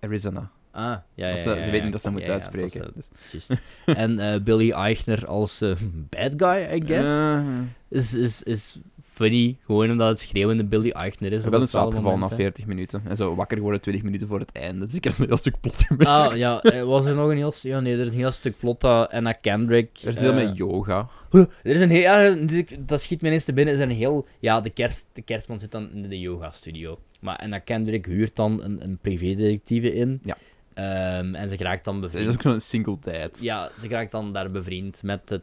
Arizona. 0.00 0.50
Ah, 0.70 0.82
ja, 0.82 1.00
ja, 1.14 1.28
ja, 1.28 1.38
ze 1.38 1.70
weten 1.70 1.82
niet 1.82 1.92
dat 1.92 2.00
ze 2.00 2.06
ja, 2.06 2.12
moeten 2.12 2.32
dat 2.32 2.38
is, 2.40 2.46
uitspreken. 2.46 2.94
eh, 2.94 3.02
dus. 3.30 3.48
en 3.84 4.18
eh, 4.18 4.40
Billy 4.40 4.70
Eichner 4.70 5.26
als 5.26 5.60
eh, 5.60 5.72
bad 5.92 6.32
guy, 6.36 6.76
I 6.76 6.86
guess. 6.86 7.12
Eh, 7.12 7.42
is, 7.88 8.14
is, 8.14 8.42
is 8.42 8.78
funny, 9.16 9.56
gewoon 9.64 9.90
omdat 9.90 10.08
het 10.08 10.20
schreeuwende 10.20 10.64
Billy 10.64 10.90
Eichner 10.90 11.32
is. 11.32 11.44
ik 11.44 11.50
ben 11.50 11.60
in 11.60 11.68
slaap 11.68 11.84
gevallen 11.86 12.04
na 12.04 12.10
momenten. 12.10 12.36
40 12.36 12.66
minuten. 12.66 13.02
En 13.08 13.16
zo 13.16 13.34
wakker 13.34 13.56
geworden 13.56 13.80
20 13.80 14.02
minuten 14.04 14.26
voor 14.28 14.38
het 14.38 14.52
einde. 14.52 14.84
Dus 14.86 14.94
ik 14.94 15.04
heb 15.04 15.18
een 15.18 15.26
heel 15.26 15.36
stuk 15.36 15.60
plot 15.60 15.82
gemist. 15.82 16.08
Ah, 16.08 16.36
ja, 16.36 16.62
eh, 16.62 16.82
was 16.82 17.04
er 17.06 17.14
nog 17.14 17.28
een 17.30 17.36
heel... 17.36 17.52
Ja, 17.62 17.80
nee, 17.80 17.92
er 17.94 18.00
is 18.00 18.06
een 18.06 18.12
heel 18.14 18.30
stuk 18.30 18.58
plot 18.58 18.80
dat 18.80 19.10
Anna 19.10 19.32
Kendrick... 19.32 19.98
er 20.02 20.08
is 20.08 20.14
deel 20.14 20.32
eh, 20.32 20.44
met 20.44 20.56
yoga. 20.56 21.08
huh, 21.30 21.40
Er 21.62 21.70
is 21.70 21.80
een 21.80 21.90
heel... 21.90 22.00
Ja, 22.00 22.30
dit- 22.46 22.76
dat 22.80 23.02
schiet 23.02 23.20
me 23.22 23.28
ineens 23.28 23.44
te 23.44 23.52
binnen. 23.52 23.74
Er 23.74 23.80
is 23.80 23.86
een 23.86 23.96
heel... 23.96 24.26
Ja, 24.40 24.60
de, 24.60 24.70
kerst, 24.70 25.06
de 25.12 25.22
kerstman 25.22 25.60
zit 25.60 25.70
dan 25.70 25.90
in 25.92 26.08
de 26.08 26.20
yoga-studio. 26.20 26.98
Maar 27.20 27.36
Anna 27.36 27.58
Kendrick 27.58 28.06
huurt 28.06 28.36
dan 28.36 28.62
een, 28.62 28.82
een 28.84 28.98
privédetectieve 28.98 29.94
in. 29.94 30.20
Ja. 30.22 30.36
Ehm, 30.74 31.34
en 31.34 31.48
ze 31.48 31.56
raakt 31.56 31.84
dan 31.84 31.96
Er 31.98 32.04
is 32.04 32.10
bevriend. 32.12 32.32
ook 32.34 32.42
zo'n 32.42 32.60
single 32.60 32.96
dad. 33.00 33.38
Ja, 33.40 33.70
ze 33.78 33.88
raakt 33.88 34.12
dan 34.12 34.32
daar 34.32 34.50
bevriend 34.50 35.02
met 35.02 35.28
het 35.28 35.42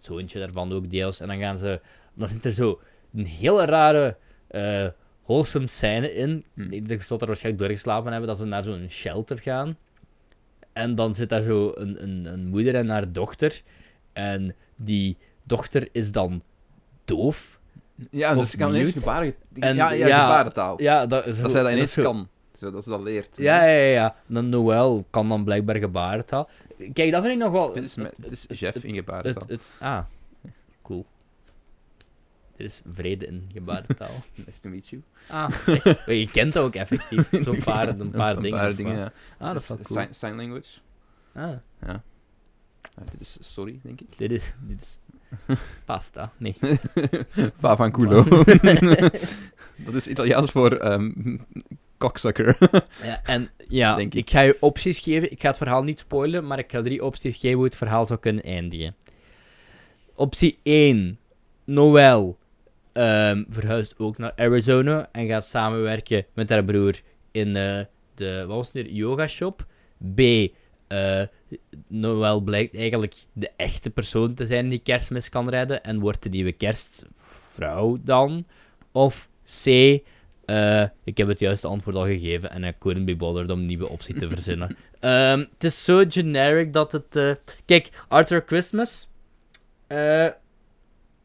zoontje 0.00 0.38
daarvan 0.38 0.72
ook 0.72 0.90
deels. 0.90 1.20
En 1.20 1.28
dan 1.28 1.38
gaan 1.38 1.58
ze... 1.58 1.80
Dan 2.14 2.28
zit 2.28 2.44
er 2.44 2.52
zo 2.52 2.80
een 3.14 3.26
hele 3.26 3.64
rare... 3.64 4.16
eh 4.48 4.88
wholesome 5.24 5.66
scène 5.66 6.14
in. 6.14 6.44
Hm. 6.54 6.72
Ik 6.72 6.88
denk 6.88 7.08
dat 7.08 7.20
er 7.20 7.26
waarschijnlijk 7.26 7.64
doorgeslapen 7.64 8.10
hebben, 8.10 8.28
dat 8.28 8.38
ze 8.38 8.44
naar 8.44 8.64
zo'n 8.64 8.86
shelter 8.88 9.38
gaan. 9.38 9.76
En 10.72 10.94
dan 10.94 11.14
zit 11.14 11.28
daar 11.28 11.42
zo 11.42 11.72
een, 11.74 12.02
een, 12.02 12.24
een 12.32 12.46
moeder 12.46 12.74
en 12.74 12.88
haar 12.88 13.12
dochter. 13.12 13.62
En 14.12 14.54
die 14.76 15.16
dochter 15.42 15.88
is 15.92 16.12
dan 16.12 16.42
doof. 17.04 17.60
Ja, 18.10 18.34
dus 18.34 18.50
ze 18.50 18.56
kan 18.56 18.68
ineens 18.68 18.90
gebaren... 18.90 19.34
En 19.58 19.74
ja, 19.76 19.90
ja, 19.90 20.06
ja, 20.06 20.26
gebarentaal. 20.26 20.82
Ja, 20.82 21.06
dat, 21.06 21.26
is 21.26 21.40
dat 21.40 21.50
zij 21.50 21.62
dat 21.62 21.72
ineens 21.72 21.94
kan. 21.94 22.28
Zo, 22.56 22.70
dat 22.70 22.84
ze 22.84 22.90
dat 22.90 23.00
leert. 23.00 23.36
Ja, 23.36 23.64
ja, 23.64 23.72
ja, 23.72 23.92
ja. 23.92 24.16
Dan 24.26 24.48
Noël 24.48 25.06
kan 25.10 25.28
dan 25.28 25.44
blijkbaar 25.44 25.76
gebarentaal. 25.76 26.48
Kijk, 26.92 27.12
dat 27.12 27.22
vind 27.22 27.34
ik 27.34 27.38
nog 27.38 27.52
wel... 27.52 27.72
Dit 27.72 27.84
is, 27.84 27.94
dit 27.94 28.32
is 28.32 28.46
Jeff 28.48 28.76
in 28.84 28.88
het, 28.88 28.98
gebarentaal. 28.98 29.48
het, 29.48 29.70
Ah, 29.78 30.04
cool. 30.82 31.06
Is 32.62 32.80
vrede 32.92 33.26
in 33.26 33.50
gebarentaal. 33.52 34.22
Nice 34.46 34.60
to 34.60 34.68
meet 34.68 34.88
you. 34.88 35.02
Ah, 35.28 35.50
echt? 35.66 36.04
Je 36.06 36.28
kent 36.30 36.52
dat 36.52 36.64
ook 36.64 36.74
effectief. 36.74 37.28
Zo'n 37.44 37.58
paar, 37.64 37.88
een 37.88 38.10
paar 38.10 38.40
dingen. 38.40 38.58
Een 38.58 38.64
paar 38.64 38.76
dingen, 38.76 38.96
wat? 39.02 39.12
ja. 39.38 39.46
Ah, 39.46 39.52
dat 39.52 39.62
is 39.62 39.68
wel 39.68 39.78
cool. 39.82 40.00
sign, 40.00 40.12
sign 40.14 40.34
language. 40.36 40.68
Ah, 41.34 41.52
Ja, 41.86 42.02
dit 43.10 43.20
is 43.20 43.36
sorry, 43.40 43.80
denk 43.82 44.00
ik. 44.00 44.18
dit 44.18 44.30
is... 44.30 44.52
Dit 44.60 44.80
is... 44.80 44.98
Pasta. 45.84 46.32
Nee. 46.36 46.56
Dat 49.76 49.94
is 49.94 50.06
Italiaans 50.08 50.50
voor 50.50 50.72
ehm 50.72 51.36
cocksucker. 51.98 52.56
Ja, 53.02 53.20
en 53.24 53.50
ja, 53.68 53.94
Denk 53.96 54.14
ik. 54.14 54.18
ik. 54.26 54.30
ga 54.30 54.40
je 54.40 54.56
opties 54.60 54.98
geven. 54.98 55.32
Ik 55.32 55.40
ga 55.40 55.48
het 55.48 55.56
verhaal 55.56 55.82
niet 55.82 55.98
spoilen, 55.98 56.46
maar 56.46 56.58
ik 56.58 56.70
ga 56.70 56.82
drie 56.82 57.04
opties 57.04 57.36
geven 57.36 57.56
hoe 57.56 57.64
het 57.64 57.76
verhaal 57.76 58.06
zou 58.06 58.20
kunnen 58.20 58.42
eindigen. 58.42 58.94
Optie 60.14 60.58
1. 60.62 61.18
Noël 61.64 62.38
ehm, 62.92 63.42
verhuist 63.46 63.98
ook 63.98 64.18
naar 64.18 64.32
Arizona 64.36 65.08
en 65.12 65.26
gaat 65.26 65.44
samenwerken 65.44 66.26
met 66.34 66.50
haar 66.50 66.64
broer 66.64 67.00
in 67.30 67.56
eh, 67.56 67.80
de, 68.14 68.44
wat 68.46 68.56
was 68.56 68.72
het 68.72 68.86
hier, 68.86 68.92
yoga 68.92 69.26
shop. 69.26 69.66
B. 70.14 70.20
eh 70.88 71.22
Noël 71.86 72.40
blijkt 72.40 72.74
eigenlijk 72.76 73.14
de 73.32 73.50
echte 73.56 73.90
persoon 73.90 74.34
te 74.34 74.46
zijn 74.46 74.68
die 74.68 74.78
kerstmis 74.78 75.28
kan 75.28 75.48
redden 75.48 75.84
en 75.84 76.00
wordt 76.00 76.22
de 76.22 76.28
nieuwe 76.28 76.52
kerstvrouw 76.52 77.98
dan. 78.04 78.46
Of 78.92 79.28
C. 79.64 79.66
eh, 80.44 80.84
ik 81.04 81.16
heb 81.16 81.28
het 81.28 81.38
juiste 81.38 81.66
antwoord 81.66 81.96
al 81.96 82.04
gegeven 82.04 82.50
en 82.50 82.64
I 82.64 82.72
couldn't 82.78 83.04
be 83.04 83.16
bothered 83.16 83.50
om 83.50 83.58
een 83.58 83.66
nieuwe 83.66 83.88
optie 83.88 84.14
te 84.14 84.28
verzinnen. 84.28 84.76
Ehm, 85.00 85.38
het 85.38 85.64
is 85.64 85.84
zo 85.84 86.04
generic 86.08 86.72
dat 86.72 86.92
het... 86.92 87.38
Kijk, 87.64 87.90
Arthur 88.08 88.42
Christmas... 88.46 89.08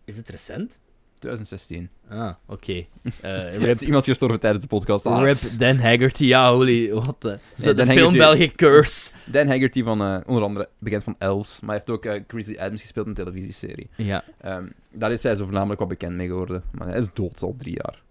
is 0.05 0.17
het 0.17 0.29
recent? 0.29 0.79
2016. 1.19 1.89
Ah, 2.09 2.33
oké. 2.45 2.73
Eh, 3.21 3.53
Er 3.53 3.59
rip, 3.61 3.81
is 3.81 3.87
iemand 3.87 4.05
gestorven 4.05 4.39
tijdens 4.39 4.63
de 4.63 4.69
podcast. 4.69 5.05
Ah. 5.05 5.23
rip 5.23 5.37
Dan 5.57 5.77
Haggerty, 5.77 6.25
ja, 6.25 6.51
holy, 6.53 6.93
wat 6.93 7.21
de... 7.21 7.37
De 7.75 7.85
film 7.85 8.13
België 8.13 8.51
Curse. 8.55 9.11
Dan 9.25 9.47
Haggerty 9.47 9.83
van 9.83 10.01
eh, 10.01 10.17
onder 10.25 10.43
andere 10.43 10.69
bekend 10.79 11.03
van 11.03 11.15
Elves, 11.17 11.59
maar 11.59 11.69
hij 11.69 11.83
heeft 11.85 11.89
ook 11.89 12.05
eh 12.05 12.23
Grizzly 12.27 12.57
Adams 12.57 12.81
gespeeld 12.81 13.05
in 13.05 13.11
een 13.11 13.17
televisieserie. 13.17 13.89
Ja. 13.95 14.23
Ehm, 14.41 14.65
daar 14.91 15.11
is 15.11 15.23
hij 15.23 15.35
zo 15.35 15.43
voornamelijk 15.43 15.79
wat 15.79 15.89
bekend 15.89 16.15
mee 16.15 16.27
geworden, 16.27 16.63
maar 16.71 16.87
hij 16.87 16.97
is 16.97 17.07
dood 17.13 17.41
al 17.41 17.55
drie 17.57 17.73
jaar. 17.73 18.01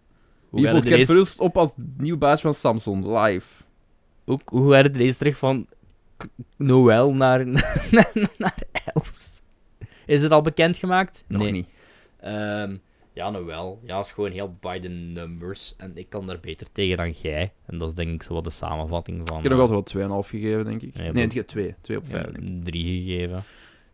Hoe 0.49 0.61
Wie 0.61 0.71
volgt 0.71 0.89
Gert 0.89 1.05
Verhulst 1.05 1.39
op 1.39 1.57
als 1.57 1.71
nieuw 1.97 2.19
baas 2.19 2.41
van 2.41 2.55
Samsung, 2.55 3.05
live? 3.05 3.47
Hoe, 4.25 4.41
hoe 4.45 4.69
werd 4.69 4.87
het 4.87 4.95
ineens 4.97 5.17
terug 5.17 5.37
van 5.37 5.67
Noël 6.57 7.15
naar, 7.15 7.47
naar, 7.91 8.11
naar 8.39 8.63
Elves? 8.95 9.41
Is 10.07 10.23
het 10.23 10.33
al 10.33 10.43
bekendgemaakt? 10.43 11.25
Nog 11.27 11.43
nee. 11.43 11.53
niet. 11.53 11.69
Ehm, 12.21 12.77
ja, 13.17 13.31
nou 13.31 13.45
wel. 13.45 13.81
Ja, 13.83 13.97
het 13.97 14.07
is 14.07 14.13
gewoon 14.13 14.31
heel 14.31 14.57
by 14.61 14.81
the 14.81 14.89
numbers. 14.89 15.75
En 15.77 15.93
ik 15.95 16.09
kan 16.09 16.27
daar 16.27 16.41
beter 16.41 16.73
tegen 16.73 16.97
dan 16.97 17.11
jij. 17.11 17.53
En 17.67 17.79
dat 17.79 17.89
is 17.89 17.95
denk 17.95 18.11
ik 18.11 18.23
zo 18.23 18.35
wat 18.35 18.45
de 18.45 18.51
samenvatting 18.51 19.29
van... 19.29 19.37
Ik 19.37 19.43
heb 19.43 19.53
nog 19.53 19.71
eh, 19.71 19.77
altijd 19.77 19.93
wel 19.93 20.23
2,5 20.23 20.29
gegeven, 20.29 20.65
denk 20.65 20.83
ik. 20.83 20.95
Nee, 20.95 21.13
nee, 21.13 21.29
heb 21.29 21.47
2. 21.47 21.75
2 21.81 21.97
op 21.97 22.07
5, 22.07 22.25
ja, 22.25 22.31
denk 22.33 22.59
ik. 22.59 22.65
drie 22.65 23.03
gegeven. 23.03 23.43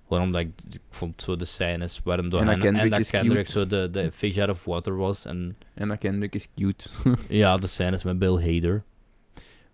Gewoon 0.07 0.23
omdat 0.23 0.41
ik, 0.41 0.51
ik 0.71 0.81
vond 0.89 1.23
zo 1.23 1.37
de 1.37 1.45
scènes 1.45 2.01
waarom 2.05 2.29
door 2.29 2.41
En 2.41 2.47
dat 2.47 2.55
en 2.55 2.61
Kendrick 2.61 3.45
dat 3.45 3.47
zo 3.47 3.67
de, 3.67 3.89
de 3.91 4.13
fish 4.13 4.39
out 4.39 4.49
of 4.49 4.65
water 4.65 4.97
was. 4.97 5.25
En 5.25 5.57
En 5.75 5.89
dat 5.89 5.99
Kendrick 5.99 6.35
is 6.35 6.49
cute. 6.57 6.89
ja, 7.29 7.57
de 7.57 7.67
scènes 7.67 8.05
met 8.05 8.19
Bill 8.19 8.55
Hader. 8.55 8.83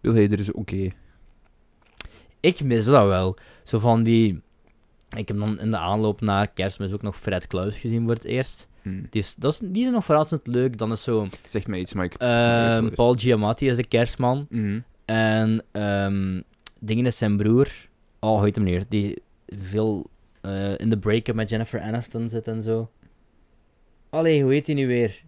Bill 0.01 0.20
Hader 0.22 0.38
is 0.38 0.53
oké. 0.53 0.88
Ik 2.40 2.62
mis 2.62 2.84
dat 2.84 3.07
wel. 3.07 3.36
Zo 3.64 3.78
van 3.78 4.03
die... 4.03 4.42
Ik 5.16 5.28
heb 5.28 5.38
dan 5.38 5.61
in 5.61 5.70
de 5.70 5.78
aanloop 5.78 6.20
naar 6.20 6.49
kerstmis 6.49 6.92
ook 6.92 7.03
nog 7.03 7.16
Fred 7.16 7.46
Klaus 7.46 7.76
gezien 7.76 8.05
voor 8.05 8.14
het 8.14 8.24
eerst. 8.24 8.68
Hm. 8.89 9.07
Die 9.11 9.20
is, 9.22 9.34
dat 9.34 9.53
is, 9.53 9.61
die 9.62 9.84
is 9.84 9.91
nog 9.91 10.05
verrassend 10.05 10.47
leuk. 10.47 10.78
Dan 10.78 10.93
is 10.93 11.03
zo... 11.03 11.28
Zegt 11.47 11.66
mij 11.68 11.78
iets, 11.78 11.93
maar 11.95 12.05
ik... 12.05 12.14
ehm, 12.14 12.86
ik- 12.86 12.95
Paul 12.95 13.14
Giamatti 13.14 13.68
is 13.68 13.76
de 13.76 13.86
kerstman. 13.86 14.47
Mhm. 14.51 14.80
En 15.05 15.64
ehm 15.72 16.41
dingen 16.80 17.07
is 17.07 17.18
zijn 17.18 17.36
broer. 17.36 17.68
Oh, 18.20 18.34
hoe 18.36 18.45
heet 18.45 18.55
hem 18.55 18.64
neer? 18.64 18.84
Die 18.89 19.22
veel 19.47 20.07
eh, 20.41 20.78
in 20.78 20.91
de 20.91 20.99
break-up 20.99 21.34
met 21.34 21.49
Jennifer 21.51 21.80
Aniston 21.80 22.28
zit 22.28 22.47
en 22.49 22.62
zo. 22.62 22.91
Allee, 24.11 24.43
hoe 24.43 24.53
heet 24.53 24.66
hij 24.66 24.74
nu 24.74 24.86
weer? 24.86 25.22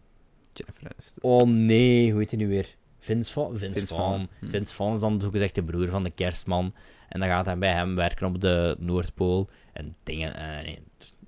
Jennifer 0.53 0.91
Aniston. 0.93 1.23
Oh 1.31 1.47
nee, 1.49 2.11
hoe 2.11 2.19
heet 2.21 2.31
hij 2.31 2.39
nu 2.41 2.49
weer? 2.49 2.69
Vince 2.99 3.33
Vaughn. 3.33 3.57
Vince, 3.57 3.75
Vince 3.79 3.95
Vaughn. 3.95 4.11
Vaughn, 4.17 4.29
hm. 4.41 4.49
Vince 4.51 4.75
Vaughn 4.75 4.95
is 4.95 5.01
dan 5.01 5.21
zogezegd 5.21 5.55
de 5.55 5.63
broer 5.63 5.89
van 5.89 6.03
de 6.03 6.11
kerstman. 6.11 6.75
En 7.09 7.21
dan 7.21 7.29
gaat 7.29 7.47
hij 7.47 7.59
bij 7.59 7.73
hem 7.73 7.95
werken 7.95 8.27
op 8.27 8.41
de 8.41 8.77
Noordpool. 8.79 9.49
En 9.73 9.97
dingen, 10.03 10.35
eh, 10.35 10.65
nee, 10.65 10.79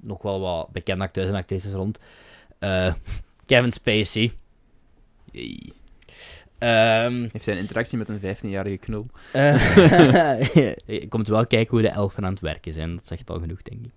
nog 0.01 0.22
wel 0.22 0.41
wat 0.41 0.72
bekende 0.72 1.05
acteurs 1.05 1.28
en 1.28 1.35
actrices 1.35 1.72
rond. 1.72 1.99
Eh, 2.63 2.95
Kevin 3.47 3.73
Spacey. 3.73 4.33
Yay. 5.33 5.73
Ehm 6.59 7.29
Heeft 7.33 7.45
hij 7.45 7.55
een 7.55 7.61
interactie 7.61 7.99
met 7.99 8.09
een 8.09 8.21
15-jarige 8.21 8.77
knul? 8.77 9.07
Je 10.87 11.07
komt 11.09 11.29
wel 11.29 11.47
kijken 11.47 11.71
hoe 11.71 11.83
de 11.83 11.89
elfen 11.89 12.25
aan 12.25 12.33
het 12.33 12.41
werken 12.41 12.73
zijn. 12.73 12.95
Dat 12.97 13.07
zegt 13.07 13.31
al 13.31 13.39
genoeg, 13.41 13.63
denk 13.63 13.85
ik. 13.85 13.93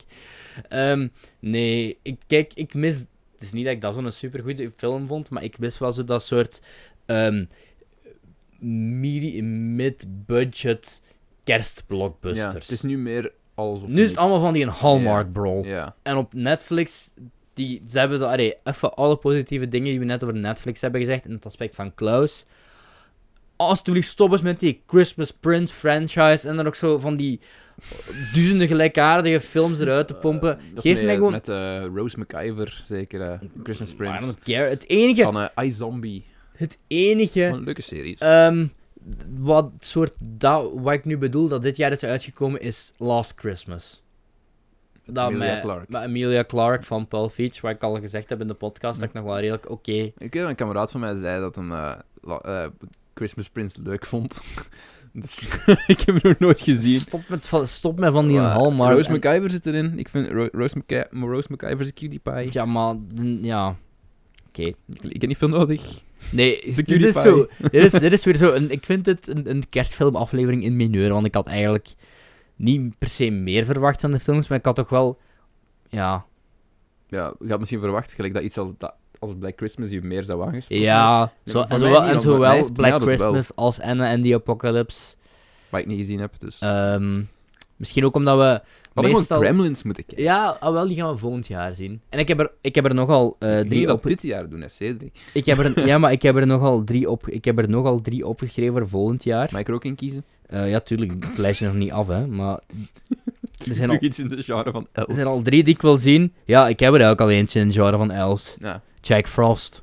Ehm, 0.69 1.07
nee, 1.39 1.97
ik, 2.01 2.19
kijk, 2.27 2.53
ik 2.53 2.73
mis... 2.73 2.99
Het 3.33 3.41
is 3.43 3.51
niet 3.51 3.65
dat 3.65 3.73
ik 3.73 3.81
dat 3.81 3.93
zo'n 3.93 4.11
supergoede 4.11 4.71
film 4.75 5.07
vond, 5.07 5.29
maar 5.29 5.43
ik 5.43 5.59
mis 5.59 5.77
wel 5.77 5.93
zo 5.93 6.03
dat 6.03 6.23
soort... 6.23 6.61
ehm, 7.05 7.45
mid-budget 9.75 11.01
Ja, 11.03 11.11
kerstblockbusters. 11.43 12.53
het 12.53 12.69
is 12.69 12.81
nu 12.81 12.97
meer 12.97 13.31
alles 13.55 13.81
nu 13.81 14.01
is 14.01 14.09
het 14.09 14.17
allemaal 14.17 14.39
van 14.39 14.53
die 14.53 14.63
een 14.63 14.69
Hallmark, 14.69 15.31
bro. 15.31 15.63
Ja. 15.65 15.95
En 16.03 16.15
op 16.15 16.33
Netflix, 16.33 17.13
die, 17.55 17.81
ze 17.87 17.99
hebben 17.99 18.19
de, 18.19 18.27
allee, 18.27 18.53
even 18.63 18.93
alle 18.93 19.15
positieve 19.15 19.67
dingen 19.69 19.89
die 19.89 19.99
we 19.99 20.05
net 20.05 20.23
over 20.23 20.35
Netflix 20.35 20.81
hebben 20.81 20.99
gezegd, 21.01 21.25
in 21.25 21.31
het 21.31 21.45
aspect 21.45 21.75
van 21.75 21.93
Klaus. 21.95 22.45
Alsjeblieft, 23.55 24.09
stop 24.09 24.31
eens 24.31 24.41
met 24.41 24.59
die 24.59 24.81
Christmas 24.87 25.31
Prince 25.31 25.73
franchise 25.73 26.47
en 26.49 26.55
dan 26.55 26.67
ook 26.67 26.75
zo 26.75 26.97
van 26.97 27.15
die 27.17 27.39
duizenden 28.33 28.67
gelijkaardige 28.67 29.39
films 29.39 29.79
eruit 29.79 30.07
te 30.07 30.13
pompen. 30.13 30.57
Eh, 30.59 30.63
is 30.73 30.81
Geef 30.81 31.03
mij 31.03 31.15
gewoon... 31.15 31.31
Met 31.31 31.47
eh, 31.49 31.85
Rose 31.95 32.19
McIver, 32.19 32.81
zeker. 32.85 33.21
eh, 33.21 33.39
Christmas 33.63 33.91
I 33.91 33.95
Prince. 33.95 34.25
don't 34.25 34.39
care. 34.43 34.69
Het 34.69 34.87
enige, 34.89 35.21
Van 35.23 35.49
iZombie. 35.63 36.25
het 36.55 36.79
enige 36.87 37.49
Wat 37.49 37.57
Een 37.57 37.63
leuke 37.63 37.81
serie. 37.81 38.15
ehm, 38.19 38.67
wat 39.39 39.71
soort 39.79 40.13
dat, 40.19 40.71
wat 40.73 40.93
ik 40.93 41.05
nu 41.05 41.17
bedoel 41.17 41.47
dat 41.47 41.61
dit 41.61 41.77
jaar 41.77 41.91
is 41.91 42.03
uitgekomen 42.03 42.61
is 42.61 42.91
Last 42.97 43.33
Christmas. 43.35 44.03
Dat 45.05 45.29
Emilia 45.29 45.53
met, 45.53 45.61
Clarke. 45.61 45.85
met 45.91 46.03
Emilia 46.03 46.43
Clarke 46.43 46.83
van 46.85 47.07
Pulp 47.07 47.31
Fiction, 47.31 47.61
wat 47.61 47.71
ik 47.71 47.83
al 47.83 47.99
gezegd 47.99 48.29
heb 48.29 48.41
in 48.41 48.47
de 48.47 48.53
podcast, 48.53 48.99
dat 48.99 49.09
ik 49.09 49.15
nog 49.15 49.23
wel 49.23 49.39
redelijk 49.39 49.69
oké 49.69 49.91
Ik 49.91 50.13
weet, 50.17 50.35
een 50.35 50.55
kameraad 50.55 50.91
van 50.91 50.99
mij 50.99 51.15
zei 51.15 51.39
dat 51.39 51.55
hem 51.55 51.71
eh, 51.71 51.91
eh, 52.41 52.65
Christmas 53.13 53.49
Prince 53.49 53.81
leuk 53.83 54.05
vond. 54.05 54.41
dus 55.13 55.41
ik 55.87 55.99
heb 55.99 56.07
hem 56.07 56.19
nog 56.21 56.39
nooit 56.39 56.61
gezien. 56.61 56.99
Stop 56.99 57.21
met, 57.29 57.47
van- 57.47 57.67
stop 57.67 57.99
met 57.99 58.11
van 58.11 58.27
die 58.27 58.37
Maar 58.37 58.51
Hallmark. 58.51 58.95
Rose 58.95 59.09
en- 59.09 59.15
McIver 59.15 59.49
zit 59.51 59.65
erin. 59.65 59.99
Ik 59.99 60.09
vind 60.09 60.31
Ro- 60.31 60.49
Rose, 60.51 60.77
McI- 60.77 61.05
Rose 61.11 61.47
McIver 61.51 61.79
is 61.79 61.87
een 61.87 61.93
cutie 61.93 62.19
pie. 62.19 62.47
Ja, 62.51 62.65
maar... 62.65 62.95
Ja. 63.41 63.75
Oké. 64.47 64.61
Ik, 64.61 64.75
ik 65.01 65.21
heb 65.21 65.27
niet 65.29 65.37
veel 65.37 65.47
nodig. 65.47 66.01
Nee, 66.31 66.61
dit 66.75 66.89
is, 66.89 67.21
zo, 67.21 67.47
dit, 67.71 67.83
is, 67.83 67.91
dit 67.91 68.11
is 68.11 68.23
weer 68.25 68.35
zo... 68.37 68.53
Een, 68.53 68.71
ik 68.71 68.83
vind 68.85 69.05
het 69.05 69.27
een, 69.27 69.49
een 69.49 69.63
kerstfilmaflevering 69.69 70.63
in 70.63 70.75
mineur, 70.75 71.09
want 71.13 71.25
ik 71.25 71.33
had 71.33 71.47
eigenlijk 71.47 71.87
niet 72.55 72.97
per 72.97 73.07
se 73.09 73.29
meer 73.29 73.65
verwacht 73.65 74.01
van 74.01 74.11
de 74.11 74.19
films, 74.19 74.47
maar 74.47 74.57
ik 74.57 74.65
had 74.65 74.75
toch 74.75 74.89
wel... 74.89 75.17
Ja, 75.89 76.25
Ja, 77.09 77.33
je 77.39 77.49
had 77.49 77.59
misschien 77.59 77.79
verwacht 77.79 78.13
gelijk 78.13 78.33
dat 78.33 78.43
iets 78.43 78.57
als, 78.57 78.77
dat, 78.77 78.93
als 79.19 79.31
Black 79.39 79.53
Christmas 79.57 79.89
je 79.89 80.01
meer 80.01 80.23
zou 80.23 80.45
aangesproken. 80.47 80.85
ja 80.85 81.31
zo, 81.45 81.59
maar 81.59 81.69
en 81.71 81.79
zowel, 81.79 82.01
niet, 82.01 82.11
en 82.11 82.19
zowel 82.19 82.51
heeft- 82.51 82.73
Black 82.73 82.89
wel. 82.89 82.99
Christmas 82.99 83.55
als 83.55 83.81
Anna 83.81 84.11
and 84.13 84.23
the 84.23 84.33
Apocalypse. 84.33 85.15
Wat 85.69 85.79
ik 85.79 85.85
niet 85.87 85.99
gezien 85.99 86.19
heb, 86.19 86.33
dus. 86.39 86.59
Ehm, 86.59 87.21
misschien 87.75 88.05
ook 88.05 88.15
omdat 88.15 88.37
we 88.37 88.61
gewoon 88.93 89.11
meestal... 89.11 89.39
Gremlins 89.39 89.83
moeten 89.83 90.05
kijken. 90.05 90.23
Ja, 90.25 90.57
ah, 90.59 90.71
wel, 90.73 90.87
die 90.87 90.95
gaan 90.95 91.11
we 91.11 91.17
volgend 91.17 91.47
jaar 91.47 91.75
zien. 91.75 92.01
En 92.09 92.19
ik 92.19 92.27
heb 92.27 92.39
er, 92.39 92.51
ik 92.61 92.75
heb 92.75 92.85
er 92.85 92.93
nogal 92.93 93.35
Ik 93.39 93.69
drie 93.69 93.85
dat 93.85 93.95
op... 93.95 94.03
dit 94.03 94.21
jaar 94.21 94.49
doen, 94.49 94.61
hè, 94.61 94.67
Cedric. 94.67 95.29
Ik 95.33 95.45
heb 95.45 95.57
er, 95.57 95.85
ja, 95.87 95.97
maar 95.97 96.11
ik 96.11 96.21
heb 96.21 96.35
er 96.35 96.47
nogal 96.47 96.83
drie 96.83 97.09
op... 97.09 97.27
Ik 97.29 97.45
heb 97.45 97.57
er 97.57 97.69
nogal 97.69 98.01
drie 98.01 98.27
opgeschreven 98.27 98.73
voor 98.73 98.87
volgend 98.89 99.23
jaar. 99.23 99.49
Mag 99.51 99.61
ik 99.61 99.67
er 99.67 99.73
ook 99.73 99.85
in 99.85 99.95
kiezen? 99.95 100.23
Eh, 100.47 100.69
ja, 100.69 100.79
tuurlijk, 100.79 101.25
het 101.25 101.37
lijstje 101.37 101.65
nog 101.65 101.75
niet 101.75 101.91
af, 101.91 102.07
hè. 102.07 102.27
Maar 102.27 102.59
er 103.67 103.73
zijn, 103.75 103.89
al, 103.89 103.97
iets 103.99 104.19
in 104.19 104.27
de 104.27 104.43
genre 104.43 104.71
van 104.71 104.87
elf. 104.91 105.07
er 105.07 105.13
zijn 105.13 105.27
al 105.27 105.41
drie 105.41 105.63
die 105.63 105.73
ik 105.73 105.81
wil 105.81 105.97
zien. 105.97 106.33
Ja, 106.45 106.67
ik 106.67 106.79
heb 106.79 106.93
er 106.93 107.09
ook 107.09 107.21
al 107.21 107.29
eentje 107.29 107.59
in 107.59 107.65
het 107.65 107.75
genre 107.75 107.97
van 107.97 108.11
Els. 108.11 108.55
Ja, 108.59 108.81
Jack 109.01 109.27
Frost. 109.27 109.81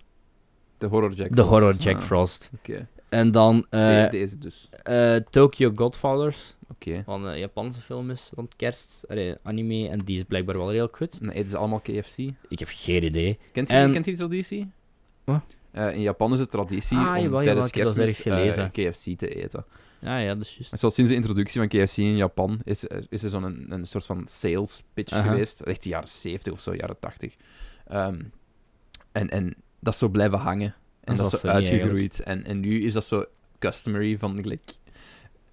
de 0.78 0.86
horror 0.86 1.12
Jack 1.12 1.28
De 1.28 1.34
Frost. 1.34 1.48
horror 1.50 1.74
Jack 1.74 1.96
Ah, 1.96 2.02
Frost. 2.02 2.50
Oké. 2.58 2.86
En 3.08 3.30
dan 3.30 3.66
eh, 3.70 3.80
De- 4.02 4.08
Deze 4.10 4.38
dus. 4.38 4.68
eh, 4.82 5.16
Tokyo 5.30 5.72
Godfathers. 5.74 6.54
Oké. 6.70 7.02
Van 7.04 7.24
een 7.26 7.38
Japanse 7.38 7.80
film 7.80 8.10
is 8.10 8.30
rond 8.34 8.56
kerst. 8.56 9.04
Allee, 9.08 9.34
anime. 9.42 9.88
En 9.88 9.98
die 9.98 10.16
is 10.18 10.24
blijkbaar 10.28 10.56
wel 10.56 10.68
heel 10.68 10.88
goed. 10.92 11.18
En 11.22 11.30
eten 11.30 11.48
ze 11.50 11.56
allemaal 11.56 11.80
KFC? 11.80 12.18
Ik 12.48 12.58
heb 12.58 12.68
geen 12.70 13.04
idee. 13.04 13.38
Kent 13.52 13.68
je, 13.68 13.74
En- 13.74 13.92
kent 13.92 14.04
die 14.04 14.16
traditie? 14.16 14.70
Wat? 15.24 15.56
In 15.72 16.00
Japan 16.00 16.32
is 16.32 16.38
het 16.38 16.50
traditie 16.50 16.96
Ah, 16.96 17.02
om 17.16 17.22
jawel, 17.22 17.42
jawel, 17.44 17.68
tijdens 17.68 18.20
gelezen. 18.20 18.70
KFC 18.70 19.18
te 19.18 19.34
eten. 19.42 19.64
Ja, 20.02 20.16
ja, 20.18 20.34
dat 20.34 20.44
is 20.44 20.54
juist. 20.56 20.72
En 20.72 20.78
Zoals 20.78 20.94
sinds 20.94 21.10
de 21.10 21.16
introductie 21.16 21.60
van 21.60 21.68
KFC 21.68 21.96
in 21.96 22.16
Japan 22.16 22.60
is, 22.64 22.88
er- 22.88 23.06
is 23.08 23.22
er 23.22 23.30
zo'n 23.30 23.42
een, 23.42 23.66
een 23.72 23.86
soort 23.86 24.06
van 24.06 24.26
sales 24.26 24.82
pitch 24.94 25.12
Aha. 25.12 25.30
geweest. 25.30 25.60
Echt 25.60 25.82
de 25.82 25.88
jaren 25.88 26.08
70 26.08 26.52
of 26.52 26.60
zo, 26.60 26.74
jaren 26.74 26.98
80. 26.98 27.34
Ehm, 27.86 28.20
en, 29.12 29.28
en 29.28 29.54
dat 29.80 29.92
is 29.92 29.98
zo 29.98 30.08
blijven 30.08 30.38
hangen. 30.38 30.74
En 31.00 31.16
Dat 31.16 31.32
is 31.32 31.40
zo 31.40 31.46
uitgegroeid. 31.46 32.20
En, 32.20 32.44
en 32.44 32.60
nu 32.60 32.82
is 32.82 32.92
dat 32.92 33.04
zo 33.04 33.24
customary 33.58 34.18
van 34.18 34.36
gelijk, 34.36 34.62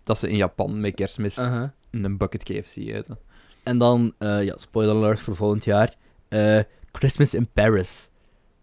dat 0.03 0.19
ze 0.19 0.29
in 0.29 0.35
Japan 0.35 0.79
met 0.79 0.95
kerstmis 0.95 1.37
een 1.91 2.17
bucket 2.17 2.43
KFC 2.43 2.75
eten. 2.75 3.17
En 3.63 3.77
dan, 3.77 4.13
eh, 4.17 4.43
ja, 4.43 4.55
spoiler 4.57 4.95
alert 4.95 5.19
voor 5.19 5.35
volgend 5.35 5.63
jaar. 5.65 5.95
eh, 6.27 6.59
Christmas 6.91 7.33
in 7.33 7.47
Paris. 7.53 8.09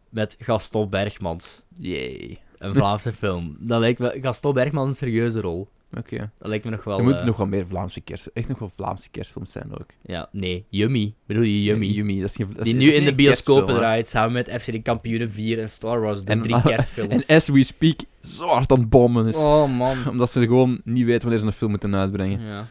Met 0.08 0.36
Gaston 0.38 0.88
Bergmans. 0.90 1.62
Yay. 1.76 2.40
Een 2.58 2.74
Vlaamse 2.74 3.12
film. 3.12 3.56
Dat 3.60 3.80
lijkt 3.80 3.98
me... 3.98 4.18
Gaston 4.20 4.54
Bergmans 4.54 4.88
een 4.88 4.94
serieuze 4.94 5.40
rol. 5.40 5.68
Oké. 5.98 6.30
Dat 6.38 6.48
lijkt 6.48 6.64
me 6.64 6.70
nog 6.70 6.84
wel... 6.84 6.98
Er 6.98 7.02
moeten 7.02 7.20
eh, 7.20 7.26
nog 7.26 7.36
wel 7.36 7.46
meer 7.46 7.66
Vlaamse 7.66 8.00
kerst... 8.00 8.26
Echt 8.26 8.48
nog 8.48 8.58
wel 8.58 8.72
Vlaamse 8.76 9.10
kerstfilms 9.10 9.52
zijn 9.52 9.72
ook. 9.78 9.86
Ja, 10.02 10.28
nee. 10.32 10.64
Yummy. 10.68 11.14
Bedoel 11.26 11.42
je 11.42 11.62
Yummy? 11.62 11.86
Nee, 11.86 11.94
Yummy, 11.94 12.20
dat 12.20 12.28
is 12.30 12.36
geen, 12.36 12.46
dat 12.48 12.58
is 12.58 12.64
die 12.64 12.74
nu 12.74 12.92
in 12.92 13.04
de 13.04 13.14
bioscopen 13.14 13.74
draait, 13.74 14.08
samen 14.08 14.32
met 14.32 14.50
FC 14.62 14.72
de 14.72 14.82
Kampioenen 14.82 15.30
4 15.30 15.60
en 15.60 15.68
Star 15.68 16.00
Wars, 16.00 16.24
de 16.24 16.32
En- 16.32 16.42
drie 16.42 16.62
kerstfilms. 16.72 17.26
En 17.26 17.36
as 17.36 17.48
we 17.48 17.62
speak, 17.62 18.00
zo 18.20 18.46
hard 18.46 18.72
aan 18.72 18.78
het 18.80 18.90
bommen 18.90 19.26
is. 19.26 19.36
Oh, 19.36 19.76
man. 19.76 19.96
Omdat 20.10 20.30
ze 20.30 20.40
gewoon 20.40 20.80
niet 20.84 21.04
weten 21.04 21.20
wanneer 21.20 21.38
ze 21.38 21.46
een 21.46 21.52
film 21.52 21.70
moeten 21.70 21.94
uitbrengen. 21.94 22.40
Ja. 22.40 22.66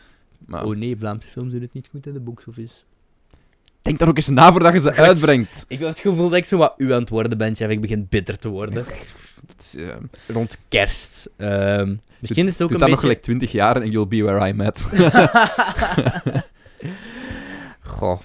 Maar 0.45 0.65
Oh 0.65 0.75
nee, 0.75 0.97
Vlaamse 0.97 1.29
films 1.29 1.51
doen 1.51 1.61
het 1.61 1.73
niet 1.73 1.87
goed 1.91 2.07
in 2.07 2.13
de 2.13 2.19
box 2.19 2.47
office. 2.47 2.75
denk 3.81 3.99
daar 3.99 4.07
ook 4.07 4.15
eens 4.17 4.27
na 4.27 4.51
voordat 4.51 4.73
je 4.73 4.79
ze 4.79 4.93
uitbrengt. 4.93 5.65
Ik 5.67 5.79
heb 5.79 5.87
het 5.87 5.99
gevoel 5.99 6.29
dat 6.29 6.37
ik 6.37 6.45
zo 6.45 6.57
wat 6.57 6.73
u 6.77 6.93
aan 6.93 6.99
het 6.99 7.09
worden 7.09 7.37
ben. 7.37 7.69
Ik 7.69 7.81
begin 7.81 8.07
bitter 8.09 8.37
te 8.37 8.49
worden. 8.49 8.85
Het 9.55 9.65
is, 9.65 9.75
eh, 9.75 9.95
Rond 10.27 10.59
kerst. 10.69 11.29
Ehm, 11.37 11.95
misschien 12.19 12.45
is 12.47 12.53
het 12.53 12.61
ook 12.61 12.71
een 12.71 12.77
dat 12.77 12.89
nog 12.89 12.99
gelijk 12.99 13.21
20 13.21 13.51
jaar 13.51 13.81
en 13.81 13.89
you'll 13.91 14.07
be 14.07 14.23
where 14.23 14.47
I'm 14.47 14.61
at. 14.61 14.87
Goh. 17.79 18.19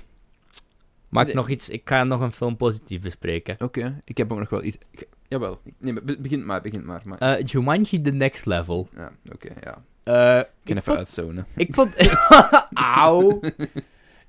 Maak 1.09 1.27
Nee. 1.27 1.35
nog 1.35 1.49
iets... 1.49 1.69
Ik 1.69 1.83
ga 1.85 2.05
nog 2.05 2.21
een 2.21 2.33
film 2.33 2.57
positief 2.57 3.03
bespreken. 3.03 3.57
Oké, 3.59 4.01
ik 4.05 4.17
heb 4.17 4.33
ook 4.33 4.39
nog 4.39 4.49
wel 4.51 4.63
iets... 4.65 4.79
ik- 4.91 5.09
Jawel, 5.29 5.61
nee, 5.79 5.93
maar 5.93 6.03
be- 6.05 6.19
begin 6.21 6.47
maar, 6.47 6.61
begin 6.61 6.85
maar. 6.85 7.03
maar... 7.05 7.19
Eh 7.19 7.45
Jumanji 7.47 8.03
The 8.03 8.11
Next 8.11 8.47
Level. 8.47 8.89
ja, 8.97 9.11
oké, 9.33 9.49
ja. 9.61 9.83
Ik 10.41 10.47
kan 10.65 10.77
ik 10.77 10.77
even 10.77 10.83
vond... 10.83 10.99
uitzonen. 10.99 11.47
Ik 11.57 11.75
vond... 11.75 11.95
Auw. 12.73 13.41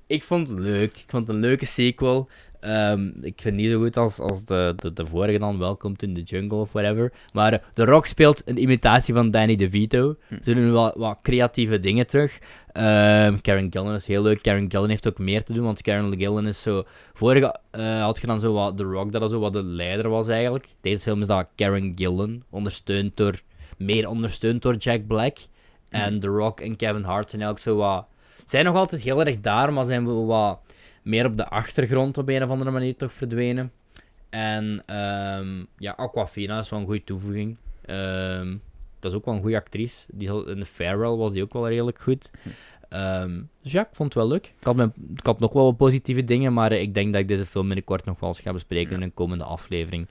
ik 0.06 0.22
vond 0.22 0.48
het 0.48 0.58
leuk. 0.58 0.96
Ik 0.96 1.04
vond 1.08 1.26
het 1.26 1.36
een 1.36 1.42
leuke 1.42 1.66
sequel. 1.66 2.28
Ehm, 2.62 3.10
ik 3.20 3.40
vind 3.40 3.56
niet 3.56 3.70
zo 3.70 3.78
goed 3.78 3.96
als, 3.96 4.18
als 4.18 4.44
de, 4.44 4.72
de, 4.76 4.92
de 4.92 5.06
vorige 5.06 5.38
dan, 5.38 5.58
Welcome 5.58 5.96
to 5.96 6.12
the 6.12 6.22
Jungle 6.22 6.58
of 6.58 6.72
whatever. 6.72 7.12
Maar 7.32 7.52
uh, 7.52 7.58
The 7.74 7.84
Rock 7.84 8.06
speelt 8.06 8.42
een 8.48 8.62
imitatie 8.62 9.14
van 9.14 9.30
Danny 9.30 9.56
DeVito. 9.56 10.16
Hm. 10.28 10.34
Ze 10.42 10.54
doen 10.54 10.72
wel 10.72 10.92
wat 10.96 11.18
creatieve 11.22 11.78
dingen 11.78 12.06
terug. 12.06 12.38
Ehm, 12.72 13.38
Karen 13.40 13.66
Gillan 13.70 13.94
is 13.94 14.06
heel 14.06 14.22
leuk. 14.22 14.42
Karen 14.42 14.70
Gillan 14.70 14.88
heeft 14.88 15.08
ook 15.08 15.18
meer 15.18 15.42
te 15.42 15.52
doen, 15.52 15.64
want 15.64 15.82
Karen 15.82 16.16
Gillan 16.16 16.46
is 16.46 16.62
zo... 16.62 16.84
Vorige 17.12 17.58
eh, 17.70 18.02
had 18.02 18.20
je 18.20 18.26
dan 18.26 18.40
zo 18.40 18.52
wat 18.52 18.76
The 18.76 18.84
Rock, 18.84 19.12
dat 19.12 19.30
zo 19.30 19.38
wat 19.38 19.52
de 19.52 19.62
leider 19.62 20.08
was 20.08 20.28
eigenlijk. 20.28 20.66
Deze 20.80 21.02
film 21.02 21.20
is 21.20 21.26
dat 21.26 21.48
Karen 21.56 21.92
Gillan, 21.96 22.42
ondersteund 22.50 23.16
door... 23.16 23.40
Meer 23.76 24.08
ondersteund 24.08 24.62
door 24.62 24.76
Jack 24.76 25.06
Black. 25.06 25.36
En 25.88 26.20
The 26.20 26.28
Rock 26.28 26.60
en 26.60 26.76
Kevin 26.76 27.02
Hart 27.02 27.30
zijn 27.30 27.42
eigenlijk 27.42 27.58
zo 27.60 27.76
wat... 27.76 28.06
Zijn 28.46 28.64
nog 28.64 28.76
altijd 28.76 29.02
heel 29.02 29.24
erg 29.24 29.40
daar, 29.40 29.72
maar 29.72 29.84
zijn 29.84 30.06
wel 30.06 30.26
wat 30.26 30.60
meer 31.02 31.26
op 31.26 31.36
de 31.36 31.48
achtergrond 31.48 32.18
op 32.18 32.28
een 32.28 32.42
of 32.42 32.50
andere 32.50 32.70
manier 32.70 32.96
toch 32.96 33.12
verdwenen. 33.12 33.72
En 34.30 34.82
ehm, 34.86 35.64
ja, 35.78 35.92
Aquafina 35.92 36.58
is 36.58 36.68
wel 36.68 36.80
een 36.80 36.86
goede 36.86 37.04
toevoeging. 37.04 37.56
Ehm, 37.84 38.56
dat 39.00 39.10
is 39.10 39.16
ook 39.16 39.24
wel 39.24 39.34
een 39.34 39.40
goede 39.40 39.56
actrice. 39.56 40.06
Die 40.12 40.26
zal, 40.26 40.48
in 40.48 40.58
The 40.58 40.66
Farewell 40.66 41.16
was 41.16 41.32
die 41.32 41.42
ook 41.42 41.52
wel 41.52 41.68
redelijk 41.68 42.00
goed. 42.00 42.30
Ehm, 42.88 43.40
dus 43.62 43.72
ja, 43.72 43.80
ik 43.80 43.94
vond 43.94 44.14
het 44.14 44.22
wel 44.22 44.32
leuk. 44.32 44.46
Ik 44.46 44.64
had, 44.64 44.76
mijn, 44.76 44.92
ik 45.16 45.26
had 45.26 45.40
nog 45.40 45.52
wel 45.52 45.64
wat 45.64 45.76
positieve 45.76 46.24
dingen, 46.24 46.52
maar 46.52 46.72
eh, 46.72 46.80
ik 46.80 46.94
denk 46.94 47.12
dat 47.12 47.22
ik 47.22 47.28
deze 47.28 47.46
film 47.46 47.66
binnenkort 47.66 48.04
nog 48.04 48.20
wel 48.20 48.28
eens 48.28 48.40
ga 48.40 48.52
bespreken 48.52 48.94
in 48.94 49.02
een 49.02 49.14
komende 49.14 49.44
aflevering. 49.44 50.08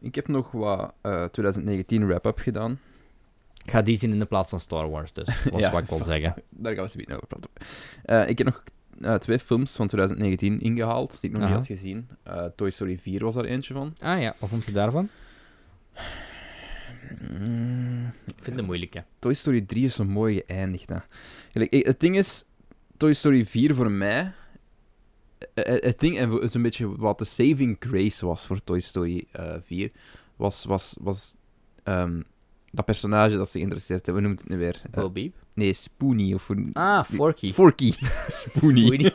Ik 0.00 0.14
heb 0.14 0.28
nog 0.28 0.50
wat 0.50 0.94
eh, 1.00 1.24
2019 1.24 2.06
wrap-up 2.06 2.38
gedaan. 2.38 2.80
Ik 3.64 3.70
ga 3.70 3.82
die 3.82 3.96
zien 3.96 4.12
in 4.12 4.18
de 4.18 4.24
plaats 4.24 4.50
van 4.50 4.60
Star 4.60 4.90
Wars, 4.90 5.12
dus 5.12 5.26
dat 5.44 5.52
was 5.52 5.60
Ja, 5.60 5.70
wat 5.70 5.82
ik 5.82 5.88
wil 5.88 6.04
zeggen. 6.04 6.34
Daar 6.48 6.74
gaan 6.74 6.84
we 6.84 6.90
zo 6.90 7.14
over 7.14 7.26
praten. 7.26 7.50
Eh, 8.02 8.28
ik 8.28 8.38
heb 8.38 8.46
nog 8.46 8.62
eh, 9.04 9.14
twee 9.14 9.38
films 9.38 9.76
van 9.76 9.86
2019 9.86 10.60
ingehaald, 10.60 11.20
die 11.20 11.30
ik 11.30 11.36
nog 11.36 11.44
Aha. 11.44 11.56
niet 11.56 11.68
had 11.68 11.76
gezien. 11.78 12.08
Eh, 12.22 12.44
Toy 12.56 12.70
Story 12.70 12.98
4 12.98 13.24
was 13.24 13.36
er 13.36 13.44
eentje 13.44 13.74
van. 13.74 13.94
Ah 14.00 14.20
ja, 14.20 14.34
wat 14.38 14.48
vond 14.48 14.64
je 14.64 14.72
daarvan? 14.72 15.08
Mm, 17.20 18.06
Ik 18.26 18.44
vind 18.44 18.56
het 18.56 18.66
moeilijk, 18.66 18.94
hè. 18.94 19.00
Toy 19.18 19.34
Story 19.34 19.60
3 19.60 19.84
is 19.84 19.94
zo 19.94 20.04
mooi 20.04 20.42
geëindigd. 20.46 20.88
Hè. 20.88 20.96
Gelijk, 21.52 21.72
eh, 21.72 21.84
het 21.86 22.00
ding 22.00 22.16
is, 22.16 22.44
Toy 22.96 23.12
Story 23.12 23.46
4 23.46 23.74
voor 23.74 23.90
mij. 23.90 24.32
Het 25.54 25.98
ding, 26.00 26.18
en 26.18 26.30
het 26.30 26.42
is 26.42 26.54
een 26.54 26.62
beetje 26.62 26.96
wat 26.96 27.18
de 27.18 27.24
saving 27.24 27.76
grace 27.80 28.26
was 28.26 28.46
voor 28.46 28.64
Toy 28.64 28.80
Story 28.80 29.24
eh 29.32 29.54
4, 29.62 29.90
was, 30.36 30.64
was, 30.64 30.96
was 31.00 31.36
ehm, 31.82 32.20
dat 32.72 32.84
personage 32.84 33.36
dat 33.36 33.50
ze 33.50 33.58
geïnteresseerd 33.58 34.06
hebben. 34.06 34.24
Hoe 34.24 34.32
noemt 34.32 34.42
het 34.42 34.50
nu 34.50 34.58
weer? 34.58 34.82
Bo 34.90 35.10
Beep? 35.10 35.34
nee, 35.54 35.72
Spoonie. 35.72 36.34
Of 36.34 36.48
Ah, 36.72 37.04
Forky. 37.04 37.52
Forky. 37.52 37.92
Spoonie. 38.40 39.12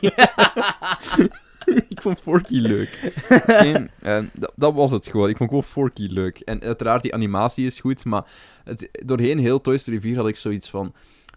Ik 1.88 2.00
vond 2.02 2.20
Forky 2.20 2.58
leuk. 2.58 3.12
Nee, 3.46 3.86
eh, 4.00 4.24
dat, 4.34 4.52
dat 4.56 4.74
was 4.74 4.90
het 4.90 5.06
gewoon. 5.08 5.28
Ik 5.28 5.36
vond 5.36 5.48
gewoon 5.48 5.64
Forky 5.64 6.06
leuk. 6.06 6.38
En 6.38 6.60
uiteraard, 6.62 7.02
die 7.02 7.14
animatie 7.14 7.66
is 7.66 7.80
goed, 7.80 8.04
maar 8.04 8.24
het, 8.64 8.88
doorheen 8.92 9.38
heel 9.38 9.60
Toy 9.60 9.78
Story 9.78 10.00
4 10.00 10.16
had 10.16 10.28
ik 10.28 10.36
zoiets 10.36 10.70
van... 10.70 10.92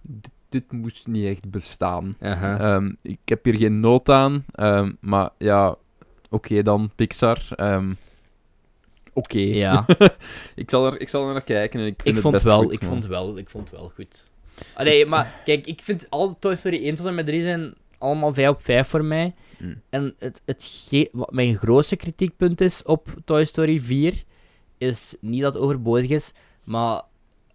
Dit, 0.10 0.32
dit 0.50 0.72
moest 0.72 1.08
niet 1.08 1.26
echt 1.26 1.50
bestaan. 1.50 2.16
Ehm, 2.20 2.92
ik 3.02 3.20
heb 3.26 3.44
hier 3.46 3.56
geen 3.56 3.80
nood 3.80 4.10
aan, 4.10 4.46
ehm, 4.52 4.92
maar 5.00 5.30
ja, 5.38 5.76
oké 6.30 6.62
dan, 6.62 6.92
Pixar. 6.96 7.48
Ehm, 7.56 7.94
oké. 9.14 9.40
Ja. 9.40 9.86
ik, 10.56 10.70
zal 10.70 10.86
er, 10.86 11.02
ik 11.02 11.10
zal 11.10 11.28
er 11.28 11.34
naar 11.34 11.44
kijken 11.44 11.80
en 11.80 11.86
ik 11.86 12.02
vind 12.02 12.18
ik 12.18 12.24
het 12.24 12.32
vond, 12.32 12.42
wel, 12.42 12.64
goed, 12.64 12.74
ik, 12.74 12.82
man. 12.82 12.90
vond 12.90 13.06
wel, 13.06 13.38
ik 13.38 13.50
vond 13.50 13.70
wel 13.70 13.92
goed. 13.96 14.24
Allee, 14.74 15.06
maar 15.06 15.36
kijk, 15.46 15.68
ik 15.68 15.82
vind 15.82 16.08
al 16.10 16.40
Toy 16.40 16.56
Story 16.56 16.84
1 16.86 16.96
tot 16.96 17.06
en 17.06 17.16
met 17.16 17.26
3 17.26 17.42
zijn 17.42 17.74
allemaal 17.98 18.34
5 18.34 18.50
op 18.50 18.64
5 18.64 18.88
voor 18.88 19.06
mij. 19.06 19.34
Mm. 19.58 19.82
En 19.90 20.16
het, 20.20 20.42
het 20.46 20.90
wat 21.12 21.32
mijn 21.32 21.56
grootste 21.56 21.96
kritiekpunt 21.96 22.62
is 22.62 22.84
op 22.84 23.16
Toy 23.26 23.46
Story 23.46 23.80
4, 23.80 24.24
is 24.78 25.16
niet 25.20 25.42
dat 25.42 25.54
het 25.54 25.64
overbodig 25.64 26.10
is, 26.10 26.34
maar 26.64 27.02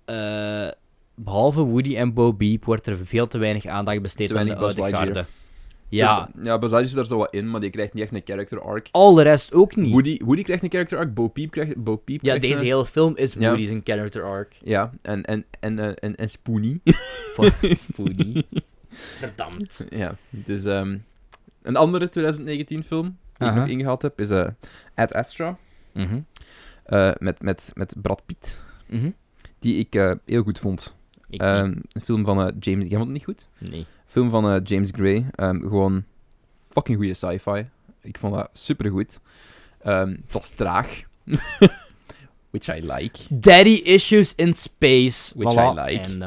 eh, 0.04 0.68
behalve 1.14 1.60
Woody 1.60 1.96
en 1.96 2.14
Bo 2.14 2.32
Beep 2.32 2.64
wordt 2.64 2.86
er 2.86 2.96
veel 2.96 3.26
te 3.26 3.38
weinig 3.38 3.66
aandacht 3.66 4.02
besteed 4.02 4.28
Te 4.28 4.38
aan 4.38 4.46
de 4.46 4.56
oude 4.56 4.90
garde. 4.90 5.24
Ja, 5.88 6.30
Ja, 6.42 6.56
Lightyear 6.56 6.82
is 6.82 6.92
daar 6.92 7.06
zo 7.06 7.16
wat 7.16 7.34
in, 7.34 7.50
maar 7.50 7.60
die 7.60 7.70
krijgt 7.70 7.92
niet 7.94 8.02
echt 8.02 8.14
een 8.14 8.22
character 8.24 8.60
arc. 8.60 8.88
al 8.90 9.14
de 9.14 9.22
rest 9.22 9.52
ook 9.54 9.76
niet. 9.76 9.90
Woody, 9.92 10.18
Woody 10.24 10.42
krijgt 10.42 10.62
een 10.62 10.70
character 10.70 10.98
arc, 10.98 11.14
Bo 11.14 11.28
Peep 11.28 11.50
krijgt, 11.50 11.76
Bo 11.76 11.96
Peep 11.96 12.14
ja, 12.22 12.36
krijgt 12.36 12.42
deze 12.42 12.60
een- 12.60 12.64
hele 12.66 12.86
film 12.86 13.16
is 13.16 13.32
Ja. 13.32 13.48
Woody's 13.48 13.70
een 13.70 13.80
character 13.84 14.22
arc. 14.22 14.54
Ja, 14.64 14.90
en, 15.02 15.22
en, 15.24 15.44
en, 15.60 15.78
eh, 15.78 15.92
en, 15.94 16.16
en 16.16 16.28
Spoonie. 16.30 16.80
Van 17.34 17.50
Woody. 17.96 18.42
Verdammt. 18.90 19.86
ja, 19.90 20.16
dus 20.30 20.64
ehm, 20.64 20.98
een 21.62 21.76
andere 21.76 22.08
2019 22.08 22.84
film 22.84 23.16
die 23.38 23.48
ik 23.48 23.54
nog 23.54 23.68
ingehaald 23.68 24.02
heb 24.02 24.20
is 24.20 24.30
eh 24.30 24.48
Ad 24.94 25.12
Astra 25.14 25.56
Mhm. 25.92 26.20
eh, 26.84 27.12
met, 27.18 27.42
met, 27.42 27.70
met 27.74 27.94
Brad 28.02 28.22
Pitt, 28.26 28.64
Mhm. 28.88 29.10
die 29.58 29.76
ik 29.76 30.16
heel 30.24 30.42
goed 30.42 30.58
vond. 30.58 30.94
Ik 31.28 31.40
Ehm, 31.40 31.74
een 31.92 32.00
film 32.02 32.24
van 32.24 32.36
James... 32.60 32.82
Jij 32.88 32.96
vond 32.98 33.02
het 33.02 33.12
niet 33.12 33.24
goed? 33.24 33.48
Nee. 33.58 33.86
Film 34.16 34.30
van 34.30 34.50
eh, 34.50 34.60
James 34.64 34.90
Gray. 34.94 35.26
ehm, 35.34 35.60
gewoon 35.60 36.04
fucking 36.70 36.96
goede 36.96 37.14
sci-fi. 37.14 37.66
Ik 38.00 38.18
vond 38.18 38.34
dat 38.34 38.50
supergoed. 38.52 39.20
Ehm 39.82 40.08
het 40.08 40.32
was 40.32 40.48
traag. 40.48 41.02
Which 42.50 42.68
I 42.68 42.92
like. 42.92 43.18
Daddy 43.30 43.80
issues 43.84 44.34
in 44.34 44.54
space. 44.54 45.32
Which 45.38 45.52
Voilà. 45.54 45.88
I 45.88 45.92
like. 45.92 46.00
En, 46.00 46.22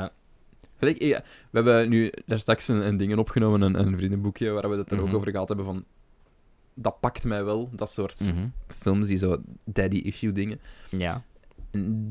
eh, 0.80 0.96
ja, 0.98 1.24
we 1.50 1.62
hebben 1.62 1.90
nu 1.90 2.12
daar 2.26 2.40
straks 2.40 2.68
een, 2.68 2.88
een 2.88 2.98
dingen 2.98 3.20
opgenomen, 3.20 3.62
een, 3.62 3.80
een 3.80 3.98
vriendenboekje, 3.98 4.50
waar 4.52 4.70
we 4.70 4.78
het 4.78 4.92
er 4.92 4.98
Mhm. 4.98 5.08
ook 5.08 5.16
over 5.16 5.32
gehad 5.32 5.48
hebben 5.48 5.66
van... 5.66 5.84
Dat 6.74 7.00
pakt 7.00 7.24
mij 7.24 7.44
wel, 7.44 7.70
dat 7.72 7.90
soort 7.90 8.20
mhm. 8.20 8.48
films, 8.68 9.08
die 9.08 9.18
zo 9.18 9.38
daddy-issue 9.64 10.32
dingen. 10.32 10.60
Ja. 10.90 11.24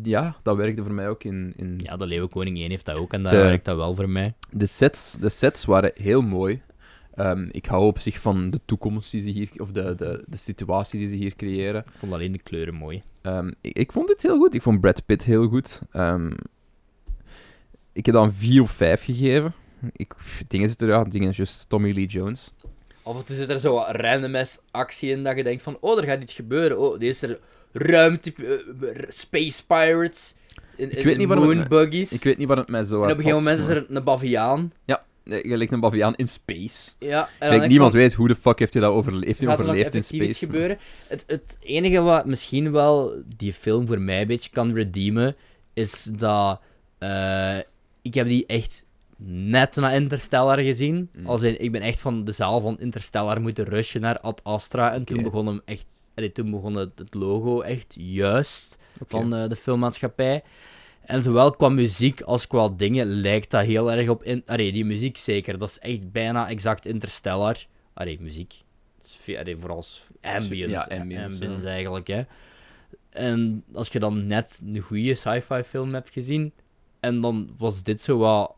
Ja, 0.02 0.36
dat 0.42 0.56
werkte 0.56 0.82
voor 0.82 0.92
mij 0.92 1.09
ook 1.09 1.24
in... 1.24 1.52
in 1.56 1.80
ja, 1.82 1.96
de 1.96 2.06
Leeuwenkoning 2.06 2.59
1 2.59 2.70
heeft 2.70 2.84
dat 2.84 2.96
ook 2.96 3.12
en 3.12 3.22
dat 3.22 3.32
De- 3.32 3.38
werkt 3.38 3.64
dat 3.64 3.76
wel 3.76 3.94
voor 3.94 4.09
mij. 4.09 4.34
de, 4.50 4.66
sets, 4.66 5.12
de 5.20 5.28
sets 5.28 5.64
waren 5.64 5.90
heel 5.94 6.20
mooi. 6.22 6.61
Ehm, 7.14 7.48
ik 7.50 7.66
hou 7.66 7.84
op 7.86 7.98
zich 7.98 8.20
van 8.20 8.50
de 8.50 8.61
toekomst 8.64 9.11
die 9.11 9.22
ze 9.22 9.28
hier... 9.28 9.48
Of 9.56 9.72
de, 9.72 9.94
de, 9.94 10.24
de 10.26 10.36
situatie 10.36 10.98
die 10.98 11.09
ze 11.09 11.14
hier 11.16 11.34
creëren. 11.36 11.80
Ik 11.86 11.92
vond 11.98 12.12
alleen 12.12 12.32
de 12.32 12.42
kleuren 12.42 12.74
mooi. 12.74 13.02
Ehm, 13.22 13.50
ik, 13.61 13.76
ik 13.78 13.92
vond 13.92 14.09
dit 14.09 14.22
heel 14.22 14.36
goed. 14.38 14.54
Ik 14.54 14.62
vond 14.62 14.80
Brad 14.80 15.06
Pitt 15.06 15.24
heel 15.24 15.48
goed. 15.48 15.80
Ehm, 15.92 16.30
ik 17.92 18.06
heb 18.06 18.14
dan 18.14 18.32
4 18.32 18.61
op 18.62 18.68
5 18.70 19.04
gegeven. 19.04 19.52
Ik, 19.92 20.14
dingen 20.48 20.68
zitten 20.68 20.88
er, 20.88 20.94
ja, 20.94 21.04
dingen 21.04 21.28
is 21.28 21.36
just 21.36 21.68
Tommy 21.68 21.92
Lee 21.92 22.06
Jones. 22.06 22.52
Af 23.02 23.18
en 23.18 23.24
toe 23.24 23.36
zit 23.36 23.48
er 23.48 23.59
zo 23.59 23.74
wat 23.74 23.90
random 23.90 24.42
actie 24.70 25.11
in 25.11 25.24
dat 25.24 25.36
je 25.36 25.42
denkt 25.44 25.62
van, 25.62 25.76
oh, 25.80 25.98
er 25.98 26.04
gaat 26.04 26.22
iets 26.22 26.34
gebeuren. 26.34 26.78
Oh, 26.78 26.98
deze 26.98 27.26
er 27.26 27.38
ruimte, 27.72 28.32
eh, 28.36 29.02
space 29.08 29.66
pirates, 29.66 30.34
in, 30.76 30.98
Ik 30.98 31.04
weet 31.04 31.16
niet 31.16 31.26
waarom 31.28 31.48
het 31.48 31.54
moon 31.56 31.62
me- 31.68 31.84
buggies. 31.84 32.12
Ik 32.12 32.22
weet 32.22 32.38
niet 32.38 32.48
waar 32.48 32.56
het 32.56 32.68
mij 32.68 32.84
zo 32.84 32.94
en 32.94 33.02
op 33.02 33.08
een 33.08 33.16
gegeven 33.16 33.36
moment 33.36 33.58
is 33.58 33.68
er 33.68 33.86
een 33.88 34.04
baviaan. 34.04 34.72
maar- 34.86 35.06
Je 35.24 35.56
lijkt 35.56 35.72
een 35.72 35.80
baviaan 35.80 36.14
in 36.16 36.28
space. 36.28 36.90
Ja, 36.98 37.28
en 37.38 37.50
Kijk, 37.58 37.70
niemand 37.70 37.92
weet 37.92 38.14
hoe 38.14 38.28
de 38.28 38.34
fuck 38.36 38.58
heeft 38.58 38.72
hij 38.72 38.82
dat 38.82 38.92
overle 38.92 39.26
heeft 39.26 39.40
hij 39.40 39.48
er 39.48 39.54
overleefd 39.54 39.92
in 39.94 39.98
iets 40.00 40.08
space. 40.08 40.38
gebeuren? 40.46 40.78
Het, 41.08 41.24
het 41.26 41.56
enige 41.60 42.00
wat 42.00 42.26
misschien 42.26 42.72
wel 42.72 43.22
die 43.36 43.52
film 43.52 43.86
voor 43.86 44.00
mij 44.00 44.20
een 44.20 44.26
beetje 44.26 44.50
kan 44.50 44.74
redeemen, 44.74 45.36
is 45.74 46.02
dat 46.02 46.60
eh, 46.98 47.58
ik 48.02 48.14
heb 48.14 48.26
die 48.26 48.46
echt 48.46 48.84
net 49.24 49.76
na 49.76 49.90
Interstellar 49.92 50.58
gezien. 50.58 51.10
Mm. 51.14 51.26
Als 51.26 51.42
in, 51.42 51.60
ik 51.60 51.72
ben 51.72 51.82
echt 51.82 52.00
van 52.00 52.24
de 52.24 52.32
zaal 52.32 52.60
van 52.60 52.80
Interstellar 52.80 53.40
moeten 53.40 53.64
rushen 53.64 54.00
naar 54.00 54.20
Ad 54.20 54.40
Astra. 54.44 54.92
En 54.92 55.04
toen 55.04 55.22
begon 55.22 55.46
hem 55.46 55.61
echt... 55.64 55.86
allee, 56.18 56.32
toen 56.32 56.50
begon 56.50 56.74
het, 56.74 56.99
het 56.99 57.14
logo 57.14 57.61
echt 57.61 57.95
juist 57.99 58.78
van 59.07 59.34
eh, 59.34 59.49
de 59.49 59.57
filmmaatschappij. 59.57 60.42
En 61.00 61.22
zowel 61.22 61.50
qua 61.50 61.68
muziek 61.68 62.20
als 62.20 62.46
qua 62.46 62.68
dingen 62.68 63.07
lijkt 63.07 63.50
dat 63.50 63.64
heel 63.64 63.92
erg 63.92 64.08
op... 64.08 64.22
In... 64.22 64.42
Allee, 64.46 64.72
die 64.72 64.84
muziek 64.84 65.16
zeker. 65.16 65.58
Dat 65.58 65.68
is 65.68 65.78
echt 65.78 66.12
bijna 66.12 66.49
exact 66.49 66.86
Interstellar. 66.86 67.57
Allee, 67.95 68.20
muziek. 68.20 68.54
Allee, 69.26 69.57
vooral 69.57 69.84
ambience. 70.20 70.90
Ja, 70.90 70.99
ambience, 70.99 71.34
ambience 71.34 71.68
eigenlijk, 71.68 72.07
hè. 72.07 72.22
En 73.11 73.64
als 73.72 73.88
je 73.88 73.99
dan 73.99 74.26
net 74.26 74.61
een 74.64 74.80
goede 74.80 75.14
sci-fi 75.14 75.62
film 75.62 75.95
hebt 75.95 76.11
gezien... 76.11 76.53
En 77.00 77.20
dan 77.20 77.54
was 77.58 77.82
dit 77.82 78.00
zo 78.00 78.18
wat... 78.18 78.54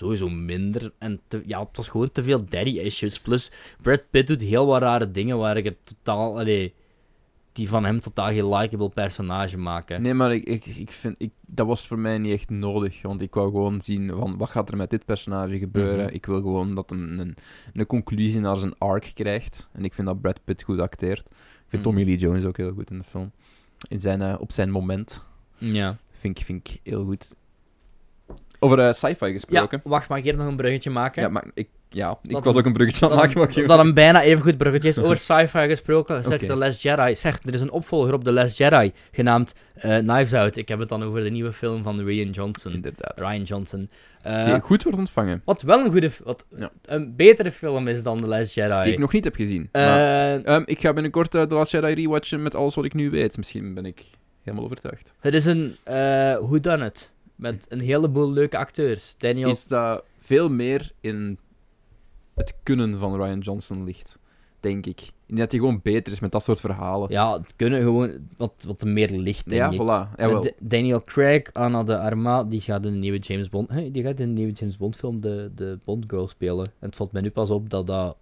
Sowieso 0.00 0.28
minder. 0.28 0.92
En 0.98 1.20
te- 1.28 1.42
ja, 1.46 1.60
het 1.60 1.76
was 1.76 1.88
gewoon 1.88 2.12
te 2.12 2.22
veel 2.22 2.44
daddy 2.44 2.70
issues. 2.78 3.20
Plus, 3.20 3.50
Brad 3.82 4.02
Pitt 4.10 4.26
doet 4.28 4.40
heel 4.40 4.66
wat 4.66 4.82
rare 4.82 5.10
dingen 5.10 5.38
waar 5.38 5.56
ik 5.56 5.64
het 5.64 5.76
totaal... 5.84 6.38
Allee, 6.38 6.74
die 7.52 7.68
van 7.68 7.84
hem 7.84 8.00
totaal 8.00 8.28
geen 8.28 8.48
likable 8.48 8.88
personage 8.88 9.58
maken. 9.58 10.02
Nee, 10.02 10.14
maar 10.14 10.34
ik, 10.34 10.44
ik, 10.44 10.66
ik 10.66 10.90
vind, 10.90 11.14
ik, 11.18 11.30
dat 11.46 11.66
was 11.66 11.86
voor 11.86 11.98
mij 11.98 12.18
niet 12.18 12.32
echt 12.32 12.50
nodig. 12.50 13.02
Want 13.02 13.22
ik 13.22 13.34
wou 13.34 13.50
gewoon 13.50 13.80
zien 13.80 14.10
van 14.10 14.36
wat 14.38 14.50
gaat 14.50 14.68
er 14.70 14.76
met 14.76 14.90
dit 14.90 15.04
personage 15.04 15.58
gebeuren. 15.58 16.04
Mhm. 16.04 16.14
Ik 16.14 16.26
wil 16.26 16.40
gewoon 16.40 16.74
dat 16.74 16.90
hem 16.90 17.18
een, 17.18 17.36
een 17.72 17.86
conclusie 17.86 18.40
naar 18.40 18.56
zijn 18.56 18.78
arc 18.78 19.10
krijgt. 19.14 19.68
En 19.72 19.84
ik 19.84 19.94
vind 19.94 20.06
dat 20.06 20.20
Brad 20.20 20.40
Pitt 20.44 20.62
goed 20.62 20.78
acteert. 20.80 21.26
Ik 21.30 21.34
vind 21.66 21.82
Mhm. 21.82 21.82
Tommy 21.82 22.04
Lee 22.04 22.18
Jones 22.18 22.44
ook 22.44 22.56
heel 22.56 22.72
goed 22.72 22.90
in 22.90 22.98
de 22.98 23.04
film. 23.04 23.30
In 23.88 24.00
zijn, 24.00 24.22
eh, 24.22 24.34
op 24.38 24.52
zijn 24.52 24.70
moment. 24.70 25.24
Ja. 25.58 25.96
Vind 26.10 26.38
ik, 26.38 26.44
vind 26.44 26.68
ik 26.68 26.80
heel 26.82 27.04
goed. 27.04 27.34
Over 28.62 28.78
eh, 28.78 28.92
sci-fi 28.92 29.26
Ja, 29.26 29.32
gesproken. 29.32 29.80
wacht, 29.84 30.08
mag 30.08 30.18
ik 30.18 30.24
hier 30.24 30.36
nog 30.36 30.46
een 30.46 30.56
bruggetje 30.56 30.90
maken? 30.90 31.22
Ja, 31.22 31.28
maar 31.28 31.44
ik 31.54 31.68
ja, 31.92 32.18
ik 32.22 32.30
Dat 32.30 32.44
was 32.44 32.54
een- 32.54 32.60
ook 32.60 32.66
een 32.66 32.72
bruggetje 32.72 33.04
aan 33.04 33.10
het 33.10 33.20
maken, 33.20 33.38
maar 33.38 33.58
ik 33.58 33.66
Dat, 33.66 33.78
een 33.78 33.94
bijna 33.94 34.22
even 34.22 34.42
goed 34.42 34.56
bruggetje 34.56 34.88
is. 34.88 34.98
Over 34.98 35.16
sci-fi 35.28 35.68
gesproken, 35.68 36.24
zegt 36.24 36.42
Oké. 36.42 36.46
The 36.46 36.56
Last 36.56 36.82
Jedi. 36.82 37.14
Zegt, 37.16 37.48
er 37.48 37.54
is 37.54 37.60
een 37.60 37.70
opvolger 37.70 38.12
op 38.14 38.24
The 38.24 38.32
Last 38.32 38.58
Jedi, 38.58 38.92
genaamd 39.12 39.54
eh, 39.74 39.98
Knives 39.98 40.32
Out. 40.34 40.56
Ik 40.56 40.68
heb 40.68 40.78
het 40.78 40.88
dan 40.88 41.02
over 41.02 41.22
de 41.22 41.30
nieuwe 41.30 41.52
film 41.52 41.82
van 41.82 42.00
Ryan 42.04 42.30
Johnson. 42.30 42.72
Inderdaad. 42.72 43.12
Ryan 43.20 43.42
Johnson. 43.42 43.90
Eh, 44.22 44.44
Die 44.44 44.60
goed 44.60 44.82
wordt 44.82 44.98
ontvangen. 44.98 45.42
Wat 45.44 45.62
wel 45.62 45.78
een 45.84 45.90
goede, 45.90 46.10
wat 46.24 46.46
Ja. 46.56 46.70
een 46.84 47.16
betere 47.16 47.52
film 47.52 47.88
is 47.88 48.02
dan 48.02 48.16
The 48.20 48.26
Last 48.26 48.54
Jedi. 48.54 48.82
Die 48.82 48.92
ik 48.92 48.98
nog 48.98 49.12
niet 49.12 49.24
heb 49.24 49.34
gezien. 49.34 49.68
Eh, 49.72 49.82
maar, 49.84 50.42
ehm, 50.42 50.62
ik 50.64 50.80
ga 50.80 50.92
binnenkort 50.92 51.34
uh, 51.34 51.42
The 51.42 51.54
Last 51.54 51.72
Jedi 51.72 51.94
rewatchen 51.94 52.42
met 52.42 52.54
alles 52.54 52.74
wat 52.74 52.84
ik 52.84 52.94
nu 52.94 53.10
weet. 53.10 53.36
Misschien 53.36 53.74
ben 53.74 53.86
ik 53.86 54.02
helemaal 54.42 54.64
overtuigd. 54.66 55.14
het 55.20 55.34
is 55.34 55.44
een 55.46 55.76
uh, 55.88 55.94
whodunit. 56.38 57.12
Met 57.40 57.66
een 57.68 57.80
heleboel 57.80 58.30
leuke 58.32 58.56
acteurs. 58.56 59.14
Daniel... 59.18 59.48
Iets 59.48 59.68
dat 59.68 60.04
veel 60.16 60.48
meer 60.48 60.92
in 61.00 61.38
het 62.34 62.54
kunnen 62.62 62.98
van 62.98 63.14
Ryan 63.22 63.38
Johnson 63.38 63.84
ligt, 63.84 64.18
denk 64.60 64.86
ik. 64.86 64.98
Denk 65.26 65.40
dat 65.40 65.50
hij 65.50 65.60
gewoon 65.60 65.80
beter 65.82 66.12
is 66.12 66.20
met 66.20 66.32
dat 66.32 66.42
soort 66.42 66.60
verhalen. 66.60 67.10
Ja, 67.10 67.32
het 67.32 67.56
kunnen 67.56 67.82
gewoon 67.82 68.12
wat, 68.36 68.64
wat 68.66 68.84
meer 68.84 69.10
licht, 69.10 69.48
denk 69.48 69.60
Ja, 69.60 69.70
ik. 69.70 69.80
voilà. 69.80 70.16
Jawel. 70.16 70.52
Daniel 70.58 71.04
Craig, 71.04 71.52
Anna 71.52 71.82
de 71.82 71.98
Arma, 71.98 72.44
die 72.44 72.60
gaat 72.60 72.84
in 72.86 72.92
de 72.92 72.98
nieuwe 72.98 73.18
James 73.18 73.48
Bond... 73.48 73.68
Hey, 73.68 73.90
die 73.90 74.02
gaat 74.02 74.20
in 74.20 74.26
de 74.28 74.34
nieuwe 74.34 74.52
James 74.52 74.76
Bond 74.76 74.96
film 74.96 75.20
de, 75.20 75.50
de 75.54 75.78
Bond 75.84 76.04
Girl 76.06 76.28
spelen. 76.28 76.64
En 76.64 76.86
het 76.86 76.96
valt 76.96 77.12
mij 77.12 77.22
nu 77.22 77.30
pas 77.30 77.50
op 77.50 77.70
dat, 77.70 77.86
dat, 77.86 78.16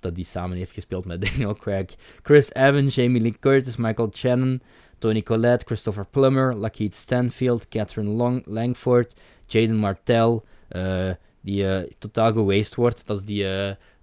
dat 0.00 0.14
die 0.14 0.24
samen 0.24 0.56
heeft 0.56 0.72
gespeeld 0.72 1.04
met 1.04 1.20
Daniel 1.26 1.54
Craig. 1.54 1.86
Chris 2.22 2.52
Evans, 2.52 2.94
Jamie 2.94 3.20
Lee 3.20 3.36
Curtis, 3.40 3.76
Michael 3.76 4.10
Shannon, 4.14 4.60
Tony 4.98 5.22
Collette, 5.22 5.64
Christopher 5.64 6.06
Plummer, 6.10 6.54
Lakeith 6.54 6.94
Stanfield, 6.94 7.68
Catherine 7.68 8.10
Long 8.10 8.42
Langford, 8.46 9.14
Jaden 9.46 9.76
Martell, 9.76 10.40
eh, 10.68 11.10
die 11.40 11.68
eh, 11.68 11.90
totaal 11.98 12.32
gewasted 12.32 12.74
wordt. 12.74 13.06
Dat 13.06 13.18
is 13.18 13.24
die 13.24 13.44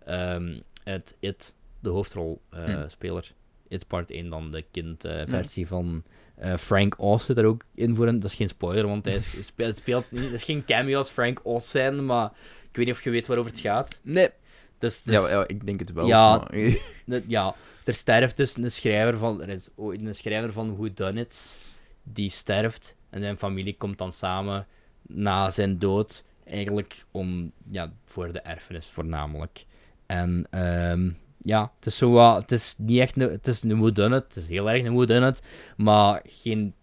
ehm, 0.05 0.59
uit 0.83 1.17
It, 1.19 1.53
de 1.79 1.89
hoofdrolspeler. 1.89 3.31
It 3.67 3.87
Part 3.87 4.11
1 4.11 4.29
dan 4.29 4.51
de 4.51 4.63
kindversie 4.71 5.67
van 5.67 6.03
eh, 6.35 6.57
Frank 6.57 6.95
Oz 6.97 7.25
zit 7.25 7.37
er 7.37 7.45
ook 7.45 7.63
in 7.75 7.95
voor 7.95 8.07
een... 8.07 8.19
Dat 8.19 8.31
is 8.31 8.37
geen 8.37 8.47
spoiler, 8.49 8.87
want 8.87 9.05
hij 9.05 9.19
speelt, 9.39 9.75
speelt 9.75 10.11
niet... 10.11 10.21
Het 10.21 10.33
is 10.33 10.43
geen 10.43 10.65
cameo 10.65 10.97
als 10.97 11.09
Frank 11.09 11.39
Oz 11.43 11.69
zijn, 11.69 12.05
maar 12.05 12.31
ik 12.69 12.75
weet 12.75 12.85
niet 12.85 12.95
of 12.95 13.03
je 13.03 13.09
weet 13.09 13.27
waarover 13.27 13.51
het 13.51 13.61
gaat. 13.61 13.99
Nee. 14.03 14.29
Dus, 14.77 15.03
dus, 15.03 15.13
Ja, 15.15 15.29
ja, 15.29 15.47
ik 15.47 15.65
denk 15.65 15.79
het 15.79 15.91
wel. 15.91 16.07
Ja. 16.07 16.37
maar- 16.37 17.21
ja, 17.27 17.55
er 17.87 17.93
sterft 17.93 18.37
dus 18.37 18.57
een 18.57 18.71
schrijver 18.71 19.17
van... 19.17 19.41
Er 19.41 19.49
is 19.49 19.69
ooit 19.75 20.01
een 20.01 20.15
schrijver 20.15 20.51
van 20.51 20.75
Whodunits 20.75 21.59
die 22.03 22.29
sterft 22.29 22.95
en 23.09 23.21
zijn 23.21 23.37
familie 23.37 23.75
komt 23.77 23.97
dan 23.97 24.11
samen 24.11 24.67
na 25.01 25.49
zijn 25.49 25.79
dood 25.79 26.23
eigenlijk 26.45 27.05
om... 27.11 27.51
Ja, 27.71 27.93
voor 28.05 28.31
de 28.33 28.39
erfenis 28.39 28.87
voornamelijk. 28.87 29.65
En 30.05 30.47
ehm, 30.49 31.09
ja, 31.43 31.71
het 31.75 31.85
is 31.85 31.97
zo 31.97 32.11
wat... 32.11 32.41
Het 32.41 32.51
is 32.51 32.75
niet 32.77 32.99
echt 32.99 33.15
een... 33.15 33.31
Het 33.31 33.47
is 33.47 33.63
een 33.63 33.79
whodunit. 33.79 34.23
Het 34.23 34.35
is 34.35 34.47
heel 34.47 34.69
erg 34.69 34.83
een 34.85 34.93
whodunit, 34.93 35.41
maar 35.77 36.21
geen 36.25 36.73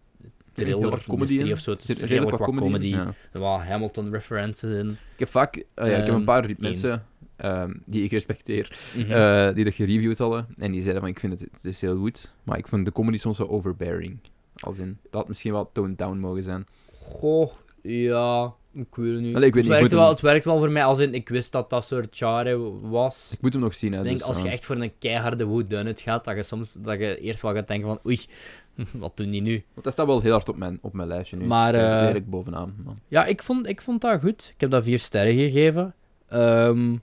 thriller, 0.53 1.05
comedy 1.09 1.53
of 1.53 1.59
zo. 1.59 1.71
Het 1.71 1.89
is 1.89 2.01
redelijk 2.01 2.37
wat 2.37 2.49
comedy. 2.49 2.95
Er 3.33 3.41
wat 3.41 3.61
Hamilton 3.61 4.11
references 4.11 4.73
in. 4.73 4.91
Ik 4.91 5.19
heb 5.19 5.29
vaak... 5.29 5.57
eh, 5.57 5.65
ja, 5.75 5.85
ik 5.85 5.91
heb 5.97 6.07
Ehm, 6.07 6.15
een 6.17 6.25
paar 6.25 6.45
één. 6.45 6.57
mensen 6.59 7.05
ehm, 7.41 7.73
die 7.85 8.05
ik 8.05 8.11
respecteer, 8.11 8.79
Mhm. 8.97 9.11
eh, 9.13 9.55
die 9.55 9.65
dat 9.65 9.75
gereviewd 9.75 10.19
hadden. 10.19 10.47
En 10.59 10.73
die 10.73 10.81
zeiden 10.83 11.03
van, 11.03 11.11
ik 11.11 11.21
vind 11.21 11.41
het, 11.41 11.49
het 11.53 11.65
is 11.65 11.81
heel 11.81 11.97
goed. 11.97 12.33
Maar 12.43 12.59
ik 12.59 12.69
vond 12.69 12.85
de 12.85 12.93
comedy 12.93 13.17
soms 13.19 13.39
wel 13.39 13.49
overbearing. 13.51 14.19
Als 14.61 14.79
in, 14.79 14.99
dat 15.03 15.13
had 15.13 15.29
misschien 15.29 15.53
wel 15.53 15.71
toned 15.73 15.99
down 15.99 16.19
mogen 16.19 16.43
zijn. 16.43 16.67
Goh, 17.01 17.51
ja, 17.83 18.53
ik 18.73 18.95
weet 18.95 19.13
het 19.15 19.21
niet. 19.23 19.35
Allee, 19.35 19.49
ik 19.49 19.55
weet 19.55 19.81
het, 19.81 19.93
wel, 19.93 20.09
het 20.09 20.21
werkt 20.21 20.45
wel 20.45 20.59
voor 20.59 20.71
mij 20.71 20.85
als 20.85 20.99
in, 20.99 21.15
ik 21.15 21.29
wist 21.29 21.53
dat 21.53 21.71
dat 21.71 21.85
soort 21.85 22.17
genre 22.17 22.81
was. 22.89 23.29
Ik 23.33 23.41
moet 23.41 23.53
hem 23.53 23.63
nog 23.63 23.75
zien, 23.75 23.93
hè. 23.93 23.99
Ik 23.99 24.05
denk, 24.05 24.19
dus, 24.19 24.27
als 24.27 24.39
je 24.41 24.47
eh, 24.47 24.53
echt 24.53 24.65
voor 24.65 24.77
een 24.77 24.93
keiharde 24.99 25.47
whodunit 25.47 26.01
gaat, 26.01 26.25
dat 26.25 26.37
je 26.37 26.43
soms 26.43 26.75
dat 26.79 26.99
je 26.99 27.21
eerst 27.21 27.41
wel 27.43 27.55
gaat 27.55 27.69
denken 27.69 27.89
van, 27.89 27.99
oei, 28.07 28.19
wat 28.93 29.17
doen 29.17 29.31
die 29.31 29.43
nu? 29.43 29.63
Want 29.73 29.85
dat 29.85 29.93
staat 29.93 30.07
wel 30.07 30.21
heel 30.21 30.33
hard 30.33 30.49
op 30.49 30.57
mijn, 30.57 30.79
op 30.83 30.93
mijn 30.93 31.09
lijstje 31.09 31.37
nu. 31.37 31.45
Maar, 31.45 31.75
redelijk 31.75 32.31
bovenaan. 32.31 32.75
Ja, 33.09 33.25
ik 33.25 33.43
vond, 33.43 33.67
ik 33.67 33.83
vond 33.83 34.01
dat 34.01 34.21
goed. 34.21 34.51
Ik 34.55 34.61
heb 34.61 34.71
dat 34.71 34.85
vier 34.85 34.99
sterren 34.99 35.35
gegeven. 35.35 35.95
Ehm, 36.29 36.97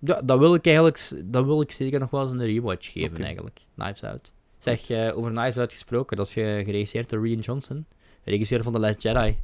ja, 0.00 0.20
dat 0.24 0.38
wil 0.38 0.54
ik 0.54 0.66
eigenlijk, 0.66 1.10
dat 1.24 1.44
wil 1.44 1.60
ik 1.60 1.70
zeker 1.70 2.00
nog 2.00 2.10
wel 2.10 2.22
eens 2.22 2.32
een 2.32 2.44
rewatch 2.46 2.92
geven, 2.92 3.24
eigenlijk. 3.24 3.60
Knives 3.76 4.04
Out. 4.04 4.32
Zeg, 4.58 4.90
eh, 4.90 5.16
over 5.16 5.30
Knives 5.30 5.58
Out 5.58 5.72
gesproken, 5.72 6.16
dat 6.16 6.26
is 6.26 6.32
ge- 6.32 6.62
geregisseerd 6.64 7.10
door 7.10 7.22
Rian 7.22 7.38
Johnson, 7.40 7.86
regisseur 8.24 8.62
van 8.62 8.72
The 8.72 8.78
Last 8.78 9.02
Jedi. 9.02 9.36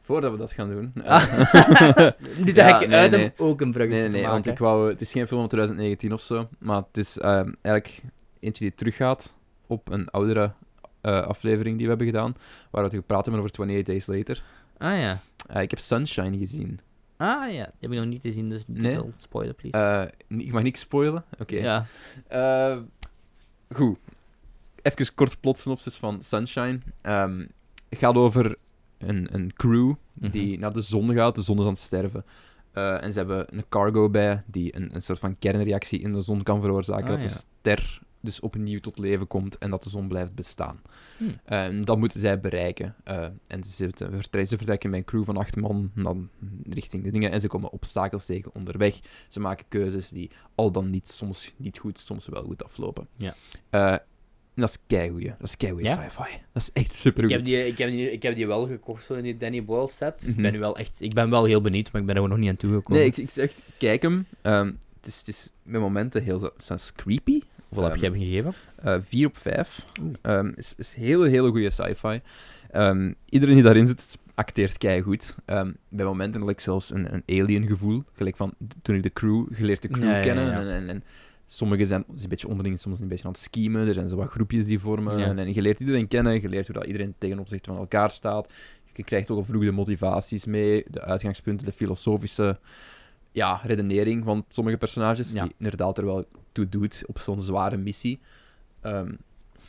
Voordat 0.00 0.32
we 0.32 0.38
dat 0.38 0.52
gaan 0.52 0.68
doen... 0.70 0.92
eh, 1.04 1.04
Ah. 1.14 2.10
Ja, 2.54 2.80
ik 2.80 2.88
nee, 2.88 2.98
uit 2.98 3.10
nee. 3.10 3.32
ook 3.36 3.60
een 3.60 3.72
bruggetje 3.72 4.00
Nee, 4.02 4.08
nee, 4.10 4.20
maken. 4.20 4.32
want 4.34 4.46
ik 4.46 4.58
wou... 4.58 4.88
Het 4.90 5.00
is 5.00 5.12
geen 5.12 5.26
film 5.26 5.40
van 5.40 5.48
2019 5.48 6.12
of 6.12 6.20
zo, 6.20 6.48
maar 6.58 6.76
het 6.76 6.96
is 6.96 7.18
ehm, 7.18 7.52
eigenlijk 7.62 8.02
eentje 8.40 8.64
die 8.64 8.74
teruggaat 8.74 9.34
op 9.66 9.90
een 9.90 10.08
oudere 10.08 10.52
eh, 11.00 11.22
aflevering 11.26 11.74
die 11.76 11.82
we 11.84 11.88
hebben 11.88 12.06
gedaan, 12.06 12.36
waar 12.70 12.84
we 12.84 12.90
gepraat 12.96 13.24
hebben 13.24 13.42
over 13.42 13.50
28 13.58 13.86
Days 13.86 14.06
Later. 14.06 14.42
Ah 14.78 14.98
ja. 14.98 15.20
Eh, 15.46 15.62
ik 15.62 15.70
heb 15.70 15.78
Sunshine 15.78 16.38
gezien. 16.38 16.80
Ah 17.22 17.52
ja, 17.52 17.64
die 17.64 17.74
heb 17.80 17.92
ik 17.92 17.98
nog 17.98 18.06
niet 18.06 18.22
gezien, 18.22 18.48
dus 18.48 18.66
niet 18.66 18.82
Nee? 18.82 18.92
veel 18.94 19.12
spoiler, 19.16 19.54
please. 19.54 19.78
Eh, 20.28 20.38
ik 20.38 20.52
mag 20.52 20.62
niks 20.62 20.80
spoilen. 20.80 21.24
Oké. 21.38 21.54
Ja. 21.56 21.84
Eh, 22.28 22.78
goed. 23.74 23.98
Even 24.82 25.14
kort 25.14 25.40
plot 25.40 25.58
synopsis 25.58 25.96
van 25.96 26.22
Sunshine. 26.22 26.78
Ehm, 27.02 27.38
het 27.88 27.98
gaat 27.98 28.14
over 28.14 28.56
een, 28.98 29.28
een 29.34 29.52
crew 29.52 29.94
die 30.14 30.50
Mhm. 30.52 30.60
naar 30.60 30.72
de 30.72 30.80
zon 30.80 31.12
gaat. 31.12 31.34
De 31.34 31.42
zon 31.42 31.56
is 31.58 31.62
aan 31.64 31.68
het 31.68 31.78
sterven. 31.78 32.24
Eh, 32.72 33.02
en 33.02 33.12
ze 33.12 33.18
hebben 33.18 33.56
een 33.56 33.64
cargo 33.68 34.08
bij 34.10 34.42
die 34.46 34.76
een, 34.76 34.94
een 34.94 35.02
soort 35.02 35.18
van 35.18 35.38
kernreactie 35.38 36.00
in 36.00 36.12
de 36.12 36.20
zon 36.20 36.42
kan 36.42 36.60
veroorzaken. 36.60 37.04
Ah, 37.04 37.10
dat 37.10 37.20
de 37.20 37.26
ja. 37.28 37.32
ster 37.34 38.00
dus 38.22 38.40
opnieuw 38.40 38.80
tot 38.80 38.98
leven 38.98 39.26
komt 39.26 39.58
en 39.58 39.70
dat 39.70 39.82
de 39.82 39.90
zon 39.90 40.08
blijft 40.08 40.34
bestaan. 40.34 40.80
Hm. 41.16 41.24
En 41.44 41.84
dat 41.84 41.98
moeten 41.98 42.20
zij 42.20 42.40
bereiken. 42.40 42.94
Eh, 43.04 43.26
en 43.46 43.64
ze, 43.64 43.90
ze 44.32 44.56
vertrekken 44.56 44.90
met 44.90 44.98
een 44.98 45.04
crew 45.06 45.24
van 45.24 45.36
acht 45.36 45.56
man 45.56 45.90
dan 45.94 46.28
richting 46.68 47.04
de 47.04 47.10
dingen. 47.10 47.30
En 47.30 47.40
ze 47.40 47.48
komen 47.48 47.70
obstakels 47.72 48.26
tegen 48.26 48.54
onderweg. 48.54 48.98
Ze 49.28 49.40
maken 49.40 49.64
keuzes 49.68 50.08
die 50.08 50.30
al 50.54 50.70
dan 50.70 50.90
niet, 50.90 51.08
soms 51.08 51.52
niet 51.56 51.78
goed, 51.78 51.98
soms 51.98 52.26
wel 52.26 52.42
goed 52.42 52.64
aflopen. 52.64 53.06
Ja. 53.16 53.34
Eh, 53.70 53.92
en 54.54 54.62
dat 54.62 54.68
is 54.70 54.78
keigoeie. 54.86 55.34
Dat 55.38 55.48
is 55.48 55.56
keigoeie 55.56 55.86
Ja? 55.86 55.94
sci-fi. 56.08 56.30
Dat 56.52 56.62
is 56.62 56.70
echt 56.72 56.94
super 56.94 57.24
Ik 57.24 57.30
heb, 57.30 57.44
die, 57.44 57.66
ik, 57.66 57.78
heb 57.78 57.88
die, 57.88 58.12
ik 58.12 58.22
heb 58.22 58.34
die 58.34 58.46
wel 58.46 58.66
gekocht 58.66 59.04
voor 59.04 59.22
die 59.22 59.36
Danny 59.36 59.64
Boyle 59.64 59.90
set. 59.90 60.22
Ik, 60.22 60.32
Mhm. 60.32 60.42
ben 60.42 60.52
nu 60.52 60.58
wel 60.58 60.76
echt, 60.76 61.00
ik 61.00 61.14
ben 61.14 61.30
wel 61.30 61.44
heel 61.44 61.60
benieuwd, 61.60 61.92
maar 61.92 62.00
ik 62.00 62.06
ben 62.06 62.16
er 62.16 62.28
nog 62.28 62.38
niet 62.38 62.48
aan 62.48 62.56
toegekomen. 62.56 62.98
Nee, 63.00 63.10
ik, 63.10 63.16
ik 63.16 63.30
zeg, 63.30 63.54
kijk 63.78 64.02
hem. 64.02 64.26
Ehm, 64.42 64.66
het, 64.96 65.06
is, 65.06 65.18
het 65.18 65.28
is 65.28 65.50
met 65.62 65.80
momenten 65.80 66.22
heel 66.22 66.38
zo- 66.38 66.52
zelfs 66.58 66.92
creepy. 66.92 67.40
Hoeveel 67.74 67.90
heb 67.90 68.00
je 68.00 68.06
Ehm, 68.06 68.12
hem 68.14 68.22
gegeven? 68.22 68.52
Eh, 68.76 68.96
4 69.00 69.26
op 69.26 69.36
5. 69.36 69.84
Oeh. 70.02 70.12
Ehm 70.22 70.50
is, 70.56 70.74
is 70.76 70.94
hele, 70.94 71.28
hele 71.28 71.50
goede 71.50 71.70
sci-fi. 71.70 72.20
Ehm, 72.70 73.12
iedereen 73.28 73.54
die 73.54 73.64
daarin 73.64 73.86
zit, 73.86 74.18
acteert 74.34 74.78
keigoed. 74.78 75.36
Ehm 75.44 75.70
bij 75.88 76.04
momenten 76.04 76.40
had 76.40 76.50
ik 76.50 76.60
zelfs 76.60 76.90
een, 76.90 77.14
een 77.14 77.22
alien 77.40 77.66
gevoel. 77.66 78.02
Gelijk 78.12 78.36
van 78.36 78.54
toen 78.82 78.94
ik 78.96 79.02
de 79.02 79.12
crew, 79.12 79.46
geleerd 79.52 79.82
de 79.82 79.88
crew 79.88 80.04
Ja, 80.10 80.20
kennen. 80.20 80.44
ja. 80.46 80.60
En, 80.60 80.68
en, 80.68 80.88
en 80.88 81.04
sommigen 81.46 81.86
zijn 81.86 82.04
een 82.08 82.28
beetje 82.28 82.48
onderling, 82.48 82.80
soms 82.80 83.00
een 83.00 83.08
beetje 83.08 83.24
aan 83.24 83.30
het 83.32 83.40
schemen. 83.40 83.88
Er 83.88 83.94
zijn 83.94 84.08
zo 84.08 84.16
wat 84.16 84.30
groepjes 84.30 84.66
die 84.66 84.78
vormen. 84.78 85.18
En, 85.18 85.38
en 85.38 85.54
je 85.54 85.62
leert 85.62 85.80
iedereen 85.80 86.08
kennen. 86.08 86.40
Je 86.40 86.48
leert 86.48 86.66
hoe 86.66 86.74
dat 86.76 86.86
iedereen 86.86 87.14
tegen 87.18 87.38
opzichte 87.38 87.70
van 87.70 87.78
elkaar 87.78 88.10
staat. 88.10 88.52
Je 88.94 89.04
krijgt 89.04 89.30
ook 89.30 89.36
al 89.38 89.44
vroeg 89.44 89.64
de 89.64 89.70
motivaties 89.72 90.46
mee, 90.46 90.84
de 90.88 91.00
uitgangspunten, 91.00 91.66
de 91.66 91.72
filosofische 91.72 92.58
ja, 93.32 93.60
redenering 93.64 94.24
van 94.24 94.44
sommige 94.48 94.76
personages. 94.76 95.32
Ja. 95.32 95.42
Die 95.42 95.54
inderdaad 95.58 95.98
er 95.98 96.04
wel 96.04 96.24
toe 96.52 96.68
doet 96.68 97.02
op 97.06 97.18
zo'n 97.18 97.40
zware 97.42 97.76
missie. 97.76 98.20
Ehm, 98.80 99.06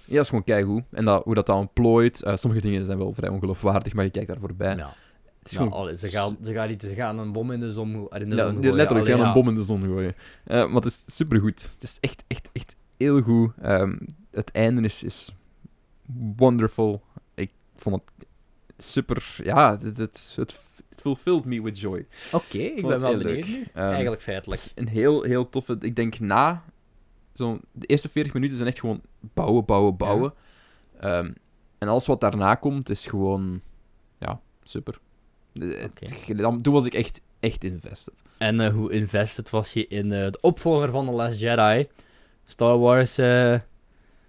ja, 0.05 0.13
dat 0.15 0.21
is 0.23 0.27
gewoon 0.29 0.43
keigoed. 0.43 0.83
En 0.91 1.05
dat, 1.05 1.23
hoe 1.23 1.33
dat 1.35 1.45
dan 1.45 1.69
plooit. 1.73 2.23
eh, 2.23 2.35
sommige 2.35 2.61
dingen 2.61 2.85
zijn 2.85 2.97
wel 2.97 3.13
vrij 3.13 3.29
ongeloofwaardig, 3.29 3.93
maar 3.93 4.03
je 4.05 4.11
kijkt 4.11 4.27
daar 4.27 4.39
voorbij. 4.39 4.75
Ja. 4.75 4.93
Het 5.39 5.51
is 5.51 5.57
Ja, 5.57 5.63
gewoon... 5.63 5.79
allee, 5.79 5.97
ze, 5.97 6.09
gaan, 6.09 6.37
ze, 6.43 6.53
gaan 6.53 6.67
niet, 6.67 6.81
ze 6.81 6.93
gaan 6.95 7.19
een 7.19 7.31
bom 7.31 7.51
in 7.51 7.59
de 7.59 7.71
zon, 7.71 7.89
in 8.11 8.29
de 8.29 8.35
Ja, 8.35 8.43
zon 8.45 8.53
gooien. 8.55 8.73
letterlijk, 8.73 9.05
ze 9.05 9.11
gaan 9.11 9.19
Allee, 9.19 9.31
een 9.31 9.37
ja. 9.37 9.43
bom 9.43 9.49
in 9.49 9.55
de 9.55 9.63
zon 9.63 9.81
gooien. 9.83 10.15
Eh, 10.43 10.65
maar 10.65 10.81
het 10.81 10.85
is 10.85 11.03
supergoed. 11.07 11.71
Het 11.73 11.83
is 11.83 11.97
echt, 11.99 12.23
echt, 12.27 12.49
echt 12.53 12.75
heel 12.97 13.21
goed. 13.21 13.51
Ehm, 13.61 13.97
het 14.31 14.51
einde 14.51 14.81
is, 14.81 15.03
is 15.03 15.35
wonderful. 16.35 17.01
Ik 17.33 17.51
vond 17.75 17.95
het 18.17 18.27
super... 18.85 19.35
Ja, 19.43 19.77
het, 19.81 19.97
het 19.97 20.33
fulfilled 21.03 21.45
me 21.45 21.61
with 21.61 21.79
joy. 21.79 22.05
Oké, 22.31 22.57
ik 22.57 22.81
ben 22.87 22.99
wel 22.99 23.17
benieuwd. 23.17 23.45
Ehm, 23.73 23.85
Eigenlijk 23.91 24.21
feitelijk. 24.21 24.61
Een 24.75 24.87
heel, 24.87 25.23
heel 25.23 25.49
toffe... 25.49 25.77
Ik 25.79 25.95
denk 25.95 26.19
na... 26.19 26.63
Zo, 27.33 27.59
de 27.71 27.85
eerste 27.85 28.09
40 28.09 28.33
minuten 28.33 28.55
zijn 28.57 28.69
echt 28.69 28.79
gewoon 28.79 29.01
bouwen, 29.19 29.65
bouwen, 29.65 29.97
bouwen. 29.97 30.33
Ehm, 30.99 31.31
en 31.77 31.87
alles 31.87 32.05
wat 32.07 32.21
daarna 32.21 32.55
komt, 32.55 32.89
is 32.89 33.07
gewoon... 33.07 33.61
Ja, 34.19 34.41
super. 34.63 34.99
Eh, 35.53 36.37
dan- 36.37 36.61
Toen 36.61 36.73
was 36.73 36.85
ik 36.85 36.93
echt, 36.93 37.21
echt 37.39 37.63
invested. 37.63 38.21
En 38.37 38.59
eh, 38.59 38.73
hoe 38.73 38.91
invested 38.91 39.49
was 39.49 39.73
je 39.73 39.87
in 39.87 40.11
eh, 40.11 40.31
de 40.31 40.37
opvolger 40.41 40.89
van 40.91 41.05
The 41.05 41.11
Last 41.11 41.39
Jedi? 41.39 41.87
Star 42.45 42.77
Wars 42.77 43.17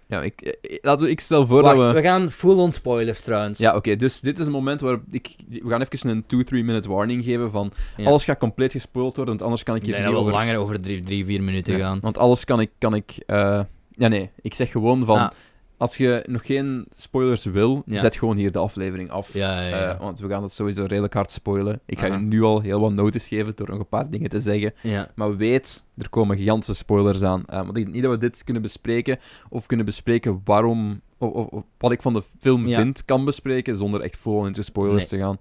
Ja, 0.07 0.21
ik, 0.21 0.41
eh, 0.41 0.77
laten 0.81 1.05
we, 1.05 1.11
ik 1.11 1.19
stel 1.19 1.47
voor 1.47 1.61
Wacht, 1.61 1.77
dat 1.77 1.87
we... 1.87 1.93
we 1.93 2.01
gaan 2.01 2.31
full-on 2.31 2.71
spoilers 2.71 3.21
trouwens. 3.21 3.59
Ja, 3.59 3.75
oké, 3.75 3.95
dus 3.95 4.19
dit 4.19 4.39
is 4.39 4.45
een 4.45 4.51
moment 4.51 4.81
waar 4.81 4.99
ik... 5.11 5.35
We 5.47 5.69
gaan 5.69 5.81
even 5.81 6.09
een 6.09 6.45
2-3 6.45 6.49
minute 6.49 6.89
warning 6.89 7.23
geven 7.23 7.51
van... 7.51 7.71
Ja. 7.97 8.05
Alles 8.05 8.23
gaat 8.23 8.37
compleet 8.37 8.71
gespoild 8.71 9.15
worden, 9.15 9.33
want 9.33 9.45
anders 9.45 9.63
kan 9.63 9.75
ik 9.75 9.83
hier 9.83 9.93
denk 9.93 10.07
niet 10.07 10.15
over... 10.15 10.31
langer 10.31 10.57
over 10.57 10.81
drie, 10.81 11.03
drie 11.03 11.25
vier 11.25 11.43
minuten 11.43 11.77
Ja, 11.77 11.79
gaan. 11.79 11.99
Want 11.99 12.17
alles 12.17 12.45
kan 12.45 12.59
ik... 12.59 12.69
Kan 12.77 12.93
ik 12.93 13.23
eh, 13.25 13.59
Ja, 13.91 14.07
nee. 14.07 14.29
Ik 14.41 14.53
zeg 14.53 14.71
gewoon 14.71 15.05
van... 15.05 15.19
Ah. 15.19 15.29
Als 15.77 15.97
je 15.97 16.23
nog 16.27 16.45
geen 16.45 16.85
spoilers 16.95 17.43
wil, 17.45 17.83
Ja. 17.85 17.99
zet 17.99 18.15
gewoon 18.15 18.37
hier 18.37 18.51
de 18.51 18.59
aflevering 18.59 19.09
af. 19.09 19.33
Ja, 19.33 19.61
ja, 19.61 19.67
ja. 19.67 19.93
Eh, 19.93 19.99
want 19.99 20.19
we 20.19 20.29
gaan 20.29 20.43
het 20.43 20.51
sowieso 20.51 20.83
redelijk 20.85 21.13
hard 21.13 21.31
spoilen. 21.31 21.79
Ik 21.85 21.99
ga 21.99 22.05
Aha. 22.07 22.15
je 22.15 22.21
nu 22.21 22.41
al 22.43 22.61
heel 22.61 22.79
wat 22.79 22.91
notice 22.93 23.27
geven 23.27 23.55
door 23.55 23.69
nog 23.69 23.79
een 23.79 23.87
paar 23.87 24.09
dingen 24.09 24.29
te 24.29 24.39
zeggen. 24.39 24.73
Maar 25.15 25.37
weet, 25.37 25.83
er 25.97 26.09
komen 26.09 26.37
gigantische 26.37 26.73
spoilers 26.75 27.21
aan. 27.21 27.43
Eh, 27.45 27.55
want 27.55 27.67
ik 27.69 27.83
denk 27.83 27.87
niet 27.93 28.03
dat 28.03 28.11
we 28.11 28.17
dit 28.17 28.43
kunnen 28.43 28.61
bespreken, 28.61 29.17
of 29.49 29.65
kunnen 29.65 29.85
bespreken 29.85 30.41
waarom, 30.43 31.01
of, 31.17 31.31
of- 31.31 31.47
of 31.47 31.63
wat 31.77 31.91
ik 31.91 32.01
van 32.01 32.13
de 32.13 32.21
film 32.39 32.65
vind, 32.65 33.05
kan 33.05 33.25
bespreken, 33.25 33.75
zonder 33.75 34.01
echt 34.01 34.17
vol 34.17 34.45
into 34.45 34.61
spoilers 34.61 35.11
Nee. 35.11 35.19
te 35.19 35.25
gaan. 35.25 35.37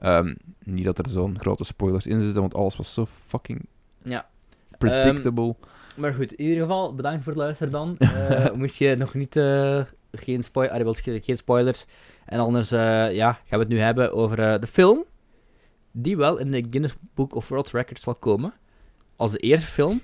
Ehm, 0.00 0.34
niet 0.64 0.84
dat 0.84 0.98
er 0.98 1.08
zo'n 1.08 1.38
grote 1.40 1.64
spoilers 1.64 2.06
in 2.06 2.20
zitten, 2.20 2.40
want 2.40 2.54
alles 2.54 2.76
was 2.76 2.92
zo 2.94 3.06
fucking 3.26 3.66
Ja. 4.02 4.28
predictable. 4.78 5.54
Maar 5.98 6.14
goed, 6.14 6.32
in 6.32 6.44
ieder 6.44 6.62
geval, 6.62 6.94
bedankt 6.94 7.22
voor 7.24 7.32
het 7.32 7.42
luisteren 7.42 7.72
dan. 7.72 7.96
Eh, 7.98 8.52
moest 8.52 8.76
je 8.76 8.96
nog 8.96 9.14
niet... 9.14 9.36
eh, 9.36 9.80
geen, 10.12 10.42
spoil 10.42 10.94
geen 10.94 11.36
spoilers. 11.36 11.84
En 12.24 12.38
anders 12.38 12.70
eh, 12.70 13.14
ja, 13.14 13.32
gaan 13.32 13.58
we 13.58 13.58
het 13.58 13.68
nu 13.68 13.78
hebben 13.78 14.12
over 14.12 14.60
de 14.60 14.66
film. 14.66 15.04
Die 15.90 16.16
wel 16.16 16.38
in 16.38 16.50
de 16.50 16.66
Guinness 16.70 16.94
Book 17.14 17.34
of 17.34 17.48
World 17.48 17.70
Records 17.70 18.02
zal 18.02 18.14
komen. 18.14 18.52
Als 19.16 19.32
de 19.32 19.38
eerste 19.38 19.66
film 19.66 20.00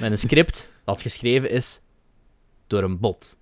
met 0.00 0.10
een 0.10 0.18
script 0.18 0.70
dat 0.84 1.02
geschreven 1.02 1.50
is 1.50 1.80
door 2.66 2.82
een 2.82 2.98
bot. 2.98 3.36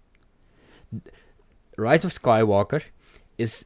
Rise 1.70 2.07
of 2.07 2.12
Skywalker 2.12 2.91
is... 3.35 3.65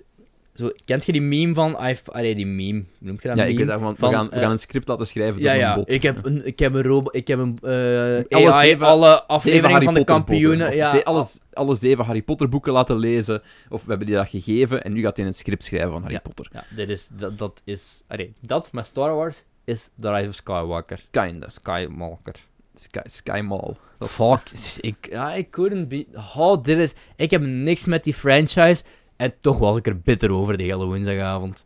Zo, 0.55 0.71
kent 0.85 1.07
je 1.07 1.13
die 1.13 1.21
meme 1.21 1.55
van... 1.55 1.77
I've, 1.87 2.13
allee, 2.13 2.35
die 2.35 2.47
meme, 2.47 2.85
noem 2.99 3.19
je 3.23 3.29
dat? 3.29 3.37
ja, 3.37 3.45
ik 3.45 3.57
weet 3.57 3.67
daarvan, 3.67 3.97
van, 3.97 4.11
we, 4.11 4.17
gaan, 4.17 4.29
we 4.29 4.35
eh, 4.35 4.41
gaan 4.43 4.51
een 4.51 4.59
script 4.59 4.89
laten 4.89 5.07
schrijven 5.07 5.41
door 5.43 5.53
ja. 5.55 5.69
een 5.71 5.75
bot. 5.75 5.93
Ik 5.93 6.03
heb 6.03 6.25
een, 6.25 6.47
ik 6.47 6.59
heb 6.59 6.75
een 6.75 6.83
robot, 6.83 7.15
ik 7.15 7.29
heb 7.29 7.39
een 7.39 7.59
eh 7.63 8.39
Alle 8.39 8.53
zeven- 8.61 8.87
alle 8.87 9.23
afleveringen 9.23 9.83
van 9.83 9.95
de 9.95 10.05
kampioenen. 10.05 10.75
Ja, 10.75 10.91
ze- 10.91 11.05
alle, 11.05 11.27
alle 11.53 11.75
zeven 11.75 12.05
Harry 12.05 12.23
Potter 12.23 12.49
boeken 12.49 12.73
laten 12.73 12.97
lezen. 12.99 13.43
Of 13.69 13.83
we 13.83 13.89
hebben 13.89 14.07
die 14.07 14.17
dat 14.17 14.29
gegeven 14.29 14.83
en 14.85 14.93
nu 14.93 15.01
gaat 15.03 15.17
hij 15.17 15.27
een 15.27 15.35
script 15.35 15.65
schrijven 15.65 15.91
van 15.91 16.01
Harry 16.01 16.15
Ja. 16.15 16.21
Potter. 16.21 16.49
ja, 16.53 16.65
dit 16.77 16.89
is, 16.89 17.09
dat, 17.13 17.39
dat 17.39 17.61
is, 17.65 18.03
allee, 18.09 18.33
dat 18.41 18.73
met 18.73 18.87
Star 18.87 19.15
Wars 19.15 19.43
is 19.65 19.89
The 20.01 20.13
Rise 20.13 20.29
of 20.29 20.35
Skywalker. 20.35 21.01
Kinda. 21.11 21.49
Skywalker. 21.49 22.35
Sky, 22.75 23.01
Sky 23.05 23.41
Mall. 23.45 23.75
Fuck, 24.01 24.41
ik, 24.81 25.09
ja, 25.11 25.33
ik 25.35 25.51
couldn't 25.51 25.89
be, 25.89 26.07
oh, 26.37 26.63
dit 26.63 26.79
is, 26.79 26.95
ik 27.17 27.31
heb 27.31 27.43
niks 27.43 27.85
met 27.85 28.05
die 28.05 28.15
franchise 28.15 28.83
en 29.21 29.35
toch 29.41 29.59
was 29.59 29.77
ik 29.77 29.87
er 29.87 29.99
bitter 30.01 30.33
over 30.33 30.57
de 30.57 30.63
hele 30.63 30.85
woensdagavond. 30.85 31.65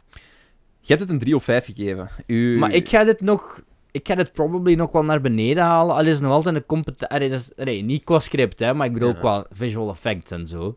Je 0.80 0.86
hebt 0.86 1.00
het 1.00 1.10
een 1.10 1.18
3 1.18 1.34
op 1.34 1.42
5 1.42 1.64
gegeven. 1.64 2.10
U... 2.26 2.58
Maar 2.58 2.72
ik 2.72 2.88
ga 2.88 3.04
dit 3.04 3.20
nog, 3.20 3.60
ik 3.90 4.06
ga 4.06 4.14
dit 4.14 4.32
probably 4.32 4.74
nog 4.74 4.92
wel 4.92 5.04
naar 5.04 5.20
beneden 5.20 5.62
halen, 5.62 5.96
al 5.96 6.06
is 6.06 6.12
het 6.12 6.22
nog 6.22 6.32
altijd 6.32 6.54
een 6.54 6.66
competent, 6.66 7.82
niet 7.82 8.04
qua 8.04 8.18
script, 8.18 8.58
hè, 8.58 8.74
maar 8.74 8.86
ik 8.86 8.92
bedoel 8.92 9.08
Ja. 9.08 9.14
qua 9.18 9.46
visual 9.50 9.90
effects 9.90 10.30
en 10.30 10.46
zo. 10.46 10.76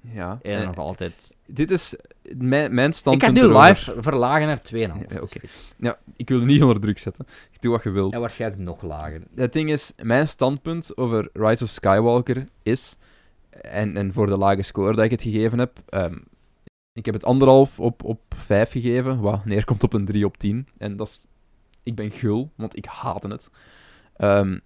Ja. 0.00 0.38
Ja, 0.42 0.60
eh, 0.60 0.66
nog 0.66 0.76
altijd. 0.78 1.36
dit 1.46 1.70
is 1.70 1.94
mijn, 2.36 2.74
mijn 2.74 2.88
Ik 2.88 2.94
ga 2.94 2.98
standpunt 2.98 3.34
nu 3.34 3.58
live 3.58 3.94
verlagen 3.98 4.46
naar 4.46 4.62
2,5. 4.62 5.08
Ja, 5.08 5.20
oké. 5.20 5.40
Ja, 5.76 5.98
ik 6.16 6.28
wil 6.28 6.40
niet 6.40 6.62
onder 6.62 6.80
druk 6.80 6.98
zetten. 6.98 7.26
Ik 7.52 7.62
doe 7.62 7.72
wat 7.72 7.82
je 7.82 7.90
wilt. 7.90 8.14
En 8.14 8.20
waarschijnlijk 8.20 8.62
nog 8.62 8.82
lager. 8.82 9.22
Het 9.34 9.52
ding 9.52 9.70
is, 9.70 9.92
mijn 10.02 10.28
standpunt 10.28 10.96
over 10.96 11.28
Rise 11.32 11.64
of 11.64 11.70
Skywalker 11.70 12.46
is, 12.62 12.96
en, 13.50 13.96
en 13.96 14.12
voor 14.12 14.26
de 14.26 14.36
lage 14.36 14.62
score 14.62 14.94
dat 14.94 15.04
ik 15.04 15.10
het 15.10 15.22
gegeven 15.22 15.58
heb, 15.58 15.82
ehm, 15.88 16.16
ik 16.92 17.04
heb 17.04 17.14
het 17.14 17.24
anderhalf 17.24 17.80
op, 17.80 18.04
op 18.04 18.20
5 18.36 18.70
gegeven, 18.70 19.20
wat 19.20 19.44
neerkomt 19.44 19.82
op 19.82 19.92
een 19.92 20.04
3 20.04 20.24
op 20.24 20.36
10. 20.36 20.68
En 20.78 20.96
dat 20.96 21.08
is, 21.08 21.20
ik 21.82 21.94
ben 21.94 22.10
gul, 22.10 22.50
want 22.56 22.76
ik 22.76 22.84
haatte 22.84 23.28
het. 23.28 23.50
Ehm, 24.16 24.58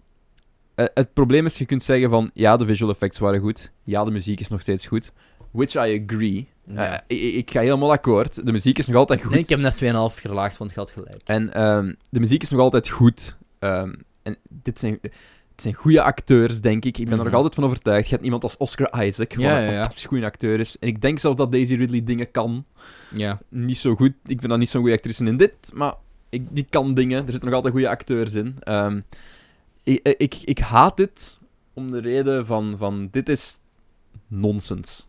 eh, 0.75 0.87
het 0.95 1.13
probleem 1.13 1.47
is, 1.47 1.59
je 1.59 1.67
kunt 1.67 1.83
zeggen 1.83 2.11
van, 2.11 2.31
ja, 2.35 2.57
de 2.57 2.67
visual 2.67 2.91
effects 2.91 3.19
waren 3.19 3.41
goed, 3.41 3.73
ja, 3.85 4.05
de 4.05 4.11
muziek 4.11 4.41
is 4.41 4.49
nog 4.49 4.61
steeds 4.61 4.87
goed, 4.87 5.13
which 5.51 5.75
I 5.75 6.03
agree. 6.03 6.49
Ja. 6.67 7.03
Eh, 7.07 7.17
ik, 7.17 7.35
ik 7.35 7.51
ga 7.51 7.61
helemaal 7.61 7.93
akkoord, 7.93 8.47
de 8.47 8.53
muziek 8.53 8.79
is 8.79 8.87
nog 8.87 8.97
altijd 8.97 9.23
goed. 9.23 9.31
Nee, 9.31 9.41
ik 9.41 9.49
heb 9.49 9.59
naar 9.59 10.11
2,5 10.11 10.21
gelaagd, 10.21 10.59
want 10.59 10.71
het 10.71 10.79
had 10.79 10.91
gelijk. 10.91 11.21
En 11.25 11.53
ehm, 11.53 11.95
de 12.11 12.21
muziek 12.21 12.43
is 12.43 12.51
nog 12.51 12.61
altijd 12.61 12.89
goed. 12.89 13.37
En 14.23 14.37
dit 14.49 14.79
zijn, 14.79 15.01
het 15.62 15.70
zijn 15.72 15.84
goede 15.84 16.02
acteurs, 16.02 16.60
denk 16.60 16.84
ik. 16.84 16.98
Ik 16.98 17.05
ben 17.05 17.12
er 17.12 17.18
nog 17.18 17.26
Mhm. 17.26 17.34
altijd 17.36 17.55
van 17.55 17.64
overtuigd. 17.64 18.05
Je 18.05 18.10
hebt 18.12 18.24
iemand 18.24 18.43
als 18.43 18.56
Oscar 18.56 19.05
Isaac, 19.06 19.34
wat 19.34 19.43
Ja, 19.43 19.56
een 19.59 19.62
ja, 19.64 19.70
ja. 19.70 19.74
fantastisch 19.74 20.06
goede 20.06 20.24
acteur 20.24 20.60
is. 20.60 20.78
En 20.78 20.89
ik 20.89 21.01
denk 21.01 21.18
zelfs 21.18 21.36
dat 21.36 21.52
Daisy 21.52 21.74
Ridley 21.74 22.05
dingen 22.05 22.30
kan. 22.30 22.64
Ja. 23.14 23.40
Niet 23.48 23.78
zo 23.78 23.94
goed. 23.94 24.12
Ik 24.24 24.39
vind 24.39 24.48
dat 24.48 24.59
niet 24.59 24.68
zo'n 24.68 24.80
goede 24.80 24.97
actrice 24.97 25.24
in 25.24 25.36
dit, 25.36 25.55
maar 25.74 25.94
ik, 26.28 26.43
die 26.51 26.66
kan 26.70 26.94
dingen. 26.94 27.18
Er 27.24 27.30
zitten 27.30 27.44
nog 27.44 27.55
altijd 27.55 27.72
goede 27.74 27.89
acteurs 27.89 28.34
in. 28.34 28.56
Ehm, 28.60 29.01
ik, 29.82 30.14
ik, 30.18 30.34
ik 30.44 30.59
haat 30.59 30.97
dit 30.97 31.39
om 31.74 31.90
de 31.90 31.98
reden 32.01 32.47
van, 32.47 32.74
van 32.78 33.09
dit 33.10 33.28
is 33.28 33.59
nonsens. 34.28 35.09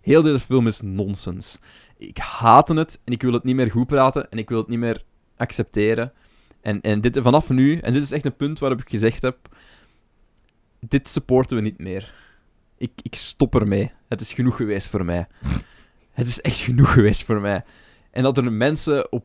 Heel 0.00 0.22
deze 0.22 0.38
film 0.38 0.66
is 0.66 0.80
nonsens. 0.80 1.58
Ik 1.98 2.16
haatte 2.18 2.74
het 2.74 3.00
en 3.04 3.12
ik 3.12 3.22
wil 3.22 3.32
het 3.32 3.44
niet 3.44 3.54
meer 3.56 3.70
goed 3.70 3.86
praten 3.86 4.30
en 4.30 4.38
ik 4.38 4.48
wil 4.48 4.58
het 4.58 4.68
niet 4.68 4.78
meer 4.78 5.02
accepteren. 5.36 6.12
En, 6.60 6.80
en 6.80 7.00
dit 7.00 7.18
vanaf 7.22 7.48
nu, 7.50 7.78
en 7.78 7.92
dit 7.92 8.02
is 8.02 8.12
echt 8.12 8.24
een 8.24 8.36
punt 8.36 8.58
waarop 8.58 8.80
ik 8.80 8.88
gezegd 8.88 9.22
heb, 9.22 9.36
dit 10.80 11.08
supporten 11.08 11.56
we 11.56 11.62
niet 11.62 11.78
meer. 11.78 12.12
Ik, 12.78 12.90
ik 13.02 13.14
stop 13.14 13.54
ermee. 13.54 13.90
Het 14.08 14.20
is 14.20 14.32
genoeg 14.32 14.56
geweest 14.56 14.88
voor 14.88 15.04
mij. 15.04 15.26
Het 16.10 16.26
is 16.26 16.40
echt 16.40 16.58
genoeg 16.58 16.92
geweest 16.92 17.24
voor 17.24 17.40
mij. 17.40 17.64
En 18.10 18.22
dat 18.22 18.36
er 18.36 18.52
mensen 18.52 19.12
op 19.12 19.24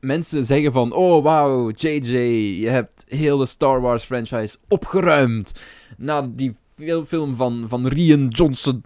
mensen 0.00 0.44
zeggen 0.44 0.72
van, 0.72 0.92
oh 0.92 1.22
wauw, 1.22 1.70
JJ, 1.70 2.16
je 2.60 2.68
hebt 2.68 3.04
heel 3.08 3.38
de 3.38 3.46
Star 3.46 3.80
Wars 3.80 4.04
franchise 4.04 4.56
opgeruimd 4.68 5.60
na 5.96 6.22
die 6.22 6.56
fil- 6.74 7.04
film 7.04 7.36
van, 7.36 7.64
van 7.68 7.86
Rian 7.86 8.28
Johnson. 8.28 8.84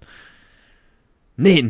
Nee, 1.35 1.69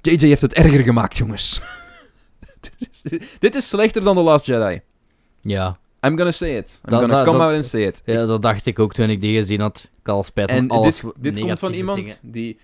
JJ 0.00 0.26
heeft 0.26 0.42
het 0.42 0.52
erger 0.52 0.82
gemaakt, 0.82 1.16
jongens. 1.16 1.60
dit, 2.60 2.90
is, 2.90 3.20
dit 3.38 3.54
is 3.54 3.68
slechter 3.68 4.02
dan 4.04 4.16
The 4.16 4.22
Last 4.22 4.46
Jedi. 4.46 4.80
Ja. 5.40 5.78
I'm 6.06 6.16
gonna 6.16 6.30
say 6.30 6.56
it. 6.56 6.80
I'm 6.84 6.90
Dat- 6.90 7.00
gonna 7.00 7.14
dat- 7.16 7.24
come 7.26 7.38
dat- 7.38 7.46
out 7.46 7.56
and 7.56 7.64
say 7.64 7.82
it. 7.86 8.02
ja, 8.04 8.26
dat 8.26 8.42
dacht 8.42 8.66
ik 8.66 8.78
ook 8.78 8.92
toen 8.94 9.10
ik 9.10 9.20
die 9.20 9.36
gezien 9.36 9.60
had. 9.60 9.90
Ik 10.00 10.06
had 10.06 10.16
al 10.16 10.22
spijt 10.22 10.50
van 10.50 10.58
En 10.58 10.68
alles 10.68 11.00
dit, 11.00 11.12
dit 11.34 11.38
komt 11.38 11.58
van 11.58 11.72
iemand 11.72 11.96
dingen. 11.98 12.16
die 12.22 12.58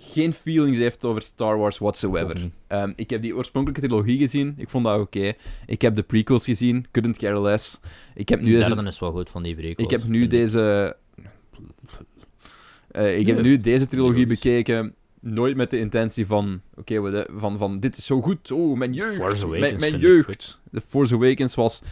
geen 0.00 0.32
feelings 0.32 0.78
heeft 0.78 1.04
over 1.04 1.22
Star 1.22 1.58
Wars 1.58 1.78
whatsoever. 1.78 2.50
Ehm, 2.66 2.92
ik 2.96 3.10
heb 3.10 3.22
die 3.22 3.36
oorspronkelijke 3.36 3.86
trilogie 3.88 4.18
gezien. 4.18 4.54
Ik 4.56 4.68
vond 4.68 4.84
dat 4.84 5.00
oké. 5.00 5.32
Ik 5.66 5.82
heb 5.82 5.94
de 5.96 6.02
prequels 6.02 6.44
gezien. 6.44 6.86
Couldn't 6.90 7.18
care 7.18 7.40
less. 7.40 7.80
Ik 8.14 8.28
heb 8.28 8.40
nu 8.40 8.52
De 8.58 8.58
deze... 8.68 8.82
is 8.86 8.98
wel 8.98 9.10
goed 9.12 9.30
van 9.30 9.42
die 9.42 9.54
prequels. 9.54 9.92
Ik 9.92 9.98
heb 9.98 10.08
nu 10.08 10.26
deze... 10.26 10.96
Eh, 12.90 13.18
ik 13.18 13.26
heb 13.26 13.40
nu 13.42 13.58
deze 13.60 13.86
trilogie 13.86 14.26
bekeken. 14.26 14.94
Nooit 15.20 15.56
met 15.56 15.70
de 15.70 15.78
intentie 15.78 16.26
van... 16.26 16.60
Oké, 16.76 17.24
van, 17.36 17.58
van 17.58 17.80
dit 17.80 17.96
is 17.96 18.06
zo 18.06 18.20
goed. 18.20 18.52
Oh, 18.52 18.76
mijn 18.78 18.92
jeugd. 18.92 19.16
Force 19.16 19.44
Awakens 19.44 19.60
mijn 19.60 19.78
mijn 19.78 19.98
jeugd. 19.98 20.60
The 20.72 20.82
Force 20.88 21.14
Awakens 21.14 21.54
was... 21.54 21.82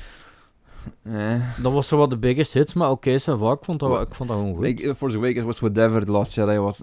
Eh, 1.02 1.62
Dat 1.62 1.72
was 1.72 1.88
zo 1.88 1.96
wat 1.96 2.10
de 2.10 2.18
biggest 2.18 2.52
hits, 2.52 2.74
maar 2.74 2.90
oké, 2.90 3.08
okay, 3.08 3.52
ik, 3.52 3.64
vond 3.64 3.80
dat, 3.80 4.08
ik 4.08 4.14
vond 4.14 4.28
dat 4.28 4.38
gewoon 4.38 4.56
goed. 4.56 4.76
The 4.76 4.94
Force 4.94 5.16
Awakens 5.16 5.44
was 5.44 5.60
whatever. 5.60 6.04
The 6.04 6.12
Last 6.12 6.34
Jedi 6.34 6.58
was... 6.58 6.82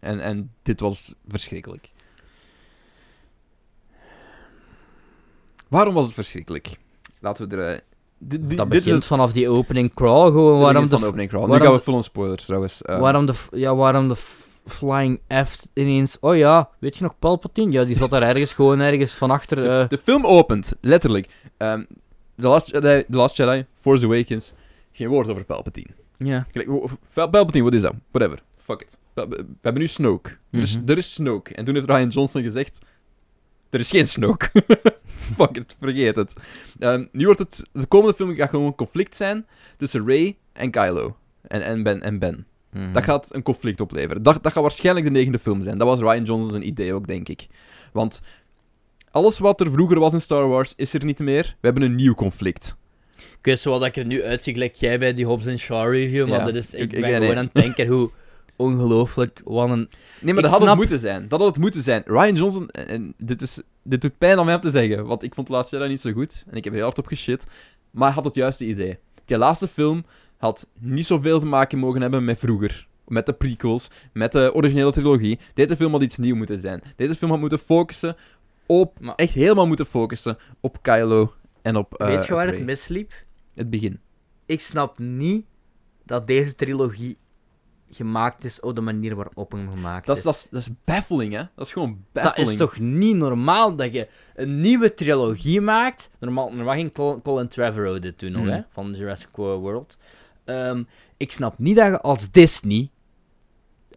En, 0.00 0.20
en 0.20 0.52
dit 0.62 0.80
was 0.80 1.14
verschrikkelijk. 1.28 1.90
Waarom 5.68 5.94
was 5.94 6.04
het 6.04 6.14
verschrikkelijk? 6.14 6.76
Laten 7.20 7.48
we 7.48 7.56
er... 7.56 7.72
eh, 7.74 7.80
dit, 8.18 8.48
dit, 8.48 8.58
dat 8.58 8.70
dit 8.70 8.78
is 8.78 8.84
begint 8.84 8.94
het 9.02 9.04
vanaf 9.04 9.32
die 9.32 9.48
opening 9.48 9.94
crawl 9.94 10.26
gewoon. 10.26 10.60
waarom 10.60 10.88
van 10.88 11.00
de, 11.00 11.06
opening 11.06 11.28
crawl. 11.28 11.46
Nu 11.50 11.58
gaan 11.58 11.72
we 11.72 11.80
full 11.80 11.94
on 11.94 12.02
spoilers 12.02 12.44
trouwens. 12.44 12.82
Eh, 12.82 13.00
waarom 13.00 13.26
de, 13.26 13.34
ja, 13.50 13.74
waarom 13.74 14.08
de 14.08 14.16
Flying 14.66 15.20
F 15.46 15.66
ineens... 15.74 16.16
Oh 16.20 16.36
ja, 16.36 16.70
weet 16.78 16.96
je 16.96 17.02
nog 17.02 17.18
Palpatine? 17.18 17.70
Ja, 17.72 17.84
die 17.84 17.96
zat 17.96 18.10
daar 18.10 18.22
ergens, 18.22 18.52
gewoon 18.52 18.80
ergens 18.80 19.12
van 19.12 19.30
achter... 19.30 19.62
De, 19.62 19.68
eh, 19.68 19.88
de 19.88 19.98
film 20.02 20.26
opent, 20.26 20.72
letterlijk. 20.80 21.28
Ehm 21.56 21.82
The, 22.40 22.48
Last 22.48 22.66
Jedi, 22.70 23.04
The 23.10 23.16
Last 23.16 23.36
Jedi, 23.36 23.64
Force 23.74 24.04
Awakens, 24.04 24.52
geen 24.92 25.08
woord 25.08 25.28
over 25.28 25.44
Palpatine. 25.44 25.90
ja. 26.18 26.46
Pal- 27.14 27.28
Palpatine, 27.30 27.64
wat 27.64 27.74
is 27.74 27.80
dat? 27.80 27.94
Whatever. 28.10 28.42
Fuck 28.58 28.80
it. 28.80 28.98
We 29.14 29.44
hebben 29.62 29.82
nu 29.82 29.86
Snoke. 29.88 30.30
Er, 30.50 30.60
is, 30.60 30.76
Mhm. 30.78 30.88
er 30.90 30.98
is 30.98 31.12
Snoke. 31.12 31.54
En 31.54 31.64
toen 31.64 31.74
heeft 31.74 31.86
Ryan 31.86 32.08
Johnson 32.08 32.42
gezegd... 32.42 32.78
Er 33.70 33.80
is 33.80 33.90
geen 33.90 34.06
Snoke. 34.06 34.50
Fuck 35.36 35.56
it, 35.56 35.76
vergeet 35.80 36.16
het. 36.16 36.34
Ehm, 36.78 37.06
nu 37.12 37.24
wordt 37.24 37.38
het... 37.40 37.62
De 37.72 37.86
komende 37.86 38.14
film 38.14 38.34
gaat 38.34 38.50
gewoon 38.50 38.66
een 38.66 38.74
conflict 38.74 39.16
zijn 39.16 39.46
tussen 39.76 40.06
Rey 40.06 40.36
en 40.52 40.70
Kylo. 40.70 41.16
En, 41.42 41.62
en 41.64 41.82
Ben. 41.82 42.00
En 42.02 42.18
ben. 42.18 42.46
Mhm. 42.72 42.92
Dat 42.92 43.04
gaat 43.04 43.34
een 43.34 43.42
conflict 43.42 43.80
opleveren. 43.80 44.22
Dat, 44.22 44.42
dat 44.42 44.52
gaat 44.52 44.62
waarschijnlijk 44.62 45.06
de 45.06 45.12
negende 45.12 45.38
film 45.38 45.62
zijn. 45.62 45.78
Dat 45.78 45.88
was 45.88 45.98
Ryan 45.98 46.24
Johnson 46.24 46.50
zijn 46.50 46.66
idee 46.66 46.94
ook, 46.94 47.06
denk 47.06 47.28
ik. 47.28 47.46
Want 47.92 48.20
alles 49.10 49.38
wat 49.38 49.60
er 49.60 49.70
vroeger 49.72 49.98
was 49.98 50.12
in 50.12 50.20
Star 50.20 50.48
Wars, 50.48 50.72
is 50.76 50.94
er 50.94 51.04
niet 51.04 51.18
meer. 51.18 51.42
We 51.42 51.66
hebben 51.66 51.82
een 51.82 51.94
nieuw 51.94 52.14
conflict. 52.14 52.76
Ik 53.16 53.46
weet 53.46 53.58
zo 53.60 53.70
wat 53.70 53.84
ik 53.84 53.96
er 53.96 54.06
nu 54.06 54.22
uitzie, 54.22 54.52
gelijk 54.52 54.74
jij 54.74 54.98
bij 54.98 55.12
die 55.12 55.26
Hobbs 55.26 55.56
Shaw 55.56 55.92
review, 55.92 56.28
maar 56.28 56.38
Ja, 56.38 56.44
dat 56.44 56.54
is, 56.54 56.74
ik, 56.74 56.92
ik- 56.92 57.00
ben 57.00 57.14
gewoon 57.14 57.36
aan 57.36 57.44
het 57.44 57.54
denken 57.54 57.86
hoe, 57.86 58.10
ongelooflijk. 58.56 59.40
Wat 59.44 59.70
een... 59.70 59.88
Nee, 60.20 60.34
maar 60.34 60.42
dat 60.42 60.52
had 60.52 60.62
het 60.62 60.76
moeten 60.76 60.98
zijn. 60.98 61.28
Dat 61.28 61.38
had 61.40 61.48
het 61.48 61.58
moeten 61.58 61.82
zijn. 61.82 62.02
Ryan 62.06 62.34
Johnson, 62.34 62.68
en, 62.68 62.86
en 62.86 63.14
dit, 63.18 63.42
is, 63.42 63.60
dit 63.82 64.00
doet 64.00 64.18
pijn 64.18 64.38
om 64.38 64.48
hem 64.48 64.60
te 64.60 64.70
zeggen, 64.70 65.06
want 65.06 65.22
ik 65.22 65.34
vond 65.34 65.46
de 65.46 65.52
laatste 65.52 65.76
Jedi 65.76 65.88
niet 65.88 66.00
zo 66.00 66.12
goed. 66.12 66.44
En 66.50 66.56
ik 66.56 66.64
heb 66.64 66.72
heel 66.72 66.82
hard 66.82 66.98
op 66.98 67.06
geshit. 67.06 67.46
Maar 67.90 68.06
hij 68.06 68.14
had 68.14 68.24
het 68.24 68.34
juiste 68.34 68.66
idee. 68.66 68.98
Die 69.24 69.38
laatste 69.38 69.68
film 69.68 70.04
had 70.36 70.66
niet 70.78 71.06
zoveel 71.06 71.40
te 71.40 71.46
maken 71.46 71.78
mogen 71.78 72.00
hebben 72.00 72.24
met 72.24 72.38
vroeger. 72.38 72.86
Met 73.06 73.26
de 73.26 73.32
prequels, 73.32 73.88
met 74.12 74.32
de 74.32 74.54
originele 74.54 74.92
trilogie. 74.92 75.38
Deze 75.54 75.76
film 75.76 75.92
had 75.92 76.02
iets 76.02 76.16
nieuw 76.16 76.36
moeten 76.36 76.58
zijn. 76.58 76.82
Deze 76.96 77.14
film 77.14 77.30
had 77.30 77.40
moeten 77.40 77.58
focussen 77.58 78.16
op... 78.70 79.00
Maar- 79.00 79.14
Echt 79.14 79.34
helemaal 79.34 79.66
moeten 79.66 79.86
focussen 79.86 80.38
op 80.60 80.82
Kylo 80.82 81.32
en 81.62 81.76
op 81.76 81.94
eh, 81.94 82.06
Weet 82.06 82.26
je 82.26 82.34
waar 82.34 82.46
het 82.46 82.64
misliep? 82.64 83.12
Het 83.54 83.70
begin. 83.70 84.00
Ik 84.46 84.60
snap 84.60 84.98
niet 84.98 85.44
dat 86.04 86.26
deze 86.26 86.54
trilogie 86.54 87.16
gemaakt 87.90 88.44
is 88.44 88.60
op 88.60 88.74
de 88.74 88.80
manier 88.80 89.14
waarop 89.16 89.52
hem 89.52 89.70
gemaakt 89.70 90.06
Dat 90.06 90.16
is, 90.16 90.22
dat, 90.22 90.34
is, 90.34 90.48
dat 90.50 90.60
is 90.60 90.68
baffling, 90.84 91.32
hè? 91.32 91.42
Dat 91.56 91.66
is 91.66 91.72
gewoon 91.72 92.04
Dat 92.12 92.22
baffling. 92.22 92.48
is 92.48 92.56
toch 92.56 92.78
niet 92.78 93.16
normaal 93.16 93.76
dat 93.76 93.92
je 93.92 94.08
een 94.34 94.60
nieuwe 94.60 94.94
trilogie 94.94 95.60
maakt? 95.60 96.10
Normaal, 96.18 96.52
normaal 96.52 96.74
ging 96.74 96.92
Col- 96.92 97.20
Colin 97.20 97.48
Trevorrow 97.48 98.02
dit 98.02 98.18
doen 98.18 98.32
nog, 98.32 98.42
Hmm. 98.42 98.50
hè? 98.50 98.60
Van 98.70 98.92
Jurassic 98.94 99.28
World. 99.36 99.98
Ehm, 100.44 100.82
ik 101.16 101.32
snap 101.32 101.58
niet 101.58 101.76
dat 101.76 101.86
je 101.86 102.00
als 102.00 102.30
Disney, 102.30 102.90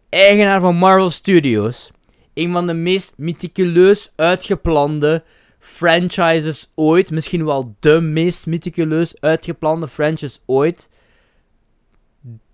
eigenaar 0.08 0.60
van 0.60 0.76
Marvel 0.76 1.10
Studios, 1.10 1.90
een 2.34 2.52
van 2.52 2.66
de 2.66 2.72
meest 2.72 3.12
meticuleus 3.16 4.12
uitgeplande 4.16 5.22
franchises 5.58 6.70
ooit, 6.74 7.10
misschien 7.10 7.44
wel 7.44 7.76
de 7.80 8.00
meest 8.00 8.46
meticuleus 8.46 9.20
uitgeplande 9.20 9.88
franchise 9.88 10.38
ooit, 10.46 10.90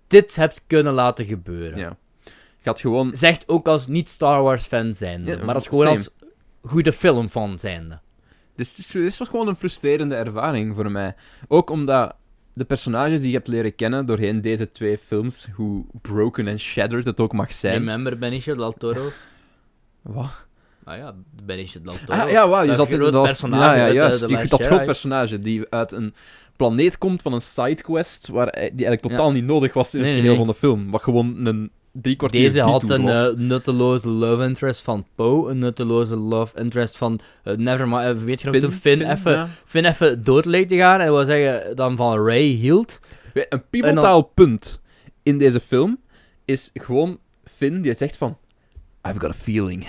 dit 0.07 0.37
hebt 0.37 0.63
kunnen 0.67 0.93
laten 0.93 1.25
gebeuren. 1.25 1.79
Ja. 1.79 1.97
Had 2.63 2.81
gewoon... 2.81 3.13
Zegt 3.15 3.49
ook 3.49 3.67
als 3.67 3.87
niet-Star 3.87 4.43
Wars 4.43 4.67
fan 4.67 4.95
zijnde. 4.95 5.31
Ja, 5.31 5.45
maar 5.45 5.57
is 5.57 5.67
gewoon 5.67 5.85
same. 5.85 5.97
als 5.97 6.11
goede 6.63 6.93
filmfan 6.93 7.59
zijnde. 7.59 8.01
Dit, 8.57 8.75
is, 8.79 8.87
dit 8.87 9.19
was 9.19 9.29
gewoon 9.29 9.49
een 9.49 9.57
frustrerende 9.57 10.15
ervaring 10.15 10.75
voor 10.75 10.91
mij. 10.91 11.15
Ook 11.49 11.71
omdat 11.71 12.17
de 12.53 12.65
personages 12.65 13.21
die 13.21 13.31
je 13.31 13.37
hebt 13.37 13.49
leren 13.49 13.75
kennen 13.75 14.07
doorheen 14.07 14.41
deze 14.41 14.73
twee 14.73 14.99
films, 14.99 15.49
hoe 15.55 15.85
broken 16.03 16.49
en 16.49 16.59
shattered 16.59 17.05
het 17.05 17.21
ook 17.21 17.33
mag 17.33 17.53
zijn. 17.53 17.79
Remember 17.79 18.19
Benicio 18.19 18.55
del 18.55 18.73
Toro? 18.73 19.11
Wat? 20.03 20.31
Ah 20.85 20.97
ja, 20.97 21.15
Benicio 21.45 21.81
del 21.83 21.95
Toro. 22.07 22.19
Ah, 22.19 22.31
ja, 22.31 22.49
wauw, 22.49 22.63
je 22.65 22.75
zat 22.75 22.93
in 22.93 22.99
dat 23.01 23.23
personage 23.23 23.79
Ja, 23.79 23.89
eh, 23.89 23.95
juist. 23.95 24.29
Die- 24.29 24.37
dat 24.37 24.49
Jedi. 24.51 24.65
groot 24.65 24.85
personage 24.85 25.39
die 25.39 25.67
uit 25.71 25.93
een 25.93 26.15
planeet 26.57 26.99
komt 26.99 27.23
van 27.23 27.33
een 27.33 27.41
sidequest, 27.41 28.29
waar, 28.29 28.53
die 28.53 28.61
eigenlijk 28.61 29.01
totaal 29.01 29.33
niet 29.33 29.45
nodig 29.45 29.73
was 29.73 29.95
in 29.95 30.01
het 30.01 30.09
Nee, 30.09 30.17
geheel 30.17 30.37
nee. 30.37 30.45
van 30.45 30.53
de 30.53 30.59
film. 30.59 30.91
Wat 30.91 31.03
gewoon 31.03 31.47
een 31.47 31.71
drie 31.93 32.17
kwartier 32.17 32.41
Deze 32.41 32.61
had 32.61 32.91
een 32.91 33.09
eh, 33.09 33.29
nutteloze 33.37 34.09
love 34.09 34.43
interest 34.45 34.81
van 34.83 35.07
Poe, 35.15 35.51
een 35.51 35.59
nutteloze 35.59 36.17
love 36.17 36.59
interest 36.59 36.97
van 36.97 37.21
uh, 37.45 37.57
Nevermind. 37.57 38.23
weet 38.23 38.41
je 38.41 38.47
nog, 38.47 38.55
Finn, 38.57 38.69
toen 38.71 38.79
Finn, 38.81 39.11
even, 39.11 39.33
ja. 39.33 39.49
Finn 39.65 39.87
even 39.87 40.25
dood 40.25 40.45
leek 40.45 40.69
te 40.69 40.77
gaan 40.77 41.01
en 41.01 41.13
wil 41.13 41.25
zeggen 41.25 41.77
dan 41.77 41.97
van 41.97 42.27
Ray 42.27 42.43
hield. 42.43 43.01
Een 43.49 43.63
pivotaal 43.71 44.23
punt 44.23 44.81
in 45.23 45.39
deze 45.39 45.61
film 45.61 45.99
is 46.45 46.71
gewoon 46.75 47.19
Finn 47.45 47.81
die 47.81 47.95
zegt 47.95 48.17
van... 48.17 48.37
I've 49.09 49.21
got 49.21 49.31
a 49.31 49.33
feeling. 49.33 49.89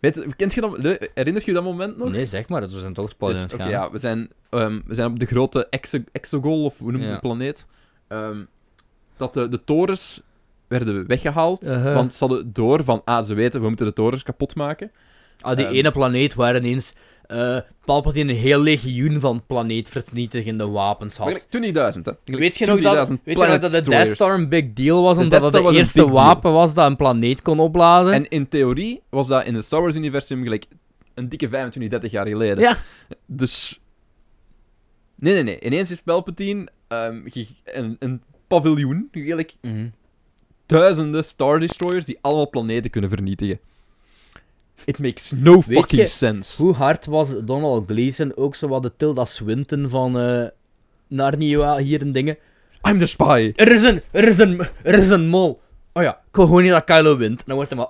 Weet, 0.00 0.26
kent 0.36 0.54
je 0.54 0.60
dat, 0.60 0.78
herinnert 1.14 1.44
je 1.44 1.52
dat 1.52 1.62
moment 1.64 1.96
nog? 1.96 2.10
Nee, 2.10 2.26
zeg 2.26 2.48
maar, 2.48 2.60
dat 2.60 2.72
we 2.72 2.80
zijn 2.80 2.92
toch 2.92 3.04
Dus, 3.04 3.14
spoilers 3.14 3.42
oké, 3.44 3.56
gaan. 3.56 3.68
ja, 3.70 3.90
we 3.90 3.98
zijn, 3.98 4.30
ehm, 4.50 4.80
we 4.86 4.94
zijn 4.94 5.10
op 5.10 5.18
de 5.18 5.26
grote 5.26 5.66
exo- 5.70 6.04
Exogol, 6.12 6.64
of 6.64 6.78
hoe 6.78 6.92
noemt 6.92 7.04
Ja. 7.08 7.12
de 7.14 7.20
planeet? 7.20 7.66
Ehm, 8.08 8.44
dat 9.16 9.34
de, 9.34 9.48
de 9.48 9.64
torens 9.64 10.22
werden 10.68 11.06
weggehaald, 11.06 11.66
want 11.82 12.14
ze 12.14 12.18
hadden 12.26 12.52
door 12.52 12.84
van, 12.84 13.02
ah, 13.04 13.24
ze 13.24 13.34
weten, 13.34 13.60
we 13.60 13.68
moeten 13.68 13.86
de 13.86 13.92
torens 13.92 14.22
kapot 14.22 14.54
maken. 14.54 14.90
Ah, 15.40 15.56
die 15.56 15.64
Ehm. 15.66 15.74
ene 15.74 15.90
planeet 15.92 16.34
waar 16.34 16.56
ineens 16.56 16.92
eh 17.26 17.58
Palpatine 17.84 18.32
een 18.32 18.38
heel 18.38 18.60
legioen 18.60 19.20
van 19.20 19.42
planeetvernietigende 19.46 20.66
wapens 20.66 21.16
had. 21.16 21.26
Maar 21.26 21.40
gelijk 21.50 21.94
20.000, 21.96 22.02
hè. 22.02 22.12
Weet 22.24 22.56
je 22.56 22.66
nog 22.66 22.80
dat, 22.80 23.08
20.000 23.08 23.14
weet 23.24 23.38
je 23.38 23.46
nog 23.46 23.58
dat 23.58 23.70
de 23.70 23.82
Death. 23.82 24.08
Star 24.08 24.34
een 24.34 24.48
big 24.48 24.72
deal 24.72 25.02
was, 25.02 25.16
De 25.16 25.22
omdat 25.22 25.52
de 25.52 25.60
was 25.60 25.72
een 25.72 25.78
eerste 25.78 25.98
deal. 25.98 26.10
wapen 26.10 26.52
was 26.52 26.74
dat 26.74 26.86
een 26.90 26.96
planeet 26.96 27.42
kon 27.42 27.60
opblazen? 27.60 28.12
En 28.12 28.28
in 28.28 28.48
theorie 28.48 29.00
was 29.08 29.28
dat 29.28 29.44
in 29.44 29.54
het 29.54 29.64
Star 29.64 29.80
Wars-universum 29.82 30.42
gelijk 30.42 30.64
een 31.14 31.28
dikke 31.28 31.48
25, 31.48 31.90
30 31.90 32.10
jaar 32.10 32.26
geleden. 32.26 32.58
Ja. 32.58 32.78
Dus... 33.26 33.80
Nee, 35.16 35.34
nee, 35.34 35.42
nee. 35.42 35.60
Ineens 35.60 35.90
is 35.90 36.00
Palpatine 36.02 36.68
ehm, 36.88 37.20
een, 37.64 37.96
een 37.98 38.22
paviljoen, 38.46 39.08
gelijk 39.12 39.54
Mhm. 39.60 39.86
duizenden 40.66 41.24
Star 41.24 41.60
Destroyers 41.60 42.04
die 42.04 42.18
allemaal 42.20 42.50
planeten 42.50 42.90
kunnen 42.90 43.10
vernietigen. 43.10 43.60
It 44.84 44.98
makes 44.98 45.30
no 45.30 45.54
Weet 45.66 45.78
fucking 45.78 46.00
je 46.00 46.06
sense. 46.06 46.62
Hoe 46.62 46.74
hard 46.74 47.06
was 47.06 47.28
Donald 47.44 47.86
Gleason 47.86 48.36
ook 48.36 48.54
zo 48.54 48.68
wat 48.68 48.82
de 48.82 48.92
Tilda 48.96 49.24
Swinton 49.24 49.88
van 49.88 50.18
eh 50.18 50.46
Narnia 51.06 51.76
hier 51.78 52.00
en 52.00 52.12
dingen? 52.12 52.36
I'm 52.88 52.98
the 52.98 53.06
spy. 53.06 53.52
Er 53.56 53.72
is 53.72 53.82
een, 53.82 54.02
er 54.10 54.28
is 54.28 54.38
een, 54.38 54.60
er 54.82 54.94
is 54.94 55.10
een 55.10 55.28
mol. 55.28 55.60
Oh 55.92 56.02
ja, 56.02 56.10
ik 56.28 56.36
wil 56.36 56.44
gewoon 56.46 56.62
niet 56.62 56.72
dat 56.72 56.84
Kylo 56.84 57.16
wint. 57.16 57.38
En 57.38 57.44
dan 57.46 57.54
wordt 57.56 57.70
hij 57.70 57.78
maar... 57.78 57.88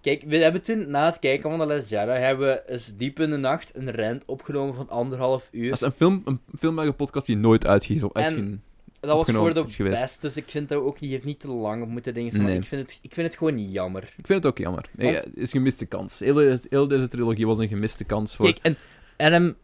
Kijk, 0.00 0.22
we 0.26 0.36
hebben 0.36 0.62
toen, 0.62 0.90
na 0.90 1.04
het 1.06 1.18
kijken 1.18 1.50
van 1.50 1.58
The 1.58 1.66
Last 1.74 1.88
Jedi, 1.88 2.10
hebben 2.10 2.46
we 2.46 2.62
eens 2.72 2.96
diep 2.96 3.20
in 3.20 3.30
de 3.30 3.36
nacht 3.36 3.70
een 3.76 3.90
rent 3.90 4.22
opgenomen 4.26 4.74
van 4.74 4.88
anderhalf 4.88 5.48
uur. 5.52 5.68
Dat 5.70 5.80
is 5.80 5.86
een 5.86 5.92
film, 5.92 6.22
een 6.24 6.40
film 6.58 6.94
podcast 6.94 7.26
die 7.26 7.36
nooit 7.36 7.66
uitgezo- 7.66 8.10
En- 8.12 8.22
uitging. 8.22 8.58
Dat 9.00 9.16
was 9.16 9.30
voor 9.36 9.54
de 9.54 9.66
geweest. 9.66 10.00
best, 10.00 10.20
dus 10.20 10.36
ik 10.36 10.44
vind 10.46 10.68
dat 10.68 10.82
ook 10.82 11.00
niet, 11.00 11.10
heeft 11.10 11.24
niet 11.24 11.40
te 11.40 11.48
lang 11.48 11.82
op 11.82 11.88
moeten 11.88 12.14
dingen. 12.14 12.42
Nee. 12.42 12.56
Ik, 12.56 12.66
vind 12.66 12.82
het, 12.88 12.98
ik 13.02 13.14
vind 13.14 13.26
het 13.26 13.36
gewoon 13.36 13.70
jammer. 13.70 14.02
Ik 14.02 14.26
vind 14.26 14.42
het 14.42 14.46
ook 14.46 14.58
jammer. 14.58 14.90
Nee, 14.92 15.12
Want- 15.12 15.24
het 15.24 15.36
is 15.36 15.42
een 15.42 15.48
gemiste 15.58 15.86
kans. 15.86 16.18
Heel, 16.18 16.56
heel 16.68 16.88
deze 16.88 17.08
trilogie 17.08 17.46
was 17.46 17.58
een 17.58 17.68
gemiste 17.68 18.04
kans 18.04 18.36
voor... 18.36 18.44
Kijk, 18.52 18.58
en 18.62 18.76
Adam, 19.16 19.54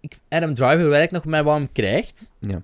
ik, 0.00 0.16
Adam 0.28 0.54
Driver 0.54 0.88
werkt 0.88 1.12
nog 1.12 1.24
met 1.24 1.44
wat 1.44 1.54
hem 1.54 1.72
krijgt. 1.72 2.32
Ja. 2.38 2.62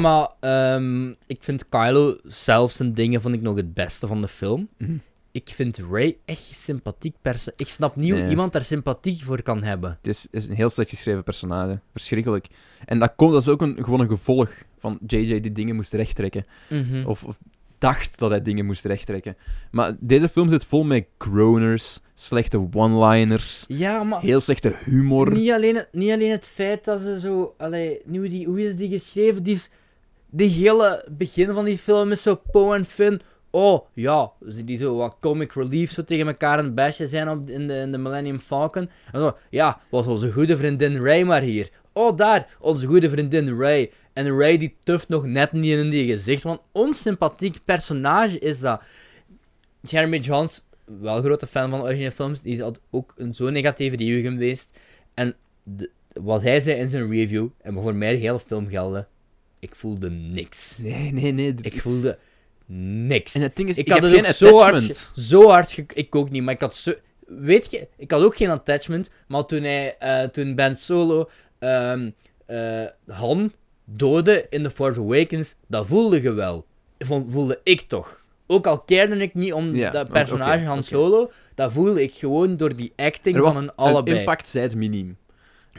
Maar 0.00 0.28
ehm, 0.40 1.08
ik 1.26 1.42
vind 1.42 1.68
Kylo 1.68 2.16
zelf 2.24 2.72
zijn 2.72 2.94
dingen 2.94 3.20
vond 3.20 3.34
ik 3.34 3.40
nog 3.40 3.56
het 3.56 3.74
beste 3.74 4.06
van 4.06 4.20
de 4.20 4.28
film. 4.28 4.68
Mhm. 4.78 4.96
Ik 5.34 5.50
vind 5.52 5.78
Ray 5.90 6.16
echt 6.24 6.56
sympathiek 6.58 7.14
persoon. 7.22 7.52
Ik 7.56 7.68
snap 7.68 7.96
niet 7.96 8.12
hoe 8.12 8.28
iemand 8.28 8.52
daar 8.52 8.64
sympathie 8.64 9.24
voor 9.24 9.42
kan 9.42 9.62
hebben. 9.62 9.90
Het 9.90 10.06
is, 10.06 10.26
is 10.30 10.46
een 10.46 10.54
heel 10.54 10.70
slecht 10.70 10.90
geschreven 10.90 11.22
personage. 11.22 11.80
Verschrikkelijk. 11.92 12.46
En 12.84 12.98
dat, 12.98 13.12
komt, 13.16 13.32
dat 13.32 13.42
is 13.42 13.48
ook 13.48 13.62
een, 13.62 13.76
gewoon 13.80 14.00
een 14.00 14.08
gevolg 14.08 14.50
van 14.78 14.98
JJ 15.06 15.40
die 15.40 15.52
dingen 15.52 15.74
moest 15.74 15.92
rechttrekken. 15.92 16.46
Mhm. 16.68 17.06
Of, 17.06 17.24
of 17.24 17.38
dacht 17.78 18.18
dat 18.18 18.30
hij 18.30 18.42
dingen 18.42 18.64
moest 18.66 18.84
rechttrekken. 18.84 19.36
Maar 19.70 19.96
deze 20.00 20.28
film 20.28 20.48
zit 20.48 20.64
vol 20.64 20.84
met 20.84 21.06
groaners, 21.18 22.00
slechte 22.14 22.68
one-liners, 22.72 23.64
Ja, 23.68 24.02
maar 24.02 24.20
heel 24.20 24.40
slechte 24.40 24.74
humor. 24.84 25.32
niet 25.32 25.50
alleen, 25.50 25.76
het, 25.76 25.88
niet 25.92 26.10
alleen 26.10 26.30
het 26.30 26.46
feit 26.46 26.84
dat 26.84 27.00
ze 27.00 27.20
zo... 27.20 27.54
Allee, 27.58 28.00
nu 28.04 28.28
die, 28.28 28.46
hoe 28.46 28.62
is 28.62 28.76
die 28.76 28.90
geschreven? 28.90 29.42
Die, 29.42 29.54
is, 29.54 29.70
die 30.30 30.48
hele 30.48 31.08
begin 31.10 31.52
van 31.52 31.64
die 31.64 31.78
film 31.78 32.10
is 32.10 32.22
zo 32.22 32.40
Poe 32.50 32.74
en 32.74 32.84
Finn... 32.84 33.20
Oh, 33.54 33.86
ja, 33.92 34.32
die 34.64 34.78
zo 34.78 34.96
wat 34.96 35.16
comic 35.20 35.52
relief 35.52 35.90
zo 35.90 36.04
tegen 36.04 36.26
elkaar 36.26 36.58
het 36.58 36.74
bashen 36.74 37.08
zijn 37.08 37.28
op, 37.28 37.50
in, 37.50 37.66
de, 37.66 37.74
in 37.74 37.92
de 37.92 37.98
Millennium 37.98 38.38
Falcon. 38.38 38.90
En 39.12 39.20
zo, 39.20 39.36
ja, 39.50 39.80
was 39.88 40.06
onze 40.06 40.32
goede 40.32 40.56
vriendin 40.56 41.04
Ray 41.04 41.22
maar 41.22 41.40
hier. 41.42 41.70
Oh, 41.92 42.16
daar, 42.16 42.56
onze 42.60 42.86
goede 42.86 43.10
vriendin 43.10 43.58
Ray. 43.58 43.90
En 44.12 44.38
Ray 44.38 44.58
die 44.58 44.76
tuft 44.82 45.08
nog 45.08 45.24
net 45.24 45.52
niet 45.52 45.76
in 45.76 45.90
die 45.90 46.06
gezicht, 46.06 46.42
want 46.42 46.60
onsympathiek 46.72 47.58
personage 47.64 48.38
is 48.38 48.60
dat. 48.60 48.82
Jeremy 49.80 50.18
Johns, 50.18 50.64
wel 50.84 51.22
grote 51.22 51.46
fan 51.46 51.70
van 51.70 51.82
originele 51.82 52.10
films, 52.10 52.42
die 52.42 52.62
had 52.62 52.80
ook 52.90 53.14
een 53.16 53.34
zo 53.34 53.50
negatieve 53.50 53.96
review 53.96 54.26
geweest. 54.32 54.78
En 55.14 55.34
de- 55.62 55.90
wat 56.12 56.42
hij 56.42 56.60
zei 56.60 56.78
in 56.78 56.88
zijn 56.88 57.10
review, 57.10 57.46
en 57.62 57.72
voor 57.74 57.94
mij 57.94 58.12
de 58.12 58.18
hele 58.18 58.40
film 58.40 58.68
geldde, 58.68 59.06
ik 59.58 59.74
voelde 59.74 60.10
niks. 60.10 60.78
Nee, 60.78 61.12
nee, 61.12 61.32
nee. 61.32 61.54
Ik 61.60 61.80
voelde 61.80 62.18
niks. 62.66 63.34
En 63.34 63.40
het 63.40 63.56
ding 63.56 63.68
is, 63.68 63.78
ik, 63.78 63.86
ik, 63.86 63.92
had 63.92 64.02
het 64.02 64.12
geen 64.12 64.34
zo 64.34 64.56
hard, 64.58 65.10
zo 65.16 65.48
hard 65.48 65.82
Ik 65.94 66.14
ook 66.14 66.30
niet, 66.30 66.42
maar 66.42 66.54
ik 66.54 66.60
had 66.60 66.74
zo... 66.74 66.92
Weet 67.26 67.70
je, 67.70 67.88
ik 67.96 68.10
had 68.10 68.22
ook 68.22 68.36
geen 68.36 68.50
attachment, 68.50 69.10
maar 69.26 69.44
toen, 69.44 69.62
hij, 69.62 69.96
eh, 69.98 70.28
toen 70.28 70.54
Ben 70.54 70.76
Solo 70.76 71.28
ehm, 71.58 72.10
eh, 72.46 72.84
Han 73.06 73.52
doodde 73.84 74.46
in 74.50 74.62
The 74.62 74.70
Force 74.70 75.00
Awakens, 75.00 75.54
dat 75.66 75.86
voelde 75.86 76.22
je 76.22 76.32
wel. 76.32 76.66
Vond, 76.98 77.32
voelde 77.32 77.60
ik 77.62 77.80
toch. 77.80 78.22
Ook 78.46 78.66
al 78.66 78.80
keerde 78.80 79.16
ik 79.16 79.34
niet 79.34 79.52
om 79.52 79.74
Ja, 79.74 79.90
dat 79.90 80.08
personage 80.08 80.64
Han. 80.64 80.82
Solo, 80.82 81.30
dat 81.54 81.72
voelde 81.72 82.02
ik 82.02 82.14
gewoon 82.14 82.56
door 82.56 82.76
die 82.76 82.92
acting 82.96 83.36
Er 83.36 83.42
was 83.42 83.54
van 83.54 83.62
hun 83.62 83.74
allebei. 83.74 84.14
Een 84.16 84.22
impact 84.22 84.48
zijt 84.48 84.74
miniem. 84.74 85.16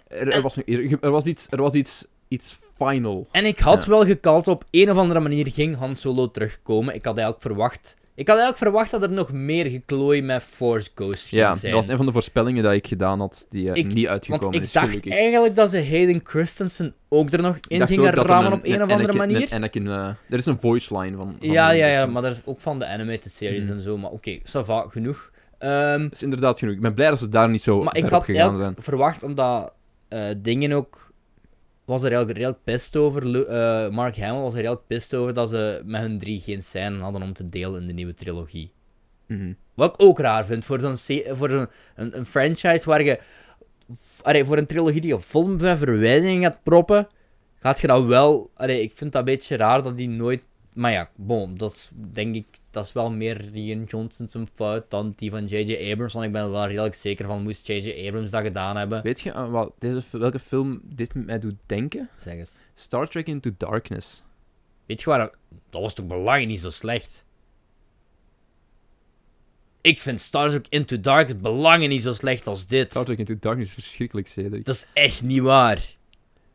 Er, 0.08 0.32
er 0.32 0.42
was, 0.42 0.58
er, 0.58 0.98
er 1.02 1.12
was 1.12 1.26
iets, 1.26 1.48
er 1.50 1.62
was 1.62 1.74
iets, 1.74 2.06
iets 2.28 2.58
final. 2.78 3.28
En 3.32 3.46
ik 3.46 3.60
had 3.60 3.84
Ja. 3.84 3.90
wel 3.90 4.06
gekald 4.06 4.48
op 4.48 4.64
een 4.72 4.90
of 4.92 4.98
andere 4.98 5.20
manier 5.20 5.48
ging 5.52 5.78
Han 5.78 5.96
Solo 5.96 6.32
terugkomen. 6.32 6.96
Ik 6.96 7.06
had 7.06 7.18
eigenlijk 7.18 7.42
verwacht 7.48 7.96
Ik 8.18 8.28
had 8.28 8.38
eigenlijk 8.38 8.66
verwacht 8.66 8.92
dat 8.92 9.02
er 9.02 9.12
nog 9.12 9.32
meer 9.32 9.66
geklooi 9.66 10.22
met 10.22 10.44
Force 10.44 10.90
Ghosts 10.96 11.30
ging 11.30 11.42
Ja, 11.42 11.54
zijn. 11.54 11.72
dat 11.74 11.82
was 11.82 11.90
een 11.92 11.98
van 11.98 12.06
de 12.06 12.12
voorspellingen 12.12 12.64
die 12.64 12.72
ik 12.74 12.88
gedaan 12.88 13.20
had, 13.20 13.46
die 13.50 13.72
eh, 13.72 13.76
Ik- 13.84 13.94
niet 13.94 14.08
uitgekomen 14.08 14.44
Want 14.44 14.56
ik 14.56 14.62
is, 14.62 14.72
dacht 14.72 14.88
gelukkig. 14.88 15.14
eigenlijk 15.14 15.56
dat 15.56 15.70
ze 15.70 15.78
Hayden 15.90 16.22
Christensen 16.24 16.94
ook 17.10 17.32
er 17.32 17.42
nog 17.42 17.56
Ik 17.56 17.66
in 17.68 17.80
dacht 17.80 17.92
gingen 17.92 18.14
rammen 18.14 18.54
op 18.54 18.60
een, 18.64 18.76
of 18.76 18.82
andere 18.82 18.94
Anakin- 19.12 19.18
manier. 19.18 19.42
Een 19.50 19.56
Anakin, 19.58 19.88
eh, 19.88 20.08
er 20.30 20.38
is 20.38 20.46
een 20.46 20.60
voice 20.60 20.98
line 21.00 21.18
van. 21.18 21.36
van 21.40 21.50
ja, 21.52 21.72
ja, 21.72 21.88
ja, 21.88 22.06
maar 22.06 22.22
dat 22.22 22.32
is 22.32 22.42
ook 22.46 22.60
van 22.60 22.80
de 22.80 22.86
animated 22.88 23.32
series 23.32 23.64
Mhm. 23.64 23.72
en 23.74 23.82
zo. 23.82 23.98
Maar 23.98 24.12
oké, 24.12 24.40
va, 24.44 24.86
genoeg. 24.90 25.32
Ehm, 25.58 26.02
Dat 26.02 26.12
is 26.12 26.24
inderdaad 26.24 26.60
genoeg. 26.60 26.74
Ik 26.76 26.82
ben 26.82 26.94
blij 26.94 27.10
dat 27.10 27.20
ze 27.20 27.30
daar 27.30 27.50
niet 27.50 27.62
zo 27.62 27.78
maar 27.84 27.90
ver 27.94 27.98
ik 27.98 28.04
op 28.06 28.12
had 28.12 28.26
gegaan 28.26 28.42
eigenlijk 28.42 28.72
zijn. 28.74 28.84
verwacht, 28.86 29.24
omdat 29.24 29.72
eh, 30.08 30.22
dingen 30.38 30.72
ook... 30.72 31.05
Was 31.86 32.00
er 32.04 32.08
eigenlijk 32.08 32.38
redelijk 32.38 32.64
pissed 32.64 32.96
over. 32.96 33.48
Eh, 33.48 33.90
Mark 33.92 34.18
Hamill 34.18 34.42
was 34.42 34.54
er 34.54 34.60
redelijk 34.60 34.88
pissed 34.88 35.14
over 35.20 35.34
dat 35.34 35.50
ze 35.50 35.82
met 35.86 36.02
hun 36.02 36.18
drie 36.20 36.40
geen 36.40 36.64
scène 36.64 37.00
hadden 37.00 37.22
om 37.22 37.34
te 37.34 37.50
delen 37.50 37.82
in 37.82 37.88
de 37.88 37.94
nieuwe 37.94 38.14
trilogie. 38.14 38.72
Mhm. 39.28 39.54
Wat 39.74 39.94
ik 39.94 40.06
ook 40.08 40.20
raar 40.20 40.46
vind 40.46 40.66
voor 40.66 40.80
zo'n 40.80 40.98
se- 40.98 41.30
voor 41.32 41.50
zo'n 41.50 41.68
een, 41.96 42.18
een 42.18 42.26
franchise 42.26 42.86
waar 42.90 43.04
je. 43.04 43.20
Allee, 44.22 44.46
voor 44.46 44.58
een 44.58 44.66
trilogie 44.66 45.02
die 45.02 45.14
je 45.14 45.20
vol 45.20 45.48
met 45.48 45.78
verwijzingen 45.78 46.42
gaat 46.52 46.64
proppen, 46.64 47.08
gaat 47.60 47.80
je 47.82 47.88
dat 47.88 48.06
wel. 48.06 48.52
Allee, 48.54 48.82
ik 48.82 48.92
vind 48.96 49.12
dat 49.12 49.22
een 49.22 49.34
beetje 49.34 49.56
raar 49.58 49.84
dat 49.84 49.98
die 49.98 50.10
nooit. 50.10 50.44
Maar 50.74 50.92
ja, 50.92 51.10
bon, 51.16 51.58
dat 51.58 51.72
is 51.72 51.90
denk 51.94 52.36
ik. 52.36 52.46
Dat 52.76 52.86
is 52.86 52.94
wel 52.94 53.12
meer 53.12 53.50
Rian 53.52 53.84
Johnson 53.84 54.30
zijn 54.30 54.48
fout 54.54 54.90
dan 54.90 55.14
die 55.16 55.30
van 55.30 55.46
J.J. 55.46 55.92
Abrams. 55.92 56.14
Want 56.14 56.26
ik 56.26 56.32
ben 56.32 56.42
er 56.42 56.52
wel 56.52 56.68
redelijk 56.68 56.96
zeker 56.96 57.26
van, 57.26 57.44
moest 57.44 57.68
J.J. 57.68 58.08
Abrams 58.08 58.32
dat 58.32 58.42
gedaan 58.42 58.78
hebben. 58.78 59.04
Weet 59.04 59.22
je 59.22 59.50
wat 59.50 59.74
deze, 59.80 60.18
welke 60.18 60.40
film 60.40 60.82
dit 60.84 61.14
met 61.14 61.26
mij 61.26 61.40
doet 61.40 61.56
denken? 61.66 62.10
Zeg 62.16 62.34
eens. 62.34 62.60
Star 62.74 63.08
Trek 63.08 63.28
Into 63.28 63.52
Darkness. 63.58 64.24
Weet 64.86 65.02
je 65.02 65.10
waar? 65.10 65.30
Dat 65.70 65.82
was 65.82 65.94
toch 65.94 66.08
belangrijk 66.08 66.48
niet 66.48 66.60
zo 66.60 66.70
slecht? 66.70 67.26
Ik 69.82 70.00
vind 70.00 70.22
Star 70.22 70.50
Trek 70.50 70.66
Into 70.70 71.00
Dark 71.00 71.42
belangen 71.42 71.90
niet 71.90 72.02
zo 72.02 72.14
slecht 72.14 72.48
als 72.48 72.68
dit. 72.68 72.90
Star 72.90 73.06
Trek 73.06 73.18
Into 73.18 73.36
Darkness 73.40 73.70
is 73.70 73.84
verschrikkelijk, 73.84 74.28
Cedric. 74.28 74.66
Dat 74.66 74.76
is 74.76 74.86
echt 74.94 75.22
niet 75.22 75.42
waar. 75.42 75.95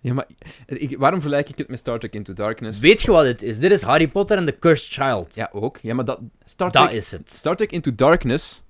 Ja, 0.02 0.14
maar 0.14 0.26
ik, 0.66 0.98
waarom 0.98 1.20
vergelijk 1.20 1.48
ik 1.48 1.58
het 1.58 1.68
met 1.68 1.78
Star 1.78 1.98
Trek 1.98 2.14
Into 2.14 2.32
Darkness? 2.32 2.80
Weet 2.80 3.02
je 3.02 3.10
wat 3.10 3.24
dit 3.24 3.42
is? 3.42 3.58
Dit 3.58 3.70
is 3.70 3.82
Harry 3.82 4.08
Potter 4.08 4.36
en 4.38 4.46
The 4.46 4.58
Cursed 4.58 4.92
Child. 4.92 5.34
Ja, 5.34 5.48
ook. 5.52 5.78
Ja, 5.82 5.94
maar 5.94 6.04
dat... 6.04 6.20
Star 6.44 6.70
dat 6.72 6.82
Trek, 6.82 6.96
is 6.96 7.10
het. 7.12 7.30
Star 7.30 7.56
Trek 7.56 7.72
Into 7.72 7.94
Darkness 7.94 8.62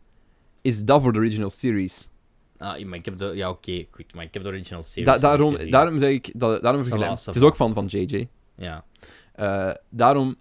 is 0.61 0.85
dat 0.85 1.03
voor 1.03 1.13
de 1.13 1.19
original 1.19 1.51
series. 1.51 2.09
Ah, 2.59 2.85
maar 2.85 2.99
ik 2.99 3.05
heb 3.05 3.19
de... 3.19 3.33
Ja, 3.35 3.51
oké, 3.51 3.85
goed. 3.91 4.15
Maar 4.15 4.25
ik 4.25 4.35
heb 4.35 4.43
de 4.43 4.49
original 4.49 4.83
series 4.83 5.05
Da- 5.05 5.19
daarom, 5.19 5.57
daarom 5.71 5.99
zeg 5.99 6.11
ik... 6.11 6.31
Dat, 6.35 6.63
daarom 6.63 6.83
vergelijk 6.85 7.25
Het 7.25 7.37
is 7.37 7.43
ook 7.43 7.57
van, 7.57 7.75
van 7.75 7.87
JJ. 7.87 8.29
Ja. 8.55 8.85
Eh, 9.35 9.71
daarom... 9.89 10.37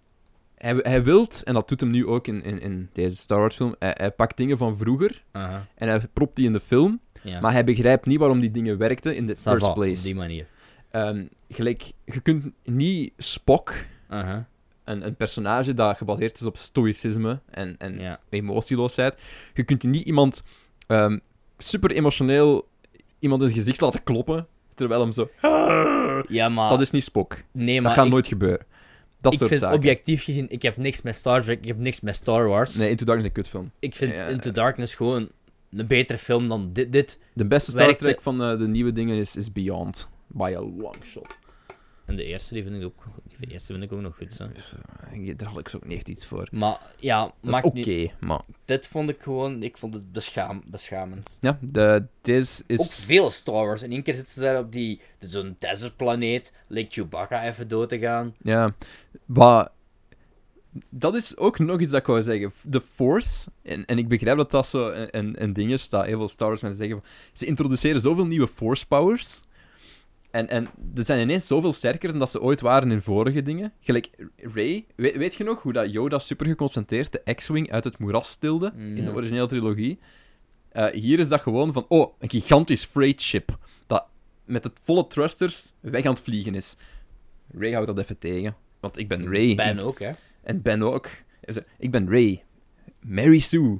Hij, 0.55 0.75
hij 0.81 1.03
wilt, 1.03 1.43
en 1.43 1.53
dat 1.53 1.67
doet 1.67 1.79
hem 1.79 1.89
nu 1.89 2.07
ook 2.07 2.27
in, 2.27 2.43
in, 2.43 2.61
in 2.61 2.89
deze 2.93 3.15
Star 3.15 3.39
Wars 3.39 3.55
film, 3.55 3.75
hij, 3.79 3.93
hij 3.97 4.11
pakt 4.11 4.37
dingen 4.37 4.57
van 4.57 4.77
vroeger 4.77 5.23
Aha. 5.31 5.65
en 5.75 5.87
hij 5.87 6.01
propt 6.13 6.35
die 6.35 6.45
in 6.45 6.53
de 6.53 6.59
film, 6.59 6.99
Ja. 7.23 7.39
maar 7.39 7.51
hij 7.51 7.63
begrijpt 7.63 8.05
niet 8.05 8.19
waarom 8.19 8.39
die 8.39 8.51
dingen 8.51 8.77
werkten 8.77 9.15
in 9.15 9.25
the 9.25 9.35
first 9.35 9.73
place. 9.73 9.97
Op 9.97 10.03
die 10.03 10.15
manier. 10.15 10.45
Ehm, 10.91 11.25
gelijk, 11.49 11.91
je 12.05 12.19
kunt 12.19 12.45
niet 12.63 13.13
Spock, 13.17 13.73
een, 14.09 15.05
een 15.05 15.15
personage 15.15 15.73
dat 15.73 15.97
gebaseerd 15.97 16.39
is 16.39 16.45
op 16.45 16.57
stoïcisme 16.57 17.39
en, 17.49 17.75
en 17.77 17.99
Ja. 17.99 18.19
emotieloosheid, 18.29 19.15
je 19.53 19.63
kunt 19.63 19.83
niet 19.83 20.05
iemand 20.05 20.43
ehm, 20.87 21.17
super 21.57 21.91
emotioneel 21.91 22.67
iemand 23.19 23.41
in 23.41 23.47
zijn 23.47 23.59
gezicht 23.59 23.81
laten 23.81 24.03
kloppen, 24.03 24.47
terwijl 24.73 25.01
hem 25.01 25.11
zo... 25.11 25.29
Ja, 26.27 26.49
maar... 26.49 26.69
Dat 26.69 26.81
is 26.81 26.91
niet 26.91 27.03
Spock. 27.03 27.37
Nee, 27.51 27.73
Dat 27.75 27.83
maar 27.83 27.93
gaat 27.93 28.05
ik, 28.05 28.11
nooit 28.11 28.27
gebeuren. 28.27 28.65
Dat 29.21 29.31
ik 29.33 29.37
soort 29.39 29.49
vind 29.49 29.61
zaken. 29.61 29.77
objectief 29.77 30.23
gezien... 30.23 30.45
Ik 30.49 30.61
heb 30.61 30.77
niks 30.77 31.01
met 31.01 31.15
Star 31.15 31.41
Trek, 31.43 31.59
ik 31.61 31.67
heb 31.67 31.77
niks 31.77 31.99
met 32.01 32.15
Star 32.15 32.47
Wars. 32.47 32.75
Nee, 32.75 32.89
Into 32.89 33.05
Darkness 33.05 33.29
is 33.31 33.35
een 33.37 33.43
kutfilm. 33.43 33.71
Ik 33.79 33.95
vind 33.95 34.19
Ja. 34.19 34.25
Into 34.27 34.51
Darkness 34.51 34.93
gewoon 34.95 35.29
een 35.71 35.87
betere 35.87 36.17
film 36.19 36.47
dan 36.47 36.69
dit. 36.73 36.91
dit. 36.91 37.19
De 37.33 37.45
beste 37.45 37.71
Star 37.71 37.85
Werkte- 37.85 38.03
Trek 38.03 38.21
van 38.21 38.43
eh, 38.43 38.57
de 38.57 38.67
nieuwe 38.67 38.91
dingen 38.91 39.17
is, 39.17 39.35
is 39.35 39.51
Beyond. 39.51 40.09
By 40.31 40.53
a 40.57 40.61
long 40.61 40.95
shot. 41.03 41.37
En 42.05 42.15
de 42.15 42.23
eerste, 42.23 42.53
die 42.53 42.63
vind 42.63 42.75
ik 42.75 42.83
ook... 42.83 43.03
Die 43.39 43.51
eerste 43.51 43.73
vind 43.73 43.85
ik 43.85 43.91
ook 43.91 44.01
nog 44.01 44.15
goed, 44.15 44.37
hè. 44.37 44.45
Eh, 44.45 45.37
Daar 45.37 45.47
had 45.47 45.59
ik 45.59 45.69
zo 45.69 45.77
ook 45.77 45.85
niet 45.85 45.97
echt 45.97 46.09
iets 46.09 46.25
voor. 46.25 46.47
Maar, 46.51 46.91
ja... 46.99 47.33
Oké, 47.61 48.11
maar... 48.19 48.41
Dit 48.65 48.87
vond 48.87 49.09
ik 49.09 49.21
gewoon... 49.21 49.63
Ik 49.63 49.77
vond 49.77 49.93
het 49.93 50.11
beschaam, 50.11 50.63
beschamend. 50.65 51.29
Ja, 51.39 51.57
de, 51.61 52.05
deze 52.21 52.63
is... 52.67 52.79
Ook 52.79 52.91
veel 52.91 53.29
Star 53.29 53.65
Wars. 53.65 53.83
In 53.83 53.91
één 53.91 54.03
keer 54.03 54.13
zitten 54.13 54.33
ze 54.33 54.39
daar 54.39 54.59
op 54.59 54.71
die... 54.71 55.01
Zo'n 55.19 55.55
desertplaneet. 55.59 56.53
Leek 56.67 56.93
Chewbacca 56.93 57.43
even 57.43 57.67
dood 57.67 57.89
te 57.89 57.99
gaan. 57.99 58.35
Ja, 58.39 58.75
maar... 59.25 59.69
Dat 60.89 61.15
is 61.15 61.37
ook 61.37 61.59
nog 61.59 61.79
iets 61.79 61.91
dat 61.91 61.99
ik 62.01 62.07
wou 62.07 62.23
zeggen. 62.23 62.51
De 62.63 62.81
Force, 62.81 63.49
en, 63.61 63.85
en 63.85 63.97
ik 63.97 64.07
begrijp 64.07 64.37
dat 64.37 64.51
dat 64.51 64.67
zo 64.67 64.89
een, 64.89 65.17
een, 65.17 65.43
een 65.43 65.53
ding 65.53 65.71
is, 65.71 65.89
dat 65.89 66.05
heel 66.05 66.17
veel 66.17 66.27
Star 66.27 66.47
Wars 66.47 66.61
mensen 66.61 66.79
zeggen, 66.79 67.01
van, 67.01 67.09
ze 67.33 67.45
introduceren 67.45 68.01
zoveel 68.01 68.25
nieuwe 68.25 68.47
Force 68.47 68.87
powers, 68.87 69.41
en, 70.31 70.49
en 70.49 70.69
ze 70.95 71.03
zijn 71.03 71.21
ineens 71.21 71.47
zoveel 71.47 71.73
sterker 71.73 72.09
dan 72.09 72.19
dat 72.19 72.29
ze 72.29 72.41
ooit 72.41 72.61
waren 72.61 72.91
in 72.91 73.01
vorige 73.01 73.41
dingen. 73.41 73.73
Gelijk, 73.79 74.09
Ray, 74.37 74.85
weet, 74.95 75.15
weet 75.15 75.35
je 75.35 75.43
nog 75.43 75.61
hoe 75.61 75.73
dat 75.73 75.91
Yoda 75.91 76.19
super 76.19 76.45
geconcentreerd 76.45 77.11
de 77.11 77.33
X-Wing 77.33 77.71
uit 77.71 77.83
het 77.83 77.97
moeras 77.97 78.35
tilde 78.35 78.73
in 78.77 79.05
de 79.05 79.13
originele 79.13 79.47
trilogie? 79.47 79.99
Eh, 80.69 80.85
hier 80.85 81.19
is 81.19 81.27
dat 81.27 81.41
gewoon 81.41 81.73
van, 81.73 81.85
oh, 81.87 82.13
een 82.19 82.29
gigantisch 82.29 82.83
freight 82.83 83.21
ship, 83.21 83.57
dat 83.87 84.05
met 84.45 84.63
het 84.63 84.79
volle 84.81 85.07
thrusters 85.07 85.73
weg 85.79 86.05
aan 86.05 86.13
het 86.13 86.21
vliegen 86.21 86.55
is. 86.55 86.75
Ray 87.51 87.71
houdt 87.71 87.87
dat 87.87 87.97
even 87.97 88.17
tegen, 88.17 88.55
want 88.79 88.97
ik 88.97 89.07
ben 89.07 89.25
Ray. 89.25 89.55
Ben 89.55 89.79
ook, 89.79 89.99
hè. 89.99 90.09
En 90.43 90.61
Ben 90.61 90.81
ook. 90.81 91.09
Ik 91.77 91.91
ben 91.91 92.09
Ray. 92.09 92.43
Mary 92.99 93.39
Sue. 93.39 93.79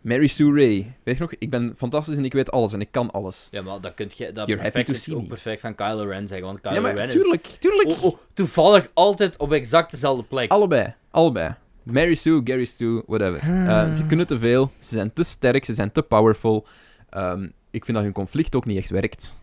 Mary 0.00 0.26
Sue 0.26 0.52
Ray. 0.52 0.96
Weet 1.02 1.16
je 1.16 1.20
nog? 1.22 1.32
Ik 1.38 1.50
ben 1.50 1.74
fantastisch 1.76 2.16
en 2.16 2.24
ik 2.24 2.32
weet 2.32 2.50
alles 2.50 2.72
en 2.72 2.80
ik 2.80 2.88
kan 2.90 3.10
alles. 3.10 3.48
Ja, 3.50 3.62
maar 3.62 3.80
dat 3.80 3.94
kun 3.94 4.10
je... 4.14 4.32
Dat 4.32 4.48
You're 4.48 4.62
perfect 4.62 5.12
ook 5.14 5.28
perfect 5.28 5.60
van 5.60 5.74
Kylo 5.74 6.04
Ren 6.04 6.28
zeggen. 6.28 6.46
Want 6.46 6.60
Kylo 6.60 6.74
ja, 6.74 6.80
maar 6.80 6.94
Ren 6.94 7.10
tuurlijk, 7.10 7.46
tuurlijk. 7.46 7.88
is... 7.88 7.96
Oh, 7.96 8.04
oh, 8.04 8.18
toevallig 8.34 8.88
altijd 8.94 9.36
op 9.36 9.52
exact 9.52 9.90
dezelfde 9.90 10.24
plek. 10.24 10.50
Allebei, 10.50 10.94
allebei. 11.10 11.54
Mary 11.82 12.14
Sue, 12.14 12.40
Gary 12.44 12.64
Stu, 12.64 13.02
whatever. 13.06 13.40
Eh, 13.40 13.92
ze 13.92 14.06
kunnen 14.06 14.26
te 14.26 14.38
veel, 14.38 14.70
ze 14.80 14.94
zijn 14.94 15.12
te 15.12 15.22
sterk, 15.22 15.64
ze 15.64 15.74
zijn 15.74 15.92
te 15.92 16.02
powerful. 16.02 16.66
Ehm, 17.10 17.48
ik 17.70 17.84
vind 17.84 17.96
dat 17.96 18.06
hun 18.06 18.14
conflict 18.14 18.54
ook 18.56 18.64
niet 18.64 18.78
echt 18.78 18.90
werkt. 18.90 19.34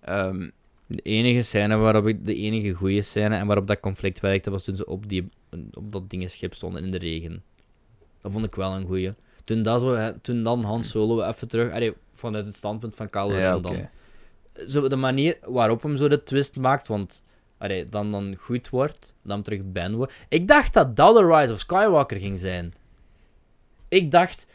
Ehm, 0.00 0.50
De 0.86 1.02
enige 1.02 1.42
scène 1.42 1.76
waarop 1.76 2.06
ik... 2.06 2.26
De 2.26 2.34
enige 2.34 2.72
goede 2.72 3.02
scène 3.02 3.36
en 3.36 3.46
waarop 3.46 3.66
dat 3.66 3.80
conflict 3.80 4.20
werkte, 4.20 4.50
was 4.50 4.64
toen 4.64 4.76
ze 4.76 4.86
op, 4.86 5.08
die, 5.08 5.28
op 5.72 5.92
dat 5.92 6.10
dingenschip 6.10 6.54
stonden 6.54 6.84
in 6.84 6.90
de 6.90 6.98
regen. 6.98 7.42
Dat 8.20 8.32
vond 8.32 8.44
ik 8.44 8.54
wel 8.54 8.72
een 8.72 8.86
goeie. 8.86 9.12
Toen, 9.44 9.62
dat 9.62 9.80
zo, 9.80 10.12
toen 10.20 10.42
dan 10.42 10.62
Han 10.62 10.84
Solo 10.84 11.22
even 11.22 11.48
terug... 11.48 11.72
Allee, 11.72 11.92
vanuit 12.12 12.46
het 12.46 12.56
standpunt 12.56 12.94
van 12.96 13.10
Kylo 13.10 13.38
ja, 13.38 13.58
dan. 13.58 13.88
Zo, 14.68 14.88
de 14.88 14.96
manier 14.96 15.38
waarop 15.44 15.82
hem 15.82 15.96
zo 15.96 16.08
de 16.08 16.22
twist 16.22 16.56
maakt, 16.56 16.86
want... 16.86 17.24
Allee, 17.58 17.88
dan 17.88 18.10
dan 18.10 18.36
goed 18.38 18.68
wordt, 18.68 19.14
dan 19.22 19.42
terug 19.42 19.60
Ben 19.64 19.94
wordt. 19.94 20.12
Ik 20.28 20.48
dacht 20.48 20.72
dat 20.72 20.96
dat 20.96 21.14
de 21.14 21.26
Rise 21.26 21.52
of 21.52 21.58
Skywalker 21.58 22.18
ging 22.18 22.38
zijn. 22.38 22.74
Ik 23.88 24.10
dacht... 24.10 24.50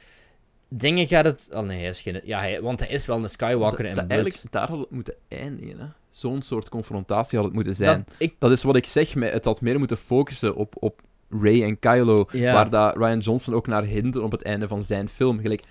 Dingen 0.70 1.08
gaat 1.08 1.26
het... 1.26 1.50
Oh 1.54 1.64
nee, 1.64 1.80
hij 1.80 1.90
is 1.90 2.02
geen... 2.02 2.22
Ja, 2.24 2.40
hij, 2.40 2.62
want 2.62 2.80
hij 2.80 2.90
is 2.90 3.06
wel 3.06 3.24
een 3.24 3.30
Skywalker 3.30 3.86
en. 3.86 3.98
Eigenlijk, 4.10 4.52
daar 4.52 4.70
had 4.70 4.80
het 4.80 4.92
moeten 4.92 5.16
eindigen. 5.28 5.80
hè. 5.80 5.86
Zo'n 6.10 6.42
soort 6.42 6.70
confrontatie 6.70 7.38
had 7.38 7.48
het 7.48 7.56
moeten 7.56 7.74
zijn. 7.74 8.04
Dat, 8.06 8.16
ik, 8.18 8.36
Dat 8.40 8.52
is 8.52 8.64
wat 8.64 8.76
ik 8.76 8.86
zeg, 8.86 9.14
het 9.14 9.46
had 9.46 9.62
meer 9.62 9.80
moeten 9.80 9.98
focussen 9.98 10.56
op, 10.56 10.76
op 10.80 11.02
Ray 11.30 11.64
en 11.64 11.80
Kylo, 11.80 12.26
Ja. 12.32 12.54
waar 12.54 12.70
dat 12.70 12.96
Ryan 12.96 13.20
Johnson 13.20 13.54
ook 13.54 13.68
naar 13.68 13.84
hint 13.84 14.16
op 14.16 14.32
het 14.32 14.44
einde 14.44 14.68
van 14.68 14.84
zijn 14.84 15.10
film. 15.10 15.40
Gelijk, 15.40 15.62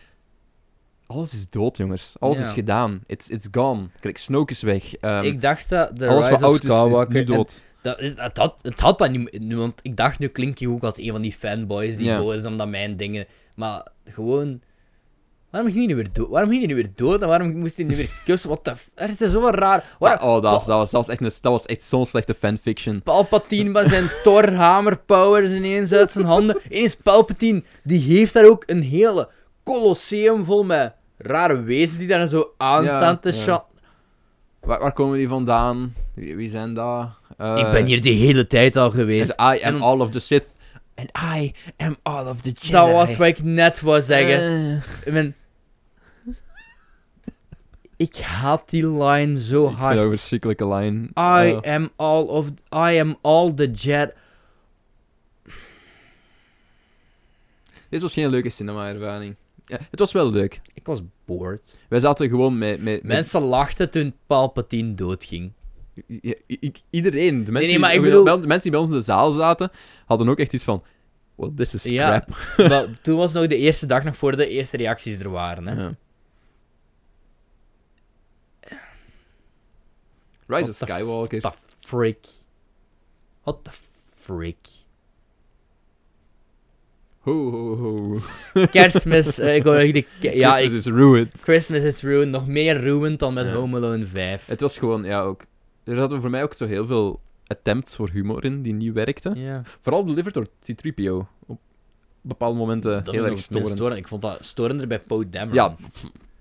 alles 1.07 1.33
is 1.35 1.51
dood, 1.51 1.77
jongens. 1.77 2.15
Alles 2.19 2.39
Ja. 2.39 2.45
is 2.45 2.53
gedaan. 2.53 3.01
It's, 3.07 3.29
it's 3.29 3.49
gone. 3.51 3.87
Gelijk, 4.01 4.19
Snoke 4.19 4.53
is 4.53 4.63
weg. 4.63 4.95
Ehm, 4.97 5.25
ik 5.25 5.41
dacht 5.41 5.69
dat 5.69 5.99
de 5.99 6.07
alles 6.09 6.29
wat 6.29 6.43
oud 6.43 6.65
is, 6.65 7.09
nu 7.09 7.25
dood. 7.25 7.63
Dat, 7.83 8.01
het, 8.01 8.37
had, 8.39 8.59
het 8.63 8.81
had 8.81 8.99
dat 8.99 9.11
niet... 9.11 9.39
nu, 9.41 9.57
Want 9.57 9.81
ik 9.83 9.97
dacht, 9.97 10.19
nu 10.19 10.27
klink 10.29 10.59
je 10.59 10.71
ook 10.71 10.83
als 10.83 10.99
een 10.99 11.11
van 11.13 11.23
die 11.23 11.33
fanboys 11.33 11.97
die 11.97 12.07
Ja. 12.07 12.19
boos 12.19 12.35
is 12.35 12.47
omdat 12.47 12.69
mijn 12.69 12.97
dingen... 12.97 13.27
Maar 13.55 13.87
gewoon... 14.05 14.61
Waarom 15.51 15.71
ging 15.73 15.85
hij 15.87 15.95
nu 15.95 16.03
weer 16.03 16.13
dood? 16.13 16.29
Waarom 16.29 16.49
ging 16.51 16.63
hij 16.65 16.69
nu 16.75 16.75
weer 16.83 16.91
dood? 16.95 17.23
En 17.23 17.29
waarom 17.29 17.57
moest 17.59 17.77
hij 17.77 17.85
nu 17.85 17.97
weer 17.97 18.11
kussen? 18.25 18.49
Wat 18.51 18.65
de... 18.65 18.73
Er 18.95 19.09
is 19.09 19.17
zo 19.17 19.49
raar... 19.51 19.85
Oh, 19.99 20.11
dat, 20.11 20.43
was- 20.43 20.67
dat, 20.67 20.77
was, 20.79 20.91
dat 20.91 21.07
was 21.07 21.09
echt, 21.09 21.21
een- 21.21 21.41
dat 21.41 21.53
was 21.53 21.67
echt 21.67 21.83
zo'n 21.83 22.07
slechte 22.07 22.35
fanfiction. 22.35 23.03
Palpatine 23.03 23.71
met 23.71 23.89
zijn 23.89 24.09
Thor 24.25 24.53
hammer 24.53 24.97
powers 24.99 25.51
ineens 25.51 25.93
uit 25.93 26.11
zijn 26.11 26.25
handen. 26.25 26.59
Ineens 26.71 26.97
Palpatine, 26.97 27.63
die 27.83 28.01
heeft 28.01 28.33
daar 28.33 28.45
ook 28.49 28.63
een 28.67 28.83
hele 28.83 29.29
colosseum 29.65 30.45
vol 30.45 30.65
met 30.65 30.93
rare 31.19 31.63
wezens 31.63 31.99
die 31.99 32.09
daar 32.09 32.27
zo 32.29 32.51
aan 32.57 32.85
Ja, 32.85 32.97
staan 32.97 33.21
te 33.21 33.29
ja. 33.29 33.35
scha- 33.35 33.65
Waar, 34.61 34.81
waar 34.81 34.93
komen 34.93 35.19
die 35.19 35.29
vandaan? 35.29 35.95
Wie, 36.15 36.37
wie 36.37 36.49
zijn 36.49 36.75
dat? 36.75 37.09
Eh, 37.39 37.55
Ik 37.59 37.71
ben 37.71 37.87
hier 37.87 38.03
de 38.03 38.11
hele 38.11 38.47
tijd 38.47 38.77
al 38.77 38.85
en 38.87 38.93
geweest. 38.93 39.31
I 39.31 39.35
am 39.45 39.59
En- 39.61 39.81
all 39.81 39.99
of 40.01 40.11
the 40.11 40.19
Sith. 40.21 40.56
And 40.97 41.11
I 41.39 41.55
am 41.77 41.97
all 42.03 42.27
of 42.27 42.41
the 42.41 42.51
Jedi. 42.51 42.71
Dat 42.71 42.91
was 42.91 43.17
wat 43.17 43.27
ik 43.27 43.43
net 43.43 43.81
wou 43.81 44.01
zeggen. 44.03 44.41
Eh. 44.41 45.07
Ik 45.07 45.13
ben... 45.13 45.35
Ik 47.97 48.17
haat 48.17 48.71
die 48.71 49.03
line 49.03 49.41
zo 49.41 49.63
Ik 49.63 49.69
vind 49.69 49.81
een 49.91 49.99
hard. 49.99 50.11
verschrikkelijke 50.11 50.69
line. 50.69 51.09
I 51.17 51.69
am 51.69 51.91
all 51.97 52.23
of... 52.23 52.49
I 52.73 52.99
am 52.99 53.17
all 53.21 53.55
the 53.55 53.71
Jedi... 53.71 54.13
Dit 57.89 58.01
was 58.01 58.13
geen 58.13 58.29
leuke 58.29 58.51
cinema-ervaring. 58.51 59.35
Ja, 59.67 59.79
het 59.91 59.99
was 59.99 60.13
wel 60.13 60.31
leuk. 60.31 60.61
Ik 60.75 60.87
was 60.87 61.01
bored. 61.25 61.79
Wij 61.89 62.01
zaten 62.01 62.29
gewoon 62.29 62.59
met... 62.59 62.83
met, 62.83 62.85
met 62.85 63.03
Mensen 63.03 63.41
lachten 63.41 63.91
toen 63.91 64.15
Palpatine 64.27 64.95
doodging. 64.95 65.53
I- 66.09 66.73
iedereen. 66.91 67.45
De 67.45 67.53
mensen, 67.53 67.71
nee, 67.71 67.79
maar 67.81 67.91
die, 67.91 67.99
ik 67.99 68.05
bedoel- 68.05 68.25
bij- 68.25 68.33
de 68.41 68.47
mensen 68.47 68.63
die 68.63 68.71
bij 68.71 68.81
ons 68.81 68.89
in 68.91 68.97
de 68.97 69.03
zaal 69.03 69.31
zaten, 69.31 69.71
hadden 70.07 70.29
ook 70.29 70.39
echt 70.39 70.53
iets 70.53 70.65
van... 70.65 70.83
Well, 71.35 71.51
this 71.57 71.75
is 71.75 71.83
Ja. 71.85 72.25
crap. 72.57 72.89
Toen 73.03 73.17
was 73.17 73.33
nog 73.33 73.47
de 73.47 73.57
eerste 73.57 73.87
dag 73.87 74.05
nog 74.05 74.17
voor 74.17 74.37
de 74.37 74.49
eerste 74.49 74.77
reacties 74.77 75.19
er 75.19 75.31
waren. 75.31 75.67
Hè. 75.67 75.83
Ja. 75.83 75.95
Rise 80.47 80.63
What 80.63 80.69
of 80.69 80.77
Skywalker. 80.77 81.41
What 81.41 81.57
the 81.69 81.87
frick? 81.89 82.19
What 83.43 83.65
the 83.65 83.71
frick? 84.21 84.57
Ho, 87.19 87.51
ho, 87.51 87.77
ho. 87.77 88.21
Kerstmis, 88.71 89.39
eh, 89.39 89.57
ik 89.57 89.65
Ja, 90.21 90.51
Christmas 90.53 90.59
ik, 90.59 90.73
is 90.73 90.87
ruined. 90.87 91.33
Christmas 91.41 91.81
is 91.81 92.03
ruined. 92.03 92.31
Nog 92.31 92.47
meer 92.47 92.83
ruined 92.83 93.19
dan 93.19 93.35
met 93.35 93.47
Ja. 93.47 93.53
Home 93.53 93.77
Alone 93.77 94.05
5. 94.07 94.47
Het 94.47 94.61
was 94.61 94.79
gewoon, 94.79 95.05
ja, 95.05 95.21
ook... 95.23 95.43
Er 95.87 95.95
zaten 95.95 96.21
voor 96.21 96.31
mij 96.31 96.43
ook 96.43 96.55
zo 96.55 96.67
heel 96.67 96.87
veel 96.87 97.21
attempts 97.47 97.97
voor 97.97 98.11
humor 98.11 98.45
in, 98.45 98.63
die 98.63 98.73
niet 98.73 98.93
werkten. 98.93 99.39
Ja. 99.39 99.63
Vooral 99.65 100.05
delivered 100.05 100.35
door 100.35 100.47
C-3PO. 100.61 101.27
Op 101.47 101.59
bepaalde 102.21 102.59
momenten 102.59 103.05
Dat 103.05 103.15
heel 103.15 103.25
erg 103.27 103.39
storend. 103.39 103.69
storend. 103.69 103.97
Ik 103.97 104.09
vond 104.09 104.23
dat 104.23 104.45
storender 104.45 104.87
bij 104.87 105.01
Poe 105.01 105.29
Dameron. 105.29 105.55
Ja, 105.55 105.75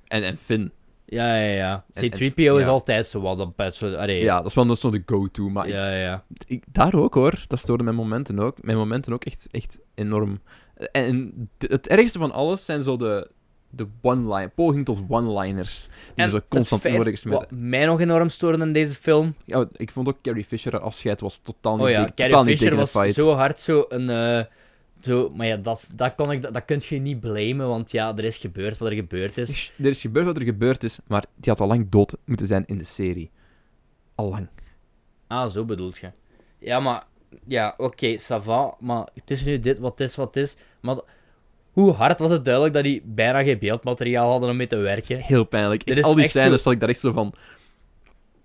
en, 0.07 0.23
en 0.23 0.37
Finn. 0.37 0.71
Ja, 1.05 1.35
ja, 1.35 1.51
ja. 1.51 1.85
En- 1.93 2.09
C-3PO 2.09 2.35
en- 2.35 2.59
is 2.59 2.65
altijd 2.65 3.07
zo 3.07 3.21
wat. 3.21 3.51
Ja, 4.05 4.37
dat 4.37 4.45
is 4.45 4.53
wel 4.53 4.75
zo 4.75 4.89
de 4.89 5.03
go-to, 5.05 5.49
maar 5.49 5.67
ik- 5.67 5.73
ja, 5.73 5.89
ja, 5.91 6.01
ja. 6.01 6.23
ik, 6.47 6.63
daar 6.71 6.93
ook 6.93 7.13
hoor. 7.13 7.43
Dat 7.47 7.59
stoorde 7.59 7.83
mijn 7.83 7.95
momenten 7.95 8.39
ook. 8.39 8.63
Mijn 8.63 8.77
momenten 8.77 9.13
ook 9.13 9.25
echt, 9.25 9.47
echt 9.51 9.79
enorm. 9.93 10.39
En 10.91 11.49
het 11.57 11.87
ergste 11.87 12.19
van 12.19 12.31
alles 12.31 12.65
zijn 12.65 12.81
zo 12.81 12.97
de, 12.97 13.29
de 13.69 13.87
one-line, 14.01 14.51
poging 14.55 14.85
tot 14.85 15.01
one-liners. 15.07 15.87
Die 16.15 16.25
En 16.25 16.31
het 16.31 16.43
constant 16.47 16.85
in 16.85 16.93
worden 16.93 17.13
gesmeten. 17.13 17.47
Wat 17.49 17.51
mij 17.51 17.85
nog 17.85 17.99
enorm 17.99 18.29
stoorde 18.29 18.63
in 18.63 18.73
deze 18.73 18.95
film. 18.95 19.35
Ja, 19.45 19.67
ik 19.75 19.91
vond 19.91 20.07
ook 20.07 20.21
Carrie 20.21 20.45
Fisher 20.45 20.71
haar 20.71 20.81
afscheid 20.81 21.21
was 21.21 21.37
totaal 21.37 21.75
niet, 21.75 21.85
Oh 21.85 21.89
ja, 21.89 22.11
Carrie 22.15 22.57
Fisher 22.57 22.75
was 22.75 22.91
zo 22.91 23.31
hard 23.33 23.59
zo 23.59 23.85
een... 23.89 24.09
eh, 24.09 24.45
zo, 25.01 25.31
maar 25.35 25.47
ja, 25.47 25.57
dat, 25.57 25.91
dat, 25.95 26.15
kon 26.15 26.31
ik, 26.31 26.41
dat, 26.41 26.53
dat 26.53 26.65
kun 26.65 26.81
je 26.89 26.99
niet 26.99 27.19
blamen, 27.19 27.67
want 27.67 27.91
ja, 27.91 28.15
er 28.17 28.23
is 28.23 28.37
gebeurd 28.37 28.77
wat 28.77 28.89
er 28.89 28.95
gebeurd 28.95 29.37
is. 29.37 29.71
Er 29.77 29.85
is 29.85 30.01
gebeurd 30.01 30.25
wat 30.25 30.37
er 30.37 30.43
gebeurd 30.43 30.83
is, 30.83 30.99
maar 31.07 31.25
die 31.35 31.51
had 31.51 31.61
al 31.61 31.67
lang 31.67 31.89
dood 31.89 32.15
moeten 32.25 32.47
zijn 32.47 32.63
in 32.65 32.77
de 32.77 32.83
serie. 32.83 33.31
Al 34.15 34.29
lang. 34.29 34.47
Ah, 35.27 35.49
zo 35.49 35.65
bedoelt 35.65 35.97
je. 35.97 36.11
Ja, 36.59 36.79
maar... 36.79 37.03
Ja, 37.47 37.73
oké, 37.77 38.17
ça 38.19 38.43
va, 38.43 38.75
maar 38.79 39.07
het 39.13 39.31
is 39.31 39.43
nu 39.43 39.59
dit 39.59 39.79
wat 39.79 39.99
het 39.99 40.09
is 40.09 40.15
wat 40.15 40.35
is. 40.35 40.55
Maar 40.79 40.97
hoe 41.75 41.91
hard 41.93 42.19
was 42.19 42.29
het 42.31 42.45
duidelijk 42.45 42.73
dat 42.73 42.83
die 42.83 43.01
bijna 43.05 43.43
geen 43.43 43.59
beeldmateriaal 43.59 44.29
hadden 44.31 44.49
om 44.49 44.55
mee 44.55 44.67
te 44.67 44.75
werken? 44.75 45.17
Heel 45.19 45.43
pijnlijk. 45.43 45.83
Echt, 45.83 45.97
is 45.97 46.03
al 46.03 46.15
die 46.15 46.27
scènes 46.27 46.63
zat 46.63 46.73
ik 46.73 46.79
daar 46.79 46.89
echt 46.89 46.99
zo 46.99 47.11
van... 47.11 47.33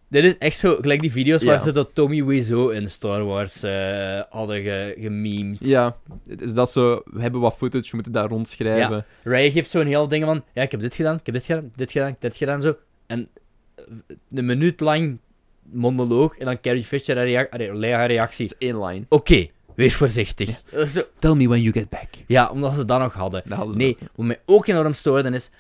Dit 0.09 0.25
is 0.25 0.39
echt 0.39 0.57
zo, 0.57 0.77
gelijk 0.81 1.01
die 1.01 1.13
video's 1.13 1.43
waar 1.45 1.55
Ja. 1.55 1.61
ze 1.61 1.73
dat 1.73 1.91
Tommy 1.95 2.25
Wiseau 2.25 2.75
in 2.75 2.89
Star 2.89 3.25
Wars 3.25 3.63
eh, 3.63 4.21
hadden 4.31 4.63
ge, 4.63 4.95
gememd. 4.99 5.67
Ja, 5.67 5.97
het 6.29 6.41
is 6.41 6.53
dat 6.55 6.71
zo... 6.71 7.03
We 7.05 7.21
hebben 7.21 7.41
wat 7.41 7.55
footage, 7.57 7.85
we 7.85 7.95
moeten 7.95 8.13
daar 8.13 8.29
rondschrijven. 8.29 9.05
Ray 9.23 9.51
geeft 9.51 9.71
zo'n 9.71 9.87
heel 9.87 10.09
ding 10.09 10.25
van, 10.25 10.45
ja, 10.55 10.63
ik 10.63 10.71
heb 10.71 10.81
dit 10.81 10.95
gedaan, 10.95 11.17
ik 11.17 11.27
heb 11.27 11.35
dit 11.35 11.45
gedaan, 11.45 11.73
dit 11.77 11.93
gedaan, 11.93 12.17
dit 12.19 12.37
gedaan, 12.37 12.63
zo. 12.63 12.77
En 13.07 13.29
eh, 13.75 13.85
een 14.35 14.47
minuut 14.47 14.81
lang 14.81 15.19
monoloog 15.73 16.39
en 16.39 16.45
dan 16.45 16.61
Carrie 16.61 16.85
Fisher 16.85 17.17
haar, 17.17 17.57
rea 17.57 17.97
haar 17.97 18.07
reactie. 18.07 18.55
Één 18.59 18.85
line. 18.85 19.05
Oké, 19.09 19.47
wees 19.81 19.95
voorzichtig. 19.95 20.63
Zo, 20.87 21.03
Tell 21.19 21.35
me 21.35 21.49
when 21.49 21.61
you 21.61 21.73
get 21.73 21.89
back. 21.89 22.09
ja, 22.27 22.49
omdat 22.51 22.75
ze 22.75 22.85
dat 22.85 23.01
nog 23.01 23.13
hadden. 23.15 23.43
Dat 23.45 23.57
hadden 23.57 23.75
ze 23.75 23.81
Nee, 23.81 23.97
wat 24.15 24.27
mij 24.27 24.41
ook 24.47 24.67
enorm 24.67 24.93
stoorde 24.93 25.31
is... 25.31 25.51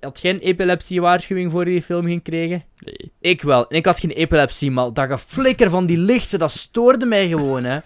Had 0.00 0.18
geen 0.18 0.38
epilepsie-waarschuwing 0.38 1.50
voor 1.50 1.64
je 1.64 1.70
die 1.70 1.82
film 1.82 2.06
ging 2.06 2.22
krijgen? 2.22 2.64
Nee. 2.78 3.12
Ik 3.20 3.42
wel. 3.42 3.68
En 3.68 3.76
ik 3.76 3.86
had 3.86 3.98
geen 4.00 4.10
epilepsie, 4.10 4.70
maar 4.70 4.92
dat 4.92 5.08
geflikker 5.10 5.70
van 5.70 5.86
die 5.86 5.98
lichten, 5.98 6.38
dat 6.38 6.50
stoorde 6.50 7.06
mij 7.06 7.28
gewoon, 7.28 7.64
hè. 7.64 7.78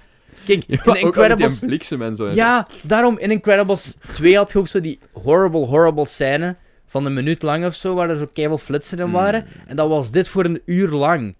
Kijk, 0.44 0.64
Ja, 0.66 0.94
in 0.94 1.00
Incredibles... 1.00 1.58
die 1.58 1.68
bliksem 1.68 2.02
en 2.02 2.16
zo. 2.16 2.28
Ja, 2.28 2.68
daarom 2.82 3.18
in 3.18 3.30
Incredibles 3.30 3.94
2 4.12 4.36
had 4.36 4.52
je 4.52 4.58
ook 4.58 4.68
zo 4.68 4.80
die 4.80 4.98
horrible, 5.12 5.66
horrible 5.66 6.06
scène 6.06 6.56
van 6.86 7.04
een 7.04 7.14
minuut 7.14 7.42
lang 7.42 7.66
of 7.66 7.74
zo, 7.74 7.94
waar 7.94 8.10
er 8.10 8.16
zo 8.16 8.28
keiveel 8.32 8.58
flitsen 8.58 8.98
in 8.98 9.10
waren. 9.10 9.46
Mm. 9.46 9.68
En 9.68 9.76
dat 9.76 9.88
was 9.88 10.10
dit 10.10 10.28
voor 10.28 10.44
een 10.44 10.62
uur 10.64 10.88
lang. 10.90 11.34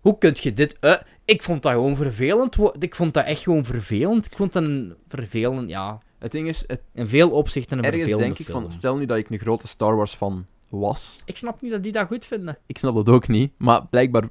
Hoe 0.00 0.18
kun 0.18 0.36
je 0.40 0.52
dit... 0.52 0.76
eh, 0.80 0.94
ik 1.28 1.42
vond 1.42 1.62
dat 1.62 1.72
gewoon 1.72 1.96
vervelend. 1.96 2.56
Ik 2.78 2.94
vond 2.94 3.14
dat 3.14 3.24
echt 3.24 3.42
gewoon 3.42 3.64
vervelend. 3.64 4.26
Ik 4.26 4.32
vond 4.36 4.52
dat 4.52 4.62
een 4.62 4.94
vervelend, 5.08 5.68
ja... 5.68 5.98
Het 6.18 6.32
ding 6.32 6.48
is, 6.48 6.64
het, 6.66 6.80
In 6.94 7.06
veel 7.06 7.30
opzichten 7.30 7.78
een 7.78 7.84
ergens 7.84 8.16
denk 8.16 8.38
ik 8.38 8.46
film. 8.46 8.62
van... 8.62 8.72
Stel 8.72 8.96
nu 8.96 9.04
dat 9.04 9.16
ik 9.16 9.30
een 9.30 9.38
grote 9.38 9.68
Star 9.68 9.96
Wars 9.96 10.14
fan 10.14 10.46
was. 10.68 11.18
Ik 11.24 11.36
snap 11.36 11.62
niet 11.62 11.70
dat 11.70 11.82
die 11.82 11.92
dat 11.92 12.06
goed 12.06 12.24
vinden. 12.24 12.58
Ik 12.66 12.78
snap 12.78 12.94
dat 12.94 13.08
ook 13.08 13.28
niet, 13.28 13.52
maar 13.56 13.86
blijkbaar... 13.86 14.28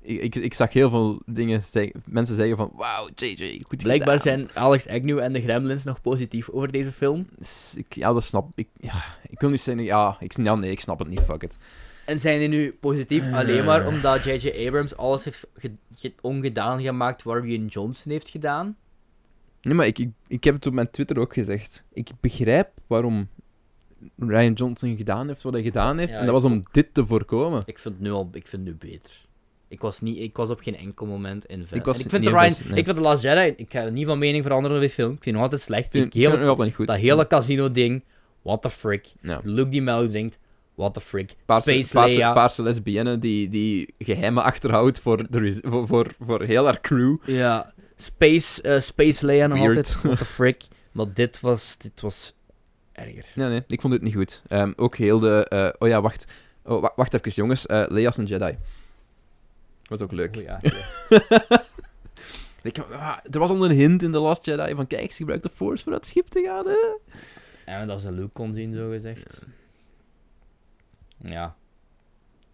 Ik, 0.00 0.20
ik, 0.20 0.34
ik 0.34 0.54
zag 0.54 0.72
heel 0.72 0.90
veel 0.90 1.22
dingen 1.26 1.60
zeggen... 1.60 2.02
Mensen 2.04 2.36
zeggen 2.36 2.56
van... 2.56 2.70
Wauw, 2.74 3.08
JJ, 3.14 3.62
goed 3.66 3.82
Blijkbaar 3.82 4.18
gedaan." 4.18 4.38
zijn 4.38 4.50
Alex 4.54 4.88
Agnew 4.88 5.18
en 5.18 5.32
de 5.32 5.42
Gremlins 5.42 5.84
nog 5.84 6.00
positief 6.00 6.48
over 6.48 6.72
deze 6.72 6.92
film. 6.92 7.26
Dus 7.38 7.74
ik, 7.76 7.94
ja, 7.94 8.12
dat 8.12 8.24
snap 8.24 8.50
ik. 8.54 8.68
Ja, 8.80 9.04
ik 9.28 9.40
wil 9.40 9.50
niet 9.50 9.60
zeggen... 9.60 9.84
Ja, 9.84 10.16
ik, 10.20 10.36
ja, 10.36 10.54
nee, 10.54 10.70
ik 10.70 10.80
snap 10.80 10.98
het 10.98 11.08
niet. 11.08 11.20
Fuck 11.20 11.42
it. 11.42 11.58
En 12.08 12.20
zijn 12.20 12.38
die 12.38 12.48
nu 12.48 12.72
positief 12.80 13.24
Eh. 13.26 13.34
alleen 13.36 13.64
maar 13.64 13.86
omdat 13.86 14.24
J.J. 14.24 14.66
Abrams 14.66 14.96
alles 14.96 15.24
heeft 15.24 15.46
ge- 15.56 15.70
ge- 15.94 16.12
ongedaan 16.20 16.82
gemaakt 16.82 17.22
wat 17.22 17.42
Rian 17.42 17.66
Johnson 17.66 18.12
heeft 18.12 18.28
gedaan? 18.28 18.76
Nee, 19.60 19.74
maar 19.74 19.86
ik, 19.86 19.98
ik, 19.98 20.10
ik 20.26 20.44
heb 20.44 20.54
het 20.54 20.66
op 20.66 20.72
mijn 20.72 20.90
Twitter 20.90 21.18
ook 21.18 21.32
gezegd. 21.32 21.84
Ik 21.92 22.08
begrijp 22.20 22.68
waarom 22.86 23.28
Ryan 24.18 24.52
Johnson 24.52 24.96
gedaan 24.96 25.28
heeft 25.28 25.42
wat 25.42 25.52
hij 25.52 25.62
gedaan 25.62 25.98
heeft. 25.98 26.12
Ja, 26.12 26.18
en 26.18 26.24
dat 26.24 26.34
was 26.34 26.44
om 26.44 26.62
dit 26.72 26.94
te 26.94 27.06
voorkomen. 27.06 27.62
Ik 27.66 27.78
vind 27.78 27.94
het 27.94 28.02
nu 28.02 28.10
al 28.10 28.28
ik 28.32 28.46
vind 28.46 28.66
het 28.68 28.82
nu 28.82 28.90
beter. 28.90 29.26
Ik 29.68 29.80
was, 29.80 30.00
niet, 30.00 30.18
ik 30.18 30.36
was 30.36 30.50
op 30.50 30.60
geen 30.60 30.76
enkel 30.76 31.06
moment 31.06 31.44
in 31.46 31.66
Ik 31.72 31.84
was 31.84 31.98
ik 31.98 32.10
vind 32.10 32.22
niet 32.24 32.32
de 32.32 32.38
Ryan, 32.38 32.54
nee. 32.68 32.78
ik 32.78 32.84
vind 32.84 32.96
The 32.96 33.02
Last 33.02 33.22
Jedi, 33.22 33.54
ik 33.56 33.70
ga 33.70 33.88
niet 33.88 34.06
van 34.06 34.18
mening 34.18 34.42
veranderen 34.42 34.76
over 34.76 34.88
die 34.88 34.94
film. 34.96 35.12
Ik 35.12 35.22
vind 35.22 35.24
het 35.24 35.34
nog 35.34 35.42
altijd 35.42 35.60
slecht. 35.60 35.84
Ik 35.84 35.90
vind, 35.90 36.14
Ik 36.14 36.22
het 36.22 36.38
nog 36.40 36.48
altijd 36.48 36.66
niet 36.68 36.76
goed. 36.76 36.86
dat 36.86 36.96
hele 36.96 37.26
casino-ding, 37.26 38.04
what 38.42 38.62
the 38.62 38.70
frick. 38.70 39.12
Ja. 39.22 39.40
Luke 39.44 39.68
die 39.68 39.82
melk 39.82 40.08
drinkt, 40.08 40.38
what 40.78 40.94
the 40.94 41.00
frick. 41.00 41.34
Paarse, 41.46 41.70
Space 41.70 41.92
paarse, 41.92 42.14
Leia. 42.16 42.32
paarse 42.32 42.62
lesbienne 42.62 43.18
die, 43.18 43.48
die 43.48 43.94
geheimen 43.98 44.42
achterhoudt 44.42 44.98
voor, 45.00 45.30
de, 45.30 45.58
voor, 45.64 45.86
voor, 45.86 46.06
voor 46.20 46.42
heel 46.42 46.64
haar 46.64 46.80
crew. 46.80 47.16
Ja, 47.26 47.72
Space, 47.96 48.62
eh, 48.62 48.80
Space 48.80 49.26
Leia 49.26 49.46
nog 49.46 49.58
Weird. 49.58 49.76
altijd, 49.76 50.02
what 50.02 50.18
the 50.18 50.24
frick. 50.38 50.62
Maar 50.92 51.06
dit 51.14 51.40
was, 51.40 51.78
dit 51.78 52.00
was 52.00 52.34
erger. 52.92 53.24
Nee, 53.34 53.48
nee, 53.48 53.64
ik 53.66 53.80
vond 53.80 53.92
dit 53.92 54.02
niet 54.02 54.14
goed. 54.14 54.42
Ehm, 54.48 54.72
ook 54.76 54.96
heel 54.96 55.18
de... 55.18 55.44
eh, 55.48 55.68
oh 55.78 55.88
ja, 55.88 56.00
wacht. 56.00 56.24
Oh, 56.64 56.80
wa- 56.80 56.92
wacht 56.96 57.14
even, 57.14 57.30
jongens. 57.32 57.66
Eh 57.66 57.84
Leia 57.88 58.08
is 58.08 58.16
een 58.16 58.24
Jedi. 58.24 58.58
Was 59.88 60.00
ook 60.00 60.12
leuk. 60.12 60.36
Oh 60.36 60.42
ja. 60.50 60.60
Ik, 62.62 62.78
ah, 62.78 63.16
er 63.30 63.38
was 63.38 63.50
al 63.50 63.64
een 63.64 63.70
hint 63.76 64.02
in 64.02 64.12
The 64.12 64.18
Last 64.18 64.44
Jedi 64.44 64.74
van 64.74 64.86
kijk, 64.86 65.10
ze 65.10 65.16
gebruikt 65.16 65.42
de 65.42 65.50
Force 65.54 65.82
voor 65.82 65.92
dat 65.92 66.06
schip 66.06 66.26
te 66.28 66.42
gaan. 66.42 66.66
Hè? 66.66 66.76
Ja, 67.72 67.86
dat 67.86 68.00
ze 68.00 68.12
Luke 68.12 68.30
kon 68.32 68.54
zien, 68.54 68.74
zo 68.74 68.90
gezegd. 68.90 69.42
Ja. 71.24 71.56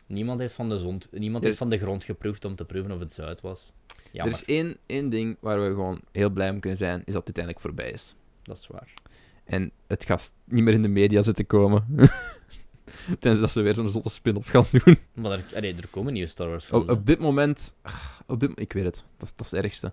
Niemand 0.07 0.41
heeft 0.41 0.55
van 0.55 0.69
de 0.69 0.79
zond, 0.79 1.09
niemand 1.11 1.45
heeft 1.45 1.59
van 1.59 1.69
de 1.69 1.79
grond 1.79 2.05
geproefd 2.05 2.45
om 2.45 2.55
te 2.55 2.65
proeven 2.65 2.93
of 2.93 3.01
het 3.01 3.13
zout 3.13 3.41
was. 3.41 3.73
Er 4.13 4.27
is 4.27 4.45
één, 4.45 4.77
één 4.87 5.09
ding 5.11 5.37
waar 5.41 5.61
we 5.63 5.67
gewoon 5.69 6.01
heel 6.13 6.31
blij 6.31 6.51
om 6.51 6.61
kunnen 6.61 6.79
zijn, 6.79 7.03
is 7.05 7.13
dat 7.13 7.27
dit 7.27 7.37
eindelijk 7.37 7.65
voorbij 7.65 7.91
is. 7.91 8.15
dat 8.43 8.59
is 8.59 8.67
waar. 8.67 8.93
En 9.45 9.71
het 9.87 10.05
gaat 10.05 10.33
niet 10.45 10.63
meer 10.63 10.75
in 10.75 10.83
de 10.83 10.89
media 10.89 11.23
zitten 11.23 11.47
komen. 11.47 11.85
Tenzij 13.21 13.41
dat 13.41 13.51
ze 13.51 13.61
weer 13.61 13.75
zo'n 13.75 13.89
zotte 13.89 14.09
spin-off 14.09 14.49
gaan 14.49 14.67
doen. 14.71 14.99
Maar 15.15 15.31
er, 15.33 15.45
allee, 15.55 15.75
er 15.75 15.89
komen 15.89 16.13
nieuwe 16.13 16.29
Star 16.29 16.49
Wars 16.49 16.65
films. 16.65 16.85
Op, 16.85 16.91
op 16.91 17.07
dit 17.07 17.19
moment... 17.19 17.75
ah, 17.83 17.95
Op 18.27 18.41
dit, 18.41 18.51
ik 18.55 18.73
weet 18.73 18.85
het, 18.85 19.05
dat 19.17 19.29
is, 19.29 19.35
dat 19.37 19.47
is 19.47 19.53
het 19.53 19.63
ergste. 19.65 19.93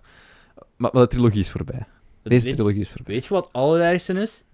Maar, 0.76 0.90
maar 0.92 1.02
de 1.02 1.08
trilogie 1.08 1.40
is 1.40 1.50
voorbij. 1.50 1.86
Deze 2.22 2.44
weet, 2.44 2.54
trilogie 2.54 2.80
is 2.80 2.90
voorbij. 2.90 3.14
weet 3.14 3.24
je 3.24 3.34
wat 3.34 3.44
het 3.44 3.52
allerergste 3.52 4.12
is? 4.20 4.44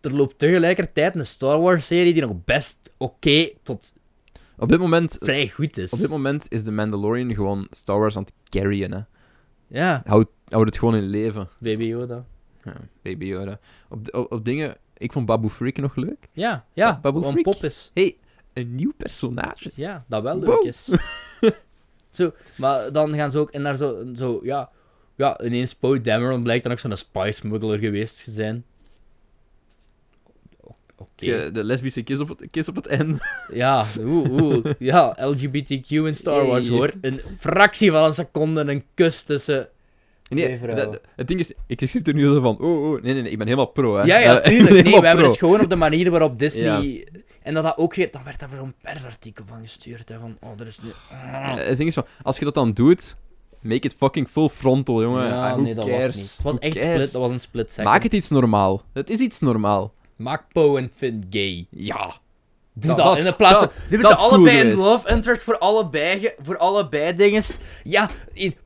Er 0.00 0.14
loopt 0.14 0.38
tegelijkertijd 0.38 1.14
een 1.14 1.26
Star 1.26 1.60
Wars 1.60 1.86
serie 1.86 2.12
die 2.12 2.22
nog 2.22 2.44
best 2.44 2.92
oké 2.96 3.50
tot 3.62 3.92
Op 4.56 4.68
dit 4.68 4.78
moment... 4.78 5.16
vrij 5.20 5.48
goed 5.48 5.78
is. 5.78 5.92
Op 5.92 5.98
dit 5.98 6.10
moment 6.10 6.46
is 6.48 6.62
The 6.62 6.72
Mandalorian 6.72 7.34
gewoon 7.34 7.66
Star 7.70 7.98
Wars 7.98 8.16
aan 8.16 8.22
het 8.22 8.32
carryen. 8.48 8.92
Hè. 8.92 9.00
Ja, 9.66 10.02
Houd, 10.04 10.28
houd 10.48 10.66
het 10.66 10.78
gewoon 10.78 10.96
in 10.96 11.06
leven. 11.06 11.48
Baby 11.58 11.84
Yoda. 11.84 12.24
Ja, 12.64 12.74
baby 13.02 13.24
Yoda. 13.24 13.58
Op, 13.88 14.14
op, 14.14 14.32
op 14.32 14.44
dingen... 14.44 14.76
Ik 14.96 15.12
vond 15.12 15.26
Babu 15.26 15.48
Freak 15.48 15.76
nog 15.76 15.96
leuk. 15.96 16.28
Ja, 16.32 16.64
ja, 16.72 16.98
Babu 17.02 17.22
Freak. 17.22 17.42
pop 17.42 17.64
is. 17.64 17.90
hey, 17.94 18.16
een 18.52 18.74
nieuw 18.74 18.92
personage. 18.96 19.70
Ja, 19.74 20.04
dat 20.08 20.22
wel 20.22 20.38
leuk 20.38 20.62
is. 20.62 20.88
zo, 22.10 22.32
maar 22.56 22.92
dan 22.92 23.14
gaan 23.14 23.30
ze 23.30 23.38
ook 23.38 23.50
en 23.50 23.62
naar 23.62 23.76
zo, 23.76 24.04
zo 24.14 24.40
ja, 24.42 24.70
ja, 25.16 25.40
ineens 25.42 25.74
Poe 25.74 26.00
Dameron 26.00 26.42
blijkt 26.42 26.62
dan 26.62 26.72
ook 26.72 26.78
zo'n 26.78 26.96
spy 26.96 27.30
smuggler 27.32 27.78
geweest 27.78 28.24
te 28.24 28.30
zijn. 28.30 28.64
De 31.16 31.50
lesbische 31.64 32.02
kiss 32.02 32.20
op 32.20 32.28
het, 32.28 32.44
kiss 32.50 32.68
op 32.68 32.74
het 32.76 32.86
einde. 32.86 33.18
Ja, 33.52 33.84
oeh, 34.00 34.30
oeh, 34.30 34.64
ja, 34.78 35.16
LGBTQ 35.20 35.88
in 35.88 36.14
Star 36.16 36.46
Wars 36.46 36.68
hoor. 36.68 36.92
Een 37.00 37.20
fractie 37.38 37.90
van 37.90 38.04
een 38.04 38.14
seconde, 38.14 38.60
een 38.60 38.84
kus 38.94 39.22
tussen 39.22 39.68
Nee, 40.28 40.60
dat- 40.74 41.00
het 41.16 41.28
ding 41.28 41.40
is, 41.40 41.52
ik 41.66 41.80
zit 41.88 42.08
er 42.08 42.14
nu 42.14 42.22
zo 42.26 42.40
van, 42.40 42.58
oh, 42.58 42.90
oh, 42.90 43.02
nee, 43.02 43.12
nee, 43.12 43.22
nee, 43.22 43.30
ik 43.30 43.38
ben 43.38 43.46
helemaal 43.46 43.66
pro, 43.72 43.96
hè. 43.96 44.02
Ja, 44.02 44.16
ja, 44.18 44.40
Eh, 44.40 44.44
tuurlijk. 44.50 44.84
Nee, 44.84 45.00
we 45.00 45.06
hebben 45.06 45.24
het 45.24 45.38
gewoon 45.38 45.60
op 45.60 45.68
de 45.68 45.76
manier 45.76 46.10
waarop 46.10 46.38
Disney... 46.38 47.06
En 47.42 47.54
dat 47.54 47.62
dat 47.64 47.76
ook 47.78 47.94
weer... 47.94 48.10
Dan 48.10 48.24
werd 48.24 48.38
daar 48.40 48.48
weer 48.48 48.58
zo'n 48.58 48.74
persartikel 48.82 49.44
van 49.46 49.58
gestuurd, 49.62 50.08
hè, 50.08 50.18
van... 50.18 50.36
Oh, 50.40 50.60
er 50.60 50.66
is 50.66 50.80
nu... 50.82 50.88
Eh, 51.10 51.54
Het 51.54 51.76
ding 51.76 51.88
is 51.88 51.94
van, 51.94 52.06
als 52.22 52.38
je 52.38 52.44
dat 52.44 52.54
dan 52.54 52.72
doet, 52.72 53.16
make 53.60 53.86
it 53.86 53.94
fucking 53.98 54.28
full 54.28 54.48
frontal, 54.48 55.02
jongen. 55.02 55.26
ja, 55.26 55.50
Ah, 55.52 55.58
nee, 55.58 55.74
dat 55.74 55.84
cares? 55.84 56.06
was 56.06 56.14
niet. 56.16 56.32
Het 56.32 56.42
was 56.42 56.58
echt 56.58 56.80
split, 56.80 57.12
dat 57.12 57.22
was 57.22 57.30
een 57.30 57.40
split 57.40 57.70
second. 57.70 57.86
Maak 57.88 58.02
het 58.02 58.12
iets 58.14 58.28
normaal. 58.28 58.82
Het 58.92 59.10
is 59.10 59.18
iets 59.18 59.40
normaal. 59.40 59.92
Maak 60.20 60.44
Poe 60.52 60.78
en 60.78 60.90
Finn 60.96 61.26
gay. 61.30 61.66
Ja. 61.70 62.12
Doe 62.72 62.94
Dat- 62.94 63.16
in 63.18 63.24
de 63.24 63.32
plaats 63.32 63.58
van... 63.58 64.00
Dat 64.00 64.10
ze 64.10 64.14
allebei 64.16 64.60
een 64.60 64.74
love 64.76 65.08
interest 65.14 65.44
voor 65.44 65.58
allebei, 65.58 66.30
voor 66.42 66.56
allebei 66.58 67.14
dinges. 67.14 67.50
Ja, 67.84 68.08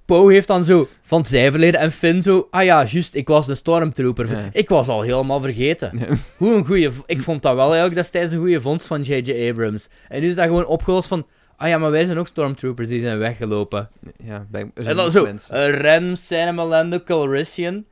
Poe 0.04 0.32
heeft 0.32 0.46
dan 0.46 0.64
zo 0.64 0.88
van 1.02 1.24
zij 1.24 1.50
verleden 1.50 1.80
en 1.80 1.92
Finn 1.92 2.22
zo... 2.22 2.48
Ah 2.50 2.64
ja, 2.64 2.84
juist, 2.84 3.14
ik 3.14 3.28
was 3.28 3.46
de 3.46 3.54
Stormtrooper. 3.54 4.30
Ja. 4.30 4.48
Ik 4.52 4.68
was 4.68 4.88
al 4.88 5.02
helemaal 5.02 5.40
vergeten. 5.40 6.00
Hoe 6.36 6.54
een 6.54 6.66
goeie... 6.66 6.90
v- 6.90 7.00
Ik 7.06 7.22
vond 7.22 7.42
dat 7.42 7.54
wel 7.54 7.64
eigenlijk 7.64 7.94
destijds 7.94 8.32
een 8.32 8.38
goede 8.38 8.60
vondst 8.60 8.86
van 8.86 9.02
J.J. 9.02 9.48
Abrams. 9.50 9.88
En 10.08 10.20
nu 10.20 10.28
is 10.28 10.34
dat 10.34 10.44
gewoon 10.46 10.66
opgelost 10.66 11.08
van... 11.08 11.26
Ah 11.56 11.68
ja, 11.68 11.78
maar 11.78 11.90
wij 11.90 12.04
zijn 12.04 12.18
ook 12.18 12.26
Stormtroopers, 12.26 12.88
die 12.88 13.00
zijn 13.00 13.18
weggelopen. 13.18 13.90
Ja, 14.24 14.46
zijn 14.52 14.70
En 14.74 14.96
dan 14.96 15.10
zo, 15.10 15.22
mensen. 15.24 15.60
een 15.64 15.80
random 15.82 16.14
Cinema 16.14 16.66
Lando 16.66 17.00
Calrissian. 17.04 17.84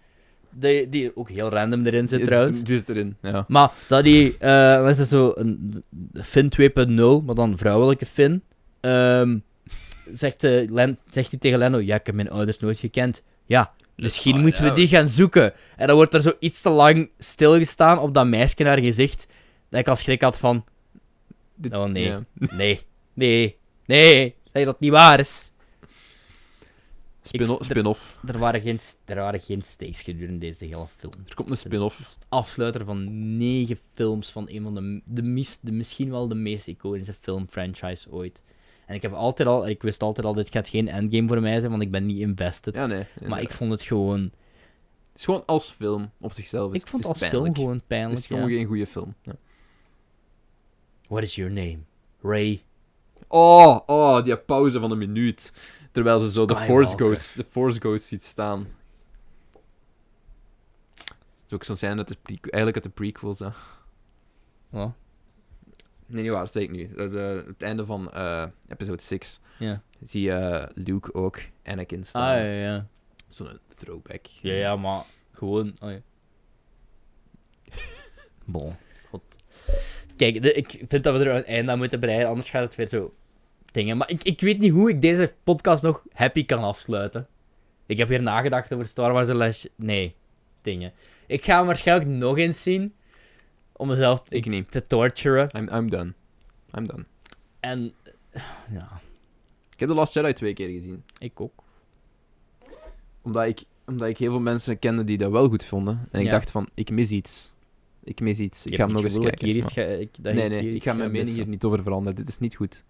Die, 0.55 0.89
die 0.89 1.17
ook 1.17 1.29
heel 1.29 1.49
random 1.49 1.87
erin 1.87 2.09
zit 2.09 2.25
trouwens. 2.25 2.59
het 2.59 2.69
zit 2.69 2.89
erin, 2.89 3.17
ja. 3.23 3.45
Maar 3.49 3.73
dat 3.89 4.05
die, 4.05 4.39
eh 4.39 4.77
dan 4.77 4.89
is 4.89 4.99
er 4.99 5.07
zo 5.07 5.33
een 5.35 5.85
Finn 6.23 6.53
2.0, 6.61 7.25
maar 7.25 7.35
dan 7.35 7.59
vrouwelijke 7.59 8.07
Finn. 8.07 8.43
Ehm, 8.81 9.39
zegt, 10.15 10.43
Len, 10.43 10.99
zegt 11.11 11.31
hij 11.31 11.39
tegen 11.39 11.59
Lando, 11.59 11.81
ja, 11.81 11.95
ik 11.95 12.07
heb 12.07 12.15
mijn 12.15 12.31
ouders 12.31 12.59
nooit 12.59 12.79
gekend. 12.79 13.23
Ja, 13.47 13.73
misschien 13.97 14.41
moeten 14.41 14.65
we 14.65 14.73
die 14.73 14.89
gaan 14.89 15.09
zoeken. 15.09 15.53
En 15.77 15.87
dan 15.87 15.97
wordt 15.97 16.15
er 16.15 16.21
zo 16.21 16.33
iets 16.39 16.63
te 16.63 16.71
lang 16.71 17.11
stilgestaan 17.19 17.99
op 17.99 18.15
dat 18.15 18.27
meisje 18.27 18.65
haar 18.65 18.81
gezicht, 18.81 19.27
dat 19.69 19.81
ik 19.81 19.89
al 19.89 19.97
schrik 19.97 20.23
had 20.23 20.39
van, 20.39 20.65
oh 21.71 21.85
nee, 21.85 22.05
ja. 22.05 22.25
nee, 22.35 22.81
nee, 23.15 23.57
nee, 23.87 24.35
zeg 24.53 24.65
dat 24.65 24.73
het 24.73 24.81
niet 24.81 24.91
waar 24.91 25.21
is. 25.21 25.52
Spin-off. 27.23 27.59
Ik- 27.61 27.65
spin-off. 27.65 28.19
Er 28.27 28.39
waren 28.39 28.61
geen, 28.61 28.79
er 29.05 29.17
waren 29.17 29.41
geen 29.41 29.63
stakes 29.63 30.01
gedurende 30.03 30.39
deze 30.39 30.65
hele 30.65 30.87
film. 30.97 31.13
Er 31.29 31.35
komt 31.35 31.51
een 31.51 31.57
spin-off. 31.57 32.19
afsluiter 32.29 32.85
van 32.85 33.37
negen 33.39 33.79
films 33.95 34.31
van 34.31 34.49
een 34.49 34.63
van 34.63 34.75
de, 34.75 35.01
de, 35.05 35.23
mis- 35.23 35.59
de 35.61 35.73
misschien 35.73 36.11
wel 36.11 36.29
de 36.29 36.35
meest 36.35 36.67
iconische 36.69 37.15
filmfranchise 37.15 38.11
ooit. 38.11 38.43
En 38.87 38.95
ik 38.95 39.03
heb 39.03 39.13
altijd 39.13 39.49
al, 39.49 39.69
ik 39.69 39.83
wist 39.83 40.03
altijd 40.03 40.27
al, 40.27 40.35
dit 40.35 40.51
gaat 40.51 40.69
geen 40.69 40.89
endgame 40.89 41.29
voor 41.29 41.41
mij 41.41 41.59
zijn, 41.59 41.71
want 41.71 41.83
ik 41.83 41.91
ben 41.91 42.07
niet 42.07 42.19
invested. 42.19 42.75
Ja, 42.75 42.87
nee. 42.87 43.05
maar 43.27 43.41
ik 43.41 43.51
vond 43.51 43.71
het 43.71 43.83
gewoon, 43.83 44.21
Het 44.21 44.31
is 45.21 45.25
gewoon 45.25 45.47
als 45.47 45.71
film 45.71 46.11
op 46.21 46.33
zichzelf. 46.33 46.73
Is, 46.75 46.81
ik 46.81 46.87
vond 46.89 47.03
is 47.03 47.09
als 47.09 47.19
pijnlijk. 47.19 47.45
film 47.45 47.55
gewoon 47.57 47.75
Het 47.77 47.87
pijnlijk. 47.87 48.19
is 48.19 48.27
gewoon 48.27 48.51
ja. 48.51 48.57
geen 48.57 48.67
goede 48.67 48.87
film. 48.87 49.15
Ja. 49.23 49.33
What 51.09 51.23
is 51.23 51.35
your 51.35 51.53
name? 51.53 51.79
Ray. 52.23 52.63
Oh, 53.29 53.79
oh, 53.87 54.25
die 54.25 54.37
pauze 54.39 54.81
van 54.81 54.91
een 54.91 54.99
minuut. 54.99 55.53
Terwijl 55.93 56.19
ze 56.21 56.31
zo 56.31 56.45
de 56.47 56.55
Force 56.57 56.91
Skywalker. 56.91 57.07
Ghost, 57.07 57.37
de 57.37 57.45
Force 57.45 57.81
Ghost 57.81 58.05
ziet 58.07 58.25
staan. 58.25 58.67
Dat 61.45 61.53
ook 61.53 61.65
zo'n 61.65 61.77
scène 61.77 61.97
uit 61.97 62.09
de 62.09 62.17
prequel, 62.23 62.53
eigenlijk 62.53 62.85
uit 62.85 62.95
de 62.95 63.01
prequels. 63.03 63.39
Hè. 63.39 63.47
Oh, 64.71 64.91
Nee, 66.07 66.23
niet 66.23 66.31
waar, 66.33 66.45
dat 66.45 66.55
ik 66.55 66.71
nu. 66.71 66.89
Dat 66.95 67.11
is 67.13 67.21
eh, 67.21 67.47
het 67.47 67.63
einde 67.63 67.85
van 67.85 68.13
eh, 68.13 68.45
episode 68.69 69.03
6. 69.03 69.41
ja. 69.59 69.83
Zie 70.01 70.23
je 70.23 70.69
Luke 70.75 71.15
ook 71.15 71.39
Anakin 71.65 71.99
Ah, 71.99 72.05
staan. 72.05 72.39
ja, 72.39 72.45
ja. 72.45 72.87
Zo'n 73.29 73.59
throwback. 73.77 74.27
Ja, 74.27 74.53
ja, 74.53 74.77
maar 74.77 75.03
gewoon, 75.33 75.75
oh 75.81 75.91
ja. 75.93 75.99
Bon, 78.45 78.77
god. 79.11 79.23
Kijk, 80.17 80.43
de- 80.43 80.53
ik 80.53 80.71
vind 80.89 81.05
dat 81.05 81.19
we 81.19 81.25
er 81.25 81.37
een 81.37 81.45
einde 81.45 81.71
aan 81.73 81.79
moeten 81.79 82.01
breien, 82.01 82.29
anders 82.29 82.51
gaat 82.51 82.63
het 82.63 82.75
weer 82.75 82.89
zo 82.89 83.15
dingen. 83.73 83.97
Maar 83.97 84.11
ik, 84.11 84.23
ik 84.23 84.41
weet 84.41 84.59
niet 84.59 84.73
hoe 84.73 84.91
ik 84.91 85.01
deze 85.03 85.35
podcast 85.45 85.83
nog 85.83 86.03
happy 86.13 86.45
kan 86.47 86.63
afsluiten. 86.63 87.27
Ik 87.87 87.99
heb 87.99 88.09
hier 88.09 88.23
nagedacht 88.23 88.73
over 88.73 88.87
Star 88.87 89.13
Wars 89.13 89.27
The 89.27 89.35
Last... 89.35 89.71
Nee, 89.77 90.15
dingen. 90.63 90.93
Ik 91.27 91.45
ga 91.45 91.57
hem 91.57 91.67
waarschijnlijk 91.67 92.11
nog 92.11 92.39
eens 92.39 92.63
zien, 92.63 92.95
om 93.73 93.89
mezelf 93.89 94.23
te, 94.23 94.35
Ik 94.37 94.47
niet. 94.47 94.71
te 94.71 94.83
torturen. 94.87 95.49
I'm, 95.57 95.69
I'm 95.75 95.91
done. 95.91 96.13
I'm 96.79 96.87
done. 96.87 97.05
En, 97.61 97.93
ja, 98.73 99.01
Ik 99.73 99.81
heb 99.81 99.89
The 99.89 99.95
Last 99.95 100.15
Jedi 100.15 100.33
twee 100.33 100.55
keer 100.55 100.69
gezien. 100.69 101.03
ik 101.19 101.41
ook. 101.41 101.63
Omdat 103.23 103.47
ik, 103.47 103.63
omdat 103.87 104.09
ik 104.09 104.19
heel 104.19 104.31
veel 104.31 104.41
mensen 104.41 104.79
kende 104.79 105.05
die 105.05 105.19
dat 105.19 105.31
wel 105.31 105.49
goed 105.49 105.65
vonden. 105.65 106.09
En 106.11 106.21
ik 106.21 106.27
Ja. 106.27 106.33
dacht 106.33 106.51
van, 106.51 106.69
ik 106.75 106.91
mis 106.91 107.11
iets. 107.11 107.51
Ik 108.05 108.21
mis 108.21 108.39
iets. 108.39 108.67
Ik 108.67 108.75
ga 108.77 108.85
hem 108.85 108.93
nog 108.95 109.05
eens 109.05 109.19
kijken. 109.19 109.33
ik 109.33 109.41
hier 109.41 109.55
iets 109.57 109.75
maar- 109.75 109.85
ga- 109.87 109.91
ik- 109.93 110.17
dat 110.19 110.35
nee, 110.35 110.49
nee, 110.49 110.75
ik 110.75 110.83
ga 110.83 110.93
mijn 110.93 111.07
mening 111.11 111.25
missen. 111.27 111.43
hier 111.43 111.53
niet 111.53 111.65
over 111.65 111.83
veranderen. 111.83 112.15
Dit 112.17 112.29
is 112.29 112.39
niet 112.39 112.55
goed. 112.57 112.85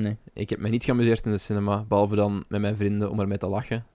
Nee. 0.00 0.16
Ik 0.32 0.50
heb 0.50 0.58
mij 0.58 0.70
niet 0.70 0.84
geamuseerd 0.84 1.24
in 1.26 1.30
de 1.30 1.38
cinema, 1.38 1.84
behalve 1.88 2.14
dan 2.14 2.44
met 2.48 2.60
mijn 2.60 2.76
vrienden 2.76 3.10
om 3.10 3.20
ermee 3.20 3.38
te 3.38 3.46
lachen. 3.46 3.86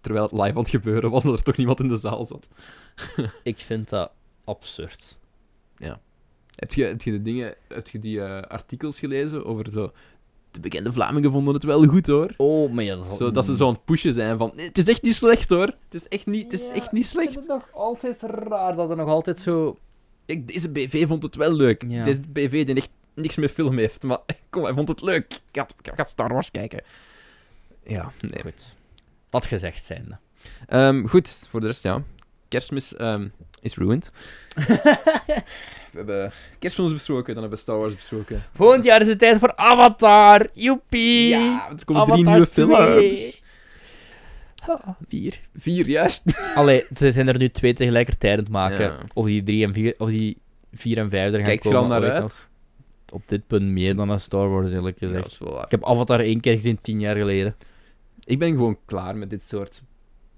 Terwijl 0.00 0.24
het 0.24 0.32
live 0.32 0.50
aan 0.50 0.56
het 0.56 0.68
gebeuren 0.70 1.10
was, 1.10 1.24
maar 1.24 1.32
er 1.32 1.42
toch 1.42 1.56
niemand 1.56 1.80
in 1.80 1.88
de 1.88 1.96
zaal 1.96 2.24
zat. 2.26 2.48
Ik 3.42 3.58
vind 3.58 3.88
dat 3.88 4.10
absurd. 4.44 5.18
Heb 6.54 6.72
je, 6.72 6.84
heb 6.84 7.02
je 7.02 7.10
de 7.10 7.22
dingen, 7.22 7.54
heb 7.68 7.88
je 7.88 7.98
die 7.98 8.20
eh, 8.22 8.42
artikels 8.42 8.98
gelezen 8.98 9.44
over 9.44 9.70
zo... 9.72 9.92
De 10.50 10.60
bekende 10.60 10.92
Vlamingen 10.92 11.32
vonden 11.32 11.54
het 11.54 11.62
wel 11.64 11.86
goed, 11.86 12.06
hoor. 12.06 12.34
Oh, 12.36 12.72
maar 12.72 12.84
ja, 12.84 12.96
dat 12.96 13.06
is 13.06 13.16
Zo, 13.16 13.30
dat 13.30 13.44
ze 13.44 13.56
zo 13.56 13.66
aan 13.66 13.72
het 13.72 13.84
pushen 13.84 14.12
zijn 14.12 14.38
van... 14.38 14.52
"Nee, 14.56 14.66
het 14.66 14.78
is 14.78 14.88
echt 14.88 15.02
niet 15.02 15.14
slecht, 15.14 15.48
hoor. 15.50 15.66
Het 15.66 15.94
is 15.94 16.08
echt 16.08 16.26
niet, 16.26 16.42
het 16.42 16.52
is 16.60 16.66
Ja, 16.66 16.72
echt 16.72 16.92
niet 16.92 17.02
Ik 17.04 17.08
slecht. 17.08 17.32
vind 17.32 17.46
het 17.46 17.54
nog 17.54 17.68
altijd 17.72 18.20
raar 18.22 18.76
dat 18.76 18.90
er 18.90 18.96
nog 18.96 19.08
altijd 19.08 19.38
zo... 19.38 19.76
Ik, 20.26 20.48
deze 20.52 20.70
BV 20.70 21.06
vond 21.06 21.22
het 21.22 21.34
wel 21.36 21.52
leuk. 21.52 21.84
Ja. 21.88 22.04
Deze 22.04 22.20
BV 22.32 22.66
die 22.66 22.74
echt 22.74 22.90
niks 23.14 23.36
met 23.36 23.50
film 23.50 23.78
heeft. 23.78 24.02
Maar 24.02 24.18
kom, 24.50 24.64
hij 24.64 24.74
vond 24.74 24.88
het 24.88 25.02
leuk. 25.02 25.32
Ik 25.32 25.40
ga, 25.52 25.66
ik 25.82 26.06
Star 26.06 26.32
Wars 26.32 26.50
kijken. 26.50 26.82
Ja, 27.84 28.12
nee. 28.20 28.42
Goed. 28.42 28.74
Dat 29.30 29.46
gezegd 29.46 29.84
zijnde. 29.84 30.18
Ehm, 30.66 31.06
goed, 31.06 31.46
voor 31.50 31.60
de 31.60 31.66
rest, 31.66 31.82
ja. 31.82 32.02
Kerstmis 32.48 32.96
ehm, 32.96 33.28
is 33.60 33.76
ruined. 33.76 34.10
We 35.92 35.98
hebben 35.98 36.32
kerstfilms 36.58 36.92
besproken, 36.92 37.34
dan 37.34 37.42
hebben 37.42 37.50
we 37.50 37.64
Star 37.64 37.78
Wars 37.78 37.94
besproken. 37.94 38.42
Volgend 38.54 38.84
jaar 38.84 39.00
is 39.00 39.08
het 39.08 39.18
tijd 39.18 39.38
voor 39.38 39.56
Avatar. 39.56 40.46
Joepie. 40.52 41.28
Ja, 41.28 41.70
er 41.78 41.84
komen 41.84 42.02
Avatar 42.02 42.22
drie 42.22 42.34
nieuwe 42.34 42.48
2. 42.48 43.06
films. 43.06 43.40
Vier. 45.08 45.40
Vier, 45.54 45.88
juist. 45.88 46.22
Allee, 46.54 46.86
ze 46.94 47.12
zijn 47.12 47.28
er 47.28 47.38
nu 47.38 47.50
twee 47.50 47.72
tegelijkertijd 47.72 48.32
aan 48.32 48.44
het 48.44 48.52
maken. 48.52 48.90
Ja. 48.90 48.98
Of 49.14 49.26
die 49.26 49.42
drie 49.42 49.66
en 49.66 49.72
vier, 49.72 49.94
of 49.98 50.08
die 50.08 50.38
vier 50.72 50.98
en 50.98 51.10
vijf 51.10 51.26
er 51.26 51.32
gaan 51.32 51.42
Kijkt 51.42 51.62
je 51.62 51.68
er 51.68 51.74
komen. 51.74 51.92
al 51.92 52.00
naar 52.00 52.10
uit? 52.10 52.48
Op 53.12 53.22
dit 53.26 53.46
punt 53.46 53.62
meer 53.62 53.96
dan 53.96 54.06
naar 54.06 54.20
Star 54.20 54.48
Wars, 54.50 54.72
eerlijk 54.72 55.00
Ja, 55.00 55.06
gezegd. 55.06 55.22
dat 55.22 55.32
is 55.32 55.38
wel 55.38 55.52
waar. 55.52 55.64
Ik 55.64 55.70
heb 55.70 55.84
Avatar 55.84 56.20
één 56.20 56.40
keer 56.40 56.54
gezien, 56.54 56.78
tien 56.80 57.00
jaar 57.00 57.16
geleden. 57.16 57.56
Ik 58.24 58.38
ben 58.38 58.50
gewoon 58.50 58.78
klaar 58.84 59.16
met 59.16 59.30
dit 59.30 59.42
soort 59.42 59.82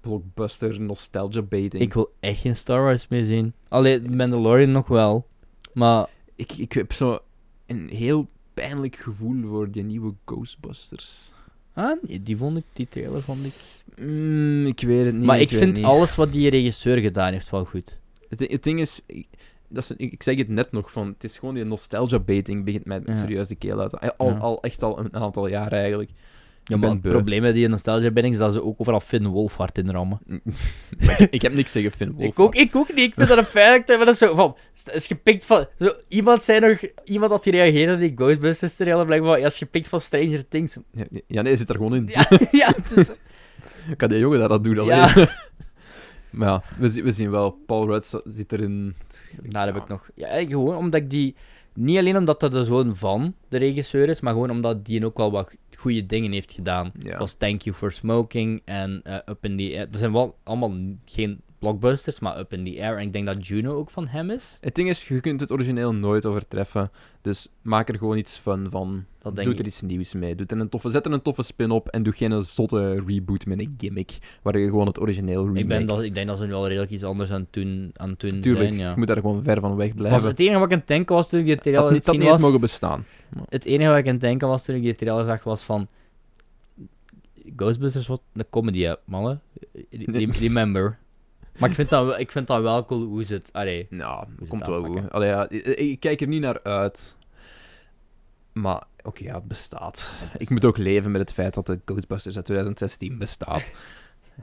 blockbuster 0.01 0.81
nostalgia 0.81 1.41
baiting. 1.41 1.83
Ik 1.83 1.93
wil 1.93 2.13
echt 2.19 2.39
geen 2.41 2.55
Star 2.55 2.81
Wars 2.81 3.07
meer 3.07 3.25
zien. 3.25 3.53
Allee, 3.67 4.01
Mandalorian 4.01 4.71
nog 4.71 4.87
wel. 4.87 5.27
Maar 5.73 6.07
ik, 6.35 6.51
ik 6.51 6.71
heb 6.71 6.93
zo 6.93 7.19
een 7.65 7.89
heel 7.89 8.27
pijnlijk 8.53 8.95
gevoel 8.95 9.41
voor 9.47 9.71
die 9.71 9.83
nieuwe 9.83 10.13
Ghostbusters. 10.25 11.31
Ah, 11.73 12.01
nee, 12.01 12.23
die 12.23 12.37
vond 12.37 12.57
ik, 12.57 12.63
die 12.73 12.87
trailer 12.89 13.21
vond 13.21 13.45
ik. 13.45 13.53
Mm, 14.05 14.65
ik 14.65 14.81
weet 14.81 15.05
het 15.05 15.15
niet. 15.15 15.23
maar 15.23 15.39
ik, 15.39 15.49
vind 15.49 15.83
alles 15.83 16.15
wat 16.15 16.31
die 16.31 16.49
regisseur 16.49 16.97
gedaan 16.97 17.31
heeft 17.31 17.49
wel 17.49 17.65
goed. 17.65 17.99
Het, 18.29 18.39
het 18.39 18.63
ding 18.63 18.79
is, 18.79 19.01
dat 19.69 19.83
is, 19.83 19.91
ik, 19.97 20.23
zeg 20.23 20.37
het 20.37 20.49
net 20.49 20.71
nog, 20.71 20.91
van, 20.91 21.07
het 21.07 21.23
is 21.23 21.37
gewoon 21.37 21.55
die 21.55 21.63
nostalgia 21.63 22.19
baiting 22.19 22.65
begint 22.65 22.85
mij 22.85 23.01
Ja. 23.05 23.15
serieus 23.15 23.47
de 23.47 23.55
keel 23.55 23.79
uit. 23.79 24.17
Al, 24.17 24.29
Ja. 24.29 24.37
al 24.37 24.61
echt 24.61 24.83
al 24.83 24.99
een 24.99 25.15
aantal 25.15 25.47
jaren 25.47 25.79
eigenlijk. 25.79 26.09
Ja, 26.67 26.77
maar 26.77 26.89
het 26.89 27.01
beu. 27.01 27.11
probleem 27.11 27.41
met 27.41 27.53
die 27.53 27.67
nostalgia 27.67 28.11
ben 28.11 28.23
is 28.25 28.37
dat 28.37 28.53
ze 28.53 28.63
ook 28.63 28.79
overal 28.79 28.99
Finn 28.99 29.27
Wolfhard 29.27 29.77
in 29.77 29.89
rammen. 29.89 30.19
ik 31.29 31.41
heb 31.41 31.53
niks 31.53 31.71
tegen 31.71 31.91
Finn 31.91 32.11
Wolfhard. 32.11 32.31
Ik 32.33 32.39
ook, 32.39 32.55
ik 32.55 32.75
ook 32.75 32.93
niet. 32.93 33.05
Ik 33.05 33.13
vind 33.13 33.27
dat 33.27 33.37
een 33.37 33.45
feit. 33.45 33.87
Dat 33.87 34.07
is 34.07 34.17
zo 34.17 34.35
van. 34.35 34.55
Is 34.93 35.07
gepikt 35.07 35.45
van. 35.45 35.67
Zo, 35.79 35.93
iemand 36.07 36.43
zei 36.43 36.59
nog. 36.59 36.79
Iemand 37.03 37.31
had 37.31 37.43
gereageerd 37.43 37.93
op 37.93 37.99
die 37.99 38.11
Ghostbusters 38.15 38.75
trailer. 38.75 39.05
Blijkbaar. 39.05 39.39
Ja, 39.39 39.45
is 39.45 39.57
gepikt 39.57 39.87
van 39.87 40.01
Stranger 40.01 40.47
Things. 40.47 40.77
Ja, 40.91 41.03
ja, 41.11 41.41
nee, 41.41 41.43
hij 41.43 41.55
zit 41.55 41.69
er 41.69 41.75
gewoon 41.75 41.95
in. 41.95 42.07
Ja, 42.07 42.27
ja, 42.51 42.73
het 42.75 42.97
is. 42.97 43.11
Kan 43.97 44.09
die 44.09 44.19
jongen 44.19 44.39
dat, 44.39 44.49
dat 44.49 44.63
doen 44.63 44.79
alleen? 44.79 44.95
Ja. 44.97 45.13
Maar 46.35 46.47
ja, 46.47 46.63
we, 46.79 46.89
zien- 46.89 47.03
we 47.03 47.11
zien 47.11 47.31
wel. 47.31 47.51
Paul 47.65 47.87
Rudd 47.87 48.21
zit 48.25 48.51
erin. 48.51 48.95
Daar 49.43 49.65
heb 49.65 49.75
ik 49.75 49.87
nog. 49.87 50.09
Ja, 50.15 50.45
gewoon 50.45 50.75
omdat 50.75 51.01
ik 51.01 51.09
die. 51.09 51.35
Niet 51.73 51.97
alleen 51.97 52.17
omdat 52.17 52.39
dat 52.39 52.51
de 52.51 52.63
zoon 52.63 52.95
van 52.95 53.35
de 53.49 53.57
regisseur 53.57 54.09
is, 54.09 54.21
maar 54.21 54.33
gewoon 54.33 54.49
omdat 54.49 54.85
die 54.85 55.05
ook 55.05 55.17
wel 55.17 55.31
wat 55.31 55.55
goede 55.77 56.05
dingen 56.05 56.31
heeft 56.31 56.51
gedaan. 56.51 56.91
Zoals 57.03 57.33
Thank 57.33 57.61
You 57.61 57.75
for 57.75 57.91
Smoking 57.91 58.61
en 58.65 59.01
eh, 59.03 59.15
Up 59.25 59.45
in 59.45 59.57
the 59.57 59.63
Air. 59.77 59.91
Dat 59.91 59.99
zijn 59.99 60.11
wel 60.11 60.37
allemaal 60.43 60.73
geen 61.05 61.41
blockbusters, 61.65 62.19
maar 62.19 62.39
Up 62.39 62.53
in 62.53 62.65
the 62.65 62.81
Air. 62.81 62.97
En 62.97 63.01
ik 63.05 63.13
denk 63.13 63.25
dat 63.25 63.47
Juno 63.47 63.73
ook 63.75 63.89
van 63.89 64.07
hem 64.07 64.29
is. 64.29 64.57
Het 64.61 64.75
ding 64.75 64.89
is, 64.89 65.07
je 65.07 65.19
kunt 65.19 65.39
het 65.39 65.51
origineel 65.51 65.93
nooit 65.93 66.25
overtreffen. 66.25 66.91
Dus 67.21 67.47
maak 67.61 67.89
er 67.89 67.97
gewoon 67.97 68.17
iets 68.17 68.37
fun 68.37 68.67
van. 68.69 69.05
Dat 69.19 69.35
denk 69.35 69.47
Doe 69.47 69.55
ik. 69.55 69.61
er 69.61 69.65
iets 69.67 69.81
nieuws 69.81 70.13
mee. 70.13 70.35
Doe 70.35 70.45
er 70.47 70.59
een 70.59 70.69
toffe, 70.69 70.89
zet 70.89 71.05
er 71.05 71.11
een 71.11 71.21
toffe 71.21 71.43
spin 71.43 71.71
op 71.71 71.87
en 71.87 72.03
doe 72.03 72.13
geen 72.13 72.43
zotte 72.43 73.03
reboot 73.07 73.45
met 73.45 73.59
een 73.59 73.75
gimmick. 73.77 74.17
Waar 74.41 74.57
je 74.57 74.65
gewoon 74.69 74.87
het 74.87 74.99
origineel 74.99 75.41
remake. 75.41 75.59
Ik, 75.59 75.67
ben 75.67 75.85
dat, 75.85 76.01
ik 76.01 76.13
denk 76.13 76.27
dat 76.27 76.37
ze 76.37 76.45
nu 76.45 76.51
wel 76.51 76.67
redelijk 76.67 76.91
iets 76.91 77.03
anders 77.03 77.31
aan 77.31 77.41
het 77.41 77.53
doen, 77.53 77.91
aan 77.93 78.15
Tuurlijk, 78.17 78.43
zijn. 78.57 78.75
Ja. 78.77 78.89
je 78.89 78.97
moet 78.97 79.07
daar 79.07 79.15
gewoon 79.19 79.43
ver 79.43 79.59
van 79.59 79.75
weg 79.75 79.87
Was 79.87 79.95
blijven. 79.95 80.27
het 80.27 80.39
enige 80.39 80.57
wat 80.57 80.65
ik 80.65 80.71
aan 80.73 80.79
het 80.79 80.87
denken 80.87 81.15
was 81.15 81.29
toen 81.29 81.39
ik 81.39 81.45
die 81.45 81.55
dat 81.55 81.63
trailer 81.63 81.91
niet, 81.91 82.05
dat 82.05 82.13
zien 82.15 82.23
niet 82.23 82.33
eens 82.33 82.41
mogen 82.41 82.59
bestaan. 82.59 83.05
Het 83.49 83.65
enige 83.65 83.89
wat 83.89 83.99
ik 83.99 84.05
aan 84.05 84.11
het 84.11 84.21
denken 84.21 84.47
was 84.47 84.65
toen 84.65 84.75
ik 84.75 84.81
die 84.81 84.95
trailer 84.95 85.25
zag, 85.25 85.43
was 85.43 85.63
van... 85.63 85.87
Ghostbusters 87.55 88.07
wordt 88.07 88.23
een 88.33 88.45
comedy, 88.49 88.93
mannen. 89.05 89.41
Re- 89.89 90.31
Remember. 90.39 90.97
Maar 91.59 91.69
ik 91.69 91.75
vind, 91.75 91.89
dat, 91.89 92.05
wel- 92.05 92.19
ik 92.19 92.31
vind 92.31 92.47
dat 92.47 92.61
wel 92.61 92.85
cool 92.85 93.03
hoe 93.03 93.23
ze 93.23 93.33
het... 93.33 93.49
Allee, 93.53 93.87
Nou, 93.89 94.25
het 94.39 94.49
komt 94.49 94.67
wel 94.67 94.83
goed. 94.83 95.11
Allee, 95.11 95.29
ja, 95.29 95.49
ik, 95.49 95.65
ik 95.65 95.99
kijk 95.99 96.21
er 96.21 96.27
niet 96.27 96.41
naar 96.41 96.63
uit. 96.63 97.17
Maar, 98.53 98.83
oké, 99.03 99.23
ja, 99.23 99.35
het 99.35 99.47
bestaat. 99.47 100.11
Ik 100.37 100.49
moet 100.49 100.65
ook 100.65 100.77
leven 100.77 101.11
met 101.11 101.21
het 101.21 101.33
feit 101.33 101.53
dat 101.53 101.65
de 101.65 101.79
Ghostbusters 101.85 102.35
uit 102.35 102.45
2016 102.45 103.17
bestaat. 103.17 103.71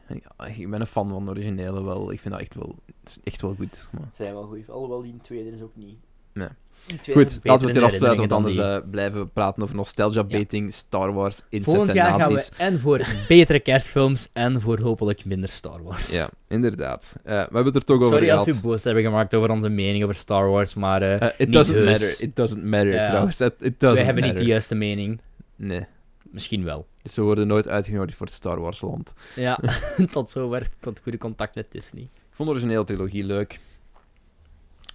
Ja, 0.09 0.47
ik 0.47 0.70
ben 0.70 0.80
een 0.80 0.86
fan 0.86 1.09
van 1.09 1.24
de 1.24 1.30
originele 1.30 1.82
wel. 1.82 2.12
Ik 2.12 2.20
vind 2.20 2.34
dat 2.34 2.43
echt 2.43 2.55
wel, 2.55 2.76
echt 3.24 3.43
wel 3.43 3.55
goed. 3.55 3.89
Maar... 3.93 4.09
zijn 4.12 4.32
wel 4.34 4.44
goed. 4.47 4.70
Alhoewel 4.70 5.02
die 5.02 5.16
tweede 5.22 5.51
is 5.51 5.60
ook 5.60 5.76
niet... 5.76 5.98
Nee. 6.32 6.48
Die 6.87 7.15
Goed, 7.15 7.41
laten 7.43 7.67
we 7.67 7.73
het 7.73 7.77
hier 7.81 7.85
afsluiten, 7.85 8.29
want 8.29 8.33
anders 8.33 8.57
eh, 8.57 8.91
blijven 8.91 9.21
we 9.21 9.27
praten 9.27 9.63
over 9.63 9.75
nostalgia 9.77 10.25
baiting, 10.25 10.73
Star 10.73 11.13
Wars, 11.13 11.37
die. 11.37 11.45
incest 11.49 11.71
Volgend 11.71 11.89
en 11.91 11.97
jaar 11.97 12.21
gaan 12.21 12.33
nazi's. 12.33 12.49
we 12.49 12.55
en 12.57 12.81
voor 12.81 13.07
betere 13.29 13.61
kerstfilms 13.61 14.29
en 14.33 14.61
voor 14.61 14.81
hopelijk 14.81 15.25
minder 15.25 15.49
Star 15.49 15.83
Wars. 15.83 16.07
Ja, 16.07 16.29
inderdaad. 16.49 17.17
Eh, 17.25 17.31
we 17.33 17.35
hebben 17.39 17.65
het 17.65 17.75
er 17.75 17.85
toch 17.85 17.97
over 17.97 18.09
Sorry 18.09 18.31
als 18.31 18.43
gehad. 18.45 18.61
we 18.61 18.67
boos 18.69 18.85
hebben 18.85 19.03
gemaakt 19.03 19.35
over 19.35 19.51
onze 19.51 19.69
mening 19.69 20.03
over 20.05 20.15
Star 20.17 20.49
Wars, 20.49 20.75
maar 20.75 21.03
Eh, 21.03 21.29
it 21.39 21.53
doesn't 21.53 21.77
heus. 21.77 21.89
matter. 22.01 22.21
It 22.21 22.37
doesn't 22.37 22.65
matter, 22.65 22.93
trouwens. 23.07 23.41
It, 23.41 23.55
it 23.61 23.81
doesn't 23.81 23.97
wij 23.97 24.05
hebben 24.05 24.25
niet 24.25 24.39
de 24.39 24.45
juiste 24.45 24.75
mening. 24.75 25.21
Nee. 25.57 25.87
Misschien 26.31 26.65
wel. 26.65 26.87
Dus 27.03 27.15
we 27.15 27.23
worden 27.23 27.47
nooit 27.47 27.69
uitgenodigd 27.69 28.17
voor 28.17 28.27
het 28.27 28.35
Star 28.35 28.61
Wars 28.61 28.81
land. 28.81 29.13
Ja, 29.35 29.59
tot 30.11 30.31
zover. 30.31 30.67
Tot 30.81 31.01
goede 31.03 31.19
contact 31.19 31.55
met 31.55 31.67
Disney. 31.73 32.03
Ik 32.03 32.09
vond 32.39 32.49
de 32.49 32.55
originele 32.55 32.85
trilogie 32.85 33.25
leuk. 33.25 33.59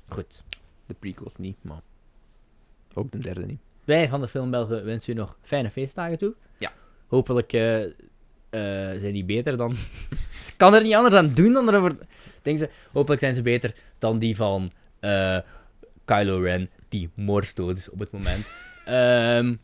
Goed. 0.08 0.44
De 0.88 0.94
prequels 0.94 1.38
niet, 1.38 1.58
maar 1.62 1.82
ook 2.94 3.12
de 3.12 3.18
derde 3.18 3.46
niet. 3.46 3.60
Wij 3.84 4.10
van 4.10 4.22
de 4.22 4.28
Filmbelgen 4.28 4.86
wensen 4.86 5.14
u 5.14 5.16
nog 5.16 5.38
fijne 5.42 5.70
feestdagen 5.70 6.18
toe. 6.18 6.34
Ja. 6.58 6.72
Hopelijk 7.08 7.54
eh, 7.54 7.84
eh, 7.84 7.92
zijn 9.00 9.14
die 9.14 9.26
beter 9.26 9.58
dan... 9.58 9.72
Ik 10.48 10.54
kan 10.58 10.74
er 10.74 10.84
niet 10.84 10.94
anders 10.94 11.16
aan 11.16 11.34
doen 11.34 11.54
dan 11.54 11.70
erover... 11.70 11.98
Denk 12.42 12.58
ze, 12.58 12.70
hopelijk 12.92 13.22
zijn 13.22 13.34
ze 13.34 13.42
beter 13.42 13.76
dan 13.98 14.20
die 14.20 14.36
van 14.36 14.72
eh, 15.00 15.38
Kylo 16.06 16.40
Ren, 16.40 16.70
die 16.90 17.10
moordsdood 17.14 17.78
is 17.78 17.90
op 17.90 18.00
het 18.00 18.12
moment. 18.12 18.52
Ehm, 18.86 19.56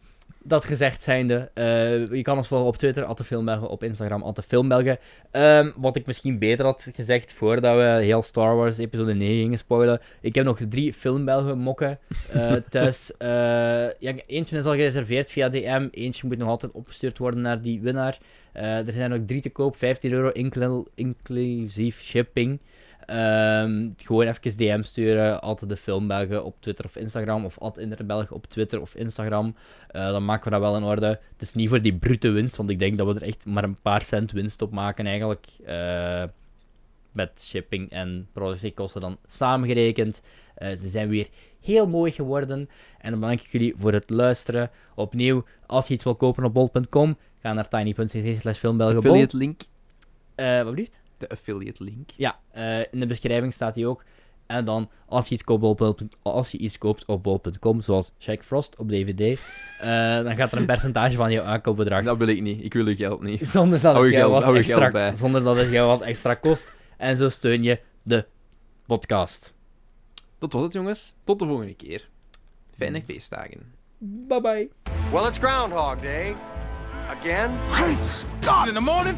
dat 0.43 0.65
gezegd 0.65 1.03
zijnde, 1.03 1.49
eh 1.53 2.07
je 2.07 2.21
kan 2.21 2.37
ons 2.37 2.47
volgen 2.47 2.67
op 2.67 2.77
Twitter, 2.77 3.15
@defilmbelgen, 3.15 3.67
op 3.69 3.83
Instagram, 3.83 4.33
@defilmbelgen. 4.33 4.99
Ehm 5.31 5.71
wat 5.75 5.95
ik 5.95 6.05
misschien 6.05 6.39
beter 6.39 6.65
had 6.65 6.87
gezegd 6.95 7.33
voordat 7.33 7.75
we 7.75 8.03
heel 8.03 8.21
Star 8.21 8.55
Wars 8.55 8.77
episode 8.77 9.13
9 9.13 9.35
gingen 9.35 9.57
spoilen. 9.57 10.01
Ik 10.21 10.35
heb 10.35 10.45
nog 10.45 10.59
drie 10.69 10.93
Filmbelgen 10.93 11.57
mokken 11.57 11.99
eh, 12.31 12.53
thuis. 12.69 13.17
Eh, 13.17 13.27
ja, 13.99 14.13
eentje 14.27 14.57
is 14.57 14.65
al 14.65 14.75
gereserveerd 14.75 15.31
via 15.31 15.49
DM, 15.49 15.87
eentje 15.91 16.27
moet 16.27 16.37
nog 16.37 16.49
altijd 16.49 16.71
opgestuurd 16.71 17.17
worden 17.17 17.41
naar 17.41 17.61
die 17.61 17.81
winnaar. 17.81 18.17
Er 18.53 18.91
zijn 18.91 19.13
ook 19.13 19.27
drie 19.27 19.41
te 19.41 19.49
koop, 19.49 19.75
15 19.75 20.11
euro 20.11 20.29
inclu- 20.29 20.85
inclusief 20.95 22.01
shipping. 22.01 22.59
Ehm, 23.05 23.89
gewoon 23.97 24.27
even 24.27 24.57
DM 24.57 24.81
sturen, 24.81 25.41
altijd 25.41 25.69
de 25.69 25.77
Filmbelgen 25.77 26.43
op 26.43 26.55
Twitter 26.59 26.85
of 26.85 26.95
Instagram, 26.95 27.45
of 27.45 27.59
at 27.59 27.77
Interbelg 27.77 28.31
op 28.31 28.45
Twitter 28.45 28.81
of 28.81 28.95
Instagram. 28.95 29.55
Eh, 29.87 30.07
dan 30.11 30.25
maken 30.25 30.43
we 30.43 30.49
dat 30.49 30.59
wel 30.59 30.77
in 30.77 30.83
orde. 30.83 31.05
Het 31.05 31.41
is 31.41 31.53
niet 31.53 31.69
voor 31.69 31.81
die 31.81 31.95
brute 31.95 32.29
winst, 32.29 32.55
want 32.55 32.69
ik 32.69 32.79
denk 32.79 32.97
dat 32.97 33.07
we 33.07 33.13
er 33.13 33.27
echt 33.27 33.45
maar 33.45 33.63
een 33.63 33.81
paar 33.81 34.01
cent 34.01 34.31
winst 34.31 34.61
op 34.61 34.71
maken 34.71 35.05
eigenlijk. 35.05 35.47
Eh, 35.65 36.23
met 37.11 37.41
shipping 37.45 37.89
en 37.89 38.27
productiekosten 38.33 39.01
dan 39.01 39.17
samengerekend. 39.27 40.21
Eh, 40.55 40.77
ze 40.77 40.89
zijn 40.89 41.09
weer 41.09 41.27
heel 41.61 41.87
mooi 41.87 42.11
geworden. 42.11 42.69
En 42.99 43.11
dan 43.11 43.19
bedank 43.19 43.41
ik 43.41 43.51
jullie 43.51 43.73
voor 43.77 43.93
het 43.93 44.09
luisteren. 44.09 44.71
Opnieuw, 44.95 45.43
als 45.65 45.87
je 45.87 45.93
iets 45.93 46.03
wil 46.03 46.15
kopen 46.15 46.43
op 46.43 46.53
bol.com, 46.53 47.17
ga 47.41 47.53
naar 47.53 47.67
tiny.cc 47.67 48.39
slash 48.39 48.57
filmbelgenbol. 48.57 49.11
Affiliate 49.11 49.37
link. 49.37 49.61
Wat 50.63 50.71
blieft? 50.73 51.02
De 51.23 51.29
affiliate 51.29 51.83
link. 51.83 52.09
Ja, 52.17 52.39
eh, 52.51 52.79
in 52.79 52.99
de 52.99 53.05
beschrijving 53.05 53.53
staat 53.53 53.73
die 53.73 53.87
ook. 53.87 54.03
En 54.47 54.65
dan, 54.65 54.89
als 55.05 55.27
je 55.27 55.33
iets 55.33 55.43
koopt 55.43 55.63
op, 55.63 55.77
bol- 55.77 55.97
als 56.21 56.51
je 56.51 56.57
iets 56.57 56.77
koopt 56.77 57.05
op 57.05 57.23
bol.com, 57.23 57.81
zoals 57.81 58.11
Jack 58.17 58.43
Frost 58.43 58.75
op 58.77 58.89
DVD, 58.89 59.39
eh, 59.79 59.87
dan 60.23 60.35
gaat 60.35 60.51
er 60.51 60.57
een 60.57 60.65
percentage 60.65 61.15
van 61.15 61.31
jouw 61.31 61.43
aankoopbedrag 61.45 62.03
Dat 62.03 62.17
wil 62.17 62.27
ik 62.27 62.41
niet. 62.41 62.63
Ik 62.63 62.73
wil 62.73 62.87
je 62.89 62.95
geld 62.95 63.21
niet. 63.21 63.47
zonder 63.47 63.81
dat, 63.81 63.95
het 63.95 64.09
jou 64.09 64.31
geld- 64.31 64.43
wat 64.43 64.55
extra, 64.55 65.15
zonder 65.15 65.43
dat 65.43 65.57
het 65.57 65.71
jou 65.71 65.87
wat 65.87 66.01
extra 66.01 66.33
kost. 66.33 66.77
En 66.97 67.17
zo 67.17 67.29
steun 67.29 67.63
je 67.63 67.79
de 68.01 68.25
podcast. 68.85 69.53
Dat 70.39 70.53
was 70.53 70.63
het, 70.63 70.73
jongens. 70.73 71.15
Tot 71.23 71.39
de 71.39 71.45
volgende 71.45 71.73
keer. 71.73 72.09
Fijne 72.77 73.01
feestdagen. 73.03 73.61
Bye 73.97 74.41
bye. 74.41 74.69
Well, 75.11 75.27
it's 75.27 75.37
Groundhog 75.37 76.01
Day. 76.01 76.35
Again? 77.09 77.51
in 78.67 78.73
the 78.73 78.81
morning. 78.81 79.17